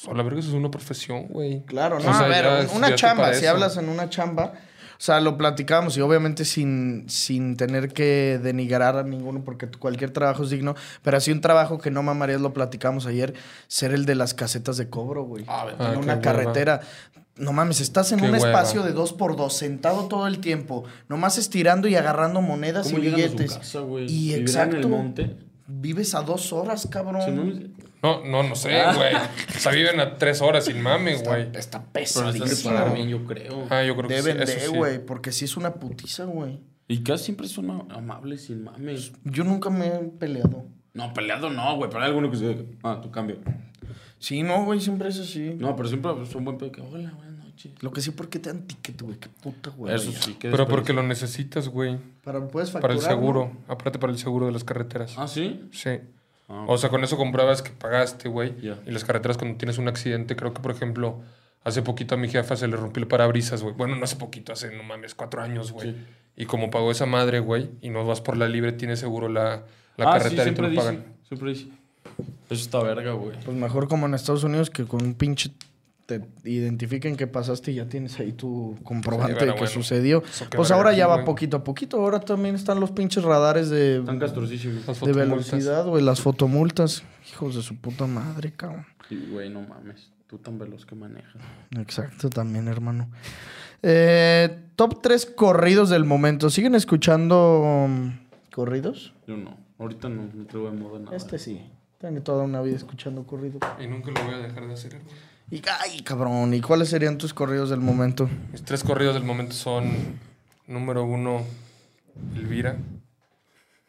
A 0.10 0.14
la 0.14 0.22
verga, 0.24 0.40
eso 0.40 0.50
es 0.50 0.54
una 0.56 0.70
profesión, 0.70 1.28
güey. 1.28 1.64
Claro, 1.66 1.96
O 1.98 2.00
no, 2.00 2.06
sea, 2.14 2.26
a 2.26 2.28
ver, 2.28 2.44
ya 2.44 2.50
un- 2.50 2.56
una 2.56 2.64
estudiaste 2.90 2.96
chamba, 2.96 3.34
si 3.34 3.46
hablas 3.46 3.78
en 3.78 3.88
una 3.88 4.10
chamba, 4.10 4.52
o 4.54 4.58
sea, 5.00 5.20
lo 5.22 5.38
platicamos 5.38 5.98
y 5.98 6.02
obviamente 6.02 6.46
sin, 6.46 7.06
sin 7.08 7.56
tener 7.58 7.90
que 7.94 8.40
denigrar 8.42 8.98
a 8.98 9.04
ninguno 9.04 9.44
porque 9.44 9.68
cualquier 9.68 10.12
trabajo 10.12 10.44
es 10.44 10.50
digno, 10.50 10.76
pero 11.02 11.18
así 11.18 11.32
un 11.32 11.42
trabajo 11.42 11.78
que 11.78 11.92
no 11.92 12.04
mamarías, 12.04 12.42
lo 12.42 12.54
platicamos 12.54 13.06
ayer, 13.06 13.34
ser 13.68 13.94
el 13.94 14.06
de 14.06 14.16
las 14.16 14.34
casetas 14.34 14.78
de 14.78 14.90
cobro, 14.90 15.24
güey. 15.24 15.46
Ah, 15.48 15.68
en 15.70 15.76
Ah, 15.86 15.90
una 15.92 16.00
hueva. 16.14 16.22
carretera. 16.22 16.82
No 17.36 17.54
mames, 17.54 17.82
estás 17.82 18.12
en 18.12 18.20
Qué 18.20 18.26
un 18.26 18.32
hueva. 18.34 18.48
espacio 18.48 18.82
de 18.82 18.94
dos 18.94 19.14
por 19.14 19.36
dos, 19.36 19.56
sentado 19.56 20.08
todo 20.08 20.26
el 20.26 20.40
tiempo, 20.40 20.86
nomás 21.08 21.38
estirando 21.38 21.88
y 21.88 21.96
agarrando 21.96 22.42
monedas 22.42 22.88
y 22.90 22.94
¿Cómo 22.94 23.04
llegan 23.04 23.20
a 23.20 23.24
billetes. 23.26 23.52
su 23.54 23.58
casa, 23.60 23.80
güey? 23.82 24.06
Y 24.06 24.30
¿Vivirán 24.34 24.42
exacto. 24.42 24.76
en 24.78 24.84
el 24.84 24.90
monte? 24.90 25.36
Vives 25.68 26.16
a 26.16 26.22
dos 26.22 26.52
horas, 26.54 26.88
cabrón. 26.90 27.22
Si 27.24 27.32
no, 27.32 27.44
No, 28.04 28.24
no, 28.24 28.44
no 28.44 28.56
sé, 28.56 28.80
Ah. 28.80 28.94
güey. 28.94 29.14
O 29.16 29.60
sea, 29.60 29.72
viven 29.72 30.00
a 30.00 30.18
tres 30.18 30.42
horas 30.42 30.66
sin 30.66 30.82
mame, 30.82 31.18
güey. 31.18 31.50
Está 31.56 31.84
pero 31.92 32.32
de 32.32 32.40
pagar 32.64 32.94
bien, 32.94 33.10
yo 33.10 33.26
creo. 33.26 33.66
Ah, 33.70 33.84
yo 33.84 33.96
creo 33.96 34.08
que 34.08 34.16
Deben 34.16 34.34
sí. 34.48 34.54
de, 34.54 34.58
Eso 34.60 34.72
sí. 34.72 34.78
güey, 34.78 35.06
porque 35.06 35.32
sí 35.32 35.46
es 35.46 35.58
una 35.58 35.74
putiza, 35.76 36.26
güey. 36.26 36.60
Y 36.88 37.04
casi 37.04 37.26
siempre 37.26 37.48
son 37.48 37.70
amables, 37.92 38.46
sin 38.46 38.64
mames. 38.64 39.12
Yo 39.24 39.44
nunca 39.44 39.70
me 39.70 39.88
he 39.88 40.00
peleado. 40.00 40.66
No, 40.94 41.14
peleado 41.14 41.50
no, 41.50 41.76
güey. 41.76 41.90
Pero 41.90 42.02
hay 42.04 42.08
alguno 42.10 42.32
que 42.32 42.38
se. 42.38 42.66
Ah, 42.84 43.00
tu 43.02 43.12
cambio. 43.12 43.38
Sí, 44.20 44.42
no, 44.42 44.64
güey, 44.66 44.80
siempre 44.80 45.10
es 45.10 45.20
así. 45.20 45.56
No, 45.58 45.76
pero 45.76 45.90
siempre 45.90 46.12
son 46.32 46.46
buen 46.46 46.58
pedo 46.58 46.72
que. 46.72 46.82
Hola, 46.82 47.12
buenas 47.16 47.44
noches. 47.46 47.72
Lo 47.82 47.92
que 47.92 48.02
sí, 48.02 48.12
¿por 48.12 48.30
qué 48.30 48.40
te 48.40 48.52
dan 48.52 48.66
ticket, 48.68 49.02
güey? 49.02 49.18
Qué 49.18 49.30
puta, 49.30 49.70
güey. 49.72 49.94
Eso 49.94 50.12
sí, 50.12 50.36
que 50.36 50.50
Pero 50.50 50.68
porque 50.68 50.94
lo 50.94 51.04
necesitas, 51.04 51.68
güey. 51.68 51.98
Para, 52.24 52.48
puedes 52.48 52.72
Para 52.72 52.84
facturar, 52.84 52.98
el 52.98 53.18
seguro. 53.18 53.52
Aparte 53.68 54.00
para 54.00 54.14
el 54.14 54.20
seguro 54.20 54.46
de 54.48 54.52
las 54.54 54.64
carreteras. 54.64 55.14
Ah, 55.18 55.28
sí. 55.28 55.68
Sí. 55.72 56.00
Ah, 56.50 56.66
O 56.68 56.78
sea, 56.78 56.90
con 56.90 57.04
eso 57.04 57.18
compruebas 57.18 57.62
que 57.62 57.72
pagaste, 57.72 58.30
güey. 58.30 58.54
Y 58.86 58.92
las 58.92 59.04
carreteras 59.04 59.38
cuando 59.38 59.58
tienes 59.58 59.78
un 59.78 59.88
accidente, 59.88 60.36
creo 60.36 60.54
que, 60.54 60.62
por 60.62 60.72
ejemplo, 60.72 61.22
hace 61.64 61.82
poquito 61.82 62.16
a 62.16 62.18
mi 62.18 62.30
jefa 62.30 62.56
se 62.56 62.68
le 62.68 62.78
rompió 62.78 63.02
el 63.02 63.08
parabrisas, 63.08 63.62
güey. 63.64 63.76
Bueno, 63.76 63.96
no 63.96 64.04
hace 64.06 64.16
poquito, 64.16 64.54
hace, 64.54 64.76
no 64.76 64.84
mames, 64.84 65.14
cuatro 65.16 65.42
años, 65.42 65.72
güey. 65.72 65.92
Sí. 65.92 65.98
Y 66.38 66.46
como 66.46 66.70
pagó 66.70 66.92
esa 66.92 67.06
madre, 67.06 67.40
güey, 67.40 67.70
y 67.82 67.90
no 67.90 68.06
vas 68.06 68.22
por 68.22 68.38
la 68.38 68.48
libre, 68.48 68.72
tienes 68.72 69.00
seguro 69.00 69.28
la, 69.28 69.64
la 69.98 70.12
Ah, 70.12 70.20
sí, 70.20 70.24
carretera 70.30 70.30
y 70.30 70.36
te 70.36 70.44
siempre 70.44 70.64
lo 70.64 70.70
dice. 70.70 70.82
pagan. 70.84 71.06
Siempre 71.28 71.50
dice. 71.50 71.68
Eso 72.50 72.62
está 72.64 72.82
verga, 72.82 73.12
güey. 73.14 73.36
Pues 73.44 73.58
mejor 73.58 73.88
como 73.90 74.06
en 74.06 74.14
Estados 74.14 74.44
Unidos 74.44 74.70
que 74.70 74.86
con 74.86 75.04
un 75.04 75.14
pinche 75.16 75.52
te 76.08 76.22
identifiquen 76.46 77.18
que 77.18 77.28
pasaste 77.28 77.74
y 77.74 77.76
ya 77.76 77.90
tienes 77.90 78.18
ahí 78.20 78.32
tu 78.32 78.78
comprobante 78.84 79.34
Sí, 79.34 79.46
de 79.46 79.52
que 79.52 79.60
bueno, 79.60 79.68
sucedió. 79.68 80.24
Pues 80.56 80.72
ahora 80.72 80.94
ya 80.94 81.06
va 81.06 81.26
poquito 81.26 81.58
a 81.58 81.64
poquito. 81.66 81.98
Ahora 81.98 82.22
también 82.22 82.56
están 82.56 82.80
los 82.80 82.92
pinches 82.92 83.26
radares 83.26 83.70
de, 83.70 84.00
velocidad, 85.14 85.86
güey, 85.86 86.02
las 86.02 86.22
fotomultas. 86.22 87.04
Hijos 87.30 87.56
de 87.56 87.62
su 87.62 87.76
puta 87.76 88.08
madre, 88.08 88.54
cabrón. 88.54 88.86
Sí, 89.10 89.28
güey, 89.30 89.50
no 89.50 89.62
mames. 89.62 90.10
Tú 90.28 90.38
tan 90.38 90.58
veloz 90.58 90.86
que 90.86 90.96
manejas. 90.96 91.42
Exacto, 91.78 92.30
también, 92.30 92.70
hermano. 92.70 93.10
Eh, 93.84 94.64
top 94.78 95.02
3 95.02 95.26
corridos 95.26 95.90
del 95.90 96.06
momento. 96.06 96.50
¿Siguen 96.50 96.76
escuchando 96.76 97.60
um, 97.60 98.18
corridos? 98.54 99.14
Yo 99.28 99.36
no. 99.36 99.58
Ahorita 99.78 100.08
no, 100.08 100.30
no 100.34 100.46
traigo 100.46 100.72
de 100.72 100.78
moda 100.78 101.00
nada. 101.00 101.18
Este 101.18 101.38
sí. 101.38 101.70
Tengo 101.98 102.22
toda 102.22 102.44
una 102.46 102.62
vida 102.62 102.78
escuchando 102.78 103.26
corridos. 103.26 103.60
Y 103.78 103.88
nunca 103.88 104.12
lo 104.12 104.24
voy 104.24 104.36
a 104.36 104.38
dejar 104.38 104.68
de 104.68 104.74
hacer, 104.74 104.94
hermano. 104.94 105.12
Y, 105.50 105.62
ay, 105.80 106.02
cabrón. 106.02 106.54
¿Y 106.54 106.62
cuáles 106.62 106.90
serían 106.90 107.18
tus 107.18 107.34
corridos 107.34 107.70
del 107.70 107.80
momento? 107.80 108.30
Mis 108.52 108.64
tres 108.64 108.84
corridos 108.84 109.14
del 109.14 109.24
momento 109.24 109.54
son, 109.54 110.20
número 110.68 111.06
uno, 111.06 111.44
Elvira. 112.36 112.78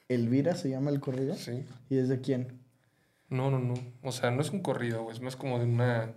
Elvira 0.08 0.54
se 0.54 0.70
llama 0.70 0.90
el 0.90 1.00
corrido. 1.00 1.34
Sí. 1.34 1.64
¿Y 1.90 1.98
es 1.98 2.08
de 2.08 2.20
quién? 2.20 2.60
No, 3.28 3.50
no, 3.50 3.58
no. 3.58 3.74
O 4.02 4.12
sea, 4.12 4.30
no 4.30 4.40
es 4.40 4.50
un 4.50 4.60
corrido, 4.60 5.02
güey. 5.02 5.16
Es 5.16 5.22
más 5.22 5.36
como 5.36 5.58
de 5.58 5.66
una... 5.66 6.12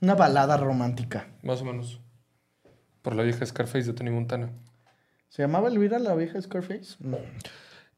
Una 0.00 0.14
balada 0.14 0.56
romántica. 0.56 1.28
Más 1.42 1.60
o 1.60 1.64
menos. 1.64 2.00
Por 3.02 3.14
la 3.14 3.22
vieja 3.22 3.44
Scarface 3.44 3.84
de 3.84 3.92
Tony 3.92 4.10
Montana. 4.10 4.50
¿Se 5.28 5.42
llamaba 5.42 5.68
Elvira 5.68 5.98
la 5.98 6.14
vieja 6.14 6.40
Scarface? 6.40 6.96
No. 7.00 7.18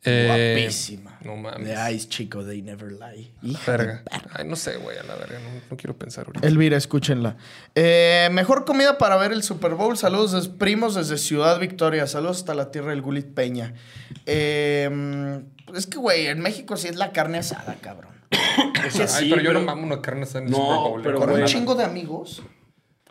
Eh, 0.02 0.54
Guapísima. 0.56 1.18
No 1.22 1.36
mames. 1.36 1.68
The 1.68 1.74
eyes, 1.76 2.08
chico, 2.08 2.42
they 2.42 2.62
never 2.62 2.90
lie. 2.90 3.32
Hija 3.42 3.70
Verga. 3.76 4.02
Ay, 4.32 4.46
no 4.46 4.56
sé, 4.56 4.76
güey, 4.78 4.96
a 4.96 5.02
la 5.02 5.14
verga. 5.16 5.38
No, 5.40 5.60
no 5.70 5.76
quiero 5.76 5.98
pensar 5.98 6.24
ahorita. 6.26 6.46
Elvira, 6.48 6.78
escúchenla. 6.78 7.36
Eh, 7.74 8.28
mejor 8.32 8.64
comida 8.64 8.96
para 8.96 9.16
ver 9.16 9.32
el 9.32 9.42
Super 9.42 9.74
Bowl. 9.74 9.98
Saludos 9.98 10.32
des- 10.32 10.48
primos 10.48 10.94
desde 10.94 11.18
Ciudad 11.18 11.58
Victoria. 11.60 12.06
Saludos 12.06 12.38
hasta 12.38 12.54
la 12.54 12.70
tierra 12.70 12.90
del 12.90 13.02
Gulit 13.02 13.34
Peña. 13.34 13.74
Eh, 14.24 14.88
mm, 14.90 15.76
es 15.76 15.86
que, 15.86 15.98
güey, 15.98 16.28
en 16.28 16.40
México 16.40 16.76
sí 16.78 16.88
es 16.88 16.96
la 16.96 17.12
carne 17.12 17.38
asada, 17.38 17.76
cabrón. 17.82 18.12
O 18.86 18.90
sea, 18.90 19.04
Ay, 19.04 19.24
sí, 19.24 19.30
pero 19.30 19.42
yo 19.42 19.48
pero- 19.50 19.60
no 19.60 19.66
mamo 19.66 19.82
una 19.82 20.00
carne 20.00 20.22
asada 20.22 20.40
en 20.40 20.46
el 20.46 20.50
No, 20.52 20.56
Super 20.58 20.76
Bowl. 20.78 21.02
pero 21.02 21.16
eh, 21.16 21.20
Con 21.20 21.30
un 21.42 21.44
chingo 21.44 21.74
de 21.74 21.84
amigos. 21.84 22.42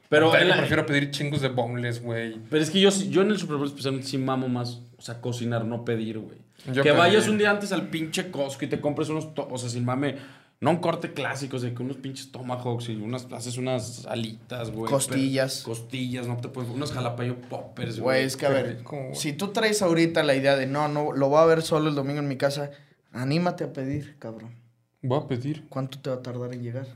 Pero, 0.10 0.36
en 0.36 0.48
la- 0.50 0.58
prefiero 0.58 0.88
pedir 0.88 1.12
chingos 1.12 1.42
de 1.42 1.50
boneless, 1.50 2.02
güey. 2.02 2.40
pero 2.50 2.64
es 2.64 2.72
que 2.72 2.80
yo, 2.80 2.90
sí- 2.90 3.10
yo 3.12 3.22
en 3.22 3.30
el 3.30 3.38
Super 3.38 3.58
Bowl 3.58 3.68
especialmente 3.68 4.08
sí 4.08 4.18
mamo 4.18 4.50
más, 4.50 4.80
o 4.98 5.02
sea, 5.04 5.22
cocinar, 5.22 5.66
no 5.66 5.86
pedir, 5.86 6.18
güey. 6.18 6.40
Yo 6.74 6.84
Que 6.84 6.91
vayas 6.91 7.28
un 7.28 7.38
día 7.38 7.51
antes 7.51 7.72
al 7.72 7.89
pinche 7.89 8.32
Costco 8.32 8.66
y 8.66 8.68
te 8.68 8.80
compres 8.82 9.10
unos, 9.10 9.30
o 9.36 9.57
sea, 9.57 9.70
sin 9.70 9.86
mame, 9.86 10.18
no 10.62 10.72
un 10.72 10.78
corte 10.78 11.14
clásico, 11.14 11.55
o 11.57 11.60
sea, 11.60 11.74
que 11.74 11.82
unos 11.82 11.97
pinches 11.97 12.32
tomahawks 12.32 12.89
y 12.89 12.95
unas, 12.97 13.28
haces 13.32 13.57
unas 13.57 14.05
alitas, 14.05 14.72
güey. 14.72 14.91
Costillas. 14.91 15.64
pero- 15.64 15.76
costillas, 15.76 16.28
no 16.28 16.38
te 16.38 16.49
puedes, 16.49 16.70
unos 16.70 16.91
jalapeño 16.91 17.36
poppers, 17.49 17.99
Güey, 17.99 18.18
güey. 18.20 18.26
es 18.26 18.36
que 18.38 18.45
a 18.45 18.49
ver, 18.49 18.78
rico, 18.80 19.10
si 19.14 19.34
tú 19.34 19.49
traes 19.49 19.82
ahorita 19.82 20.22
la 20.24 20.36
idea 20.36 20.55
de 20.57 20.68
no, 20.68 20.88
no, 20.89 21.12
lo 21.14 21.30
voy 21.30 21.39
a 21.39 21.45
ver 21.45 21.62
solo 21.62 21.89
el 21.89 21.95
domingo 21.95 22.20
en 22.20 22.28
mi 22.28 22.36
casa, 22.38 22.72
anímate 23.12 23.64
a 23.64 23.74
pedir, 23.74 24.18
cabrón. 24.20 24.53
Voy 25.01 25.20
a 25.24 25.28
pedir. 25.28 25.66
¿Cuánto 25.70 25.99
te 25.99 26.10
va 26.10 26.18
a 26.18 26.22
tardar 26.22 26.53
en 26.53 26.62
llegar? 26.62 26.88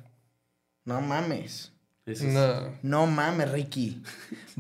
No 0.86 1.00
mames. 1.02 1.73
Es- 2.06 2.22
Una... 2.22 2.72
No 2.82 3.06
mames, 3.08 3.50
Ricky. 3.52 4.04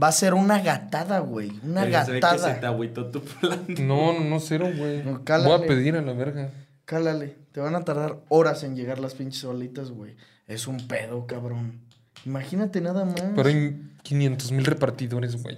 Va 0.02 0.08
a 0.08 0.12
ser 0.14 0.34
una 0.34 0.62
gatada, 0.62 1.20
güey. 1.20 1.52
Una 1.64 1.82
Verga, 1.82 2.06
se 2.06 2.12
ve 2.14 2.20
que 2.22 2.28
se 2.28 2.34
te 2.38 2.42
gatada. 2.54 2.68
agüitó 2.70 3.08
tu 3.12 3.22
plan. 3.22 3.66
No, 3.80 4.14
no, 4.14 4.22
no, 4.22 4.40
cero, 4.40 4.70
güey. 4.78 5.04
No, 5.04 5.24
cálale. 5.26 5.50
Voy 5.58 5.64
a 5.64 5.68
pedir 5.68 5.96
a 5.98 6.02
la 6.02 6.14
verga. 6.14 6.52
Cálale. 6.86 7.36
Te 7.52 7.60
van 7.60 7.76
a 7.76 7.84
tardar 7.84 8.18
horas 8.30 8.64
en 8.64 8.76
llegar 8.76 9.00
las 9.00 9.14
pinches 9.16 9.44
bolitas, 9.44 9.92
güey. 9.92 10.16
Es 10.48 10.68
un 10.68 10.88
pedo, 10.88 11.28
cabrón. 11.28 11.80
Imagínate 12.26 12.80
nada 12.82 13.04
más. 13.06 13.22
Pero 13.36 13.50
hay 13.50 13.82
500 14.04 14.52
mil 14.54 14.66
repartidores, 14.66 15.42
güey. 15.42 15.58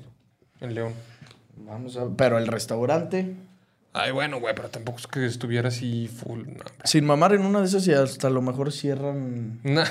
En 0.61 0.73
León. 0.73 0.93
Vamos 1.57 1.97
a 1.97 2.07
Pero 2.17 2.38
el 2.38 2.47
restaurante. 2.47 3.36
Ay, 3.97 4.11
bueno, 4.11 4.41
güey, 4.41 4.53
pero 4.53 4.67
tampoco 4.67 4.97
es 4.97 5.07
que 5.07 5.25
estuviera 5.25 5.69
así 5.69 6.09
full. 6.09 6.41
No. 6.45 6.65
Sin 6.83 7.05
mamar 7.05 7.33
en 7.33 7.45
una 7.45 7.61
de 7.61 7.65
esas 7.67 7.87
y 7.87 7.93
hasta 7.93 8.27
a 8.27 8.29
lo 8.29 8.41
mejor 8.41 8.73
cierran. 8.73 9.61
Nah, 9.63 9.85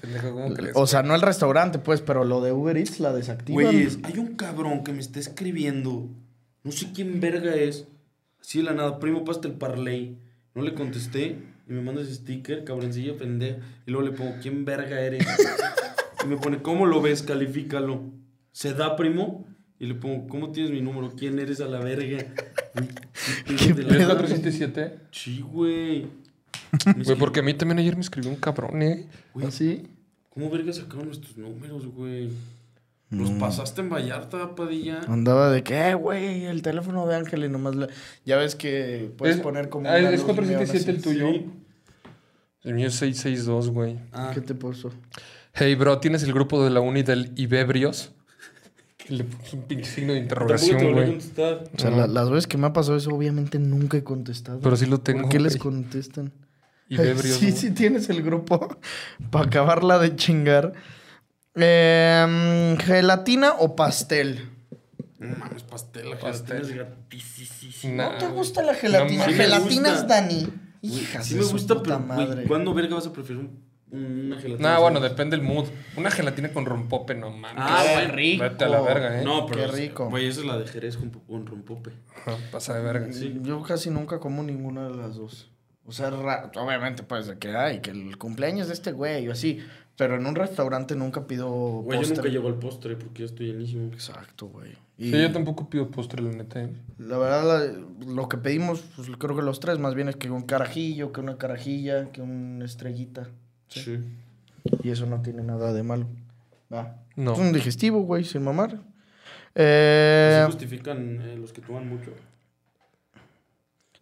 pendejo, 0.00 0.32
¿cómo 0.32 0.54
crees? 0.54 0.76
O 0.76 0.86
sea, 0.86 1.02
no 1.02 1.16
el 1.16 1.22
restaurante, 1.22 1.80
pues, 1.80 2.00
pero 2.00 2.22
lo 2.22 2.40
de 2.40 2.52
Uber 2.52 2.76
Eats 2.76 3.00
la 3.00 3.12
desactivan. 3.12 3.64
Güeyes, 3.64 3.98
hay 4.04 4.18
un 4.18 4.36
cabrón 4.36 4.84
que 4.84 4.92
me 4.92 5.00
está 5.00 5.18
escribiendo. 5.18 6.08
No 6.62 6.70
sé 6.70 6.92
quién 6.94 7.18
verga 7.18 7.52
es. 7.56 7.88
Así 8.40 8.58
de 8.58 8.64
la 8.64 8.74
nada, 8.74 9.00
primo, 9.00 9.24
pasta 9.24 9.48
el 9.48 9.54
parlay. 9.54 10.16
No 10.54 10.62
le 10.62 10.74
contesté 10.74 11.38
y 11.68 11.72
me 11.72 11.82
manda 11.82 12.02
ese 12.02 12.14
sticker, 12.14 12.62
cabroncillo 12.62 13.16
pendejo. 13.16 13.58
Y 13.86 13.90
luego 13.90 14.08
le 14.08 14.16
pongo, 14.16 14.36
¿quién 14.40 14.64
verga 14.64 15.00
eres? 15.00 15.26
y 16.24 16.28
me 16.28 16.36
pone, 16.36 16.62
¿cómo 16.62 16.86
lo 16.86 17.02
ves? 17.02 17.24
Califícalo. 17.24 18.02
¿Se 18.52 18.72
da, 18.72 18.94
primo? 18.94 19.48
Y 19.80 19.86
le 19.86 19.94
pongo, 19.94 20.28
¿cómo 20.28 20.52
tienes 20.52 20.70
mi 20.70 20.80
número? 20.80 21.12
¿Quién 21.16 21.40
eres 21.40 21.60
a 21.60 21.66
la 21.66 21.80
verga? 21.80 22.24
Güey, 23.46 23.56
¿Qué 23.58 23.72
de 23.74 23.82
la- 23.84 23.88
¿Es 23.90 23.96
pedo? 23.96 24.08
477? 24.16 24.98
Sí, 25.10 25.40
güey. 25.40 26.06
Güey, 27.04 27.18
porque 27.18 27.40
a 27.40 27.42
mí 27.42 27.54
también 27.54 27.78
ayer 27.78 27.94
me 27.94 28.02
escribió 28.02 28.30
un 28.30 28.36
cabrón, 28.36 28.82
¿eh? 28.82 29.06
¿Ah, 29.42 29.50
sí? 29.50 29.88
¿Cómo 30.30 30.50
verga 30.50 30.72
sacaron 30.72 31.06
nuestros 31.06 31.36
números, 31.36 31.86
güey? 31.86 32.30
¿Los 33.10 33.30
pasaste 33.30 33.80
en 33.80 33.88
Vallarta, 33.88 34.54
Padilla? 34.54 35.00
Andaba 35.08 35.50
de 35.50 35.62
que, 35.62 35.88
"Eh, 35.88 35.94
güey, 35.94 36.44
el 36.44 36.60
teléfono 36.60 37.06
de 37.06 37.16
Ángel 37.16 37.42
y 37.44 37.48
nomás 37.48 37.74
la... 37.74 37.88
Ya 38.26 38.36
ves 38.36 38.54
que 38.54 39.10
puedes 39.16 39.36
Es- 39.36 39.42
poner 39.42 39.70
como... 39.70 39.88
ah, 39.88 39.98
es 39.98 40.10
luz 40.12 40.24
477 40.24 40.90
el 40.90 41.02
tuyo. 41.02 41.28
El 42.64 42.74
mío 42.74 42.88
es 42.88 42.94
662, 42.96 43.70
güey. 43.70 43.98
Ah, 44.12 44.30
¿Qué 44.34 44.42
te 44.42 44.54
puso? 44.54 44.90
Hey, 45.54 45.74
bro, 45.74 45.98
¿tienes 46.00 46.22
el 46.22 46.34
grupo 46.34 46.62
de 46.62 46.68
la 46.70 46.80
uni 46.80 47.02
del 47.02 47.32
Ibebrios? 47.36 48.12
Que 49.08 49.14
le 49.14 49.24
puso 49.24 49.56
un 49.56 49.62
pinche 49.62 49.90
signo 49.90 50.12
de 50.12 50.18
te 50.18 50.22
interrogación, 50.24 50.76
a 50.80 50.92
güey. 50.92 51.16
O 51.16 51.78
sea, 51.78 51.90
la- 51.90 52.06
las 52.06 52.28
veces 52.28 52.46
que 52.46 52.58
me 52.58 52.66
ha 52.66 52.74
pasado 52.74 52.98
eso, 52.98 53.08
obviamente 53.10 53.58
nunca 53.58 53.96
he 53.96 54.04
contestado. 54.04 54.60
Pero 54.60 54.76
sí 54.76 54.84
lo 54.84 55.00
tengo, 55.00 55.22
¿Por 55.22 55.30
qué 55.30 55.40
les 55.40 55.56
contestan? 55.56 56.30
Ibebrios, 56.90 57.36
sí, 57.38 57.46
güey. 57.46 57.56
sí 57.56 57.70
tienes 57.70 58.10
el 58.10 58.22
grupo 58.22 58.76
para 59.30 59.46
acabarla 59.46 59.98
de 59.98 60.14
chingar. 60.14 60.74
Em, 61.54 62.76
¿Gelatina 62.78 63.52
o 63.58 63.74
pastel? 63.74 64.48
No 65.18 65.36
mames, 65.36 65.62
pastel. 65.64 66.10
La 66.10 66.18
Pastel. 66.18 66.58
gelatina 66.64 66.68
es 66.68 66.74
gratisísima. 66.74 67.94
Nah, 67.94 68.12
¿No 68.12 68.18
te 68.18 68.26
gusta 68.28 68.62
la 68.62 68.74
gelatina? 68.74 69.24
No, 69.24 69.30
sí 69.32 69.36
Gelatinas, 69.36 69.92
gusta. 70.02 70.06
Dani. 70.20 70.48
Hijas 70.82 71.26
sí 71.26 71.34
me 71.34 71.44
gusta, 71.44 71.82
pero 71.82 71.98
madre. 71.98 72.44
¿cuándo 72.44 72.72
verga 72.74 72.94
vas 72.94 73.06
a 73.06 73.12
preferir 73.12 73.40
un- 73.42 73.67
una 73.90 74.38
gelatina? 74.38 74.70
Nah, 74.74 74.78
bueno, 74.80 75.00
depende 75.00 75.36
del 75.36 75.44
mood. 75.46 75.66
Una 75.96 76.10
gelatina 76.10 76.50
con 76.52 76.66
rompope, 76.66 77.14
no 77.14 77.30
mames. 77.30 77.62
Ah, 77.64 77.82
Qué 77.86 77.94
güey, 77.94 78.06
rico. 78.16 78.42
Vete 78.44 78.64
a 78.64 78.68
la 78.68 78.80
verga, 78.80 79.20
¿eh? 79.20 79.24
No, 79.24 79.46
pero. 79.46 79.60
Qué 79.62 79.66
rico. 79.76 80.08
Güey, 80.10 80.26
esa 80.26 80.40
es 80.40 80.46
la 80.46 80.58
de 80.58 80.66
Jerez 80.66 80.96
con, 80.96 81.10
con 81.10 81.46
rompope. 81.46 81.90
Pasa 82.52 82.74
de 82.74 82.82
verga. 82.82 83.08
Yo 83.42 83.62
casi 83.62 83.90
nunca 83.90 84.18
como 84.20 84.42
ninguna 84.42 84.88
de 84.88 84.96
las 84.96 85.16
dos. 85.16 85.50
O 85.86 85.92
sea, 85.92 86.08
obviamente, 86.56 87.02
pues, 87.02 87.26
de 87.26 87.38
que 87.38 87.56
hay, 87.56 87.80
que 87.80 87.90
el 87.90 88.18
cumpleaños 88.18 88.68
de 88.68 88.74
este 88.74 88.92
güey 88.92 89.26
o 89.28 89.32
así. 89.32 89.60
Pero 89.96 90.14
en 90.14 90.26
un 90.26 90.36
restaurante 90.36 90.94
nunca 90.94 91.26
pido 91.26 91.48
Güey, 91.48 91.96
yo 91.98 92.02
postre. 92.02 92.16
nunca 92.18 92.28
llego 92.28 92.46
al 92.46 92.54
postre 92.54 92.94
porque 92.94 93.22
ya 93.22 93.26
estoy 93.26 93.46
llenísimo. 93.48 93.92
Exacto, 93.92 94.46
güey. 94.46 94.70
Y 94.96 95.10
Sí, 95.10 95.20
yo 95.20 95.32
tampoco 95.32 95.68
pido 95.68 95.90
postre, 95.90 96.22
la 96.22 96.30
neta. 96.30 96.62
¿eh? 96.62 96.68
la 96.98 97.18
verdad, 97.18 97.44
la- 97.66 98.06
lo 98.14 98.28
que 98.28 98.36
pedimos, 98.36 98.80
pues 98.94 99.08
creo 99.18 99.34
que 99.34 99.42
los 99.42 99.58
tres, 99.58 99.80
más 99.80 99.94
bien 99.96 100.08
es 100.08 100.14
que 100.14 100.30
un 100.30 100.42
carajillo, 100.42 101.10
que 101.10 101.20
una 101.20 101.36
carajilla, 101.36 102.12
que 102.12 102.20
una 102.20 102.64
estrellita. 102.64 103.28
Sí. 103.68 103.98
Y 104.82 104.90
eso 104.90 105.06
no 105.06 105.22
tiene 105.22 105.42
nada 105.42 105.72
de 105.72 105.82
malo. 105.82 106.06
Va. 106.72 106.96
No. 107.16 107.32
Es 107.32 107.38
un 107.38 107.52
digestivo, 107.52 108.00
güey, 108.02 108.24
sin 108.24 108.42
mamar. 108.42 108.78
Eh, 109.54 110.38
¿Se 110.40 110.46
justifican 110.46 111.20
eh, 111.22 111.36
los 111.36 111.52
que 111.52 111.60
toman 111.60 111.88
mucho? 111.88 112.12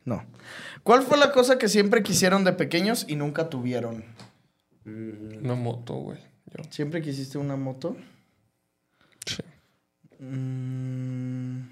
no. 0.05 0.25
¿Cuál 0.83 1.03
fue 1.03 1.19
la 1.19 1.33
cosa 1.33 1.59
que 1.59 1.69
siempre 1.69 2.03
quisieron 2.03 2.45
de 2.45 2.53
pequeños 2.53 3.07
y 3.09 3.17
nunca 3.17 3.49
tuvieron? 3.51 4.05
Mm, 4.85 5.45
Una 5.45 5.55
moto, 5.57 5.95
güey. 5.95 6.19
Yo. 6.55 6.62
¿Siempre 6.71 7.03
quisiste 7.03 7.39
una 7.39 7.57
moto? 7.57 7.97
Sí. 9.27 9.43
Mm. 10.21 11.69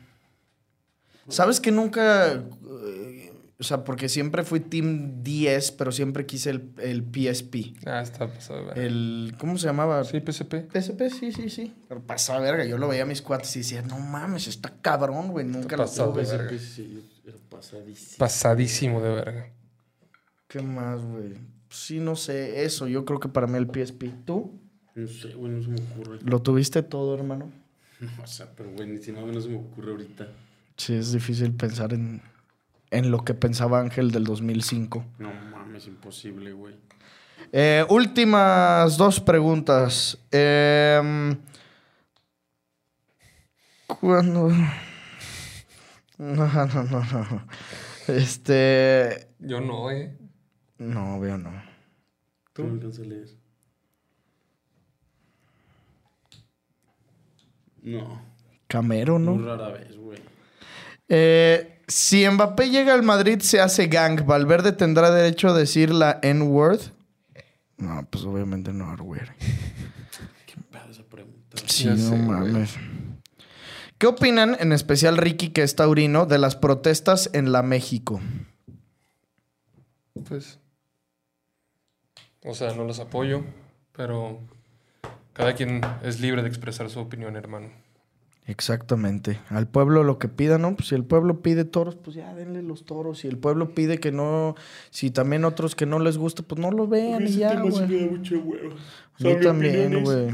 ¿Sabes 1.28 1.60
que 1.60 1.70
nunca... 1.70 2.42
o 3.56 3.62
sea, 3.62 3.84
porque 3.84 4.08
siempre 4.08 4.42
fui 4.42 4.58
Team 4.58 5.22
10, 5.22 5.72
pero 5.72 5.92
siempre 5.92 6.26
quise 6.26 6.50
el, 6.50 6.70
el 6.78 7.02
PSP. 7.02 7.76
Ah, 7.86 8.00
está 8.02 8.26
pasado 8.26 8.60
de 8.60 8.66
verga. 8.66 8.82
El... 8.82 9.34
¿Cómo 9.38 9.56
se 9.58 9.66
llamaba? 9.66 10.02
Sí, 10.02 10.20
PSP. 10.20 10.68
PSP, 10.72 11.02
sí, 11.08 11.32
sí, 11.32 11.48
sí. 11.48 11.72
Pero 11.88 12.02
pasaba 12.02 12.40
verga. 12.40 12.64
Yo 12.64 12.78
lo 12.78 12.88
veía 12.88 13.04
a 13.04 13.06
mis 13.06 13.22
cuates 13.22 13.54
y 13.54 13.60
decía, 13.60 13.82
no 13.82 13.98
mames, 14.00 14.48
está 14.48 14.72
cabrón, 14.80 15.28
güey. 15.28 15.46
Nunca 15.46 15.76
lo 15.76 15.84
pasado 15.84 16.12
tuve. 16.12 16.26
sí, 16.26 16.58
sí, 16.58 17.10
era 17.24 17.38
pasadísimo. 17.48 18.18
Pasadísimo 18.18 19.00
de 19.00 19.14
verga. 19.14 19.52
¿Qué 20.48 20.60
más, 20.60 21.00
güey? 21.00 21.34
Sí, 21.70 22.00
no 22.00 22.16
sé. 22.16 22.64
Eso, 22.64 22.88
yo 22.88 23.04
creo 23.04 23.20
que 23.20 23.28
para 23.28 23.46
mí 23.46 23.56
el 23.56 23.66
PSP. 23.66 24.24
¿Tú? 24.24 24.60
No 24.96 25.06
sé, 25.06 25.34
güey, 25.34 25.52
no 25.52 25.62
se 25.62 25.68
me 25.68 25.80
ocurre. 25.80 26.18
¿Lo 26.24 26.42
tuviste 26.42 26.82
todo, 26.82 27.14
hermano? 27.14 27.52
O 28.22 28.26
sea, 28.26 28.50
pero 28.54 28.70
güey, 28.72 28.88
ni 28.88 28.98
si 28.98 29.12
no, 29.12 29.24
no 29.24 29.40
se 29.40 29.48
me 29.48 29.58
ocurre 29.58 29.92
ahorita. 29.92 30.28
Sí, 30.76 30.94
es 30.94 31.12
difícil 31.12 31.52
pensar 31.52 31.92
en, 31.94 32.20
en 32.94 33.10
lo 33.10 33.24
que 33.24 33.34
pensaba 33.34 33.80
Ángel 33.80 34.10
del 34.10 34.24
2005. 34.24 35.04
No 35.18 35.32
mames, 35.50 35.86
imposible, 35.86 36.52
güey. 36.52 36.74
Eh, 37.52 37.84
últimas 37.88 38.96
dos 38.96 39.20
preguntas. 39.20 40.18
Em, 40.30 41.36
¿Cuándo? 43.86 44.48
No, 46.18 46.46
no, 46.46 46.66
no, 46.84 47.04
no. 47.04 47.46
Este. 48.06 49.28
Yo 49.40 49.60
no, 49.60 49.90
eh. 49.90 50.16
No, 50.78 51.18
veo 51.20 51.38
no. 51.38 51.50
¿Tú? 52.52 52.64
No 52.64 52.74
alcanzo 52.74 53.02
a 53.02 53.04
leer. 53.06 53.28
No. 57.82 58.22
Camero, 58.66 59.18
Muy 59.18 59.36
¿no? 59.38 59.46
rara 59.46 59.68
vez, 59.68 59.96
güey. 59.96 60.18
Eh, 61.08 61.73
si 61.86 62.28
Mbappé 62.28 62.70
llega 62.70 62.94
al 62.94 63.02
Madrid, 63.02 63.40
se 63.40 63.60
hace 63.60 63.86
gang. 63.86 64.24
¿Valverde 64.24 64.72
tendrá 64.72 65.10
derecho 65.10 65.48
a 65.48 65.54
decir 65.54 65.90
la 65.90 66.18
N-word? 66.22 66.80
No, 67.76 68.06
pues 68.10 68.24
obviamente 68.24 68.72
no, 68.72 68.96
güey. 68.96 69.20
Qué 70.46 70.54
pedo 70.70 70.90
esa 70.90 71.02
pregunta. 71.02 71.58
Sí, 71.66 71.86
no 71.86 71.96
sé, 71.96 72.08
güey. 72.08 72.20
mames. 72.22 72.76
¿Qué 73.98 74.06
opinan, 74.06 74.56
en 74.58 74.72
especial 74.72 75.16
Ricky, 75.16 75.50
que 75.50 75.62
es 75.62 75.76
taurino, 75.76 76.26
de 76.26 76.38
las 76.38 76.56
protestas 76.56 77.30
en 77.32 77.52
la 77.52 77.62
México? 77.62 78.20
Pues. 80.28 80.58
O 82.42 82.54
sea, 82.54 82.74
no 82.74 82.84
los 82.84 83.00
apoyo, 83.00 83.44
pero 83.92 84.40
cada 85.32 85.54
quien 85.54 85.80
es 86.02 86.20
libre 86.20 86.42
de 86.42 86.48
expresar 86.48 86.90
su 86.90 87.00
opinión, 87.00 87.36
hermano. 87.36 87.70
Exactamente. 88.46 89.40
Al 89.48 89.66
pueblo 89.66 90.04
lo 90.04 90.18
que 90.18 90.28
pida, 90.28 90.58
¿no? 90.58 90.76
Pues 90.76 90.88
si 90.88 90.94
el 90.94 91.04
pueblo 91.04 91.40
pide 91.40 91.64
toros, 91.64 91.96
pues 91.96 92.16
ya 92.16 92.34
denle 92.34 92.62
los 92.62 92.84
toros. 92.84 93.20
Si 93.20 93.28
el 93.28 93.38
pueblo 93.38 93.70
pide 93.74 93.98
que 93.98 94.12
no, 94.12 94.54
si 94.90 95.10
también 95.10 95.44
otros 95.44 95.74
que 95.74 95.86
no 95.86 95.98
les 95.98 96.18
gusta, 96.18 96.42
pues 96.42 96.60
no 96.60 96.70
lo 96.70 96.86
vean 96.86 97.26
y 97.26 97.32
ya, 97.32 97.60
güey. 97.60 97.88
mí 99.18 99.36
también, 99.42 100.04
güey. 100.04 100.28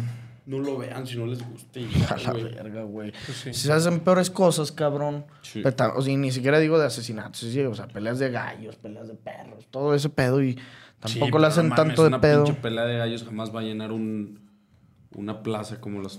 No 0.47 0.59
lo 0.59 0.79
vean 0.79 1.07
si 1.07 1.17
no 1.17 1.27
les 1.27 1.49
gusta. 1.49 1.79
A 2.15 2.17
la 2.17 2.33
verga, 2.33 2.83
güey. 2.83 3.13
Pues 3.13 3.39
sí. 3.39 3.55
Si 3.55 3.67
se 3.69 3.73
hacen 3.73 4.01
peores 4.01 4.31
cosas, 4.31 4.73
cabrón. 4.73 5.25
Sí. 5.43 5.63
O 5.65 6.03
sea, 6.03 6.13
y 6.13 6.17
ni 6.17 6.33
siquiera 6.33 6.59
digo 6.59 6.81
de 6.81 6.87
asesinatos, 6.87 7.45
o 7.45 7.75
sea, 7.75 7.87
peleas 7.87 8.19
de 8.19 8.31
gallos, 8.31 8.75
peleas 8.75 9.07
de 9.07 9.15
perros, 9.15 9.69
todo 9.71 9.95
ese 9.95 10.09
pedo 10.09 10.43
y 10.43 10.59
tampoco 10.99 11.39
Sí, 11.39 11.43
le 11.43 11.47
hacen 11.47 11.69
mames, 11.69 11.85
tanto 11.85 12.03
de 12.03 12.09
una 12.09 12.21
pedo. 12.21 12.43
pinche 12.45 12.61
pelea 12.61 12.85
de 12.87 12.99
gallos 12.99 13.23
jamás 13.23 13.55
va 13.55 13.61
a 13.61 13.63
llenar 13.63 13.93
un, 13.93 14.41
una 15.15 15.45
plaza 15.45 15.81
como 15.81 16.01
los, 16.01 16.19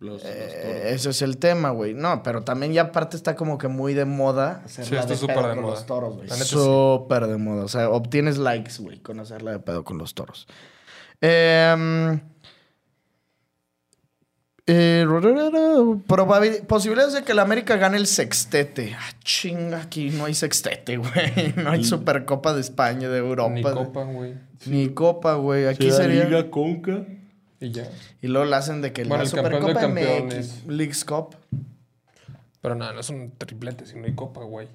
los, 0.00 0.22
los 0.22 0.24
Eh, 0.24 0.60
toros. 0.62 0.92
ese 0.92 1.10
es 1.10 1.22
el 1.22 1.38
tema, 1.38 1.70
güey. 1.70 1.94
No, 1.94 2.22
pero 2.22 2.42
también 2.44 2.72
ya 2.72 2.82
aparte 2.82 3.16
está 3.16 3.34
como 3.36 3.58
que 3.58 3.68
muy 3.68 3.94
de 3.94 4.04
moda 4.04 4.62
hacerla 4.64 4.88
Sí, 4.88 4.94
está 4.96 5.08
de 5.08 5.16
súper 5.16 5.36
pedo 5.36 5.48
de 5.48 5.54
con 5.54 5.62
moda. 5.64 5.74
los 5.74 5.86
toros, 5.86 6.16
güey. 6.16 6.28
La 6.28 6.34
sí. 6.36 6.44
Súper 6.44 7.26
de 7.26 7.36
moda. 7.36 7.64
O 7.64 7.68
sea, 7.68 7.90
obtienes 7.90 8.38
likes, 8.38 8.74
güey, 8.80 8.98
con 9.00 9.18
hacerla 9.20 9.52
de 9.52 9.58
pedo 9.58 9.84
con 9.84 9.98
los 9.98 10.14
toros. 10.14 10.46
Em, 11.20 12.20
eh, 14.70 15.04
posibilidades 16.66 17.14
de 17.14 17.22
que 17.24 17.32
el 17.32 17.38
América 17.38 17.76
gane 17.76 17.96
el 17.96 18.06
sextete. 18.06 18.94
Ah, 18.98 19.12
chinga, 19.24 19.80
aquí 19.82 20.10
no 20.10 20.26
hay 20.26 20.34
sextete, 20.34 20.96
güey. 20.98 21.54
No 21.56 21.70
hay 21.70 21.84
Supercopa 21.84 22.52
de 22.52 22.60
España, 22.60 23.08
de 23.08 23.18
Europa. 23.18 23.50
Ni 23.50 23.62
copa, 23.62 24.04
güey. 24.04 24.34
Ni 24.66 24.88
Copa, 24.90 25.34
güey. 25.34 25.66
Aquí 25.66 25.90
sería. 25.90 26.50
Conca. 26.50 27.04
Y 27.60 27.70
ya. 27.72 27.88
Y 28.22 28.28
luego 28.28 28.46
la 28.46 28.58
hacen 28.58 28.82
de 28.82 28.92
que 28.92 29.02
Bueno, 29.04 29.16
la 29.18 29.22
el 29.24 29.28
Supercopa. 29.28 29.88
MX, 29.88 30.66
Leagues 30.66 31.04
Cup. 31.04 31.36
Pero 32.60 32.74
nada, 32.74 32.92
no 32.92 33.00
es 33.00 33.08
un 33.10 33.32
triplete 33.36 33.86
si 33.86 33.96
no 33.96 34.06
hay 34.06 34.14
copa, 34.14 34.42
güey. 34.42 34.68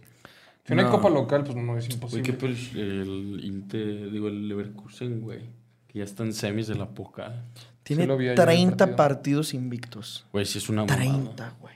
Si 0.65 0.73
no, 0.73 0.79
hay 0.81 0.85
No. 0.85 0.91
copa 0.91 1.09
local, 1.09 1.43
pues 1.43 1.55
no 1.57 1.77
es 1.77 1.85
Güey, 1.85 1.93
imposible. 1.95 2.23
qué 2.23 2.33
pedo 2.33 2.49
el 2.49 3.41
Inte, 3.43 3.77
digo, 4.09 4.27
el 4.29 4.47
Leverkusen, 4.47 5.21
güey. 5.21 5.41
Que 5.87 5.99
ya 5.99 6.05
está 6.05 6.23
en 6.23 6.33
semis 6.33 6.67
de 6.67 6.75
la 6.75 6.87
poca. 6.89 7.43
Tiene 7.83 8.03
el 8.05 8.35
30 8.35 8.77
partido. 8.77 8.95
partidos 8.95 9.53
invictos. 9.53 10.25
Güey, 10.31 10.45
sí 10.45 10.57
es 10.57 10.69
una 10.69 10.83
mamada. 10.85 10.97
30, 11.01 11.53
güey. 11.59 11.73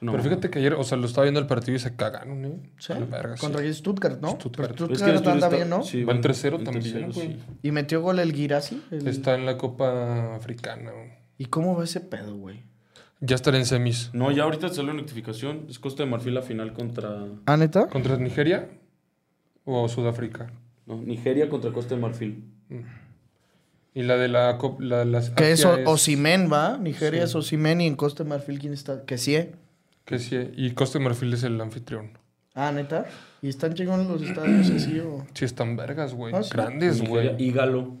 Pero 0.00 0.22
fíjate 0.22 0.50
que 0.50 0.58
ayer, 0.58 0.74
o 0.74 0.84
sea, 0.84 0.98
lo 0.98 1.06
estaba 1.06 1.24
viendo 1.24 1.40
el 1.40 1.46
partido 1.46 1.76
y 1.76 1.78
se 1.78 1.94
cagaron, 1.96 2.44
¿eh? 2.44 2.58
¿Sí? 2.78 2.92
La 2.92 3.00
verga, 3.06 3.36
sí. 3.36 3.40
Contra 3.40 3.72
Stuttgart, 3.72 4.20
¿no? 4.20 4.32
Stuttgart. 4.32 4.70
Es 4.72 4.76
Stuttgart 4.98 5.26
anda 5.26 5.46
está- 5.46 5.48
bien, 5.48 5.70
¿no? 5.70 5.82
sí, 5.82 6.04
Va 6.04 6.12
en 6.12 6.18
va 6.18 6.22
tercero 6.22 6.58
en 6.58 6.64
también, 6.64 6.82
tercero, 6.84 7.12
sí. 7.12 7.38
Y 7.62 7.70
metió 7.70 8.02
gol 8.02 8.18
el 8.18 8.32
Girassi. 8.32 8.82
el- 8.90 9.06
Está 9.08 9.34
en 9.34 9.46
la 9.46 9.56
Copa 9.56 10.34
Africana. 10.34 10.90
güey. 10.90 11.10
¿Y 11.38 11.46
cómo 11.46 11.76
va 11.76 11.84
ese 11.84 12.00
pedo, 12.00 12.36
güey? 12.36 12.62
Ya 13.20 13.36
estará 13.36 13.56
en 13.56 13.64
semis. 13.64 14.10
No, 14.12 14.30
ya 14.30 14.42
ahorita 14.42 14.68
salió 14.68 14.92
notificación. 14.92 15.66
Es 15.70 15.78
Costa 15.78 16.02
de 16.02 16.10
Marfil 16.10 16.34
la 16.34 16.42
final 16.42 16.72
contra... 16.74 17.24
¿Ah, 17.46 17.56
neta? 17.56 17.86
¿Contra 17.88 18.16
Nigeria 18.18 18.68
o 19.64 19.88
Sudáfrica? 19.88 20.52
No, 20.86 21.00
Nigeria 21.00 21.48
contra 21.48 21.72
Costa 21.72 21.94
de 21.94 22.00
Marfil. 22.02 22.44
Y 23.94 24.02
la 24.02 24.16
de 24.16 24.28
la 24.28 24.58
Copa. 24.58 24.82
La, 24.84 25.04
las 25.04 25.30
Que 25.30 25.52
es 25.52 25.64
Asia 25.64 25.84
O- 25.86 25.92
Osimen, 25.92 26.50
¿va? 26.52 26.76
Nigeria 26.78 27.20
Sí. 27.22 27.24
es 27.28 27.34
Osimen 27.36 27.80
y 27.80 27.86
en 27.86 27.94
Costa 27.96 28.24
de 28.24 28.28
Marfil, 28.30 28.58
¿quién 28.58 28.72
está? 28.74 29.04
Que 29.06 29.16
sí. 29.16 29.36
¿eh? 29.36 29.54
Que 30.04 30.18
sí, 30.18 30.38
y 30.56 30.70
Costa 30.72 30.98
de 30.98 31.04
Marfil 31.04 31.32
es 31.32 31.42
el 31.44 31.60
anfitrión. 31.60 32.10
Ah, 32.54 32.70
neta. 32.72 33.06
¿Y 33.42 33.48
están 33.48 33.74
chingones 33.74 34.06
los 34.06 34.22
estadios 34.22 34.70
así 34.70 35.00
o...? 35.00 35.26
Sí, 35.34 35.44
están 35.44 35.76
vergas, 35.76 36.14
güey. 36.14 36.34
Ah, 36.34 36.42
sí. 36.42 36.50
Grandes, 36.52 37.02
güey. 37.02 37.34
y 37.42 37.52
Galo. 37.52 37.96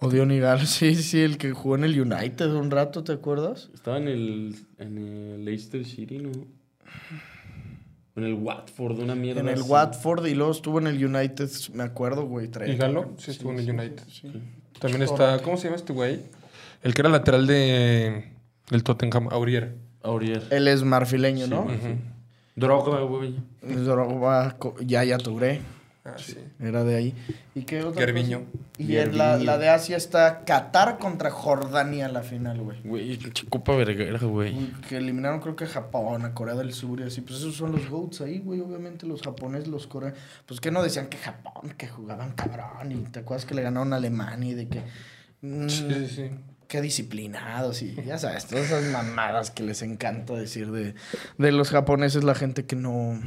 O 0.00 0.10
Dion 0.10 0.32
Igal, 0.32 0.66
sí, 0.66 0.96
sí, 0.96 1.20
el 1.20 1.38
que 1.38 1.52
jugó 1.52 1.76
en 1.76 1.84
el 1.84 2.00
United 2.00 2.50
un 2.52 2.70
rato, 2.70 3.04
¿te 3.04 3.12
acuerdas? 3.12 3.70
Estaba 3.72 3.98
en 3.98 4.08
el, 4.08 4.56
en 4.78 4.98
el 4.98 5.44
Leicester 5.44 5.84
City, 5.84 6.18
¿no? 6.18 6.32
En 8.16 8.24
el 8.24 8.34
Watford, 8.34 8.98
una 8.98 9.14
mierda. 9.14 9.40
En 9.40 9.48
el 9.48 9.60
así. 9.60 9.70
Watford 9.70 10.26
y 10.26 10.34
luego 10.34 10.52
estuvo 10.52 10.80
en 10.80 10.88
el 10.88 11.02
United, 11.02 11.48
me 11.72 11.84
acuerdo, 11.84 12.26
güey. 12.26 12.50
¿Y 12.66 12.76
Galo? 12.76 13.14
Sí, 13.16 13.30
estuvo 13.30 13.52
en 13.52 13.60
el 13.60 13.64
sí, 13.64 13.70
United. 13.70 14.02
sí, 14.08 14.30
sí. 14.32 14.42
También 14.80 15.02
está. 15.02 15.40
¿Cómo 15.40 15.56
se 15.56 15.64
llama 15.64 15.76
este 15.76 15.92
güey? 15.92 16.20
El 16.82 16.94
que 16.94 17.00
era 17.00 17.08
lateral 17.08 17.46
de. 17.46 18.24
Del 18.70 18.82
Tottenham, 18.82 19.28
Aurier. 19.30 19.76
Aurier. 20.02 20.42
Él 20.50 20.68
es 20.68 20.82
marfileño, 20.82 21.46
¿no? 21.46 21.62
Ujú. 21.62 21.96
Drogba, 22.56 23.00
güey. 23.02 23.36
Drogba, 23.62 24.56
Yaya 24.80 25.18
Touré. 25.18 25.60
Ah, 26.04 26.14
sí. 26.18 26.36
Era 26.58 26.82
de 26.82 26.96
ahí. 26.96 27.14
¿Y 27.54 27.62
qué 27.62 27.84
otra 27.84 28.00
Gerviño. 28.04 28.42
Y 28.76 28.96
en 28.96 29.16
la, 29.16 29.36
la 29.36 29.56
de 29.56 29.68
Asia 29.68 29.96
está 29.96 30.44
Qatar 30.44 30.98
contra 30.98 31.30
Jordania 31.30 32.08
la 32.08 32.22
final, 32.22 32.60
güey. 32.60 32.82
Güey, 32.82 33.18
Copa 33.48 33.76
Verguera, 33.76 34.18
güey. 34.18 34.72
Que 34.88 34.96
eliminaron 34.96 35.38
creo 35.38 35.54
que 35.54 35.62
a 35.62 35.68
Japón, 35.68 36.24
a 36.24 36.34
Corea 36.34 36.56
del 36.56 36.72
Sur 36.72 36.98
y 37.00 37.04
así. 37.04 37.20
Pues 37.20 37.38
esos 37.38 37.54
son 37.54 37.70
los 37.70 37.88
GOATs 37.88 38.20
ahí, 38.22 38.40
güey. 38.40 38.58
Obviamente 38.60 39.06
los 39.06 39.22
japoneses, 39.22 39.68
los 39.68 39.86
coreanos. 39.86 40.18
Pues 40.44 40.58
que 40.60 40.72
no 40.72 40.82
decían 40.82 41.06
que 41.06 41.18
Japón, 41.18 41.72
que 41.78 41.86
jugaban 41.86 42.32
cabrón. 42.32 42.90
Y 42.90 42.96
te 43.04 43.20
acuerdas 43.20 43.46
que 43.46 43.54
le 43.54 43.62
ganaron 43.62 43.92
a 43.92 43.96
Alemania 43.96 44.50
y 44.50 44.54
de 44.54 44.68
que... 44.68 44.82
mm, 45.42 45.68
Sí, 45.68 45.86
sí, 45.88 46.06
sí. 46.08 46.30
Qué 46.72 46.80
disciplinados 46.80 47.82
y 47.82 47.94
ya 48.06 48.16
sabes, 48.16 48.46
todas 48.46 48.64
esas 48.64 48.84
mamadas 48.84 49.50
que 49.50 49.62
les 49.62 49.82
encanta 49.82 50.32
decir 50.32 50.70
de, 50.70 50.94
de 51.36 51.52
los 51.52 51.68
japoneses, 51.68 52.24
la 52.24 52.34
gente 52.34 52.64
que 52.64 52.76
no... 52.76 53.20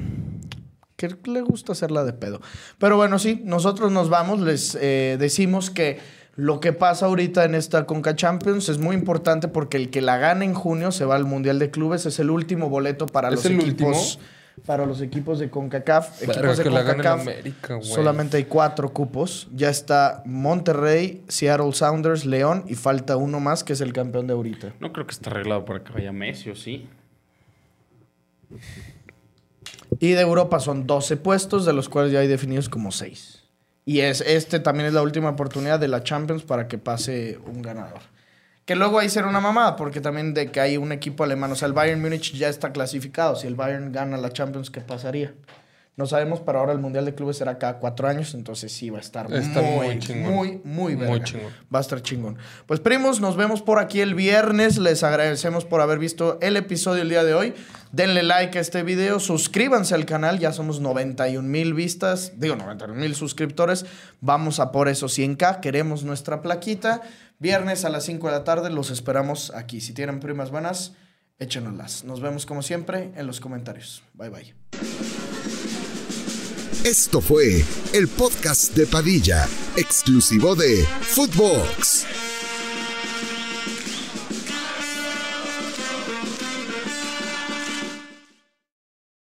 que 0.95 1.15
le 1.25 1.41
gusta 1.41 1.73
hacerla 1.73 2.03
de 2.05 2.13
pedo. 2.13 2.41
Pero 2.79 2.97
bueno, 2.97 3.19
sí, 3.19 3.43
nosotros 3.45 3.91
nos 3.91 4.09
vamos, 4.09 4.39
les 4.39 4.75
eh, 4.81 5.17
decimos 5.19 5.69
que 5.69 5.99
lo 6.35 6.59
que 6.59 6.73
pasa 6.73 7.05
ahorita 7.05 7.45
en 7.45 7.53
esta 7.53 7.85
Conca 7.85 8.15
Champions 8.15 8.67
es 8.67 8.79
muy 8.79 8.95
importante 8.95 9.47
porque 9.47 9.77
el 9.77 9.91
que 9.91 10.01
la 10.01 10.17
gane 10.17 10.43
en 10.45 10.55
junio 10.55 10.91
se 10.91 11.05
va 11.05 11.15
al 11.15 11.25
Mundial 11.25 11.59
de 11.59 11.69
Clubes, 11.69 12.07
es 12.07 12.17
el 12.17 12.31
último 12.31 12.69
boleto 12.69 13.05
para 13.05 13.27
¿Es 13.27 13.35
los 13.35 13.45
el 13.45 13.59
equipos... 13.59 14.17
Para 14.65 14.85
los 14.85 15.01
equipos 15.01 15.39
de 15.39 15.49
CONCACAF. 15.49 16.23
Equipos 16.23 16.57
de 16.57 16.63
que 16.63 16.69
CONCACAF, 16.69 17.21
América. 17.21 17.79
Solamente 17.81 18.37
hay 18.37 18.45
cuatro 18.45 18.93
cupos. 18.93 19.47
Ya 19.53 19.69
está 19.69 20.23
Monterrey, 20.25 21.23
Seattle 21.27 21.73
Sounders, 21.73 22.25
León 22.25 22.63
y 22.67 22.75
falta 22.75 23.17
uno 23.17 23.39
más 23.39 23.63
que 23.63 23.73
es 23.73 23.81
el 23.81 23.93
campeón 23.93 24.27
de 24.27 24.33
ahorita. 24.33 24.73
No 24.79 24.93
creo 24.93 25.05
que 25.05 25.11
esté 25.11 25.29
arreglado 25.29 25.65
para 25.65 25.83
que 25.83 25.91
vaya 25.91 26.11
Messi, 26.11 26.49
¿o 26.49 26.55
sí? 26.55 26.87
Y 29.99 30.11
de 30.11 30.21
Europa 30.21 30.59
son 30.59 30.87
12 30.87 31.17
puestos, 31.17 31.65
de 31.65 31.73
los 31.73 31.89
cuales 31.89 32.11
ya 32.11 32.19
hay 32.19 32.27
definidos 32.27 32.69
como 32.69 32.91
6. 32.91 33.43
Y 33.85 33.99
es, 33.99 34.21
este 34.21 34.59
también 34.59 34.87
es 34.87 34.93
la 34.93 35.03
última 35.03 35.29
oportunidad 35.29 35.79
de 35.79 35.87
la 35.87 36.03
Champions 36.03 36.43
para 36.43 36.67
que 36.67 36.77
pase 36.77 37.39
un 37.45 37.61
ganador. 37.61 38.01
Que 38.65 38.75
luego 38.75 38.97
ahí 38.99 39.09
será 39.09 39.27
una 39.27 39.39
mamada, 39.39 39.75
porque 39.75 40.01
también 40.01 40.33
de 40.33 40.51
que 40.51 40.59
hay 40.59 40.77
un 40.77 40.91
equipo 40.91 41.23
alemán. 41.23 41.51
O 41.51 41.55
sea, 41.55 41.67
el 41.67 41.73
Bayern 41.73 42.01
Múnich 42.01 42.33
ya 42.33 42.49
está 42.49 42.71
clasificado. 42.71 43.35
Si 43.35 43.45
el 43.45 43.55
Bayern 43.55 43.91
gana 43.91 44.17
la 44.17 44.31
Champions, 44.31 44.71
¿qué 44.71 44.81
pasaría? 44.81 45.33
No 45.97 46.05
sabemos, 46.07 46.41
pero 46.45 46.59
ahora 46.59 46.73
el 46.73 46.79
Mundial 46.79 47.05
de 47.05 47.15
Clubes 47.15 47.37
será 47.37 47.57
cada 47.57 47.79
cuatro 47.79 48.09
años, 48.09 48.33
entonces 48.33 48.69
sí 48.73 48.89
va 48.89 48.97
a 48.97 49.01
estar 49.01 49.31
Está 49.31 49.61
muy, 49.61 49.85
muy 49.85 49.99
chingón. 49.99 50.33
muy, 50.33 50.61
muy, 50.65 50.95
Muy 50.97 51.23
chingón. 51.23 51.53
Va 51.73 51.77
a 51.77 51.81
estar 51.81 52.01
chingón. 52.01 52.37
Pues 52.65 52.81
primos, 52.81 53.21
nos 53.21 53.37
vemos 53.37 53.61
por 53.61 53.79
aquí 53.79 54.01
el 54.01 54.13
viernes. 54.13 54.77
Les 54.77 55.03
agradecemos 55.03 55.63
por 55.63 55.79
haber 55.79 55.97
visto 55.97 56.37
el 56.41 56.57
episodio 56.57 57.01
el 57.01 57.07
día 57.07 57.23
de 57.23 57.33
hoy. 57.33 57.53
Denle 57.93 58.23
like 58.23 58.57
a 58.57 58.61
este 58.61 58.83
video, 58.83 59.21
suscríbanse 59.21 59.95
al 59.95 60.05
canal, 60.05 60.37
ya 60.37 60.51
somos 60.51 60.81
91 60.81 61.47
mil 61.47 61.73
vistas, 61.73 62.33
digo 62.35 62.57
91 62.57 62.93
mil 62.99 63.15
suscriptores. 63.15 63.85
Vamos 64.19 64.59
a 64.59 64.73
por 64.73 64.89
esos 64.89 65.17
100k, 65.17 65.61
queremos 65.61 66.03
nuestra 66.03 66.41
plaquita. 66.41 67.03
Viernes 67.39 67.83
a 67.85 67.89
las 67.89 68.05
5 68.05 68.27
de 68.27 68.33
la 68.33 68.43
tarde 68.43 68.69
los 68.69 68.91
esperamos 68.91 69.51
aquí. 69.53 69.81
Si 69.81 69.93
tienen 69.93 70.19
primas 70.19 70.51
buenas, 70.51 70.93
échenoslas. 71.37 72.03
Nos 72.03 72.21
vemos 72.21 72.45
como 72.45 72.61
siempre 72.61 73.11
en 73.15 73.27
los 73.27 73.39
comentarios. 73.39 74.03
Bye 74.13 74.29
bye. 74.29 74.55
Esto 76.85 77.19
fue 77.19 77.63
el 77.93 78.07
podcast 78.07 78.75
de 78.75 78.85
Padilla, 78.85 79.47
exclusivo 79.75 80.55
de 80.55 80.83
Footbox. 81.01 82.24